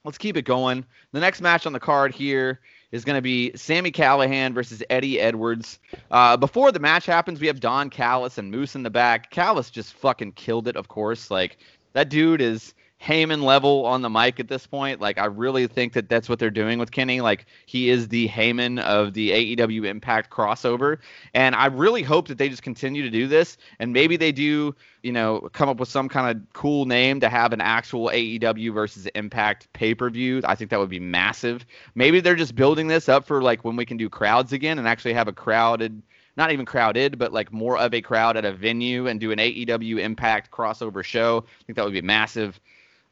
Let's 0.05 0.19
keep 0.19 0.37
it 0.37 0.43
going. 0.43 0.85
The 1.13 1.21
next 1.21 1.41
match 1.41 1.67
on 1.67 1.73
the 1.73 1.81
card 1.81 2.15
here 2.15 2.61
is 2.93 3.05
going 3.05 3.17
to 3.17 3.23
be 3.23 3.53
Sami 3.57 3.91
Callihan 3.91 4.55
versus 4.55 4.83
Eddie 4.91 5.21
Edwards. 5.21 5.79
Uh, 6.11 6.37
before 6.37 6.73
the 6.73 6.81
match 6.81 7.07
happens, 7.07 7.41
we 7.41 7.47
have 7.47 7.61
Don 7.61 7.91
Callis 7.91 8.39
and 8.39 8.51
Moose 8.51 8.75
in 8.75 8.83
the 8.83 8.91
back. 8.91 9.31
Callis 9.31 9.71
just 9.71 9.95
fucking 9.95 10.33
killed 10.33 10.69
it, 10.69 10.77
of 10.77 10.89
course. 10.89 11.31
Like 11.31 11.59
that 11.93 12.09
dude 12.09 12.41
is 12.41 12.75
Heyman 13.01 13.43
level 13.43 13.87
on 13.87 14.03
the 14.03 14.11
mic 14.11 14.41
at 14.41 14.49
this 14.49 14.67
point. 14.67 15.01
Like 15.01 15.19
I 15.19 15.27
really 15.27 15.67
think 15.69 15.93
that 15.93 16.09
that's 16.09 16.29
what 16.29 16.39
they're 16.39 16.51
doing 16.51 16.79
with 16.79 16.91
Kenny. 16.91 17.21
Like 17.21 17.47
he 17.67 17.91
is 17.91 18.09
the 18.09 18.29
Heyman 18.29 18.81
of 18.81 19.15
the 19.15 19.57
AEW 19.57 19.87
Impact 19.87 20.31
crossover, 20.31 20.99
and 21.33 21.55
I 21.55 21.67
really 21.67 22.03
hope 22.03 22.27
that 22.29 22.39
they 22.39 22.49
just 22.49 22.63
continue 22.63 23.03
to 23.03 23.11
do 23.11 23.29
this. 23.29 23.57
And 23.79 23.93
maybe 23.93 24.17
they 24.17 24.33
do, 24.33 24.75
you 25.03 25.13
know, 25.13 25.49
come 25.53 25.69
up 25.69 25.79
with 25.79 25.89
some 25.89 26.09
kind 26.09 26.37
of 26.37 26.53
cool 26.55 26.87
name 26.87 27.21
to 27.21 27.29
have 27.29 27.53
an 27.53 27.61
actual 27.61 28.09
AEW 28.09 28.75
versus 28.75 29.07
Impact 29.15 29.73
pay 29.73 29.95
per 29.95 30.11
view. 30.11 30.43
I 30.45 30.57
think 30.57 30.71
that 30.71 30.81
would 30.81 30.91
be 30.91 31.01
massive. 31.01 31.65
Maybe 31.95 32.21
they're 32.21 32.35
just 32.35 32.57
building 32.57 32.89
this 32.89 33.09
up 33.09 33.25
for 33.25 33.43
like 33.43 33.65
when 33.65 33.77
we 33.77 33.87
can 33.87 33.97
do 33.97 34.09
crowds 34.09 34.53
again 34.53 34.79
and 34.79 34.89
actually 34.89 35.15
have 35.15 35.29
a 35.29 35.33
crowded 35.33 36.03
not 36.37 36.53
even 36.53 36.65
crowded, 36.65 37.19
but 37.19 37.33
like 37.33 37.53
more 37.53 37.77
of 37.77 37.93
a 37.93 38.01
crowd 38.01 38.37
at 38.37 38.45
a 38.45 38.53
venue 38.53 39.09
and 39.09 39.19
do 39.19 39.33
an 39.33 39.41
AEW 39.41 39.99
Impact 39.99 40.53
crossover 40.53 41.03
show. 41.03 41.45
I 41.45 41.65
think 41.65 41.77
that 41.77 41.85
would 41.85 41.93
be 41.93 42.01
massive. 42.01 42.61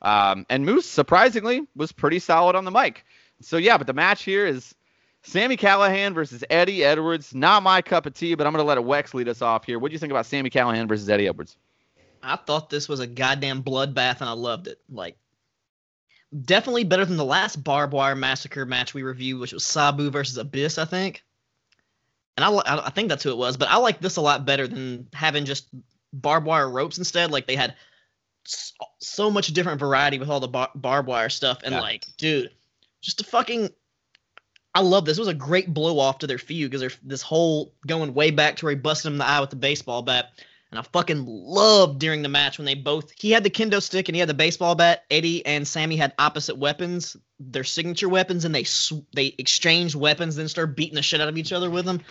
Um, 0.03 0.47
and 0.51 0.65
Moose 0.65 0.87
surprisingly 0.87 1.67
was 1.75 1.93
pretty 1.93 2.19
solid 2.19 2.57
on 2.57 2.65
the 2.65 2.71
mic. 2.71 3.05
So 3.41 3.57
yeah, 3.57 3.79
but 3.79 3.87
the 3.87 3.93
match 3.93 4.23
here 4.23 4.47
is 4.47 4.75
Sami 5.23 5.57
Callihan 5.57 6.15
versus 6.15 6.45
Eddie 6.49 6.85
Edwards. 6.85 7.35
Not 7.35 7.63
my 7.63 7.83
cup 7.83 8.07
of 8.07 8.15
tea, 8.15 8.35
but 8.35 8.47
I'm 8.47 8.53
gonna 8.53 8.65
let 8.65 8.79
a 8.79 8.83
Wex 8.83 9.15
lead 9.15 9.29
us 9.29 9.43
off 9.43 9.65
here. 9.65 9.79
What 9.79 9.89
do 9.89 9.93
you 9.93 9.99
think 9.99 10.13
about 10.13 10.27
Sami 10.27 10.51
Callihan 10.51 10.89
versus 10.89 11.09
Eddie 11.09 11.29
Edwards? 11.29 11.57
I 12.23 12.37
thought 12.37 12.71
this 12.71 12.89
was 12.89 13.01
a 13.01 13.07
goddamn 13.07 13.63
bloodbath, 13.63 14.21
and 14.21 14.29
I 14.29 14.33
loved 14.33 14.67
it. 14.69 14.81
Like, 14.91 15.17
definitely 16.43 16.85
better 16.85 17.05
than 17.05 17.17
the 17.17 17.25
last 17.25 17.63
barbed 17.63 17.93
wire 17.93 18.17
massacre 18.17 18.67
match 18.67 18.95
we 18.95 19.03
reviewed, 19.03 19.41
which 19.41 19.53
was 19.53 19.67
Sabu 19.67 20.11
versus 20.11 20.37
Abyss, 20.37 20.79
I 20.79 20.85
think. 20.85 21.23
And 22.37 22.45
I 22.45 22.87
I 22.87 22.91
think 22.91 23.09
that's 23.09 23.23
who 23.23 23.31
it 23.31 23.39
was, 23.39 23.57
but 23.57 23.69
I 23.69 23.77
like 23.79 24.01
this 24.01 24.17
a 24.17 24.21
lot 24.21 24.45
better 24.45 24.67
than 24.67 25.09
having 25.13 25.45
just 25.45 25.69
barbed 26.13 26.47
wire 26.47 26.69
ropes 26.69 26.99
instead. 26.99 27.31
Like 27.31 27.47
they 27.47 27.57
had 27.57 27.77
so, 28.47 29.31
much 29.31 29.49
different 29.49 29.81
variety 29.81 30.19
with 30.19 30.29
all 30.31 30.41
the 30.41 30.49
bar- 30.49 30.71
barbed 30.75 31.09
wire 31.09 31.29
stuff, 31.29 31.59
and 31.65 31.75
Yeah. 31.75 31.81
like, 31.81 32.07
dude, 32.17 32.51
just 33.03 33.21
a 33.21 33.25
fucking. 33.25 33.71
I 34.75 34.81
love 34.81 35.07
this. 35.07 35.17
It 35.17 35.21
was 35.23 35.29
a 35.29 35.35
great 35.35 35.73
blow 35.73 35.99
off 35.99 36.19
to 36.19 36.27
their 36.27 36.37
feud 36.39 36.71
because 36.71 36.81
there's 36.81 36.99
this 37.03 37.23
whole 37.23 37.73
going 37.87 38.13
way 38.13 38.31
back 38.31 38.57
to 38.57 38.67
where 38.67 38.75
he 38.75 38.77
busted 38.77 39.07
him 39.07 39.15
in 39.15 39.19
the 39.19 39.27
eye 39.27 39.41
with 39.41 39.49
the 39.51 39.57
baseball 39.57 40.03
bat. 40.03 40.33
And 40.71 40.79
I 40.79 40.83
fucking 40.83 41.25
loved 41.27 41.99
during 42.01 42.21
the 42.23 42.29
match 42.29 42.59
when 42.59 42.67
they 42.67 42.75
both 42.75 43.11
he 43.19 43.31
had 43.31 43.43
the 43.45 43.49
kendo 43.51 43.81
stick 43.81 44.09
and 44.09 44.17
he 44.17 44.21
had 44.21 44.29
the 44.29 44.35
baseball 44.35 44.75
bat. 44.75 45.05
Eddie 45.11 45.47
and 45.47 45.67
Sammy 45.67 45.97
had 45.97 46.13
opposite 46.19 46.59
weapons, 46.59 47.17
their 47.41 47.65
signature 47.65 48.09
weapons, 48.09 48.45
and 48.45 48.55
they 48.55 48.65
sw- 48.65 49.05
they 49.15 49.35
exchanged 49.39 49.95
weapons, 49.95 50.37
then 50.37 50.49
started 50.49 50.77
beating 50.77 50.97
the 50.97 51.03
shit 51.03 51.21
out 51.23 51.29
of 51.29 51.39
each 51.39 51.53
other 51.53 51.71
with 51.71 51.87
them. 51.87 52.03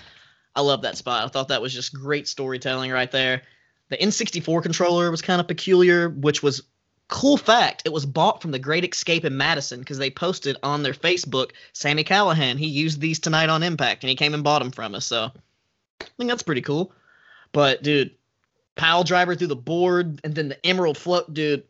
I 0.55 0.61
love 0.61 0.83
that 0.83 0.97
spot. 0.97 1.23
I 1.23 1.27
thought 1.27 1.49
that 1.49 1.61
was 1.61 1.73
just 1.73 1.93
great 1.93 2.27
storytelling 2.27 2.89
right 2.91 3.11
there. 3.11 3.43
The 3.89 3.97
N64 3.97 4.63
controller 4.63 5.11
was 5.11 5.21
kind 5.21 5.39
of 5.39 5.47
peculiar, 5.47 6.09
which 6.09 6.41
was 6.41 6.63
cool 7.07 7.37
fact. 7.37 7.83
It 7.85 7.93
was 7.93 8.05
bought 8.05 8.41
from 8.41 8.51
the 8.51 8.59
Great 8.59 8.83
Escape 8.83 9.25
in 9.25 9.37
Madison 9.37 9.79
because 9.79 9.97
they 9.97 10.09
posted 10.09 10.57
on 10.63 10.83
their 10.83 10.93
Facebook, 10.93 11.51
Sami 11.73 12.03
Callihan, 12.03 12.57
he 12.57 12.67
used 12.67 12.99
these 12.99 13.19
tonight 13.19 13.49
on 13.49 13.63
Impact, 13.63 14.03
and 14.03 14.09
he 14.09 14.15
came 14.15 14.33
and 14.33 14.43
bought 14.43 14.59
them 14.59 14.71
from 14.71 14.95
us. 14.95 15.05
So 15.05 15.31
I 16.01 16.05
think 16.17 16.29
that's 16.29 16.43
pretty 16.43 16.61
cool. 16.61 16.93
But 17.51 17.83
dude, 17.83 18.15
pile 18.75 19.03
driver 19.03 19.35
through 19.35 19.47
the 19.47 19.55
board 19.55 20.19
and 20.23 20.33
then 20.33 20.49
the 20.49 20.65
emerald 20.65 20.97
float, 20.97 21.33
dude. 21.33 21.63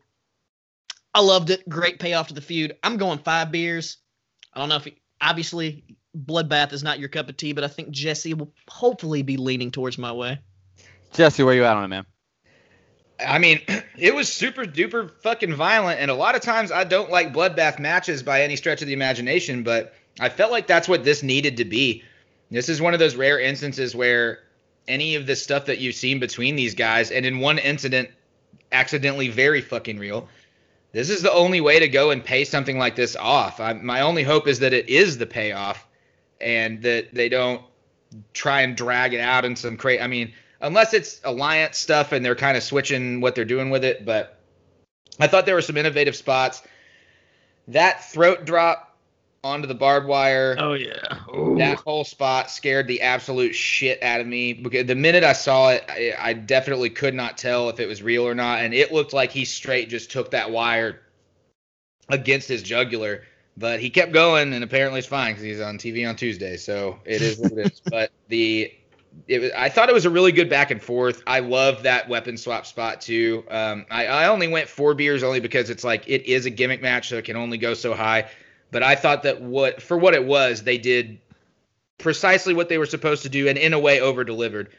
I 1.14 1.20
loved 1.20 1.50
it. 1.50 1.66
Great 1.68 1.98
payoff 1.98 2.28
to 2.28 2.34
the 2.34 2.40
feud. 2.40 2.76
I'm 2.82 2.98
going 2.98 3.18
five 3.18 3.50
beers. 3.50 3.98
I 4.52 4.60
don't 4.60 4.68
know 4.68 4.76
if 4.76 4.88
obviously 5.20 5.96
bloodbath 6.16 6.72
is 6.72 6.82
not 6.82 6.98
your 6.98 7.08
cup 7.08 7.28
of 7.28 7.36
tea, 7.36 7.52
but 7.52 7.64
I 7.64 7.68
think 7.68 7.90
Jesse 7.90 8.34
will 8.34 8.52
hopefully 8.68 9.22
be 9.22 9.36
leaning 9.36 9.70
towards 9.70 9.96
my 9.96 10.12
way. 10.12 10.38
Jesse, 11.16 11.42
where 11.42 11.54
you 11.54 11.64
at 11.64 11.76
on 11.76 11.84
it, 11.84 11.88
man? 11.88 12.06
I 13.24 13.38
mean, 13.38 13.60
it 13.98 14.14
was 14.14 14.32
super 14.32 14.64
duper 14.64 15.10
fucking 15.22 15.54
violent, 15.54 16.00
and 16.00 16.10
a 16.10 16.14
lot 16.14 16.34
of 16.34 16.42
times 16.42 16.70
I 16.70 16.84
don't 16.84 17.10
like 17.10 17.32
bloodbath 17.32 17.78
matches 17.78 18.22
by 18.22 18.42
any 18.42 18.56
stretch 18.56 18.82
of 18.82 18.88
the 18.88 18.94
imagination, 18.94 19.62
but 19.62 19.94
I 20.20 20.28
felt 20.28 20.52
like 20.52 20.66
that's 20.66 20.88
what 20.88 21.04
this 21.04 21.22
needed 21.22 21.56
to 21.56 21.64
be. 21.64 22.04
This 22.50 22.68
is 22.68 22.80
one 22.80 22.92
of 22.92 23.00
those 23.00 23.16
rare 23.16 23.40
instances 23.40 23.96
where 23.96 24.40
any 24.86 25.14
of 25.16 25.26
the 25.26 25.34
stuff 25.34 25.66
that 25.66 25.78
you've 25.78 25.96
seen 25.96 26.20
between 26.20 26.54
these 26.54 26.74
guys, 26.74 27.10
and 27.10 27.24
in 27.24 27.40
one 27.40 27.58
incident, 27.58 28.10
accidentally 28.70 29.28
very 29.28 29.60
fucking 29.60 29.98
real. 29.98 30.28
This 30.92 31.10
is 31.10 31.22
the 31.22 31.32
only 31.32 31.60
way 31.60 31.80
to 31.80 31.88
go 31.88 32.10
and 32.10 32.24
pay 32.24 32.44
something 32.44 32.78
like 32.78 32.94
this 32.94 33.16
off. 33.16 33.58
I, 33.58 33.72
my 33.72 34.02
only 34.02 34.22
hope 34.22 34.46
is 34.46 34.58
that 34.60 34.72
it 34.72 34.88
is 34.88 35.18
the 35.18 35.26
payoff, 35.26 35.86
and 36.40 36.82
that 36.82 37.14
they 37.14 37.28
don't 37.28 37.62
try 38.32 38.60
and 38.60 38.76
drag 38.76 39.14
it 39.14 39.20
out 39.20 39.44
in 39.44 39.56
some 39.56 39.76
crazy. 39.76 40.00
I 40.00 40.06
mean, 40.06 40.32
unless 40.60 40.94
it's 40.94 41.20
alliance 41.24 41.78
stuff 41.78 42.12
and 42.12 42.24
they're 42.24 42.34
kind 42.34 42.56
of 42.56 42.62
switching 42.62 43.20
what 43.20 43.34
they're 43.34 43.44
doing 43.44 43.70
with 43.70 43.84
it. 43.84 44.04
But 44.04 44.38
I 45.18 45.26
thought 45.26 45.46
there 45.46 45.54
were 45.54 45.62
some 45.62 45.76
innovative 45.76 46.16
spots. 46.16 46.62
That 47.68 48.10
throat 48.10 48.44
drop 48.44 48.86
onto 49.46 49.68
the 49.68 49.74
barbed 49.74 50.06
wire. 50.06 50.56
Oh 50.58 50.74
yeah. 50.74 51.20
That 51.58 51.78
whole 51.78 52.04
spot 52.04 52.50
scared 52.50 52.86
the 52.88 53.00
absolute 53.02 53.54
shit 53.54 54.02
out 54.02 54.20
of 54.20 54.26
me 54.26 54.52
because 54.52 54.86
the 54.86 54.94
minute 54.94 55.24
I 55.24 55.32
saw 55.32 55.70
it, 55.70 55.84
I, 55.88 56.14
I 56.18 56.32
definitely 56.32 56.90
could 56.90 57.14
not 57.14 57.38
tell 57.38 57.68
if 57.68 57.80
it 57.80 57.86
was 57.86 58.02
real 58.02 58.26
or 58.26 58.34
not, 58.34 58.60
and 58.60 58.74
it 58.74 58.92
looked 58.92 59.12
like 59.12 59.30
he 59.30 59.44
straight 59.44 59.88
just 59.88 60.10
took 60.10 60.32
that 60.32 60.50
wire 60.50 61.00
against 62.08 62.48
his 62.48 62.62
jugular. 62.62 63.22
But 63.58 63.80
he 63.80 63.88
kept 63.88 64.12
going, 64.12 64.52
and 64.52 64.62
apparently 64.62 64.98
it's 64.98 65.08
fine 65.08 65.32
because 65.32 65.44
he's 65.44 65.60
on 65.62 65.78
TV 65.78 66.06
on 66.06 66.14
Tuesday, 66.14 66.58
so 66.58 66.98
it 67.06 67.22
is 67.22 67.38
what 67.38 67.52
it 67.52 67.58
is. 67.58 67.80
But 67.90 68.10
the 68.28 68.70
it 69.28 69.52
I 69.56 69.68
thought 69.68 69.88
it 69.88 69.94
was 69.94 70.04
a 70.04 70.10
really 70.10 70.32
good 70.32 70.50
back 70.50 70.70
and 70.70 70.82
forth. 70.82 71.22
I 71.26 71.40
love 71.40 71.82
that 71.84 72.08
weapon 72.08 72.36
swap 72.36 72.66
spot 72.66 73.00
too. 73.00 73.44
Um, 73.48 73.86
I, 73.90 74.06
I 74.06 74.28
only 74.28 74.48
went 74.48 74.68
four 74.68 74.94
beers 74.94 75.22
only 75.22 75.40
because 75.40 75.70
it's 75.70 75.84
like 75.84 76.08
it 76.08 76.26
is 76.26 76.46
a 76.46 76.50
gimmick 76.50 76.82
match, 76.82 77.08
so 77.08 77.16
it 77.16 77.24
can 77.24 77.36
only 77.36 77.58
go 77.58 77.74
so 77.74 77.94
high. 77.94 78.28
But 78.70 78.82
I 78.82 78.94
thought 78.94 79.22
that 79.24 79.40
what 79.40 79.82
for 79.82 79.96
what 79.96 80.14
it 80.14 80.24
was, 80.24 80.62
they 80.62 80.78
did 80.78 81.20
precisely 81.98 82.54
what 82.54 82.68
they 82.68 82.78
were 82.78 82.86
supposed 82.86 83.22
to 83.22 83.28
do, 83.28 83.48
and 83.48 83.58
in 83.58 83.72
a 83.72 83.78
way 83.78 84.00
over 84.00 84.24
delivered. 84.24 84.70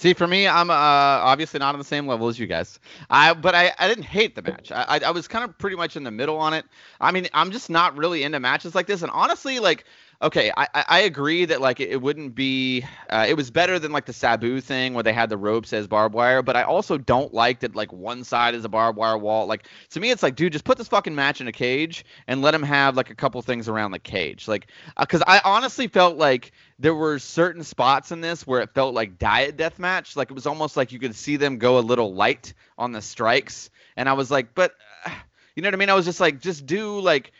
See, 0.00 0.14
for 0.14 0.26
me, 0.26 0.48
I'm 0.48 0.70
uh, 0.70 0.72
obviously 0.72 1.60
not 1.60 1.74
on 1.74 1.78
the 1.78 1.84
same 1.84 2.06
level 2.06 2.28
as 2.28 2.38
you 2.38 2.46
guys. 2.46 2.80
I, 3.10 3.34
but 3.34 3.54
I, 3.54 3.72
I 3.78 3.86
didn't 3.86 4.04
hate 4.04 4.34
the 4.34 4.40
match. 4.40 4.72
I, 4.72 4.84
I, 4.88 5.00
I 5.08 5.10
was 5.10 5.28
kind 5.28 5.44
of 5.44 5.58
pretty 5.58 5.76
much 5.76 5.94
in 5.94 6.04
the 6.04 6.10
middle 6.10 6.38
on 6.38 6.54
it. 6.54 6.64
I 7.02 7.12
mean, 7.12 7.28
I'm 7.34 7.50
just 7.50 7.68
not 7.68 7.98
really 7.98 8.22
into 8.22 8.40
matches 8.40 8.74
like 8.74 8.86
this. 8.86 9.02
And 9.02 9.10
honestly, 9.10 9.58
like, 9.58 9.84
okay, 10.22 10.52
I, 10.56 10.66
I 10.74 11.00
agree 11.00 11.46
that 11.46 11.60
like 11.60 11.80
it, 11.80 12.00
wouldn't 12.00 12.34
be. 12.34 12.84
Uh, 13.08 13.26
it 13.28 13.34
was 13.34 13.50
better 13.50 13.78
than 13.78 13.92
like 13.92 14.06
the 14.06 14.12
Sabu 14.12 14.60
thing 14.60 14.94
where 14.94 15.02
they 15.02 15.12
had 15.12 15.30
the 15.30 15.36
ropes 15.36 15.72
as 15.72 15.86
barbed 15.86 16.14
wire. 16.14 16.42
But 16.42 16.56
I 16.56 16.62
also 16.62 16.98
don't 16.98 17.32
like 17.32 17.60
that 17.60 17.74
like 17.74 17.92
one 17.92 18.24
side 18.24 18.54
is 18.54 18.64
a 18.64 18.68
barbed 18.68 18.98
wire 18.98 19.18
wall. 19.18 19.46
Like 19.46 19.66
to 19.90 20.00
me, 20.00 20.10
it's 20.10 20.22
like, 20.22 20.36
dude, 20.36 20.52
just 20.52 20.64
put 20.64 20.78
this 20.78 20.88
fucking 20.88 21.14
match 21.14 21.40
in 21.40 21.48
a 21.48 21.52
cage 21.52 22.04
and 22.26 22.42
let 22.42 22.54
him 22.54 22.62
have 22.62 22.96
like 22.96 23.10
a 23.10 23.14
couple 23.14 23.40
things 23.42 23.68
around 23.68 23.92
the 23.92 23.98
cage. 23.98 24.46
Like, 24.46 24.68
because 24.98 25.22
uh, 25.22 25.26
I 25.26 25.40
honestly 25.44 25.88
felt 25.88 26.16
like 26.16 26.52
there 26.78 26.94
were 26.94 27.18
certain 27.18 27.62
spots 27.62 28.12
in 28.12 28.20
this 28.20 28.46
where 28.46 28.60
it 28.60 28.74
felt 28.74 28.94
like 28.94 29.18
diet 29.18 29.56
death 29.56 29.78
match. 29.78 30.16
Like 30.16 30.30
it 30.30 30.34
was 30.34 30.46
almost 30.46 30.76
like 30.76 30.92
you 30.92 30.98
could 30.98 31.14
see 31.14 31.36
them 31.36 31.58
go 31.58 31.78
a 31.78 31.80
little 31.80 32.14
light 32.14 32.54
on 32.78 32.92
the 32.92 33.02
strikes, 33.02 33.70
and 33.96 34.08
I 34.08 34.12
was 34.12 34.30
like, 34.30 34.54
but. 34.54 34.72
Uh, 35.04 35.10
you 35.56 35.62
know 35.62 35.66
what 35.66 35.74
I 35.74 35.78
mean? 35.78 35.90
I 35.90 35.94
was 35.94 36.06
just 36.06 36.20
like, 36.20 36.40
just 36.40 36.64
do 36.64 37.00
like 37.00 37.32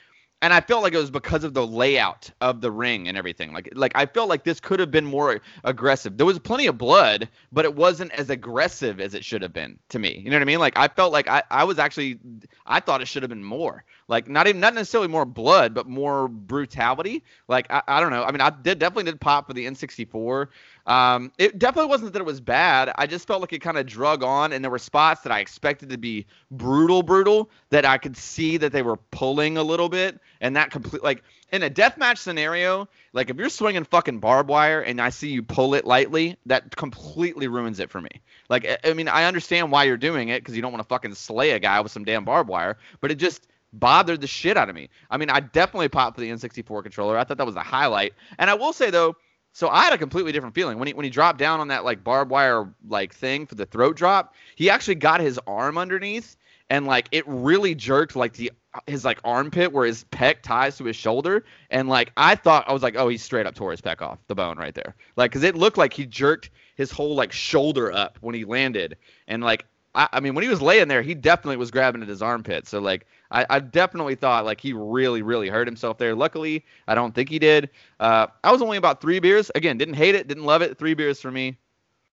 and 0.43 0.55
I 0.55 0.61
felt 0.61 0.83
like 0.83 0.95
it 0.95 0.99
was 0.99 1.11
because 1.11 1.45
of 1.45 1.53
the 1.53 1.67
layout 1.67 2.31
of 2.41 2.61
the 2.61 2.71
ring 2.71 3.09
and 3.09 3.17
everything. 3.17 3.53
Like 3.53 3.71
like 3.75 3.93
I 3.95 4.07
felt 4.07 4.29
like 4.29 4.45
this 4.45 4.61
could 4.61 4.81
have 4.81 4.91
been 4.91 5.05
more 5.05 5.41
aggressive. 5.65 6.17
There 6.17 6.27
was 6.27 6.39
plenty 6.39 6.67
of 6.67 6.79
blood, 6.79 7.29
but 7.53 7.65
it 7.65 7.75
wasn't 7.75 8.13
as 8.13 8.31
aggressive 8.31 9.01
as 9.01 9.15
it 9.15 9.25
should 9.25 9.43
have 9.43 9.53
been 9.53 9.79
to 9.91 9.99
me. 9.99 10.19
You 10.19 10.31
know 10.31 10.37
what 10.37 10.43
I 10.43 10.47
mean? 10.47 10.59
Like 10.59 10.79
I 10.79 10.89
felt 10.89 11.13
like 11.13 11.29
I, 11.29 11.43
I 11.51 11.65
was 11.65 11.79
actually 11.79 12.19
I 12.67 12.81
thought 12.81 13.03
it 13.03 13.09
should 13.09 13.23
have 13.23 13.31
been 13.31 13.45
more. 13.45 13.85
Like 14.11 14.29
not 14.29 14.49
even 14.49 14.61
not 14.61 14.75
necessarily 14.75 15.07
more 15.07 15.25
blood, 15.25 15.73
but 15.73 15.87
more 15.87 16.27
brutality. 16.27 17.23
Like 17.47 17.71
I, 17.71 17.81
I 17.87 18.01
don't 18.01 18.11
know. 18.11 18.25
I 18.25 18.33
mean 18.33 18.41
I 18.41 18.51
did 18.51 18.81
definitely 18.81 19.05
did 19.05 19.21
pop 19.21 19.47
for 19.47 19.53
the 19.53 19.65
N64. 19.65 20.49
Um, 20.85 21.31
it 21.39 21.61
definitely 21.61 21.91
wasn't 21.91 22.15
that 22.15 22.19
it 22.19 22.27
was 22.27 22.41
bad. 22.41 22.91
I 22.97 23.07
just 23.07 23.29
felt 23.29 23.41
like 23.41 23.53
it 23.53 23.61
kind 23.61 23.79
of 23.79 23.87
drug 23.87 24.25
on, 24.25 24.53
and 24.53 24.65
there 24.65 24.71
were 24.71 24.81
spots 24.81 25.21
that 25.21 25.31
I 25.31 25.39
expected 25.39 25.91
to 25.91 25.99
be 25.99 26.27
brutal, 26.51 27.05
brutal 27.05 27.51
that 27.69 27.85
I 27.85 27.99
could 27.99 28.17
see 28.17 28.57
that 28.57 28.73
they 28.73 28.83
were 28.83 28.97
pulling 28.97 29.57
a 29.57 29.63
little 29.63 29.89
bit, 29.89 30.19
and 30.41 30.57
that 30.57 30.73
complete 30.73 31.05
like 31.05 31.23
in 31.53 31.63
a 31.63 31.71
deathmatch 31.71 32.19
scenario, 32.19 32.89
like 33.13 33.31
if 33.31 33.37
you're 33.37 33.49
swinging 33.49 33.85
fucking 33.85 34.19
barbed 34.19 34.49
wire 34.49 34.81
and 34.81 35.01
I 35.01 35.11
see 35.11 35.29
you 35.29 35.45
pull 35.45 35.75
it 35.75 35.85
lightly, 35.85 36.37
that 36.47 36.75
completely 36.75 37.47
ruins 37.47 37.79
it 37.79 37.91
for 37.91 38.01
me. 38.01 38.11
Like 38.49 38.81
I 38.85 38.93
mean, 38.93 39.07
I 39.07 39.27
understand 39.27 39.71
why 39.71 39.85
you're 39.85 39.97
doing 39.97 40.31
it 40.31 40.41
because 40.41 40.57
you 40.57 40.63
don't 40.63 40.73
want 40.73 40.83
to 40.83 40.89
fucking 40.89 41.15
slay 41.15 41.53
a 41.53 41.61
guy 41.61 41.81
with 41.81 41.93
some 41.93 42.05
damn 42.05 42.25
barbed 42.25 42.51
wire, 42.51 42.77
but 43.01 43.13
it 43.13 43.15
just 43.15 43.47
bothered 43.73 44.21
the 44.21 44.27
shit 44.27 44.57
out 44.57 44.69
of 44.69 44.75
me. 44.75 44.89
I 45.11 45.17
mean, 45.17 45.31
I 45.31 45.41
definitely 45.41 45.89
popped 45.89 46.17
for 46.17 46.21
the 46.21 46.31
N64 46.31 46.83
controller. 46.83 47.17
I 47.17 47.25
thought 47.25 47.39
that 47.39 47.47
was 47.47 47.55
the 47.55 47.63
highlight, 47.63 48.15
and 48.39 48.51
I 48.51 48.55
will 48.55 48.73
say 48.73 48.91
though 48.91 49.17
so 49.53 49.69
I 49.69 49.85
had 49.85 49.93
a 49.93 49.99
completely 49.99 50.33
different 50.33 50.55
feeling 50.55 50.79
when 50.79 50.89
he 50.89 50.95
when 50.95 51.05
he 51.05 51.11
dropped 51.11 51.39
down 51.39 51.61
on 51.61 51.69
that 51.69 51.85
like 51.85 52.05
barbed 52.05 52.31
wire 52.31 52.73
like 52.89 53.13
thing 53.13 53.47
for 53.47 53.57
the 53.57 53.67
throat 53.67 53.97
drop. 53.97 54.35
He 54.55 54.71
actually 54.71 54.95
got 54.97 55.21
his 55.21 55.41
arm 55.47 55.77
underneath 55.77 56.37
and 56.69 56.87
like 56.87 57.09
it 57.11 57.25
really 57.27 57.75
jerked 57.75 58.15
like 58.15 58.35
the 58.35 58.53
his 58.87 59.05
like 59.05 59.19
armpit 59.25 59.73
where 59.73 59.85
his 59.87 60.05
pec 60.13 60.43
ties 60.43 60.77
to 60.77 60.85
his 60.85 60.95
shoulder 60.95 61.45
and 61.71 61.89
like 61.89 62.13
I 62.17 62.37
thought 62.37 62.69
I 62.69 62.73
was 62.73 62.83
like 62.83 62.95
oh 62.97 63.09
he 63.09 63.17
straight 63.17 63.47
up 63.47 63.57
tore 63.57 63.73
his 63.73 63.81
pec 63.81 64.01
off 64.01 64.19
the 64.29 64.37
bone 64.37 64.57
right 64.57 64.75
there 64.75 64.95
like 65.17 65.33
because 65.33 65.43
it 65.43 65.57
looked 65.57 65.77
like 65.77 65.93
he 65.93 66.07
jerked 66.07 66.51
his 66.77 66.93
whole 66.93 67.17
like 67.17 67.33
shoulder 67.33 67.91
up 67.91 68.19
when 68.21 68.37
he 68.37 68.45
landed 68.45 68.97
and 69.27 69.43
like 69.43 69.67
I, 69.95 70.09
I 70.13 70.21
mean 70.21 70.35
when 70.35 70.43
he 70.43 70.49
was 70.49 70.63
laying 70.63 70.89
there 70.89 71.03
he 71.03 71.15
definitely 71.15 71.57
was 71.57 71.71
grabbing 71.71 72.03
at 72.03 72.09
his 72.09 72.23
armpit 72.23 72.67
so 72.67 72.81
like 72.81 73.07
I, 73.31 73.47
I, 73.49 73.61
definitely 73.61 74.17
thought 74.17 74.45
like 74.45 74.61
he 74.61 74.73
really, 74.73 75.23
really 75.23 75.49
hurt 75.49 75.69
himself 75.69 75.99
there. 75.99 76.15
Luckily, 76.15 76.65
I 76.89 76.95
don't 76.95 77.15
think 77.15 77.29
he 77.29 77.39
did. 77.39 77.71
Uh, 78.01 78.27
I 78.43 78.51
was 78.51 78.61
only 78.61 78.77
about 78.77 79.01
three 79.01 79.21
beers. 79.21 79.51
Again, 79.55 79.79
didn't 79.79 79.95
hate 79.95 80.15
it, 80.15 80.27
didn't 80.27 80.45
love 80.45 80.63
it. 80.63 80.79
Three 80.79 80.95
beers 80.95 81.21
for 81.21 81.31
me. 81.31 81.57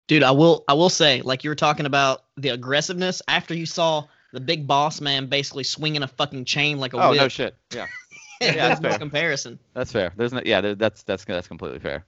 Dude, 0.06 0.22
I 0.22 0.30
will, 0.30 0.64
I 0.68 0.74
will 0.74 0.88
say, 0.88 1.20
like 1.20 1.44
you 1.44 1.50
were 1.50 1.56
talking 1.56 1.86
about 1.86 2.24
the 2.36 2.50
aggressiveness 2.50 3.20
after 3.28 3.52
you 3.52 3.66
saw 3.66 4.04
the 4.32 4.40
big 4.40 4.66
boss 4.66 5.00
man 5.00 5.26
basically 5.26 5.64
swinging 5.64 6.02
a 6.02 6.08
fucking 6.08 6.44
chain 6.44 6.78
like 6.78 6.94
a 6.94 7.02
oh 7.02 7.10
whip. 7.10 7.20
no 7.20 7.28
shit, 7.28 7.56
yeah, 7.74 7.86
yeah, 8.40 8.68
that's 8.68 8.80
fair. 8.80 8.98
Comparison. 8.98 9.58
That's 9.74 9.92
fair. 9.92 10.12
There's 10.16 10.32
no, 10.32 10.40
yeah, 10.44 10.60
that's 10.74 11.02
that's 11.02 11.24
that's 11.24 11.48
completely 11.48 11.80
fair. 11.80 12.04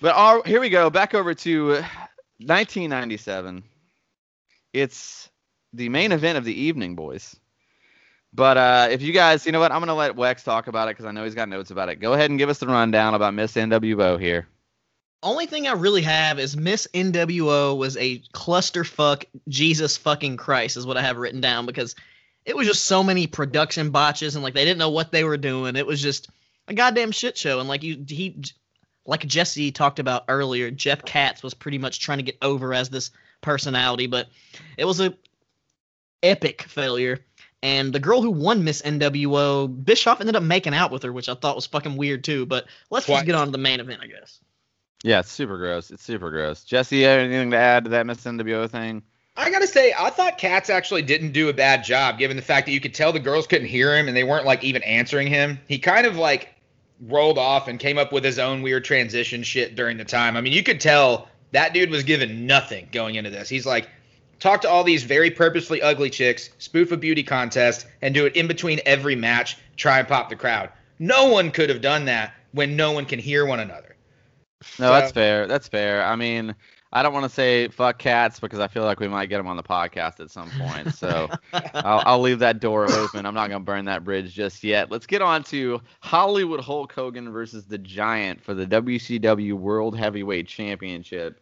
But 0.00 0.14
our, 0.16 0.42
here 0.44 0.60
we 0.60 0.68
go, 0.68 0.90
back 0.90 1.14
over 1.14 1.32
to 1.32 1.68
1997. 2.38 3.62
It's 4.78 5.28
the 5.72 5.88
main 5.88 6.12
event 6.12 6.38
of 6.38 6.44
the 6.44 6.54
evening, 6.54 6.94
boys. 6.94 7.36
But 8.32 8.56
uh, 8.56 8.88
if 8.90 9.02
you 9.02 9.12
guys, 9.12 9.46
you 9.46 9.52
know 9.52 9.60
what, 9.60 9.72
I'm 9.72 9.80
gonna 9.80 9.94
let 9.94 10.14
Wex 10.14 10.44
talk 10.44 10.66
about 10.66 10.88
it 10.88 10.92
because 10.92 11.06
I 11.06 11.12
know 11.12 11.24
he's 11.24 11.34
got 11.34 11.48
notes 11.48 11.70
about 11.70 11.88
it. 11.88 11.96
Go 11.96 12.12
ahead 12.12 12.30
and 12.30 12.38
give 12.38 12.48
us 12.48 12.58
the 12.58 12.66
rundown 12.66 13.14
about 13.14 13.34
Miss 13.34 13.54
NWO 13.54 14.20
here. 14.20 14.46
Only 15.22 15.46
thing 15.46 15.66
I 15.66 15.72
really 15.72 16.02
have 16.02 16.38
is 16.38 16.56
Miss 16.56 16.86
NWO 16.94 17.76
was 17.76 17.96
a 17.96 18.20
clusterfuck. 18.34 19.24
Jesus 19.48 19.96
fucking 19.96 20.36
Christ 20.36 20.76
is 20.76 20.86
what 20.86 20.96
I 20.96 21.02
have 21.02 21.16
written 21.16 21.40
down 21.40 21.66
because 21.66 21.96
it 22.44 22.56
was 22.56 22.68
just 22.68 22.84
so 22.84 23.02
many 23.02 23.26
production 23.26 23.90
botches 23.90 24.36
and 24.36 24.44
like 24.44 24.54
they 24.54 24.64
didn't 24.64 24.78
know 24.78 24.90
what 24.90 25.10
they 25.10 25.24
were 25.24 25.36
doing. 25.36 25.74
It 25.74 25.86
was 25.86 26.00
just 26.00 26.28
a 26.68 26.74
goddamn 26.74 27.10
shit 27.10 27.36
show. 27.36 27.58
And 27.58 27.68
like 27.68 27.82
you, 27.82 28.04
he, 28.06 28.40
like 29.06 29.26
Jesse 29.26 29.72
talked 29.72 29.98
about 29.98 30.26
earlier, 30.28 30.70
Jeff 30.70 31.04
Katz 31.04 31.42
was 31.42 31.54
pretty 31.54 31.78
much 31.78 31.98
trying 31.98 32.18
to 32.18 32.24
get 32.24 32.38
over 32.40 32.72
as 32.72 32.88
this 32.90 33.10
personality, 33.40 34.06
but 34.06 34.28
it 34.76 34.84
was 34.84 35.00
a 35.00 35.14
epic 36.22 36.62
failure. 36.62 37.20
And 37.62 37.92
the 37.92 37.98
girl 38.00 38.22
who 38.22 38.30
won 38.30 38.62
Miss 38.62 38.82
NWO, 38.82 39.84
Bischoff 39.84 40.20
ended 40.20 40.36
up 40.36 40.42
making 40.44 40.74
out 40.74 40.92
with 40.92 41.02
her, 41.02 41.12
which 41.12 41.28
I 41.28 41.34
thought 41.34 41.56
was 41.56 41.66
fucking 41.66 41.96
weird 41.96 42.22
too. 42.22 42.46
But 42.46 42.66
let's 42.90 43.06
Twice. 43.06 43.18
just 43.18 43.26
get 43.26 43.34
on 43.34 43.46
to 43.46 43.50
the 43.50 43.58
main 43.58 43.80
event, 43.80 44.00
I 44.02 44.06
guess. 44.06 44.38
Yeah, 45.02 45.20
it's 45.20 45.30
super 45.30 45.58
gross. 45.58 45.90
It's 45.90 46.02
super 46.02 46.30
gross. 46.30 46.64
Jesse, 46.64 47.04
anything 47.04 47.50
to 47.50 47.56
add 47.56 47.84
to 47.84 47.90
that 47.90 48.06
Miss 48.06 48.24
NWO 48.24 48.68
thing? 48.70 49.02
I 49.36 49.50
gotta 49.50 49.68
say, 49.68 49.94
I 49.96 50.10
thought 50.10 50.36
Katz 50.38 50.68
actually 50.68 51.02
didn't 51.02 51.30
do 51.30 51.48
a 51.48 51.52
bad 51.52 51.84
job, 51.84 52.18
given 52.18 52.36
the 52.36 52.42
fact 52.42 52.66
that 52.66 52.72
you 52.72 52.80
could 52.80 52.94
tell 52.94 53.12
the 53.12 53.20
girls 53.20 53.46
couldn't 53.46 53.68
hear 53.68 53.96
him 53.96 54.08
and 54.08 54.16
they 54.16 54.24
weren't 54.24 54.44
like 54.44 54.64
even 54.64 54.82
answering 54.82 55.28
him. 55.28 55.60
He 55.68 55.78
kind 55.78 56.06
of 56.06 56.16
like 56.16 56.54
rolled 57.00 57.38
off 57.38 57.68
and 57.68 57.78
came 57.78 57.98
up 57.98 58.12
with 58.12 58.24
his 58.24 58.40
own 58.40 58.62
weird 58.62 58.84
transition 58.84 59.44
shit 59.44 59.76
during 59.76 59.96
the 59.96 60.04
time. 60.04 60.36
I 60.36 60.40
mean, 60.40 60.52
you 60.52 60.64
could 60.64 60.80
tell 60.80 61.28
that 61.52 61.72
dude 61.72 61.90
was 61.90 62.02
given 62.02 62.46
nothing 62.46 62.88
going 62.92 63.14
into 63.14 63.30
this. 63.30 63.48
He's 63.48 63.66
like, 63.66 63.88
talk 64.38 64.60
to 64.62 64.68
all 64.68 64.84
these 64.84 65.02
very 65.02 65.30
purposefully 65.30 65.82
ugly 65.82 66.10
chicks, 66.10 66.50
spoof 66.58 66.92
a 66.92 66.96
beauty 66.96 67.22
contest, 67.22 67.86
and 68.02 68.14
do 68.14 68.26
it 68.26 68.36
in 68.36 68.46
between 68.46 68.80
every 68.86 69.16
match, 69.16 69.58
try 69.76 69.98
and 69.98 70.08
pop 70.08 70.28
the 70.28 70.36
crowd. 70.36 70.70
No 70.98 71.28
one 71.28 71.50
could 71.50 71.68
have 71.70 71.80
done 71.80 72.04
that 72.06 72.34
when 72.52 72.76
no 72.76 72.92
one 72.92 73.04
can 73.04 73.18
hear 73.18 73.46
one 73.46 73.60
another. 73.60 73.96
No, 74.78 74.86
so, 74.86 74.92
that's 74.92 75.12
fair. 75.12 75.46
That's 75.46 75.68
fair. 75.68 76.04
I 76.04 76.16
mean, 76.16 76.54
I 76.92 77.02
don't 77.02 77.12
want 77.12 77.24
to 77.24 77.28
say 77.28 77.68
fuck 77.68 77.98
Katz 77.98 78.40
because 78.40 78.60
I 78.60 78.68
feel 78.68 78.84
like 78.84 78.98
we 78.98 79.08
might 79.08 79.26
get 79.26 79.36
them 79.36 79.46
on 79.46 79.56
the 79.56 79.62
podcast 79.62 80.20
at 80.20 80.30
some 80.30 80.50
point. 80.50 80.94
So 80.94 81.28
I'll, 81.52 82.02
I'll, 82.06 82.20
leave 82.20 82.38
that 82.38 82.60
door 82.60 82.90
open. 82.90 83.26
I'm 83.26 83.34
not 83.34 83.48
going 83.48 83.60
to 83.60 83.64
burn 83.64 83.84
that 83.84 84.04
bridge 84.04 84.32
just 84.32 84.64
yet. 84.64 84.90
Let's 84.90 85.06
get 85.06 85.20
on 85.20 85.44
to 85.44 85.82
Hollywood 86.00 86.60
Hulk 86.60 86.92
Hogan 86.92 87.30
versus 87.30 87.66
the 87.66 87.78
Giant 87.78 88.42
for 88.42 88.54
the 88.54 88.66
WCW 88.66 89.52
World 89.52 89.98
Heavyweight 89.98 90.48
Championship. 90.48 91.40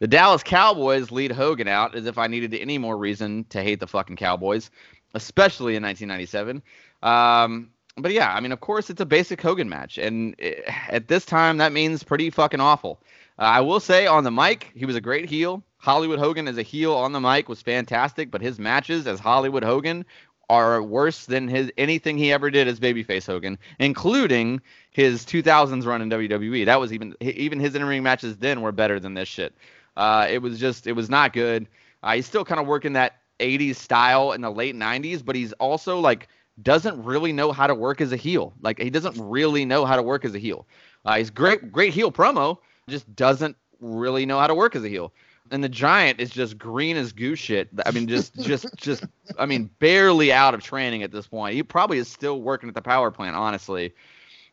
The 0.00 0.06
Dallas 0.06 0.42
Cowboys 0.42 1.10
lead 1.10 1.32
Hogan 1.32 1.68
out 1.68 1.94
as 1.94 2.04
if 2.04 2.18
I 2.18 2.26
needed 2.26 2.52
any 2.52 2.76
more 2.76 2.98
reason 2.98 3.44
to 3.50 3.62
hate 3.62 3.80
the 3.80 3.86
fucking 3.86 4.16
Cowboys, 4.16 4.70
especially 5.14 5.76
in 5.76 5.82
1997. 5.82 6.62
Um, 7.02 7.70
but 7.96 8.12
yeah, 8.12 8.34
I 8.34 8.40
mean, 8.40 8.52
of 8.52 8.60
course, 8.60 8.90
it's 8.90 9.00
a 9.00 9.06
basic 9.06 9.40
Hogan 9.40 9.68
match, 9.68 9.98
and 9.98 10.34
it, 10.38 10.64
at 10.88 11.08
this 11.08 11.24
time, 11.24 11.58
that 11.58 11.72
means 11.72 12.02
pretty 12.02 12.28
fucking 12.28 12.60
awful. 12.60 13.00
Uh, 13.38 13.42
I 13.42 13.60
will 13.60 13.80
say 13.80 14.06
on 14.06 14.24
the 14.24 14.30
mic, 14.30 14.70
he 14.74 14.86
was 14.86 14.96
a 14.96 15.00
great 15.00 15.28
heel. 15.28 15.62
Hollywood 15.78 16.18
Hogan 16.18 16.48
as 16.48 16.56
a 16.56 16.62
heel 16.62 16.94
on 16.94 17.12
the 17.12 17.20
mic 17.20 17.48
was 17.48 17.60
fantastic, 17.60 18.30
but 18.30 18.40
his 18.40 18.58
matches 18.58 19.06
as 19.06 19.20
Hollywood 19.20 19.64
Hogan 19.64 20.04
are 20.48 20.82
worse 20.82 21.26
than 21.26 21.48
his 21.48 21.70
anything 21.76 22.18
he 22.18 22.32
ever 22.32 22.50
did 22.50 22.68
as 22.68 22.78
babyface 22.78 23.26
Hogan, 23.26 23.58
including 23.78 24.60
his 24.90 25.24
2000s 25.24 25.86
run 25.86 26.02
in 26.02 26.10
WWE. 26.10 26.66
That 26.66 26.80
was 26.80 26.92
even 26.92 27.14
even 27.20 27.60
his 27.60 27.74
in-ring 27.74 28.02
matches 28.02 28.36
then 28.36 28.60
were 28.60 28.72
better 28.72 29.00
than 29.00 29.14
this 29.14 29.28
shit. 29.28 29.54
Uh, 29.96 30.26
it 30.30 30.38
was 30.38 30.58
just 30.58 30.86
it 30.86 30.92
was 30.92 31.10
not 31.10 31.32
good. 31.32 31.66
Uh, 32.02 32.14
he's 32.14 32.26
still 32.26 32.44
kind 32.44 32.60
of 32.60 32.66
working 32.66 32.92
that 32.94 33.20
80s 33.40 33.76
style 33.76 34.32
in 34.32 34.40
the 34.40 34.50
late 34.50 34.74
90s, 34.74 35.24
but 35.24 35.34
he's 35.34 35.52
also 35.54 35.98
like 35.98 36.28
doesn't 36.62 37.02
really 37.02 37.32
know 37.32 37.50
how 37.52 37.66
to 37.66 37.74
work 37.74 38.00
as 38.00 38.12
a 38.12 38.16
heel. 38.16 38.52
Like 38.60 38.78
he 38.78 38.90
doesn't 38.90 39.16
really 39.18 39.64
know 39.64 39.84
how 39.84 39.96
to 39.96 40.02
work 40.02 40.24
as 40.24 40.34
a 40.34 40.38
heel. 40.38 40.66
Uh, 41.04 41.16
he's 41.16 41.30
great, 41.30 41.72
great 41.72 41.92
heel 41.92 42.12
promo, 42.12 42.58
just 42.88 43.14
doesn't 43.14 43.56
really 43.80 44.26
know 44.26 44.38
how 44.38 44.46
to 44.46 44.54
work 44.54 44.76
as 44.76 44.84
a 44.84 44.88
heel. 44.88 45.12
And 45.50 45.62
the 45.62 45.68
giant 45.68 46.20
is 46.20 46.30
just 46.30 46.56
green 46.56 46.96
as 46.96 47.12
goose 47.12 47.38
shit. 47.38 47.68
I 47.84 47.90
mean, 47.90 48.08
just, 48.08 48.34
just, 48.40 48.74
just, 48.76 49.04
I 49.38 49.46
mean, 49.46 49.70
barely 49.78 50.32
out 50.32 50.54
of 50.54 50.62
training 50.62 51.02
at 51.02 51.12
this 51.12 51.26
point. 51.26 51.54
He 51.54 51.62
probably 51.62 51.98
is 51.98 52.08
still 52.08 52.40
working 52.40 52.68
at 52.68 52.74
the 52.74 52.82
power 52.82 53.10
plant, 53.10 53.36
honestly. 53.36 53.94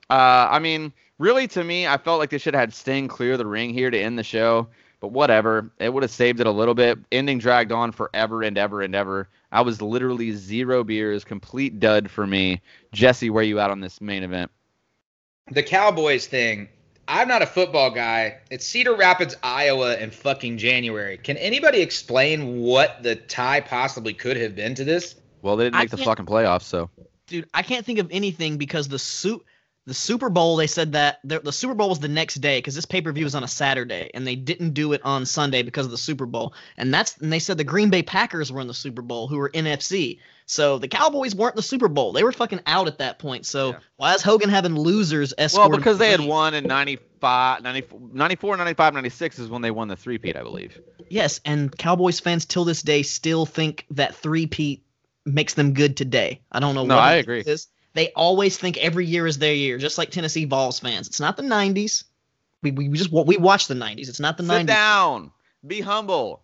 Uh, 0.10 0.48
I 0.52 0.60
mean, 0.60 0.92
really, 1.18 1.48
to 1.50 1.64
me, 1.64 1.88
I 1.88 1.98
felt 1.98 2.20
like 2.20 2.30
they 2.30 2.38
should 2.38 2.54
have 2.54 2.62
had 2.62 2.74
Sting 2.74 3.08
clear 3.08 3.38
the 3.38 3.46
ring 3.46 3.74
here 3.74 3.90
to 3.90 4.00
end 4.00 4.20
the 4.20 4.24
show 4.24 4.68
but 5.02 5.10
whatever. 5.10 5.70
It 5.80 5.92
would 5.92 6.04
have 6.04 6.12
saved 6.12 6.40
it 6.40 6.48
a 6.48 6.52
little 6.52 6.76
bit. 6.76 6.98
Ending 7.12 7.40
dragged 7.40 7.74
on 7.74 7.92
forever 7.92 8.44
and 8.44 8.58
ever 8.58 8.82
and 8.82 8.96
ever. 8.96 9.28
I 9.52 9.62
was 9.62 9.82
literally 9.82 10.32
zero 10.32 10.86
beers, 10.86 11.26
complete 11.26 11.80
dud 11.80 12.10
for 12.10 12.26
me. 12.26 12.62
Jesse, 12.94 13.30
where 13.30 13.44
you 13.44 13.60
at 13.60 13.72
on 13.72 13.82
this 13.82 14.00
main 14.00 14.24
event? 14.24 14.52
The 15.50 15.64
Cowboys 15.64 16.28
thing. 16.28 16.70
I'm 17.08 17.28
not 17.28 17.42
a 17.42 17.46
football 17.46 17.92
guy. 17.92 18.40
It's 18.50 18.66
Cedar 18.66 18.96
Rapids, 18.96 19.36
Iowa 19.44 19.98
in 19.98 20.12
fucking 20.12 20.58
January. 20.58 21.18
Can 21.18 21.38
anybody 21.38 21.82
explain 21.82 22.62
what 22.62 23.04
the 23.04 23.16
tie 23.16 23.62
possibly 23.62 24.14
could 24.14 24.38
have 24.38 24.56
been 24.56 24.76
to 24.76 24.84
this? 24.84 25.16
Well, 25.42 25.56
they 25.56 25.66
didn't 25.66 25.78
make 25.78 25.90
the 25.90 25.98
fucking 25.98 26.26
playoffs, 26.26 26.64
so. 26.64 26.90
Dude, 27.28 27.50
I 27.54 27.64
can't 27.64 27.86
think 27.86 28.00
of 28.00 28.08
anything 28.12 28.58
because 28.58 28.88
the 28.88 29.00
suit 29.00 29.44
the 29.88 29.94
Super 29.96 30.30
Bowl, 30.30 30.58
they 30.58 30.68
said 30.68 30.92
that 30.92 31.20
the, 31.24 31.40
the 31.40 31.52
Super 31.52 31.74
Bowl 31.74 31.90
was 31.90 32.00
the 32.00 32.08
next 32.08 32.36
day 32.36 32.60
because 32.60 32.76
this 32.76 32.86
pay 32.86 33.02
per 33.02 33.12
view 33.12 33.24
was 33.24 33.34
on 33.34 33.44
a 33.44 33.48
Saturday, 33.48 34.12
and 34.14 34.28
they 34.28 34.36
didn't 34.36 34.74
do 34.74 34.94
it 34.94 35.02
on 35.04 35.26
Sunday 35.26 35.64
because 35.64 35.86
of 35.86 35.92
the 35.92 35.98
Super 35.98 36.28
Bowl. 36.28 36.54
And 36.78 36.94
that's 36.94 37.18
and 37.18 37.34
they 37.34 37.40
said 37.40 37.58
the 37.58 37.64
Green 37.64 37.90
Bay 37.90 38.04
Packers 38.04 38.52
were 38.52 38.62
in 38.62 38.68
the 38.68 38.76
Super 38.76 39.02
Bowl, 39.02 39.28
who 39.28 39.38
were 39.38 39.50
NFC. 39.50 40.20
So 40.52 40.80
the 40.80 40.90
Cowboys 40.90 41.34
weren't 41.34 41.56
the 41.56 41.62
Super 41.62 41.88
Bowl; 41.88 42.12
they 42.12 42.26
were 42.26 42.34
fucking 42.34 42.60
out 42.66 42.88
at 42.88 42.98
that 42.98 43.20
point. 43.20 43.46
So 43.46 43.70
yeah. 43.70 43.80
why 43.96 44.14
is 44.16 44.22
Hogan 44.22 44.50
having 44.50 44.76
losers 44.76 45.34
escort? 45.38 45.70
Well, 45.70 45.78
because 45.78 45.98
they 45.98 46.12
had 46.12 46.20
won 46.20 46.54
in 46.54 46.66
95, 46.66 47.64
94, 47.64 48.00
94, 48.12 48.58
95, 48.58 48.94
96 48.94 49.40
is 49.40 49.50
when 49.50 49.62
they 49.62 49.72
won 49.72 49.88
the 49.88 49.96
three-peat, 49.96 50.36
I 50.36 50.44
believe. 50.44 50.78
Yes, 51.08 51.40
and 51.46 51.76
Cowboys 51.78 52.20
fans 52.20 52.46
till 52.46 52.66
this 52.66 52.82
day 52.82 53.02
still 53.02 53.46
think 53.46 53.86
that 53.92 54.14
three-peat 54.14 54.84
makes 55.26 55.54
them 55.54 55.74
good 55.74 55.96
today. 55.96 56.42
I 56.52 56.60
don't 56.60 56.76
know. 56.76 56.86
No, 56.86 56.98
I 56.98 57.14
agree. 57.14 57.44
Is 57.46 57.70
they 57.94 58.10
always 58.10 58.58
think 58.58 58.78
every 58.78 59.06
year 59.06 59.26
is 59.28 59.38
their 59.38 59.54
year, 59.54 59.78
just 59.78 59.98
like 59.98 60.12
Tennessee 60.12 60.44
Vols 60.44 60.82
fans. 60.82 61.08
It's 61.08 61.22
not 61.22 61.38
the 61.38 61.44
90s. 61.44 62.04
We, 62.62 62.72
we 62.72 62.90
just 62.90 63.10
we 63.10 63.38
watch 63.38 63.68
the 63.68 63.74
90s. 63.74 64.10
It's 64.10 64.20
not 64.20 64.36
the 64.36 64.44
Sit 64.44 64.52
90s. 64.52 64.58
Sit 64.58 64.68
down. 64.68 65.32
Be 65.66 65.80
humble. 65.80 66.42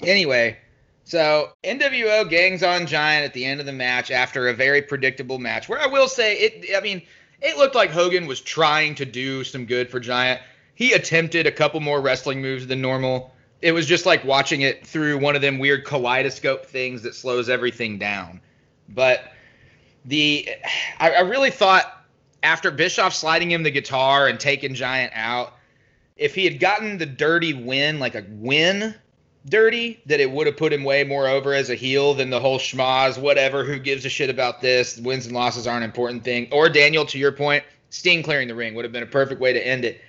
Anyway, 0.00 0.56
so 1.04 1.50
NWO 1.64 2.28
gangs 2.28 2.62
on 2.62 2.86
Giant 2.86 3.24
at 3.24 3.32
the 3.34 3.44
end 3.44 3.60
of 3.60 3.66
the 3.66 3.72
match 3.72 4.10
after 4.10 4.48
a 4.48 4.54
very 4.54 4.82
predictable 4.82 5.38
match. 5.38 5.68
Where 5.68 5.80
I 5.80 5.86
will 5.86 6.08
say 6.08 6.36
it, 6.36 6.76
I 6.76 6.80
mean, 6.80 7.02
it 7.40 7.56
looked 7.56 7.74
like 7.74 7.90
Hogan 7.90 8.26
was 8.26 8.40
trying 8.40 8.94
to 8.96 9.04
do 9.04 9.44
some 9.44 9.66
good 9.66 9.90
for 9.90 10.00
Giant. 10.00 10.40
He 10.74 10.92
attempted 10.92 11.46
a 11.46 11.52
couple 11.52 11.80
more 11.80 12.00
wrestling 12.00 12.40
moves 12.40 12.66
than 12.66 12.80
normal. 12.80 13.34
It 13.60 13.72
was 13.72 13.86
just 13.86 14.06
like 14.06 14.24
watching 14.24 14.62
it 14.62 14.86
through 14.86 15.18
one 15.18 15.36
of 15.36 15.42
them 15.42 15.58
weird 15.58 15.84
kaleidoscope 15.84 16.66
things 16.66 17.02
that 17.02 17.14
slows 17.14 17.48
everything 17.48 17.98
down. 17.98 18.40
But 18.88 19.32
the 20.04 20.48
I, 20.98 21.12
I 21.12 21.20
really 21.20 21.50
thought 21.50 22.04
after 22.42 22.70
Bischoff 22.70 23.14
sliding 23.14 23.50
him 23.50 23.62
the 23.62 23.70
guitar 23.70 24.26
and 24.26 24.38
taking 24.38 24.74
Giant 24.74 25.12
out, 25.14 25.54
if 26.16 26.34
he 26.34 26.44
had 26.44 26.60
gotten 26.60 26.98
the 26.98 27.06
dirty 27.06 27.54
win, 27.54 27.98
like 27.98 28.14
a 28.14 28.24
win 28.28 28.94
dirty, 29.46 30.00
that 30.06 30.20
it 30.20 30.30
would 30.30 30.46
have 30.46 30.56
put 30.56 30.72
him 30.72 30.84
way 30.84 31.04
more 31.04 31.26
over 31.26 31.54
as 31.54 31.70
a 31.70 31.74
heel 31.74 32.14
than 32.14 32.30
the 32.30 32.40
whole 32.40 32.58
schmaz, 32.58 33.18
whatever, 33.18 33.64
who 33.64 33.78
gives 33.78 34.04
a 34.04 34.08
shit 34.08 34.30
about 34.30 34.60
this? 34.60 34.98
Wins 34.98 35.26
and 35.26 35.34
losses 35.34 35.66
aren't 35.66 35.84
an 35.84 35.90
important 35.90 36.24
thing. 36.24 36.48
Or 36.52 36.68
Daniel, 36.68 37.04
to 37.06 37.18
your 37.18 37.32
point, 37.32 37.64
Sting 37.90 38.22
clearing 38.22 38.48
the 38.48 38.54
ring 38.54 38.74
would 38.74 38.84
have 38.84 38.92
been 38.92 39.02
a 39.02 39.06
perfect 39.06 39.40
way 39.40 39.52
to 39.52 39.66
end 39.66 39.84
it. 39.84 40.00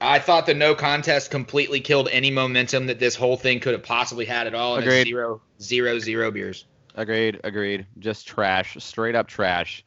I 0.00 0.18
thought 0.18 0.46
the 0.46 0.54
no 0.54 0.74
contest 0.74 1.30
completely 1.30 1.80
killed 1.80 2.08
any 2.12 2.30
momentum 2.30 2.86
that 2.86 2.98
this 2.98 3.14
whole 3.14 3.36
thing 3.36 3.60
could 3.60 3.72
have 3.72 3.82
possibly 3.82 4.24
had 4.24 4.46
at 4.46 4.54
all. 4.54 4.76
And 4.76 4.84
Agreed. 4.84 5.06
zero, 5.06 5.40
zero, 5.60 5.98
zero 5.98 6.30
beers. 6.30 6.66
Agreed. 6.94 7.40
Agreed. 7.42 7.86
Just 7.98 8.26
trash. 8.26 8.76
Straight 8.78 9.14
up 9.14 9.26
trash. 9.26 9.84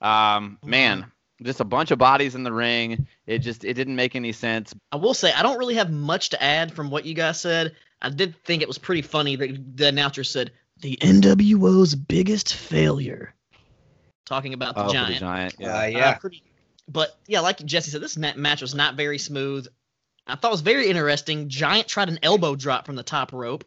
Um, 0.00 0.58
man, 0.62 1.10
just 1.42 1.60
a 1.60 1.64
bunch 1.64 1.90
of 1.90 1.98
bodies 1.98 2.34
in 2.34 2.44
the 2.44 2.52
ring. 2.52 3.06
It 3.26 3.38
just 3.38 3.64
it 3.64 3.74
didn't 3.74 3.96
make 3.96 4.14
any 4.16 4.32
sense. 4.32 4.74
I 4.92 4.96
will 4.96 5.14
say 5.14 5.32
I 5.32 5.42
don't 5.42 5.58
really 5.58 5.74
have 5.74 5.90
much 5.90 6.30
to 6.30 6.42
add 6.42 6.72
from 6.72 6.90
what 6.90 7.04
you 7.04 7.14
guys 7.14 7.40
said. 7.40 7.74
I 8.06 8.10
did 8.10 8.36
think 8.44 8.62
it 8.62 8.68
was 8.68 8.78
pretty 8.78 9.02
funny 9.02 9.36
that 9.36 9.76
the 9.76 9.88
announcer 9.88 10.24
said 10.24 10.52
the 10.80 10.96
NWO's 11.00 11.94
biggest 11.94 12.54
failure. 12.54 13.34
Talking 14.24 14.54
about 14.54 14.74
the 14.74 14.86
oh, 14.86 14.92
giant. 14.92 15.14
The 15.14 15.20
giant. 15.20 15.54
Yeah. 15.58 15.78
Uh, 15.78 15.86
yeah. 15.86 16.08
Uh, 16.10 16.18
pretty, 16.18 16.42
but 16.88 17.16
yeah, 17.26 17.40
like 17.40 17.64
Jesse 17.64 17.90
said, 17.90 18.00
this 18.00 18.16
match 18.16 18.60
was 18.60 18.74
not 18.74 18.96
very 18.96 19.18
smooth. 19.18 19.66
I 20.26 20.34
thought 20.34 20.48
it 20.48 20.52
was 20.52 20.60
very 20.62 20.88
interesting. 20.88 21.48
Giant 21.48 21.86
tried 21.86 22.08
an 22.08 22.18
elbow 22.22 22.56
drop 22.56 22.86
from 22.86 22.96
the 22.96 23.04
top 23.04 23.32
rope 23.32 23.64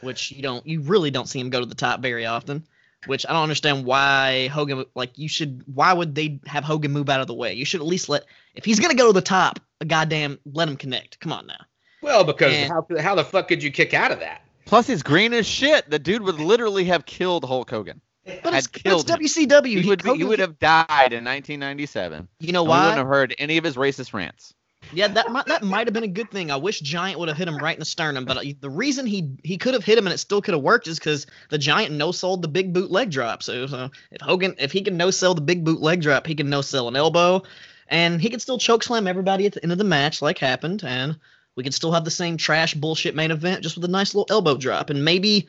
which 0.00 0.32
you 0.32 0.42
don't 0.42 0.66
you 0.66 0.80
really 0.80 1.10
don't 1.10 1.28
see 1.28 1.40
him 1.40 1.50
go 1.50 1.60
to 1.60 1.66
the 1.66 1.74
top 1.74 2.00
very 2.00 2.26
often. 2.26 2.64
Which 3.06 3.26
I 3.28 3.32
don't 3.32 3.42
understand 3.42 3.84
why 3.84 4.48
Hogan 4.48 4.84
like 4.94 5.16
you 5.16 5.28
should 5.28 5.62
why 5.72 5.92
would 5.92 6.14
they 6.14 6.40
have 6.46 6.64
Hogan 6.64 6.92
move 6.92 7.08
out 7.08 7.20
of 7.20 7.26
the 7.26 7.34
way? 7.34 7.54
You 7.54 7.64
should 7.64 7.80
at 7.80 7.86
least 7.86 8.08
let 8.08 8.24
if 8.54 8.64
he's 8.64 8.80
gonna 8.80 8.94
go 8.94 9.08
to 9.08 9.12
the 9.12 9.20
top, 9.20 9.60
a 9.80 9.84
goddamn 9.84 10.38
let 10.44 10.68
him 10.68 10.76
connect. 10.76 11.20
Come 11.20 11.32
on 11.32 11.46
now. 11.46 11.64
Well, 12.06 12.22
because 12.22 12.54
and, 12.54 12.72
how 12.72 12.86
how 13.00 13.16
the 13.16 13.24
fuck 13.24 13.48
could 13.48 13.64
you 13.64 13.72
kick 13.72 13.92
out 13.92 14.12
of 14.12 14.20
that? 14.20 14.42
Plus, 14.64 14.86
he's 14.86 15.02
green 15.02 15.32
as 15.32 15.44
shit. 15.44 15.90
The 15.90 15.98
dude 15.98 16.22
would 16.22 16.38
literally 16.38 16.84
have 16.84 17.04
killed 17.04 17.44
Hulk 17.44 17.68
Hogan. 17.68 18.00
But 18.44 18.54
it's, 18.54 18.68
killed 18.68 19.10
it's 19.10 19.34
WCW. 19.36 19.66
He, 19.66 19.82
he 19.82 19.88
would, 19.88 20.02
he 20.02 20.24
would 20.24 20.38
have 20.38 20.58
died 20.60 21.12
in 21.12 21.24
1997. 21.24 22.28
You 22.38 22.52
know 22.52 22.62
why? 22.62 22.78
We 22.78 22.80
wouldn't 22.82 22.98
have 22.98 23.06
heard 23.08 23.34
any 23.38 23.56
of 23.56 23.64
his 23.64 23.74
racist 23.74 24.14
rants. 24.14 24.54
Yeah, 24.92 25.08
that 25.08 25.32
might, 25.32 25.46
that 25.46 25.64
might 25.64 25.88
have 25.88 25.94
been 25.94 26.04
a 26.04 26.08
good 26.08 26.30
thing. 26.30 26.52
I 26.52 26.56
wish 26.56 26.78
Giant 26.78 27.18
would 27.18 27.28
have 27.28 27.36
hit 27.36 27.48
him 27.48 27.58
right 27.58 27.74
in 27.74 27.80
the 27.80 27.84
sternum, 27.84 28.24
but 28.24 28.44
the 28.60 28.70
reason 28.70 29.04
he 29.04 29.30
he 29.42 29.58
could 29.58 29.74
have 29.74 29.84
hit 29.84 29.98
him 29.98 30.06
and 30.06 30.14
it 30.14 30.18
still 30.18 30.40
could 30.40 30.54
have 30.54 30.62
worked 30.62 30.86
is 30.86 31.00
because 31.00 31.26
the 31.50 31.58
Giant 31.58 31.92
no 31.92 32.12
sold 32.12 32.42
the 32.42 32.48
big 32.48 32.72
boot 32.72 32.90
leg 32.90 33.10
drop. 33.10 33.42
So, 33.42 33.66
so 33.66 33.90
if 34.12 34.20
Hogan 34.20 34.54
if 34.58 34.70
he 34.70 34.82
can 34.82 34.96
no 34.96 35.10
sell 35.10 35.34
the 35.34 35.40
big 35.40 35.64
boot 35.64 35.80
leg 35.80 36.02
drop, 36.02 36.24
he 36.26 36.36
can 36.36 36.48
no 36.48 36.62
sell 36.62 36.86
an 36.86 36.94
elbow, 36.94 37.42
and 37.88 38.20
he 38.20 38.30
can 38.30 38.38
still 38.38 38.58
choke 38.58 38.84
slam 38.84 39.08
everybody 39.08 39.46
at 39.46 39.54
the 39.54 39.62
end 39.64 39.72
of 39.72 39.78
the 39.78 39.84
match 39.84 40.22
like 40.22 40.38
happened, 40.38 40.84
and 40.84 41.18
we 41.56 41.62
can 41.62 41.72
still 41.72 41.92
have 41.92 42.04
the 42.04 42.10
same 42.10 42.36
trash 42.36 42.74
bullshit 42.74 43.14
main 43.14 43.30
event 43.30 43.62
just 43.62 43.76
with 43.76 43.84
a 43.84 43.88
nice 43.88 44.14
little 44.14 44.26
elbow 44.30 44.56
drop, 44.56 44.90
and 44.90 45.04
maybe 45.04 45.48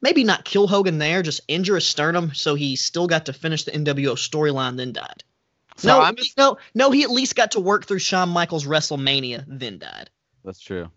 maybe 0.00 0.24
not 0.24 0.44
kill 0.44 0.66
Hogan 0.66 0.98
there, 0.98 1.22
just 1.22 1.40
injure 1.48 1.74
his 1.74 1.86
sternum 1.86 2.32
so 2.34 2.54
he 2.54 2.76
still 2.76 3.06
got 3.06 3.26
to 3.26 3.32
finish 3.32 3.64
the 3.64 3.72
NWO 3.72 4.14
storyline, 4.14 4.76
then 4.76 4.92
died. 4.92 5.24
So 5.76 5.88
no, 5.88 6.00
I'm 6.00 6.16
just, 6.16 6.36
no, 6.36 6.56
no. 6.74 6.90
He 6.90 7.04
at 7.04 7.10
least 7.10 7.36
got 7.36 7.52
to 7.52 7.60
work 7.60 7.86
through 7.86 8.00
Shawn 8.00 8.28
Michaels 8.30 8.66
WrestleMania, 8.66 9.44
then 9.46 9.78
died. 9.78 10.10
That's 10.44 10.60
true. 10.60 10.90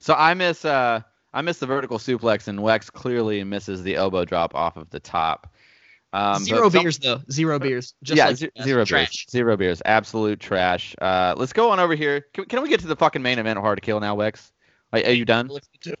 So 0.00 0.14
I 0.14 0.34
miss 0.34 0.64
uh 0.64 1.00
I 1.32 1.42
miss 1.42 1.58
the 1.58 1.66
vertical 1.66 1.98
suplex, 1.98 2.48
and 2.48 2.58
Wex 2.58 2.90
clearly 2.90 3.44
misses 3.44 3.82
the 3.82 3.96
elbow 3.96 4.24
drop 4.24 4.54
off 4.54 4.76
of 4.76 4.90
the 4.90 5.00
top. 5.00 5.52
Um, 6.12 6.42
zero 6.42 6.70
beers 6.70 6.98
though. 6.98 7.20
Zero 7.30 7.58
beers. 7.58 7.94
Just 8.02 8.16
yeah, 8.16 8.26
like 8.28 8.36
z- 8.36 8.50
zero 8.62 8.84
trash. 8.84 9.10
beers. 9.10 9.26
Zero 9.30 9.56
beers. 9.56 9.82
Absolute 9.84 10.40
trash. 10.40 10.94
Uh, 11.00 11.34
let's 11.36 11.52
go 11.52 11.70
on 11.70 11.80
over 11.80 11.94
here. 11.94 12.26
Can, 12.32 12.46
can 12.46 12.62
we 12.62 12.68
get 12.68 12.80
to 12.80 12.86
the 12.86 12.96
fucking 12.96 13.22
main 13.22 13.38
event 13.38 13.58
of 13.58 13.62
Hard 13.62 13.76
to 13.78 13.82
Kill 13.82 14.00
now, 14.00 14.16
Wex? 14.16 14.50
Are, 14.92 15.00
are 15.00 15.12
you 15.12 15.24
done? 15.24 15.50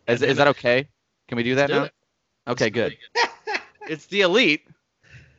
Is, 0.06 0.22
is 0.22 0.38
that 0.38 0.48
okay? 0.48 0.88
Can 1.28 1.36
we 1.36 1.42
do 1.42 1.56
that 1.56 1.68
now? 1.68 1.88
Okay, 2.46 2.70
good. 2.70 2.96
it's 3.88 4.06
the 4.06 4.22
Elite 4.22 4.66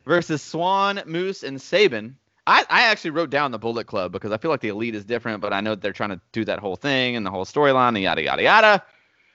versus 0.04 0.40
Swann, 0.40 1.02
Moose, 1.04 1.42
and 1.42 1.60
Sabin 1.60 2.16
I, 2.50 2.64
I 2.68 2.82
actually 2.82 3.10
wrote 3.10 3.30
down 3.30 3.52
the 3.52 3.58
Bullet 3.58 3.86
Club 3.86 4.10
because 4.10 4.32
I 4.32 4.36
feel 4.38 4.50
like 4.50 4.60
the 4.60 4.68
Elite 4.68 4.96
is 4.96 5.04
different, 5.04 5.40
but 5.40 5.52
I 5.52 5.60
know 5.60 5.76
they're 5.76 5.92
trying 5.92 6.10
to 6.10 6.20
do 6.32 6.44
that 6.46 6.58
whole 6.58 6.74
thing 6.74 7.14
and 7.14 7.24
the 7.24 7.30
whole 7.30 7.44
storyline 7.44 7.88
and 7.90 8.00
yada 8.00 8.22
yada 8.22 8.42
yada. 8.42 8.84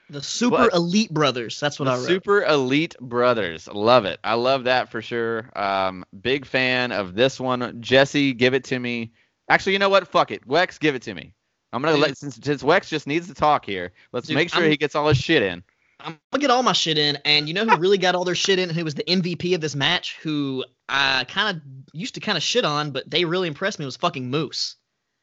The 0.09 0.21
Super 0.21 0.69
Elite 0.71 1.11
Brothers. 1.11 1.59
That's 1.59 1.79
what 1.79 1.87
I 1.87 1.95
wrote. 1.95 2.05
Super 2.05 2.43
Elite 2.43 2.95
Brothers. 2.99 3.67
Love 3.67 4.05
it. 4.05 4.19
I 4.23 4.35
love 4.35 4.65
that 4.65 4.89
for 4.89 5.01
sure. 5.01 5.49
Um, 5.55 6.05
big 6.21 6.45
fan 6.45 6.91
of 6.91 7.15
this 7.15 7.39
one. 7.39 7.81
Jesse, 7.81 8.33
give 8.33 8.53
it 8.53 8.63
to 8.65 8.77
me. 8.77 9.11
Actually, 9.49 9.73
you 9.73 9.79
know 9.79 9.89
what? 9.89 10.07
Fuck 10.07 10.31
it. 10.31 10.47
Wex, 10.47 10.79
give 10.79 10.95
it 10.95 11.01
to 11.03 11.13
me. 11.13 11.33
I'm 11.73 11.81
gonna 11.81 11.97
let 11.97 12.17
since, 12.17 12.39
since 12.41 12.63
Wex 12.63 12.87
just 12.87 13.05
needs 13.05 13.27
to 13.27 13.33
talk 13.33 13.65
here. 13.65 13.91
Let's 14.13 14.27
Dude, 14.27 14.35
make 14.35 14.49
sure 14.49 14.63
I'm, 14.63 14.69
he 14.69 14.77
gets 14.77 14.95
all 14.95 15.09
his 15.09 15.17
shit 15.17 15.43
in. 15.43 15.61
I'm 15.99 16.17
gonna 16.31 16.41
get 16.41 16.49
all 16.49 16.63
my 16.63 16.71
shit 16.71 16.97
in, 16.97 17.17
and 17.25 17.47
you 17.47 17.53
know 17.53 17.65
who 17.65 17.75
really 17.77 17.97
got 17.97 18.15
all 18.15 18.23
their 18.23 18.35
shit 18.35 18.59
in, 18.59 18.69
who 18.69 18.83
was 18.83 18.95
the 18.95 19.03
MVP 19.03 19.53
of 19.55 19.61
this 19.61 19.75
match, 19.75 20.17
who 20.21 20.63
I 20.87 21.25
kind 21.27 21.57
of 21.57 21.63
used 21.93 22.13
to 22.15 22.21
kind 22.21 22.37
of 22.37 22.43
shit 22.43 22.63
on, 22.63 22.91
but 22.91 23.09
they 23.09 23.25
really 23.25 23.47
impressed 23.47 23.79
me 23.79 23.85
was 23.85 23.97
fucking 23.97 24.29
Moose. 24.29 24.77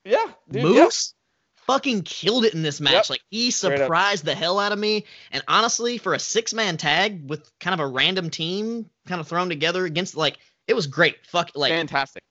Yeah, 0.04 0.26
dude, 0.50 0.62
Moose. 0.64 1.14
Fucking 1.66 2.02
killed 2.02 2.44
it 2.44 2.54
in 2.54 2.62
this 2.62 2.80
match. 2.80 2.92
Yep. 2.92 3.10
Like 3.10 3.22
he 3.30 3.50
surprised 3.50 4.24
the 4.24 4.34
hell 4.34 4.58
out 4.58 4.72
of 4.72 4.78
me. 4.78 5.04
And 5.30 5.42
honestly, 5.48 5.98
for 5.98 6.14
a 6.14 6.18
six 6.18 6.54
man 6.54 6.76
tag 6.76 7.28
with 7.28 7.50
kind 7.60 7.74
of 7.74 7.80
a 7.80 7.86
random 7.86 8.30
team, 8.30 8.88
kind 9.06 9.20
of 9.20 9.28
thrown 9.28 9.48
together 9.48 9.84
against 9.84 10.16
like 10.16 10.38
it 10.66 10.74
was 10.74 10.86
great. 10.86 11.26
Fuck 11.26 11.50
like 11.54 11.70
Fantastic. 11.70 12.22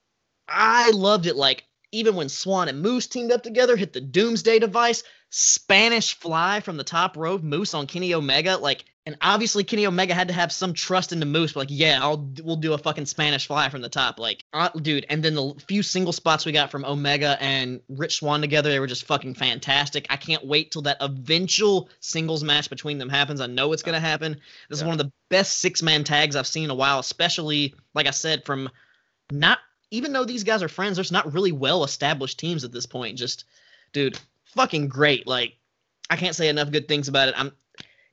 I 0.47 0.91
loved 0.91 1.25
it. 1.25 1.35
Like 1.35 1.65
even 1.91 2.15
when 2.15 2.29
Swann 2.29 2.69
and 2.69 2.81
Moose 2.81 3.07
teamed 3.07 3.31
up 3.31 3.43
together, 3.43 3.75
hit 3.75 3.93
the 3.93 4.01
Doomsday 4.01 4.59
device, 4.59 5.03
Spanish 5.29 6.13
fly 6.15 6.59
from 6.59 6.77
the 6.77 6.83
top 6.83 7.17
rope, 7.17 7.41
Moose 7.41 7.73
on 7.73 7.87
Kenny 7.87 8.13
Omega, 8.13 8.57
like, 8.57 8.85
and 9.05 9.17
obviously 9.21 9.63
Kenny 9.63 9.87
Omega 9.87 10.13
had 10.13 10.27
to 10.27 10.33
have 10.33 10.51
some 10.51 10.73
trust 10.73 11.11
into 11.11 11.25
Moose, 11.25 11.53
but 11.53 11.61
like, 11.61 11.69
yeah, 11.71 11.99
I'll 12.01 12.29
we'll 12.43 12.57
do 12.57 12.73
a 12.73 12.77
fucking 12.77 13.07
Spanish 13.07 13.47
fly 13.47 13.69
from 13.69 13.81
the 13.81 13.89
top, 13.89 14.19
like, 14.19 14.43
uh, 14.53 14.69
dude. 14.69 15.05
And 15.09 15.23
then 15.23 15.33
the 15.33 15.55
few 15.67 15.81
single 15.83 16.13
spots 16.13 16.45
we 16.45 16.51
got 16.51 16.69
from 16.69 16.85
Omega 16.85 17.35
and 17.41 17.81
Rich 17.89 18.17
Swann 18.17 18.41
together, 18.41 18.69
they 18.69 18.79
were 18.79 18.87
just 18.87 19.05
fucking 19.05 19.33
fantastic. 19.33 20.05
I 20.09 20.17
can't 20.17 20.45
wait 20.45 20.71
till 20.71 20.83
that 20.83 20.97
eventual 21.01 21.89
singles 21.99 22.43
match 22.43 22.69
between 22.69 22.99
them 22.99 23.09
happens. 23.09 23.41
I 23.41 23.47
know 23.47 23.73
it's 23.73 23.83
gonna 23.83 23.99
happen. 23.99 24.39
This 24.69 24.79
is 24.79 24.85
one 24.85 24.93
of 24.93 24.99
the 24.99 25.11
best 25.29 25.59
six 25.59 25.81
man 25.81 26.03
tags 26.03 26.35
I've 26.35 26.45
seen 26.45 26.65
in 26.65 26.69
a 26.69 26.75
while, 26.75 26.99
especially 26.99 27.73
like 27.95 28.05
I 28.05 28.11
said 28.11 28.45
from 28.45 28.69
not 29.31 29.59
even 29.91 30.13
though 30.13 30.25
these 30.25 30.43
guys 30.43 30.63
are 30.63 30.69
friends, 30.69 30.95
there's 30.95 31.11
not 31.11 31.33
really 31.33 31.51
well 31.51 31.83
established 31.83 32.39
teams 32.39 32.63
at 32.63 32.71
this 32.71 32.85
point. 32.85 33.17
Just, 33.17 33.43
dude, 33.93 34.17
fucking 34.45 34.87
great. 34.87 35.27
Like, 35.27 35.57
I 36.09 36.15
can't 36.15 36.35
say 36.35 36.47
enough 36.49 36.71
good 36.71 36.87
things 36.87 37.07
about 37.07 37.29
it. 37.29 37.35
I'm. 37.37 37.51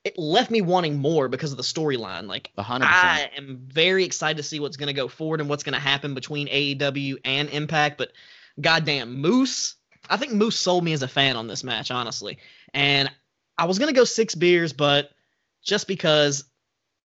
It 0.05 0.17
left 0.17 0.51
me 0.51 0.61
wanting 0.61 0.99
more 0.99 1.29
because 1.29 1.51
of 1.51 1.57
the 1.57 1.65
storyline. 1.65 2.29
Like, 2.29 2.51
hundred 2.57 2.87
percent. 2.87 3.05
I 3.05 3.31
am 3.37 3.67
very 3.67 4.05
excited 4.05 4.37
to 4.37 4.43
see 4.43 4.61
what's 4.61 4.77
going 4.77 4.87
to 4.87 4.93
go 4.93 5.09
forward 5.09 5.41
and 5.41 5.49
what's 5.49 5.65
going 5.65 5.75
to 5.75 5.81
happen 5.81 6.15
between 6.15 6.49
AEW 6.49 7.19
and 7.25 7.49
Impact. 7.51 7.99
But 7.99 8.13
goddamn, 8.61 9.21
Moose, 9.21 9.75
I 10.09 10.17
think 10.17 10.33
Moose 10.33 10.59
sold 10.59 10.85
me 10.85 10.93
as 10.93 11.03
a 11.03 11.09
fan 11.09 11.37
on 11.37 11.47
this 11.47 11.65
match, 11.65 11.91
honestly. 11.91 12.39
And 12.73 13.11
I 13.59 13.65
was 13.67 13.79
going 13.79 13.93
to 13.93 13.99
go 13.99 14.05
six 14.05 14.35
beers, 14.35 14.73
but 14.73 15.11
just 15.63 15.89
because 15.89 16.45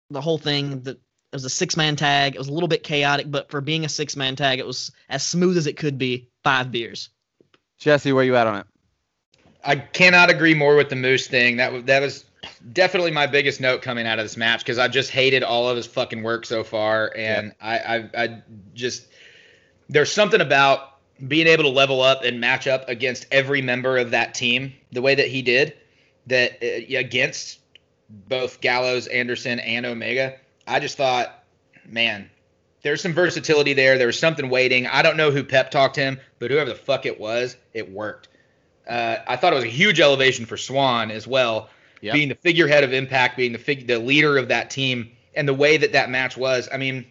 the 0.10 0.22
whole 0.22 0.38
thing 0.38 0.82
that 0.84 1.00
it 1.32 1.36
was 1.36 1.46
a 1.46 1.50
six 1.50 1.76
man 1.76 1.96
tag, 1.96 2.36
it 2.36 2.40
was 2.40 2.48
a 2.48 2.54
little 2.54 2.70
bit 2.70 2.84
chaotic, 2.84 3.30
but 3.30 3.52
for 3.52 3.62
being 3.62 3.86
a 3.86 3.90
six 3.90 4.16
man 4.16 4.36
tag, 4.36 4.60
it 4.60 4.66
was 4.66 4.92
as 5.10 5.24
smooth 5.24 5.58
as 5.58 5.68
it 5.68 5.78
could 5.78 5.98
be. 5.98 6.30
Five 6.44 6.72
beers. 6.72 7.10
Jesse, 7.78 8.14
where 8.14 8.24
you 8.24 8.36
at 8.38 8.48
on 8.48 8.60
it? 8.60 8.68
I 9.64 9.76
cannot 9.76 10.30
agree 10.30 10.54
more 10.54 10.78
with 10.78 10.90
the 10.90 10.96
Moose 10.96 11.28
thing. 11.28 11.58
That 11.58 11.74
was 11.74 11.84
that 11.84 12.02
was 12.02 12.24
definitely 12.72 13.12
my 13.12 13.28
biggest 13.28 13.60
note 13.60 13.82
coming 13.82 14.08
out 14.08 14.20
of 14.20 14.26
this 14.26 14.38
match 14.38 14.60
because 14.60 14.78
I 14.78 14.88
just 14.88 15.12
hated 15.12 15.44
all 15.44 15.68
of 15.68 15.76
his 15.76 15.86
fucking 15.86 16.24
work 16.24 16.46
so 16.46 16.64
far, 16.64 17.12
and 17.16 17.54
I, 17.62 17.80
I 17.80 18.10
I 18.18 18.44
just 18.74 19.08
there's 19.90 20.12
something 20.12 20.40
about 20.40 20.94
being 21.28 21.48
able 21.48 21.64
to 21.64 21.70
level 21.70 22.02
up 22.02 22.24
and 22.24 22.40
match 22.40 22.68
up 22.68 22.88
against 22.88 23.26
every 23.32 23.62
member 23.62 23.98
of 23.98 24.12
that 24.12 24.34
team 24.34 24.74
the 24.92 25.02
way 25.02 25.16
that 25.16 25.28
he 25.28 25.42
did 25.42 25.74
that 26.28 26.60
uh, 26.62 26.98
against 26.98 27.60
both 28.10 28.62
Gallows, 28.62 29.08
Anderson, 29.08 29.60
and 29.60 29.86
Omega. 29.86 30.38
I 30.68 30.80
just 30.80 30.98
thought, 30.98 31.44
man, 31.86 32.30
there's 32.84 33.02
some 33.02 33.14
versatility 33.14 33.74
there. 33.74 33.98
There 33.98 34.08
was 34.08 34.20
something 34.20 34.50
waiting. 34.50 34.86
I 34.88 35.02
don't 35.02 35.18
know 35.18 35.32
who 35.32 35.44
pep 35.44 35.72
talked 35.72 35.96
him, 35.96 36.20
but 36.40 36.52
whoever 36.52 36.70
the 36.70 36.76
fuck 36.76 37.06
it 37.06 37.20
was, 37.20 37.58
it 37.74 37.90
worked. 37.92 38.28
Uh, 38.88 39.18
I 39.28 39.36
thought 39.36 39.54
it 39.54 39.56
was 39.56 39.66
a 39.66 39.70
huge 39.70 40.00
elevation 40.00 40.46
for 40.46 40.58
Swann 40.58 41.12
as 41.12 41.28
well, 41.28 41.70
Yep. 42.02 42.14
being 42.14 42.30
the 42.30 42.36
figurehead 42.36 42.84
of 42.84 42.94
Impact, 42.94 43.36
being 43.38 43.52
the 43.54 43.58
fig- 43.58 43.88
the 43.88 43.98
leader 44.00 44.38
of 44.38 44.50
that 44.50 44.70
team, 44.70 45.12
and 45.36 45.48
the 45.48 45.54
way 45.54 45.78
that 45.78 45.94
that 45.94 46.10
match 46.10 46.38
was. 46.38 46.70
I 46.72 46.78
mean, 46.78 47.06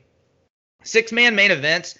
six 0.85 1.11
man 1.13 1.35
main 1.35 1.51
events, 1.51 1.99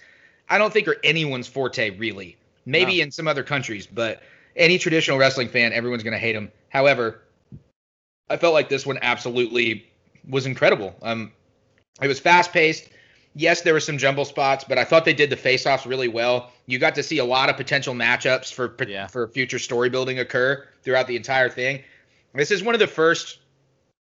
I 0.49 0.57
don't 0.57 0.71
think 0.71 0.87
are 0.87 0.97
anyone's 1.03 1.47
forte 1.47 1.89
really. 1.91 2.37
Maybe 2.65 2.97
No. 2.97 3.03
in 3.03 3.11
some 3.11 3.27
other 3.27 3.43
countries, 3.43 3.85
but 3.87 4.23
any 4.55 4.77
traditional 4.77 5.17
wrestling 5.17 5.49
fan, 5.49 5.73
everyone's 5.73 6.03
gonna 6.03 6.17
hate 6.17 6.33
them. 6.33 6.51
However, 6.69 7.21
I 8.29 8.37
felt 8.37 8.53
like 8.53 8.69
this 8.69 8.85
one 8.85 8.99
absolutely 9.01 9.85
was 10.27 10.45
incredible. 10.45 10.95
Um, 11.01 11.31
it 12.01 12.07
was 12.07 12.19
fast 12.19 12.51
paced. 12.51 12.89
Yes, 13.35 13.61
there 13.61 13.73
were 13.73 13.79
some 13.79 13.97
jumble 13.99 14.25
spots, 14.25 14.63
but 14.67 14.77
I 14.79 14.83
thought 14.83 15.05
they 15.05 15.13
did 15.13 15.29
the 15.29 15.35
face 15.35 15.67
offs 15.67 15.85
really 15.85 16.07
well. 16.07 16.51
You 16.65 16.79
got 16.79 16.95
to 16.95 17.03
see 17.03 17.19
a 17.19 17.25
lot 17.25 17.49
of 17.49 17.57
potential 17.57 17.93
matchups 17.93 18.51
for 18.51 18.75
Yeah. 18.87 19.07
for 19.07 19.27
future 19.27 19.59
story 19.59 19.89
building 19.89 20.17
occur 20.19 20.67
throughout 20.83 21.07
the 21.07 21.15
entire 21.15 21.49
thing. 21.49 21.83
This 22.33 22.49
is 22.51 22.63
one 22.63 22.73
of 22.73 22.79
the 22.79 22.87
first. 22.87 23.39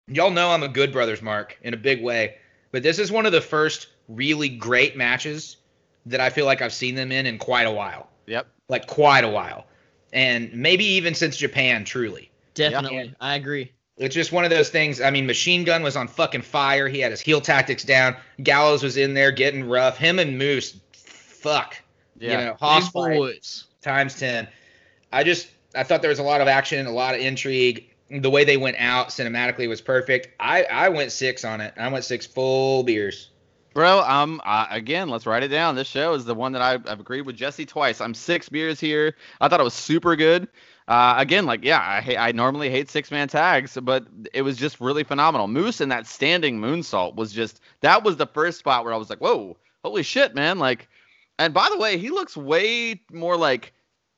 Y'all 0.09 0.31
know 0.31 0.51
I'm 0.51 0.62
a 0.62 0.69
Good 0.69 0.93
Brothers 0.93 1.23
mark 1.23 1.56
in 1.62 1.73
a 1.73 1.77
big 1.78 2.02
way, 2.02 2.36
but 2.73 2.82
this 2.82 2.98
is 2.98 3.10
one 3.10 3.24
of 3.24 3.32
the 3.32 3.40
first 3.40 3.86
really 4.09 4.48
great 4.48 4.97
matches 4.97 5.56
that 6.06 6.20
I 6.20 6.28
feel 6.28 6.44
like 6.44 6.60
I've 6.60 6.73
seen 6.73 6.94
them 6.94 7.12
in 7.12 7.24
in 7.27 7.39
quite 7.39 7.66
a 7.66 7.70
while, 7.70 8.09
Yep. 8.27 8.47
like 8.69 8.86
quite 8.86 9.24
a 9.24 9.28
while, 9.28 9.66
and 10.12 10.52
maybe 10.52 10.85
even 10.85 11.14
since 11.14 11.36
Japan. 11.36 11.85
Truly, 11.85 12.31
Definitely. 12.55 13.14
I 13.20 13.36
agree. 13.36 13.73
It's 13.97 14.14
just 14.14 14.32
one 14.32 14.44
of 14.44 14.51
those 14.51 14.69
things. 14.70 15.01
I 15.01 15.10
mean, 15.10 15.27
Machine 15.27 15.64
Gun 15.64 15.82
was 15.82 15.97
on 15.97 16.09
fucking 16.09 16.43
fire. 16.43 16.89
He 16.89 17.01
had 17.01 17.10
his 17.10 17.20
heel 17.20 17.40
tactics 17.40 17.85
down. 17.85 18.16
Gallows 18.43 18.82
was 18.82 18.97
in 18.97 19.14
there 19.14 19.31
getting 19.31 19.69
rough. 19.69 19.97
Him 19.98 20.19
and 20.19 20.39
Moose, 20.39 20.77
fuck, 20.93 21.77
Yeah. 22.19 22.31
you 22.40 22.44
know, 22.47 22.56
Hoss 22.60 22.85
These 22.85 22.90
boys. 22.93 23.64
times 23.82 24.19
10. 24.19 24.48
I 25.12 25.24
just 25.24 25.48
I 25.74 25.82
thought 25.85 26.01
there 26.02 26.10
was 26.10 26.19
a 26.19 26.23
lot 26.24 26.40
of 26.40 26.48
action, 26.48 26.86
a 26.86 26.90
lot 26.90 27.14
of 27.14 27.20
intrigue. 27.20 27.89
The 28.10 28.28
way 28.31 28.44
they 28.44 28.59
went 28.59 28.77
out 28.78 29.09
cinematically 29.09 29.69
was 29.69 29.81
perfect. 29.81 30.28
I 30.40 30.64
I 30.64 30.89
went 30.89 31.12
6 31.12 31.44
on 31.44 31.60
it. 31.60 31.74
I 31.77 31.89
went 31.89 32.05
6 32.05 32.27
full 32.27 32.82
beers. 32.82 33.28
Bro, 33.74 34.02
um, 34.02 34.39
uh, 34.44 34.66
again, 34.70 35.09
let's 35.09 35.24
write 35.24 35.43
it 35.43 35.48
down. 35.48 35.77
This 35.77 35.89
show 35.89 36.12
is 36.12 36.27
the 36.27 36.35
one 36.35 36.52
that 36.52 36.60
I've, 36.60 36.86
I've 36.86 37.01
agreed 37.01 37.23
with 37.23 37.36
Jesse 37.36 37.64
twice. 37.64 38.02
I'm 38.02 38.12
six 38.12 38.51
beers 38.51 38.78
here. 38.78 39.16
I 39.40 39.48
thought 39.48 39.60
it 39.60 39.64
was 39.64 39.73
super 39.73 40.14
good. 40.14 40.47
Uh, 40.93 41.14
again, 41.16 41.47
like, 41.47 41.64
yeah, 41.64 41.81
I 41.81 42.16
I 42.19 42.32
normally 42.32 42.69
hate 42.69 42.90
six 42.90 43.10
man 43.10 43.27
tags, 43.27 43.78
but 43.82 44.06
it 44.35 44.43
was 44.43 44.59
just 44.59 44.78
really 44.78 45.05
phenomenal. 45.05 45.48
Moose 45.48 45.81
and 45.81 45.90
that 45.90 46.06
standing 46.06 46.60
moonsault 46.60 47.14
was 47.14 47.32
just 47.32 47.62
that 47.81 48.05
was 48.05 48.19
the 48.19 48.27
first 48.27 48.59
spot 48.59 48.85
where 48.85 48.93
I 48.93 48.98
was 48.98 49.09
like, 49.09 49.20
whoa, 49.20 49.56
holy 49.82 50.02
shit, 50.02 50.35
man! 50.35 50.59
Like, 50.59 50.90
and 51.39 51.55
by 51.55 51.70
the 51.70 51.78
way, 51.78 51.97
he 51.97 52.10
looks 52.10 52.36
way 52.36 53.01
more 53.10 53.39
like 53.39 53.73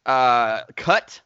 uh 0.05 0.63
cut. 0.75 1.21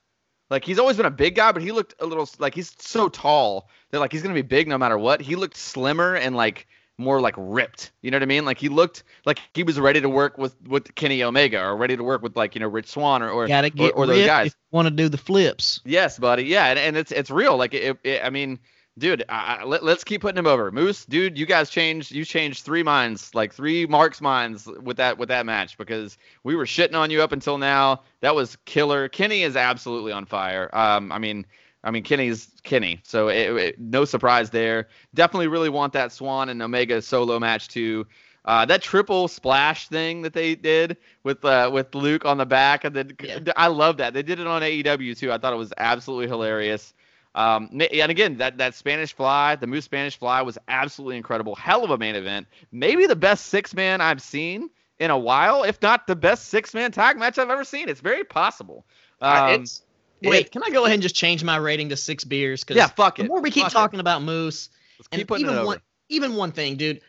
Like 0.51 0.67
he's 0.67 0.79
always 0.79 0.99
been 0.99 1.07
a 1.07 1.11
big 1.11 1.37
guy, 1.37 1.51
but 1.51 1.63
he 1.63 1.73
looked 1.73 1.95
a 1.99 2.05
little 2.05 2.29
like 2.39 2.55
he's 2.55 2.75
so 2.79 3.09
tall 3.09 3.71
that 3.91 4.01
like 4.01 4.13
he's 4.13 4.21
gonna 4.21 4.35
be 4.35 4.43
big 4.43 4.69
no 4.69 4.77
matter 4.77 4.99
what. 4.99 5.23
He 5.23 5.35
looked 5.35 5.57
slimmer 5.57 6.15
and 6.15 6.37
like 6.37 6.67
more 6.99 7.21
like 7.21 7.35
ripped. 7.39 7.93
You 8.03 8.11
know 8.11 8.17
what 8.17 8.23
I 8.25 8.27
mean? 8.27 8.45
Like 8.45 8.59
he 8.59 8.69
looked 8.69 9.05
like 9.25 9.39
he 9.55 9.63
was 9.63 9.79
ready 9.79 10.01
to 10.01 10.09
work 10.09 10.37
with 10.37 10.55
with 10.67 10.95
Kenny 10.97 11.23
Omega 11.23 11.63
or 11.65 11.77
ready 11.77 11.97
to 11.97 12.03
work 12.05 12.23
with 12.23 12.37
like 12.37 12.55
you 12.55 12.61
know 12.61 12.69
Rich 12.69 12.89
Swann 12.89 13.23
or 13.23 13.31
or, 13.31 13.47
Gotta 13.47 13.69
or, 13.69 13.71
get 13.71 13.93
or 13.97 14.07
those 14.07 14.27
guys. 14.27 14.57
want 14.73 14.87
to 14.87 14.91
do 14.91 15.09
the 15.09 15.17
flips. 15.17 15.81
Yes, 15.85 16.19
buddy. 16.19 16.45
Yeah, 16.45 16.67
and, 16.67 16.79
and 16.79 16.97
it's 16.97 17.13
it's 17.13 17.31
real. 17.31 17.57
Like 17.57 17.73
it, 17.73 17.97
it 18.03 18.23
I 18.25 18.31
mean, 18.31 18.59
dude, 18.99 19.25
I, 19.29 19.59
I- 19.61 19.65
let, 19.65 19.85
let's 19.85 20.03
keep 20.03 20.21
putting 20.23 20.39
him 20.39 20.47
over. 20.49 20.73
Moose, 20.73 21.05
dude, 21.05 21.39
you 21.39 21.47
guys 21.47 21.71
changed. 21.71 22.11
You 22.11 22.25
changed 22.25 22.65
three 22.65 22.83
minds, 22.83 23.33
like 23.35 23.55
three 23.55 23.87
Mark's 23.87 24.21
minds 24.21 24.67
with 24.83 24.97
that 24.97 25.19
with 25.19 25.29
that 25.29 25.47
match 25.47 25.79
because 25.79 26.19
we 26.43 26.57
were 26.57 26.67
shitting 26.67 26.95
on 26.97 27.11
you 27.11 27.23
up 27.23 27.31
until 27.33 27.59
now. 27.59 28.03
That 28.23 28.35
was 28.35 28.57
killer. 28.65 29.09
Kenny 29.09 29.45
is 29.45 29.57
absolutely 29.57 30.13
on 30.13 30.27
fire. 30.27 30.69
Um, 30.73 31.13
I 31.13 31.19
mean. 31.19 31.47
I 31.85 31.91
mean, 31.91 32.03
Kenny's 32.03 32.49
Kenny, 32.65 33.01
so 33.05 33.29
it, 33.29 33.57
it- 33.57 33.79
no 33.79 34.05
surprise 34.05 34.51
there. 34.51 34.89
Definitely 35.15 35.49
really 35.49 35.69
want 35.69 35.93
that 35.93 36.13
Swann 36.13 36.49
and 36.49 36.61
Omega 36.63 37.01
solo 37.03 37.39
match 37.39 37.69
too. 37.69 38.07
Uh, 38.45 38.65
that 38.65 38.81
triple 38.83 39.29
splash 39.29 39.89
thing 39.89 40.23
that 40.23 40.33
they 40.33 40.55
did 40.55 40.97
with 41.23 41.45
uh, 41.45 41.71
with 41.73 41.95
Luke 41.95 42.25
on 42.25 42.39
the 42.39 42.47
back, 42.47 42.85
and 42.85 42.97
then 42.97 43.13
Yeah. 43.23 43.41
I 43.57 43.67
love 43.67 43.99
that 43.99 44.15
they 44.15 44.23
did 44.23 44.41
it 44.41 44.47
on 44.47 44.63
AEW 44.63 45.17
too. 45.19 45.31
I 45.31 45.39
thought 45.39 45.53
it 45.53 45.57
was 45.57 45.73
absolutely 45.77 46.29
hilarious. 46.29 46.95
Um, 47.35 47.69
and 47.93 48.11
again, 48.11 48.39
that 48.39 48.57
that 48.59 48.75
Spanish 48.75 49.13
Fly, 49.13 49.57
the 49.57 49.67
Moose 49.67 49.85
Spanish 49.85 50.19
Fly, 50.19 50.41
was 50.43 50.57
absolutely 50.67 51.19
incredible. 51.19 51.55
Hell 51.55 51.85
of 51.85 51.91
a 51.91 51.99
main 51.99 52.15
event. 52.15 52.47
Maybe 52.73 53.07
the 53.07 53.17
best 53.17 53.47
six 53.47 53.75
man 53.75 54.01
I've 54.01 54.23
seen 54.23 54.71
in 54.99 55.11
a 55.11 55.19
while, 55.19 55.63
if 55.63 55.81
not 55.83 56.07
the 56.07 56.17
best 56.17 56.47
six 56.49 56.73
man 56.75 56.91
tag 56.91 57.19
match 57.19 57.39
I've 57.39 57.51
ever 57.51 57.65
seen. 57.65 57.89
It's 57.89 58.01
very 58.01 58.25
possible. 58.25 58.85
I- 59.21 59.55
Um, 59.55 59.61
it's 59.63 59.83
Wait, 60.23 60.47
it- 60.47 60.53
can 60.53 60.63
I 60.63 60.71
go 60.71 60.85
ahead 60.85 60.95
and 60.95 61.03
just 61.03 61.15
change 61.15 61.43
my 61.45 61.57
rating 61.57 61.89
to 61.91 61.97
six 61.97 62.25
beers? 62.25 62.63
Because 62.65 62.77
yeah, 62.77 62.87
fuck 62.89 63.19
it. 63.19 63.23
the 63.25 63.29
more 63.29 63.41
we 63.41 63.51
keep 63.51 63.65
Fuck 63.65 63.73
it. 63.73 63.75
talking 63.75 64.01
about 64.01 64.23
Moose, 64.23 64.71
Let's 64.99 65.09
and 65.13 65.21
keep 65.21 65.29
putting 65.29 65.47
even 65.47 65.59
it 65.59 65.65
one, 65.65 65.81
even 66.09 66.35
one 66.37 66.53
thing, 66.53 66.77
dude. 66.77 67.01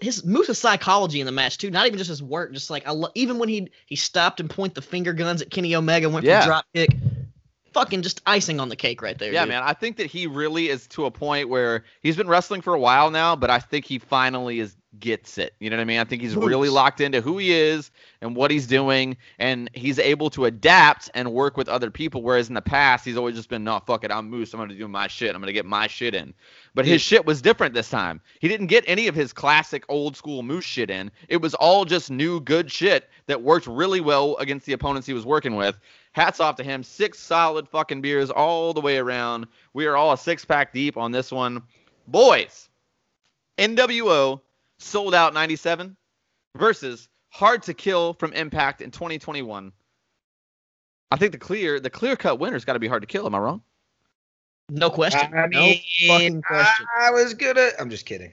His 0.00 0.24
Moose's 0.24 0.58
psychology 0.58 1.18
in 1.20 1.26
the 1.26 1.32
match 1.32 1.58
too, 1.58 1.70
not 1.70 1.86
even 1.86 1.98
just 1.98 2.08
his 2.08 2.22
work, 2.22 2.52
just 2.52 2.70
like 2.70 2.86
I 2.86 2.92
lo- 2.92 3.10
even 3.16 3.38
when 3.38 3.48
he 3.48 3.68
he 3.86 3.96
stopped 3.96 4.38
and 4.38 4.48
point 4.48 4.74
the 4.74 4.82
finger 4.82 5.12
guns 5.12 5.42
at 5.42 5.50
Kenny 5.50 5.74
Omega, 5.74 6.08
went 6.08 6.24
Yeah. 6.24 6.42
for 6.42 6.46
drop 6.46 6.66
kick, 6.72 6.90
fucking 7.74 8.02
just 8.02 8.20
icing 8.24 8.60
on 8.60 8.68
the 8.68 8.76
cake 8.76 9.02
right 9.02 9.18
there. 9.18 9.32
Yeah, 9.32 9.42
dude. 9.42 9.48
man. 9.50 9.62
I 9.64 9.72
think 9.72 9.96
that 9.96 10.06
he 10.06 10.28
really 10.28 10.68
is 10.68 10.86
to 10.88 11.06
a 11.06 11.10
point 11.10 11.48
where 11.48 11.84
he's 12.00 12.16
been 12.16 12.28
wrestling 12.28 12.60
for 12.60 12.74
a 12.74 12.78
while 12.80 13.10
now, 13.10 13.34
but 13.34 13.50
I 13.50 13.58
think 13.58 13.84
he 13.86 13.98
finally 13.98 14.60
is 14.60 14.76
gets 15.00 15.38
it. 15.38 15.54
You 15.60 15.70
know 15.70 15.76
what 15.76 15.82
I 15.82 15.84
mean? 15.84 15.98
I 15.98 16.04
think 16.04 16.22
he's 16.22 16.36
really 16.36 16.68
locked 16.68 17.00
into 17.00 17.20
who 17.20 17.38
he 17.38 17.52
is 17.52 17.90
and 18.20 18.34
what 18.34 18.50
he's 18.50 18.66
doing, 18.66 19.16
and 19.38 19.70
he's 19.74 19.98
able 19.98 20.30
to 20.30 20.46
adapt 20.46 21.10
and 21.14 21.32
work 21.32 21.56
with 21.56 21.68
other 21.68 21.90
people. 21.90 22.22
Whereas 22.22 22.48
in 22.48 22.54
the 22.54 22.62
past, 22.62 23.04
he's 23.04 23.16
always 23.16 23.36
just 23.36 23.48
been, 23.48 23.64
no, 23.64 23.80
fuck 23.86 24.04
it, 24.04 24.10
I'm 24.10 24.28
Moose. 24.28 24.52
I'm 24.52 24.60
gonna 24.60 24.74
do 24.74 24.88
my 24.88 25.06
shit. 25.06 25.34
I'm 25.34 25.40
gonna 25.40 25.52
get 25.52 25.66
my 25.66 25.86
shit 25.86 26.14
in. 26.14 26.34
But 26.74 26.86
his 26.86 27.02
shit 27.02 27.26
was 27.26 27.42
different 27.42 27.74
this 27.74 27.90
time. 27.90 28.20
He 28.40 28.48
didn't 28.48 28.66
get 28.68 28.84
any 28.86 29.08
of 29.08 29.14
his 29.14 29.32
classic 29.32 29.84
old 29.88 30.16
school 30.16 30.42
Moose 30.42 30.64
shit 30.64 30.90
in. 30.90 31.10
It 31.28 31.38
was 31.38 31.54
all 31.54 31.84
just 31.84 32.10
new 32.10 32.40
good 32.40 32.70
shit 32.70 33.08
that 33.26 33.42
worked 33.42 33.66
really 33.66 34.00
well 34.00 34.36
against 34.36 34.66
the 34.66 34.72
opponents 34.74 35.06
he 35.06 35.12
was 35.12 35.26
working 35.26 35.56
with. 35.56 35.78
Hats 36.12 36.40
off 36.40 36.56
to 36.56 36.64
him. 36.64 36.82
Six 36.82 37.18
solid 37.18 37.68
fucking 37.68 38.00
beers 38.00 38.30
all 38.30 38.72
the 38.72 38.80
way 38.80 38.98
around. 38.98 39.46
We 39.72 39.86
are 39.86 39.96
all 39.96 40.12
a 40.12 40.18
six 40.18 40.44
pack 40.44 40.72
deep 40.72 40.96
on 40.96 41.12
this 41.12 41.30
one. 41.30 41.62
Boys, 42.08 42.68
NWO 43.58 44.40
sold 44.78 45.14
out 45.14 45.34
97 45.34 45.96
versus 46.56 47.08
hard 47.30 47.62
to 47.64 47.74
kill 47.74 48.14
from 48.14 48.32
Impact 48.32 48.80
in 48.80 48.90
2021. 48.90 49.72
I 51.10 51.16
think 51.16 51.32
the 51.32 51.38
clear 51.38 51.80
the 51.80 51.90
clear 51.90 52.16
cut 52.16 52.38
winner's 52.38 52.64
got 52.64 52.74
to 52.74 52.78
be 52.78 52.88
hard 52.88 53.02
to 53.02 53.06
kill. 53.06 53.26
Am 53.26 53.34
I 53.34 53.38
wrong? 53.38 53.62
No 54.70 54.90
question. 54.90 55.32
I 55.34 55.46
mean, 55.46 55.80
no 56.06 56.14
fucking 56.14 56.42
question. 56.42 56.86
I 57.00 57.10
was 57.10 57.32
gonna. 57.34 57.70
I'm 57.78 57.88
just 57.88 58.04
kidding. 58.04 58.32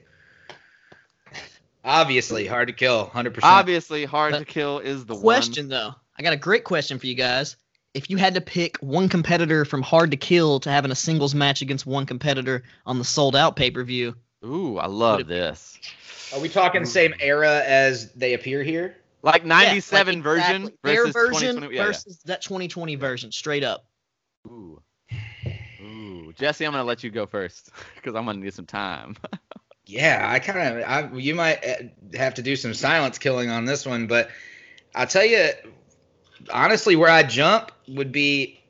Obviously, 1.84 2.46
hard 2.46 2.68
to 2.68 2.74
kill, 2.74 3.06
hundred 3.06 3.32
percent. 3.32 3.50
Obviously, 3.52 4.04
hard 4.04 4.32
But 4.32 4.40
to 4.40 4.44
kill 4.44 4.80
is 4.80 5.06
the 5.06 5.16
question 5.16 5.68
though. 5.68 5.94
I 6.18 6.22
got 6.22 6.32
a 6.32 6.36
great 6.38 6.64
question 6.64 6.98
for 6.98 7.06
you 7.06 7.14
guys. 7.14 7.56
If 7.94 8.10
you 8.10 8.18
had 8.18 8.34
to 8.34 8.42
pick 8.42 8.76
one 8.78 9.08
competitor 9.08 9.64
from 9.64 9.80
hard 9.80 10.10
to 10.10 10.16
kill 10.18 10.60
to 10.60 10.70
have 10.70 10.84
in 10.84 10.90
a 10.90 10.94
singles 10.94 11.34
match 11.34 11.62
against 11.62 11.86
one 11.86 12.04
competitor 12.04 12.62
on 12.84 12.98
the 12.98 13.04
sold 13.04 13.34
out 13.36 13.56
pay 13.56 13.70
per 13.70 13.82
view. 13.84 14.14
Ooh, 14.44 14.76
I 14.76 14.86
love 14.86 15.16
Would 15.18 15.26
it 15.26 15.28
be- 15.28 15.34
this. 15.34 15.78
Are 16.32 16.40
we 16.40 16.48
talking 16.48 16.84
same 16.84 17.14
era 17.20 17.62
as 17.64 18.12
they 18.12 18.34
appear 18.34 18.62
here? 18.62 18.96
Like 19.22 19.42
Yeah, 19.42 19.54
like 19.54 19.66
97 19.66 20.22
version 20.22 20.62
exactly. 20.62 20.78
their 20.82 21.06
versus 21.06 21.14
version 21.14 21.54
2020. 21.56 21.74
Yeah, 21.74 21.80
yeah. 21.80 21.86
versus 21.86 22.18
that 22.26 22.42
2020 22.42 22.96
version, 22.96 23.32
straight 23.32 23.64
up. 23.64 23.86
Ooh. 24.46 24.80
Ooh. 25.80 26.32
Jesse, 26.36 26.64
I'm 26.64 26.72
gonna 26.72 26.84
let 26.84 27.02
you 27.02 27.10
go 27.10 27.26
first 27.26 27.70
because 27.94 28.14
I'm 28.14 28.26
gonna 28.26 28.38
need 28.38 28.54
some 28.54 28.66
time. 28.66 29.16
Yeah, 29.88 30.26
I 30.28 30.40
kind 30.40 30.78
of. 30.78 30.84
I 30.84 31.16
you 31.16 31.36
might 31.36 31.64
uh, 31.64 32.16
have 32.16 32.34
to 32.34 32.42
do 32.42 32.56
some 32.56 32.74
silence 32.74 33.18
killing 33.18 33.50
on 33.50 33.66
this 33.66 33.86
one, 33.86 34.08
but 34.08 34.30
I'll 34.96 35.06
tell 35.06 35.24
you, 35.24 35.50
honestly, 36.52 36.96
where 36.96 37.08
I 37.08 37.22
jump 37.22 37.70
would 37.86 38.10
be 38.10 38.60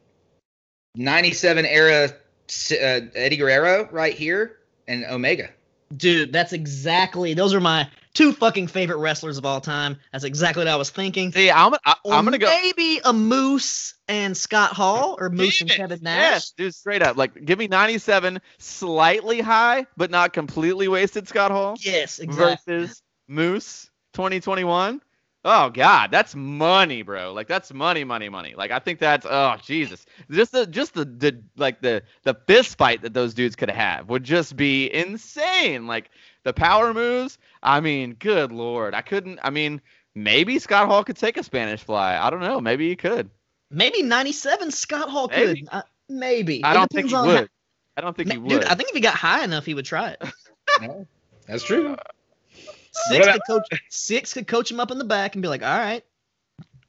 '97 0.94 1.64
era 1.64 2.10
uh, 2.10 3.00
Eddie 3.14 3.38
Guerrero 3.38 3.88
right 3.90 4.12
here 4.12 4.58
and 4.86 5.06
Omega. 5.06 5.48
Dude, 5.94 6.32
that's 6.32 6.52
exactly 6.52 7.34
those 7.34 7.54
are 7.54 7.60
my 7.60 7.88
two 8.14 8.32
fucking 8.32 8.66
favorite 8.66 8.96
wrestlers 8.96 9.38
of 9.38 9.44
all 9.46 9.60
time. 9.60 9.98
That's 10.10 10.24
exactly 10.24 10.62
what 10.62 10.68
I 10.68 10.76
was 10.76 10.90
thinking. 10.90 11.32
See, 11.32 11.50
I'm 11.50 11.74
I, 11.84 11.94
I'm 12.10 12.24
gonna 12.24 12.38
go. 12.38 12.46
maybe 12.46 13.00
a 13.04 13.12
Moose 13.12 13.94
and 14.08 14.36
Scott 14.36 14.72
Hall 14.72 15.16
or 15.20 15.28
Moose 15.28 15.60
and 15.60 15.70
Kevin 15.70 16.00
Nash. 16.02 16.20
Yes, 16.20 16.50
dude, 16.56 16.74
straight 16.74 17.02
up. 17.02 17.16
Like, 17.16 17.44
give 17.44 17.58
me 17.58 17.68
97, 17.68 18.40
slightly 18.58 19.40
high, 19.40 19.86
but 19.96 20.10
not 20.10 20.32
completely 20.32 20.88
wasted. 20.88 21.28
Scott 21.28 21.50
Hall 21.50 21.76
Yes, 21.80 22.18
exactly. 22.18 22.74
versus 22.78 23.02
Moose 23.28 23.90
2021. 24.14 25.00
Oh 25.48 25.70
God, 25.70 26.10
that's 26.10 26.34
money, 26.34 27.02
bro. 27.02 27.32
Like 27.32 27.46
that's 27.46 27.72
money, 27.72 28.02
money, 28.02 28.28
money. 28.28 28.54
Like 28.56 28.72
I 28.72 28.80
think 28.80 28.98
that's 28.98 29.24
oh 29.24 29.54
Jesus. 29.62 30.04
Just 30.28 30.50
the 30.50 30.66
just 30.66 30.94
the, 30.94 31.04
the 31.04 31.40
like 31.56 31.80
the 31.80 32.02
the 32.24 32.34
fist 32.48 32.76
fight 32.76 33.02
that 33.02 33.14
those 33.14 33.32
dudes 33.32 33.54
could 33.54 33.70
have 33.70 34.08
would 34.08 34.24
just 34.24 34.56
be 34.56 34.92
insane. 34.92 35.86
Like 35.86 36.10
the 36.42 36.52
power 36.52 36.92
moves. 36.92 37.38
I 37.62 37.78
mean, 37.78 38.14
good 38.18 38.50
lord. 38.50 38.92
I 38.92 39.02
couldn't. 39.02 39.38
I 39.40 39.50
mean, 39.50 39.80
maybe 40.16 40.58
Scott 40.58 40.88
Hall 40.88 41.04
could 41.04 41.16
take 41.16 41.36
a 41.36 41.44
Spanish 41.44 41.84
fly. 41.84 42.18
I 42.18 42.28
don't 42.30 42.40
know. 42.40 42.60
Maybe 42.60 42.88
he 42.88 42.96
could. 42.96 43.30
Maybe 43.70 44.02
97 44.02 44.72
Scott 44.72 45.08
Hall 45.08 45.28
Maybe. 45.28 45.60
could. 45.60 45.68
Uh, 45.70 45.82
maybe. 46.08 46.64
I 46.64 46.74
don't 46.74 46.90
think 46.90 47.08
he 47.08 47.14
would. 47.14 47.36
how- 47.36 47.46
I 47.96 48.00
don't 48.00 48.16
think 48.16 48.32
he 48.32 48.38
would. 48.38 48.48
Dude, 48.48 48.64
I 48.64 48.74
think 48.74 48.88
if 48.88 48.96
he 48.96 49.00
got 49.00 49.14
high 49.14 49.44
enough, 49.44 49.64
he 49.64 49.74
would 49.74 49.86
try 49.86 50.10
it. 50.10 50.22
No, 50.82 51.06
that's 51.46 51.62
true. 51.62 51.96
Syxx 53.10 53.32
could 53.32 53.42
coach. 53.46 53.68
Syxx 53.90 54.32
could 54.32 54.46
coach 54.46 54.70
him 54.70 54.80
up 54.80 54.90
in 54.90 54.98
the 54.98 55.04
back 55.04 55.34
and 55.34 55.42
be 55.42 55.48
like, 55.48 55.62
"All 55.62 55.78
right, 55.78 56.04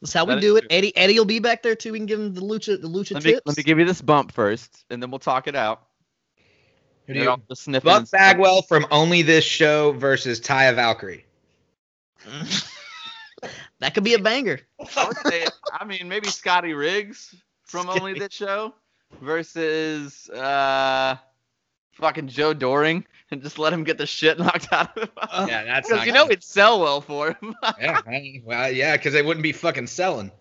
that's 0.01 0.13
how 0.13 0.25
we 0.25 0.33
That 0.35 0.37
is 0.37 0.43
do 0.43 0.55
it." 0.57 0.61
true. 0.61 0.67
Eddie, 0.71 0.95
Eddie 0.95 1.17
will 1.19 1.25
be 1.25 1.39
back 1.39 1.63
there 1.63 1.75
too. 1.75 1.91
We 1.91 1.99
can 1.99 2.05
give 2.05 2.19
him 2.19 2.33
the 2.33 2.41
lucha, 2.41 2.81
the 2.81 2.87
lucha 2.89 3.13
let 3.13 3.23
me 3.23 3.31
tips. 3.31 3.43
let 3.45 3.57
me 3.57 3.63
give 3.63 3.79
you 3.79 3.85
this 3.85 4.01
bump 4.01 4.31
first, 4.31 4.85
and 4.89 5.01
then 5.01 5.11
we'll 5.11 5.19
talk 5.19 5.47
it 5.47 5.55
out. 5.55 5.83
Who 7.07 7.13
do 7.13 7.19
you- 7.21 7.29
all 7.29 7.41
Buff. 7.81 8.11
Bagwell 8.11 8.61
from 8.63 8.85
Only 8.91 9.21
This 9.21 9.45
Show 9.45 9.93
versus 9.93 10.41
Taya 10.41 10.75
Valkyrie. 10.75 11.25
that 13.79 13.93
could 13.93 14.03
be 14.03 14.13
a 14.13 14.19
banger. 14.19 14.59
I 14.79 15.13
say, 15.25 15.45
I 15.71 15.85
mean, 15.85 16.09
maybe 16.09 16.27
Scotty 16.27 16.73
Riggs 16.73 17.33
from 17.65 17.89
Only 17.89 18.13
This 18.19 18.33
Show 18.33 18.73
versus 19.21 20.29
uh, 20.29 21.15
fucking 21.97 22.27
Joe 22.29 22.53
Doering, 22.53 23.05
and 23.31 23.41
just 23.41 23.59
let 23.59 23.73
him 23.73 23.83
get 23.83 23.97
the 23.97 24.05
shit 24.05 24.39
knocked 24.39 24.67
out 24.71 24.95
of 24.97 25.03
him. 25.03 25.09
Yeah, 25.47 25.63
that's 25.65 25.87
Because 25.87 25.99
not 25.99 26.07
you 26.07 26.13
know 26.13 26.25
it'd 26.25 26.43
sell 26.43 26.79
well 26.79 27.01
for 27.01 27.29
him. 27.31 27.55
yeah, 27.79 28.01
I- 28.07 28.41
well, 28.45 28.71
yeah, 28.71 28.95
because 28.97 29.13
they 29.13 29.21
wouldn't 29.21 29.43
be 29.43 29.51
fucking 29.51 29.87
selling. 29.87 30.31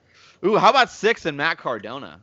Ooh, 0.44 0.56
how 0.56 0.70
about 0.70 0.88
Syxx 0.88 1.24
and 1.26 1.36
Matt 1.36 1.58
Cardona? 1.58 2.20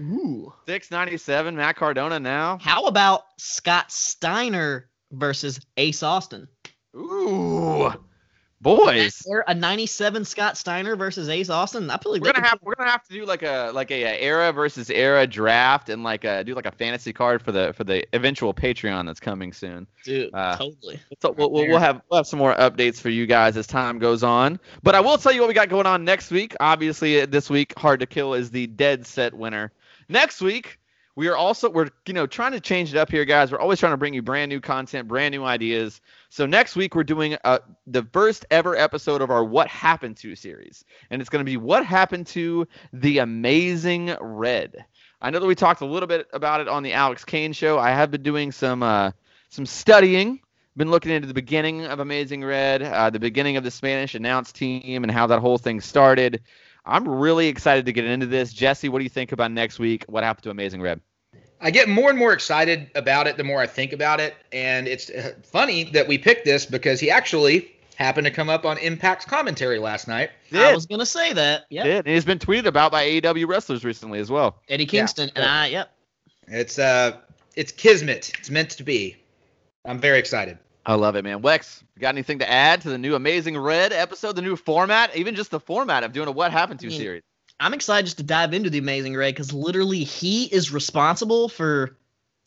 Ooh. 0.00 0.52
Syxx 0.66 0.90
ninety 0.90 1.16
seven, 1.18 1.54
Matt 1.56 1.76
Cardona 1.76 2.18
now. 2.18 2.58
How 2.60 2.86
about 2.86 3.22
Scott 3.38 3.92
Steiner 3.92 4.88
versus 5.12 5.60
Ace 5.76 6.02
Austin? 6.02 6.48
Ooh, 6.96 7.92
boys. 8.64 9.24
A 9.46 9.54
97 9.54 10.24
Scott 10.24 10.56
Steiner 10.56 10.96
versus 10.96 11.28
Ace 11.28 11.50
Austin? 11.50 11.88
I 11.90 11.98
believe 11.98 12.22
We're 12.22 12.32
gonna 12.32 12.48
have 12.48 12.58
we're 12.62 12.74
gonna 12.74 12.90
have 12.90 13.04
to 13.04 13.12
do 13.12 13.24
like 13.24 13.42
a 13.42 13.70
like 13.72 13.92
a, 13.92 14.02
a 14.02 14.20
era 14.20 14.52
versus 14.52 14.90
era 14.90 15.26
draft 15.26 15.88
and 15.88 16.02
like 16.02 16.24
a 16.24 16.42
do 16.42 16.54
like 16.54 16.66
a 16.66 16.72
fantasy 16.72 17.12
card 17.12 17.42
for 17.42 17.52
the 17.52 17.72
for 17.74 17.84
the 17.84 18.04
eventual 18.12 18.52
Patreon 18.52 19.06
that's 19.06 19.20
coming 19.20 19.52
soon. 19.52 19.86
Dude, 20.02 20.34
Uh, 20.34 20.56
totally. 20.56 20.98
So 21.20 21.30
we'll, 21.30 21.50
we'll, 21.50 21.68
we'll 21.68 21.78
have 21.78 22.02
we'll 22.10 22.18
have 22.18 22.26
some 22.26 22.40
more 22.40 22.54
updates 22.54 23.00
for 23.00 23.10
you 23.10 23.26
guys 23.26 23.56
as 23.56 23.66
time 23.66 23.98
goes 23.98 24.22
on. 24.24 24.58
But 24.82 24.94
I 24.94 25.00
will 25.00 25.18
tell 25.18 25.32
you 25.32 25.42
what 25.42 25.48
we 25.48 25.54
got 25.54 25.68
going 25.68 25.86
on 25.86 26.04
next 26.04 26.30
week. 26.30 26.56
Obviously, 26.58 27.24
this 27.26 27.48
week, 27.48 27.78
Hard 27.78 28.00
to 28.00 28.06
Kill 28.06 28.34
is 28.34 28.50
the 28.50 28.66
dead 28.66 29.06
set 29.06 29.34
winner. 29.34 29.70
Next 30.08 30.40
week, 30.40 30.78
we 31.16 31.28
are 31.28 31.36
also 31.36 31.70
we're 31.70 31.88
you 32.06 32.14
know 32.14 32.26
trying 32.26 32.52
to 32.52 32.60
change 32.60 32.92
it 32.92 32.98
up 32.98 33.10
here, 33.10 33.24
guys. 33.24 33.52
We're 33.52 33.58
always 33.58 33.78
trying 33.78 33.92
to 33.92 33.96
bring 33.96 34.14
you 34.14 34.22
brand 34.22 34.48
new 34.48 34.60
content, 34.60 35.08
brand 35.08 35.32
new 35.32 35.44
ideas. 35.44 36.00
So 36.28 36.46
next 36.46 36.76
week 36.76 36.94
we're 36.94 37.04
doing 37.04 37.36
uh, 37.44 37.58
the 37.86 38.02
first 38.12 38.44
ever 38.50 38.76
episode 38.76 39.22
of 39.22 39.30
our 39.30 39.44
What 39.44 39.68
Happened 39.68 40.16
to 40.18 40.34
series, 40.34 40.84
and 41.10 41.20
it's 41.20 41.30
going 41.30 41.44
to 41.44 41.50
be 41.50 41.56
What 41.56 41.86
Happened 41.86 42.26
to 42.28 42.66
the 42.92 43.18
Amazing 43.18 44.16
Red. 44.20 44.84
I 45.22 45.30
know 45.30 45.38
that 45.38 45.46
we 45.46 45.54
talked 45.54 45.80
a 45.80 45.86
little 45.86 46.06
bit 46.06 46.26
about 46.32 46.60
it 46.60 46.68
on 46.68 46.82
the 46.82 46.92
Alex 46.92 47.24
Kane 47.24 47.52
show. 47.52 47.78
I 47.78 47.90
have 47.90 48.10
been 48.10 48.22
doing 48.22 48.52
some 48.52 48.82
uh, 48.82 49.12
some 49.50 49.66
studying 49.66 50.40
been 50.76 50.90
looking 50.90 51.12
into 51.12 51.28
the 51.28 51.34
beginning 51.34 51.84
of 51.86 52.00
Amazing 52.00 52.44
Red, 52.44 52.82
uh, 52.82 53.08
the 53.08 53.20
beginning 53.20 53.56
of 53.56 53.62
the 53.62 53.70
Spanish 53.70 54.14
announce 54.14 54.50
team, 54.50 55.04
and 55.04 55.10
how 55.10 55.26
that 55.28 55.38
whole 55.38 55.58
thing 55.58 55.80
started. 55.80 56.42
I'm 56.86 57.08
really 57.08 57.48
excited 57.48 57.86
to 57.86 57.92
get 57.92 58.04
into 58.04 58.26
this. 58.26 58.52
Jesse, 58.52 58.88
what 58.88 58.98
do 58.98 59.04
you 59.04 59.10
think 59.10 59.32
about 59.32 59.50
next 59.52 59.78
week? 59.78 60.04
What 60.08 60.22
happened 60.22 60.44
to 60.44 60.50
Amazing 60.50 60.82
Red? 60.82 61.00
I 61.60 61.70
get 61.70 61.88
more 61.88 62.10
and 62.10 62.18
more 62.18 62.32
excited 62.32 62.90
about 62.94 63.26
it 63.26 63.36
the 63.36 63.44
more 63.44 63.60
I 63.60 63.66
think 63.66 63.92
about 63.92 64.20
it, 64.20 64.34
and 64.52 64.86
it's 64.86 65.08
uh, 65.08 65.32
funny 65.42 65.84
that 65.92 66.06
we 66.06 66.18
picked 66.18 66.44
this 66.44 66.66
because 66.66 67.00
he 67.00 67.10
actually 67.10 67.74
happened 67.94 68.26
to 68.26 68.30
come 68.30 68.50
up 68.50 68.66
on 68.66 68.76
Impact's 68.78 69.24
commentary 69.24 69.78
last 69.78 70.06
night. 70.06 70.30
I 70.52 70.74
was 70.74 70.84
gonna 70.84 71.06
say 71.06 71.32
that. 71.32 71.64
Yeah. 71.70 71.84
Did. 71.84 72.06
And 72.06 72.14
he's 72.14 72.24
been 72.24 72.38
tweeted 72.38 72.66
about 72.66 72.92
by 72.92 73.04
AEW 73.06 73.46
wrestlers 73.48 73.84
recently 73.84 74.18
as 74.18 74.30
well. 74.30 74.60
Eddie 74.68 74.86
Kingston 74.86 75.30
and 75.34 75.44
I. 75.44 75.68
Yep. 75.68 75.90
It's 76.48 76.78
uh, 76.78 77.16
it's 77.56 77.72
kismet. 77.72 78.32
It's 78.38 78.50
meant 78.50 78.70
to 78.70 78.82
be. 78.82 79.16
I'm 79.84 79.98
very 79.98 80.18
excited. 80.18 80.58
I 80.86 80.94
love 80.94 81.16
it, 81.16 81.24
man. 81.24 81.40
Wex, 81.40 81.82
got 81.98 82.14
anything 82.14 82.40
to 82.40 82.50
add 82.50 82.82
to 82.82 82.90
the 82.90 82.98
new 82.98 83.14
Amazing 83.14 83.58
Red 83.58 83.92
episode, 83.92 84.36
the 84.36 84.42
new 84.42 84.56
format, 84.56 85.16
even 85.16 85.34
just 85.34 85.50
the 85.50 85.60
format 85.60 86.04
of 86.04 86.12
doing 86.12 86.28
a 86.28 86.32
What 86.32 86.52
Happened 86.52 86.80
to 86.80 86.86
I 86.86 86.90
mean, 86.90 86.98
series? 86.98 87.22
I'm 87.58 87.72
excited 87.72 88.04
just 88.04 88.18
to 88.18 88.22
dive 88.22 88.52
into 88.52 88.68
the 88.68 88.78
Amazing 88.78 89.16
Red 89.16 89.34
because 89.34 89.52
literally 89.52 90.04
he 90.04 90.44
is 90.44 90.72
responsible 90.72 91.48
for 91.48 91.96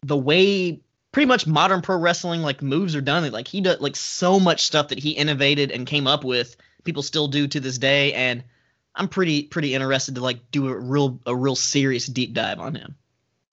the 0.04 0.18
way 0.18 0.82
pretty 1.12 1.28
much 1.28 1.48
modern 1.48 1.82
pro 1.82 1.98
wrestling 1.98 2.42
like 2.42 2.62
moves 2.62 2.96
are 2.96 3.02
done. 3.02 3.30
Like 3.32 3.48
he 3.48 3.62
does 3.62 3.80
like 3.82 3.96
so 3.96 4.40
much 4.40 4.64
stuff 4.64 4.90
that 4.90 5.00
he 5.00 5.12
innovated 5.12 5.72
and 5.72 5.88
came 5.88 6.06
up 6.06 6.24
with. 6.24 6.56
People 6.84 7.02
still 7.02 7.28
do 7.28 7.48
to 7.48 7.60
this 7.60 7.78
day, 7.78 8.14
and 8.14 8.44
I'm 8.94 9.08
pretty 9.08 9.44
pretty 9.44 9.74
interested 9.74 10.16
to 10.16 10.22
like 10.22 10.52
do 10.52 10.68
a 10.68 10.78
real 10.78 11.20
a 11.26 11.36
real 11.36 11.56
serious 11.56 12.06
deep 12.06 12.34
dive 12.34 12.60
on 12.60 12.76
him. 12.76 12.96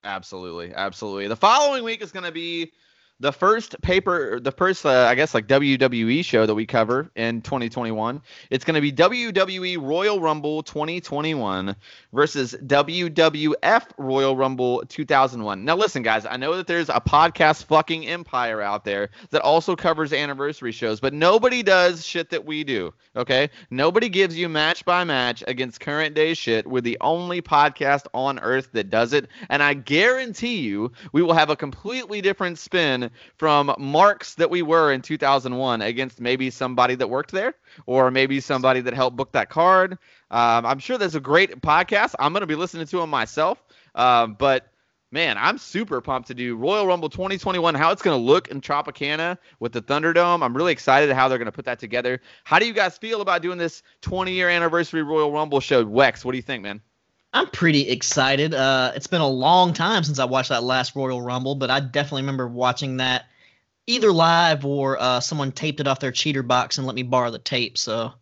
Absolutely, 0.05 0.75
absolutely. 0.75 1.29
The 1.29 1.37
following 1.37 1.83
week 1.85 2.03
is 2.03 2.13
going 2.13 2.27
to 2.27 2.33
be 2.33 2.73
the 3.21 3.33
first 3.33 3.81
paper, 3.81 4.41
the 4.41 4.51
first, 4.51 4.85
uh, 4.85 5.07
I 5.09 5.15
guess, 5.15 5.35
like 5.35 5.47
WWE 5.47 6.25
show 6.25 6.47
that 6.47 6.55
we 6.55 6.67
cover 6.67 7.11
in 7.15 7.43
2021. 7.43 8.21
It's 8.51 8.65
going 8.65 8.75
to 8.75 8.81
be 8.81 8.93
WWE 8.93 9.81
Royal 9.81 10.21
Rumble 10.21 10.65
2021 10.65 11.77
versus 12.13 12.57
WWF 12.67 13.85
Royal 13.99 14.37
Rumble 14.37 14.83
2001. 14.89 15.65
Now, 15.65 15.77
listen, 15.77 16.03
guys, 16.03 16.27
I 16.27 16.37
know 16.37 16.57
that 16.57 16.67
there's 16.67 16.89
a 16.89 17.01
podcast 17.01 17.65
fucking 17.67 18.07
empire 18.07 18.61
out 18.61 18.85
there 18.85 19.11
that 19.31 19.43
also 19.43 19.77
covers 19.77 20.13
anniversary 20.13 20.73
shows, 20.73 20.99
but 20.99 21.15
nobody 21.15 21.63
does 21.63 22.05
shit 22.05 22.31
that 22.31 22.45
we 22.45 22.65
do. 22.65 22.93
Okay, 23.17 23.49
nobody 23.71 24.09
gives 24.09 24.37
you 24.37 24.49
match 24.49 24.85
by 24.85 25.05
match 25.05 25.45
against 25.47 25.79
current 25.79 26.17
day 26.17 26.35
shit. 26.35 26.67
We're 26.67 26.81
the 26.81 26.99
only 27.01 27.41
podcast 27.41 28.07
on 28.13 28.41
earth 28.41 28.71
that 28.73 28.91
does 28.91 29.13
it, 29.13 29.29
and 29.49 29.63
I 29.63 29.75
guarantee 29.75 30.63
you, 30.63 30.91
we 31.13 31.23
will 31.23 31.35
have 31.35 31.51
a 31.51 31.57
completely 31.57 32.21
different 32.21 32.59
spin 32.59 33.04
from 33.37 33.75
marks 33.79 34.35
that 34.35 34.51
we 34.51 34.63
were 34.63 34.93
in 34.93 35.03
2001 35.03 35.83
against 35.83 36.21
maybe 36.21 36.51
somebody 36.51 36.95
that 36.95 37.09
worked 37.09 37.33
there 37.33 37.55
or 37.87 38.11
maybe 38.11 38.41
somebody 38.41 38.81
that 38.81 38.95
helped 38.95 39.17
book 39.17 39.33
that 39.33 39.51
card. 39.51 39.93
Um, 40.31 40.67
I'm 40.67 40.79
sure 40.79 40.99
there's 40.99 41.15
a 41.15 41.21
great 41.21 41.61
podcast. 41.61 42.15
I'm 42.19 42.33
going 42.33 42.43
to 42.43 42.47
be 42.47 42.55
listening 42.55 42.87
to 42.87 42.99
them 42.99 43.11
myself. 43.11 43.63
Um, 43.95 44.35
but 44.35 44.69
man, 45.11 45.39
I'm 45.39 45.59
super 45.59 46.01
pumped 46.01 46.29
to 46.29 46.35
do 46.35 46.57
Royal 46.57 46.87
Rumble 46.87 47.09
2021. 47.09 47.75
How 47.75 47.93
it's 47.93 48.03
going 48.03 48.19
to 48.19 48.25
look 48.25 48.49
in 48.49 48.61
Tropicana 48.61 49.39
with 49.61 49.73
the 49.73 49.81
Thunderdome. 49.81 50.43
I'm 50.43 50.57
really 50.57 50.73
excited 50.73 51.11
how 51.13 51.29
they're 51.29 51.39
going 51.39 51.47
to 51.47 51.53
put 51.53 51.67
that 51.67 51.79
together. 51.79 52.21
How 52.43 52.59
do 52.59 52.67
you 52.67 52.73
guys 52.73 52.99
feel 52.99 53.21
about 53.21 53.41
doing 53.41 53.59
this 53.59 53.83
20 54.03 54.33
year 54.33 54.49
anniversary 54.49 55.03
Royal 55.03 55.33
Rumble 55.33 55.61
show? 55.61 55.85
Wex, 55.85 56.25
what 56.25 56.33
do 56.33 56.39
you 56.39 56.43
think, 56.43 56.63
man? 56.63 56.81
I'm 57.35 57.49
pretty 57.49 57.89
excited. 57.89 58.55
Uh, 58.55 58.93
it's 58.95 59.09
been 59.09 59.21
a 59.21 59.29
long 59.29 59.73
time 59.73 60.05
since 60.05 60.21
I 60.21 60.25
watched 60.25 60.51
that 60.51 60.63
last 60.63 60.95
Royal 60.95 61.21
Rumble, 61.21 61.57
but 61.57 61.69
I 61.69 61.81
definitely 61.81 62.23
remember 62.23 62.47
watching 62.47 62.99
that 62.99 63.27
either 63.89 64.13
live 64.13 64.65
or 64.65 64.97
uh, 65.01 65.19
someone 65.19 65.51
taped 65.51 65.81
it 65.81 65.89
off 65.89 65.99
their 65.99 66.13
cheater 66.13 66.45
box 66.45 66.79
and 66.79 66.87
let 66.87 66.95
me 66.95 67.03
borrow 67.03 67.33
the 67.33 67.41
tape. 67.41 67.77
So 67.77 68.13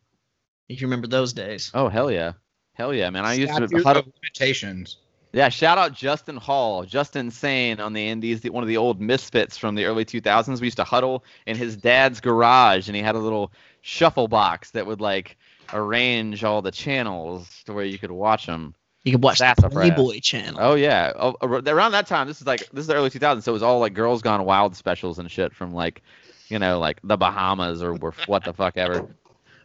if 0.70 0.80
you 0.80 0.86
remember 0.86 1.08
those 1.08 1.34
days. 1.34 1.70
Oh 1.74 1.90
hell 1.90 2.10
yeah, 2.10 2.32
hell 2.72 2.94
yeah, 2.94 3.10
man! 3.10 3.26
I 3.26 3.34
used 3.34 3.54
to 3.54 3.68
Statute 3.68 3.86
of 3.98 4.06
limitations. 4.22 4.96
Yeah, 5.34 5.50
shout 5.50 5.78
out 5.78 5.94
Justin 5.94 6.36
Hall, 6.36 6.84
Justin 6.84 7.30
Sane 7.30 7.80
on 7.80 7.94
the 7.94 8.06
Indies, 8.06 8.42
the, 8.42 8.50
one 8.50 8.62
of 8.62 8.68
the 8.68 8.76
old 8.76 9.00
misfits 9.00 9.56
from 9.56 9.74
the 9.74 9.86
early 9.86 10.04
2000s. 10.04 10.60
We 10.60 10.66
used 10.66 10.76
to 10.76 10.84
huddle 10.84 11.24
in 11.46 11.56
his 11.56 11.76
dad's 11.76 12.20
garage, 12.20 12.88
and 12.88 12.96
he 12.96 13.02
had 13.02 13.14
a 13.14 13.18
little 13.18 13.50
shuffle 13.80 14.28
box 14.28 14.72
that 14.72 14.86
would 14.86 15.00
like 15.00 15.38
arrange 15.72 16.44
all 16.44 16.60
the 16.60 16.70
channels 16.70 17.62
to 17.64 17.72
where 17.72 17.84
you 17.84 17.98
could 17.98 18.10
watch 18.10 18.46
them. 18.46 18.74
You 19.04 19.12
could 19.12 19.22
watch 19.22 19.38
that 19.40 19.56
the 19.56 19.62
Sassafras. 19.62 19.90
Playboy 19.90 20.20
channel. 20.20 20.58
Oh 20.60 20.74
yeah, 20.74 21.12
oh, 21.16 21.34
around 21.42 21.92
that 21.92 22.06
time, 22.06 22.28
this 22.28 22.40
is 22.40 22.46
like 22.46 22.60
this 22.70 22.82
is 22.82 22.86
the 22.86 22.94
early 22.94 23.10
2000s, 23.10 23.42
so 23.42 23.50
it 23.50 23.54
was 23.54 23.62
all 23.62 23.80
like 23.80 23.94
Girls 23.94 24.22
Gone 24.22 24.44
Wild 24.44 24.76
specials 24.76 25.18
and 25.18 25.28
shit 25.30 25.52
from 25.54 25.74
like, 25.74 26.02
you 26.48 26.58
know, 26.58 26.78
like 26.78 27.00
the 27.02 27.16
Bahamas 27.16 27.82
or, 27.82 27.96
or 28.00 28.14
what 28.26 28.44
the 28.44 28.52
fuck 28.52 28.76
ever. 28.76 29.08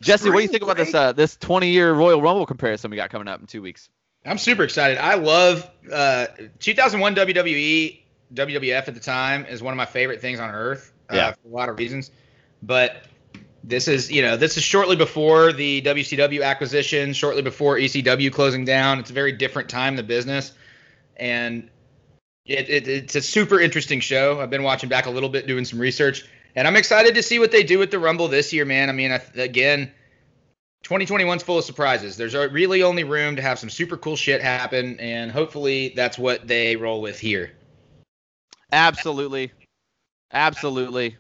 Jesse, 0.02 0.30
what 0.30 0.38
do 0.38 0.42
you 0.44 0.48
think 0.48 0.64
about 0.64 0.78
this 0.78 0.94
uh, 0.94 1.12
this 1.14 1.36
20 1.38 1.70
year 1.70 1.94
Royal 1.94 2.22
Rumble 2.22 2.46
comparison 2.46 2.90
we 2.92 2.98
got 2.98 3.10
coming 3.10 3.28
up 3.28 3.40
in 3.40 3.46
two 3.48 3.62
weeks? 3.62 3.90
I'm 4.26 4.38
super 4.38 4.64
excited. 4.64 4.98
I 4.98 5.16
love 5.16 5.70
uh, 5.92 6.28
2001 6.60 7.16
WWE, 7.16 8.00
WWF 8.34 8.88
at 8.88 8.94
the 8.94 9.00
time 9.00 9.46
is 9.46 9.62
one 9.62 9.72
of 9.74 9.78
my 9.78 9.86
favorite 9.86 10.20
things 10.20 10.40
on 10.40 10.50
earth 10.50 10.94
uh, 11.12 11.16
Yeah. 11.16 11.32
for 11.32 11.48
a 11.48 11.52
lot 11.52 11.70
of 11.70 11.78
reasons. 11.78 12.12
But 12.64 13.04
this 13.68 13.90
is, 13.90 14.10
you 14.10 14.22
know, 14.22 14.38
this 14.38 14.56
is 14.56 14.64
shortly 14.64 14.96
before 14.96 15.52
the 15.52 15.82
WCW 15.82 16.42
acquisition, 16.42 17.12
shortly 17.12 17.42
before 17.42 17.76
ECW 17.76 18.32
closing 18.32 18.64
down. 18.64 19.00
It's 19.00 19.10
a 19.10 19.14
very 19.14 19.34
different 19.34 19.68
time 19.68 19.94
in 19.94 19.98
the 19.98 20.04
business, 20.04 20.54
and 21.18 21.70
it, 22.46 22.70
it, 22.70 22.88
it's 22.88 23.16
a 23.16 23.22
super 23.22 23.60
interesting 23.60 24.00
show. 24.00 24.40
I've 24.40 24.50
been 24.50 24.64
watching 24.64 24.88
back 24.88 25.06
a 25.06 25.10
little 25.10 25.28
bit, 25.28 25.48
doing 25.48 25.66
some 25.66 25.80
research, 25.80 26.26
and 26.56 26.66
I'm 26.66 26.78
excited 26.78 27.16
to 27.16 27.24
see 27.24 27.40
what 27.40 27.52
they 27.52 27.64
do 27.64 27.78
with 27.78 27.92
the 27.92 28.00
Rumble 28.00 28.30
this 28.30 28.54
year, 28.54 28.64
man. 28.66 28.90
I 28.90 28.94
mean, 28.94 29.12
I, 29.12 29.22
again. 29.36 29.92
2021's 30.84 31.44
full 31.44 31.58
of 31.58 31.66
surprises. 31.66 32.16
There's 32.16 32.34
really 32.34 32.84
only 32.84 33.04
room 33.04 33.36
to 33.36 33.42
have 33.42 33.60
some 33.60 33.70
super 33.70 33.98
cool 33.98 34.16
shit 34.16 34.42
happen, 34.42 34.98
and 35.02 35.32
hopefully 35.32 35.92
that's 35.98 36.18
what 36.18 36.48
they 36.48 36.78
roll 36.78 37.02
with 37.02 37.20
here. 37.20 37.52
Absolutely. 38.72 39.52
Absolutely. 40.32 41.18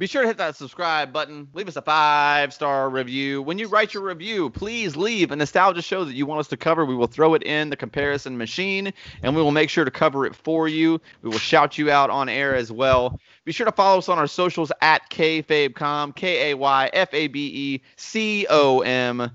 Be 0.00 0.06
sure 0.06 0.22
to 0.22 0.28
hit 0.28 0.38
that 0.38 0.56
subscribe 0.56 1.12
button. 1.12 1.46
Leave 1.52 1.68
us 1.68 1.76
a 1.76 1.82
five 1.82 2.54
star 2.54 2.88
review. 2.88 3.42
When 3.42 3.58
you 3.58 3.68
write 3.68 3.92
your 3.92 4.02
review, 4.02 4.48
please 4.48 4.96
leave 4.96 5.30
a 5.30 5.36
nostalgia 5.36 5.82
show 5.82 6.04
that 6.04 6.14
you 6.14 6.24
want 6.24 6.40
us 6.40 6.48
to 6.48 6.56
cover. 6.56 6.86
We 6.86 6.94
will 6.94 7.06
throw 7.06 7.34
it 7.34 7.42
in 7.42 7.68
the 7.68 7.76
comparison 7.76 8.38
machine 8.38 8.94
and 9.22 9.36
we 9.36 9.42
will 9.42 9.50
make 9.50 9.68
sure 9.68 9.84
to 9.84 9.90
cover 9.90 10.24
it 10.24 10.34
for 10.34 10.68
you. 10.68 11.02
We 11.20 11.28
will 11.28 11.38
shout 11.38 11.76
you 11.76 11.90
out 11.90 12.08
on 12.08 12.30
air 12.30 12.54
as 12.54 12.72
well. 12.72 13.20
Be 13.44 13.52
sure 13.52 13.66
to 13.66 13.72
follow 13.72 13.98
us 13.98 14.08
on 14.08 14.18
our 14.18 14.26
socials 14.26 14.72
at 14.80 15.10
KayfabeCom, 15.10 16.16
K 16.16 16.52
A 16.52 16.56
Y 16.56 16.90
F 16.94 17.12
A 17.12 17.28
B 17.28 17.50
E 17.52 17.82
C 17.96 18.46
O 18.48 18.80
M. 18.80 19.30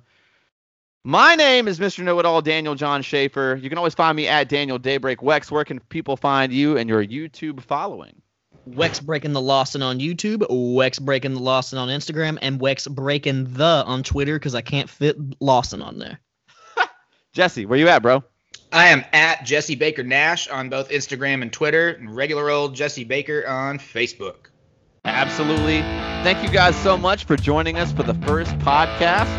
My 1.04 1.36
name 1.36 1.68
is 1.68 1.78
Mr. 1.78 2.04
Know 2.04 2.18
It 2.18 2.26
All, 2.26 2.42
Daniel 2.42 2.74
John 2.74 3.04
Schaefer. 3.04 3.60
You 3.62 3.70
can 3.70 3.78
always 3.78 3.94
find 3.94 4.16
me 4.16 4.28
at 4.28 4.50
Daniel 4.50 4.80
Daybreak 4.80 5.20
Wex. 5.20 5.52
Where 5.52 5.64
can 5.64 5.80
people 5.80 6.18
find 6.18 6.52
you 6.52 6.76
and 6.76 6.90
your 6.90 7.06
YouTube 7.06 7.62
following? 7.62 8.24
Wex 8.70 9.02
Breaking 9.02 9.34
the 9.34 9.42
Lawson 9.42 9.82
on 9.82 10.00
YouTube, 10.00 10.40
Wex 10.50 11.00
Breaking 11.02 11.34
the 11.34 11.40
Lawson 11.40 11.78
on 11.78 11.90
Instagram, 11.90 12.38
and 12.42 12.60
Wex 12.60 12.90
Breaking 12.90 13.54
the 13.54 13.84
on 13.86 14.04
Twitter 14.04 14.38
because 14.38 14.56
I 14.56 14.62
can't 14.62 14.90
fit 14.90 15.18
Lawson 15.40 15.82
on 15.82 16.00
there. 16.00 16.20
Jesse, 17.34 17.66
where 17.66 17.78
you 17.78 17.88
at, 17.90 18.02
bro? 18.02 18.24
I 18.72 18.88
am 18.88 19.06
at 19.14 19.46
Jesse 19.46 19.76
Baker 19.76 20.04
Nash 20.04 20.48
on 20.48 20.70
both 20.70 20.90
Instagram 20.90 21.42
and 21.42 21.54
Twitter, 21.54 21.90
and 21.90 22.16
regular 22.16 22.50
old 22.50 22.76
Jesse 22.76 23.04
Baker 23.04 23.48
on 23.48 23.80
Facebook. 23.80 24.48
Absolutely. 25.06 25.82
Thank 26.24 26.44
you 26.44 26.50
guys 26.50 26.76
so 26.82 26.98
much 26.98 27.26
for 27.26 27.38
joining 27.38 27.78
us 27.78 27.92
for 27.92 28.04
the 28.04 28.16
first 28.26 28.52
podcast 28.60 29.34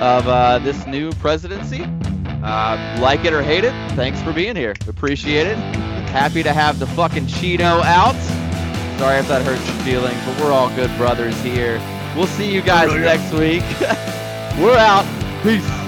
of 0.00 0.26
uh, 0.26 0.58
this 0.60 0.86
new 0.86 1.12
presidency. 1.12 1.84
Uh, 2.42 2.98
like 3.00 3.24
it 3.24 3.32
or 3.32 3.42
hate 3.42 3.64
it, 3.64 3.72
thanks 3.92 4.20
for 4.22 4.32
being 4.32 4.56
here. 4.56 4.74
Appreciate 4.88 5.46
it. 5.46 5.56
Happy 6.08 6.42
to 6.42 6.52
have 6.52 6.78
the 6.78 6.86
fucking 6.88 7.26
Cheeto 7.26 7.82
out. 7.82 8.16
Sorry 8.98 9.18
if 9.18 9.28
that 9.28 9.44
hurts 9.44 9.66
your 9.66 9.76
feelings, 9.84 10.20
but 10.24 10.40
we're 10.40 10.52
all 10.52 10.68
good 10.76 10.94
brothers 10.96 11.40
here. 11.42 11.80
We'll 12.16 12.26
see 12.26 12.52
you 12.52 12.62
guys 12.62 12.92
next 12.92 13.32
week. 13.32 13.62
we're 14.62 14.76
out. 14.78 15.04
Peace. 15.42 15.82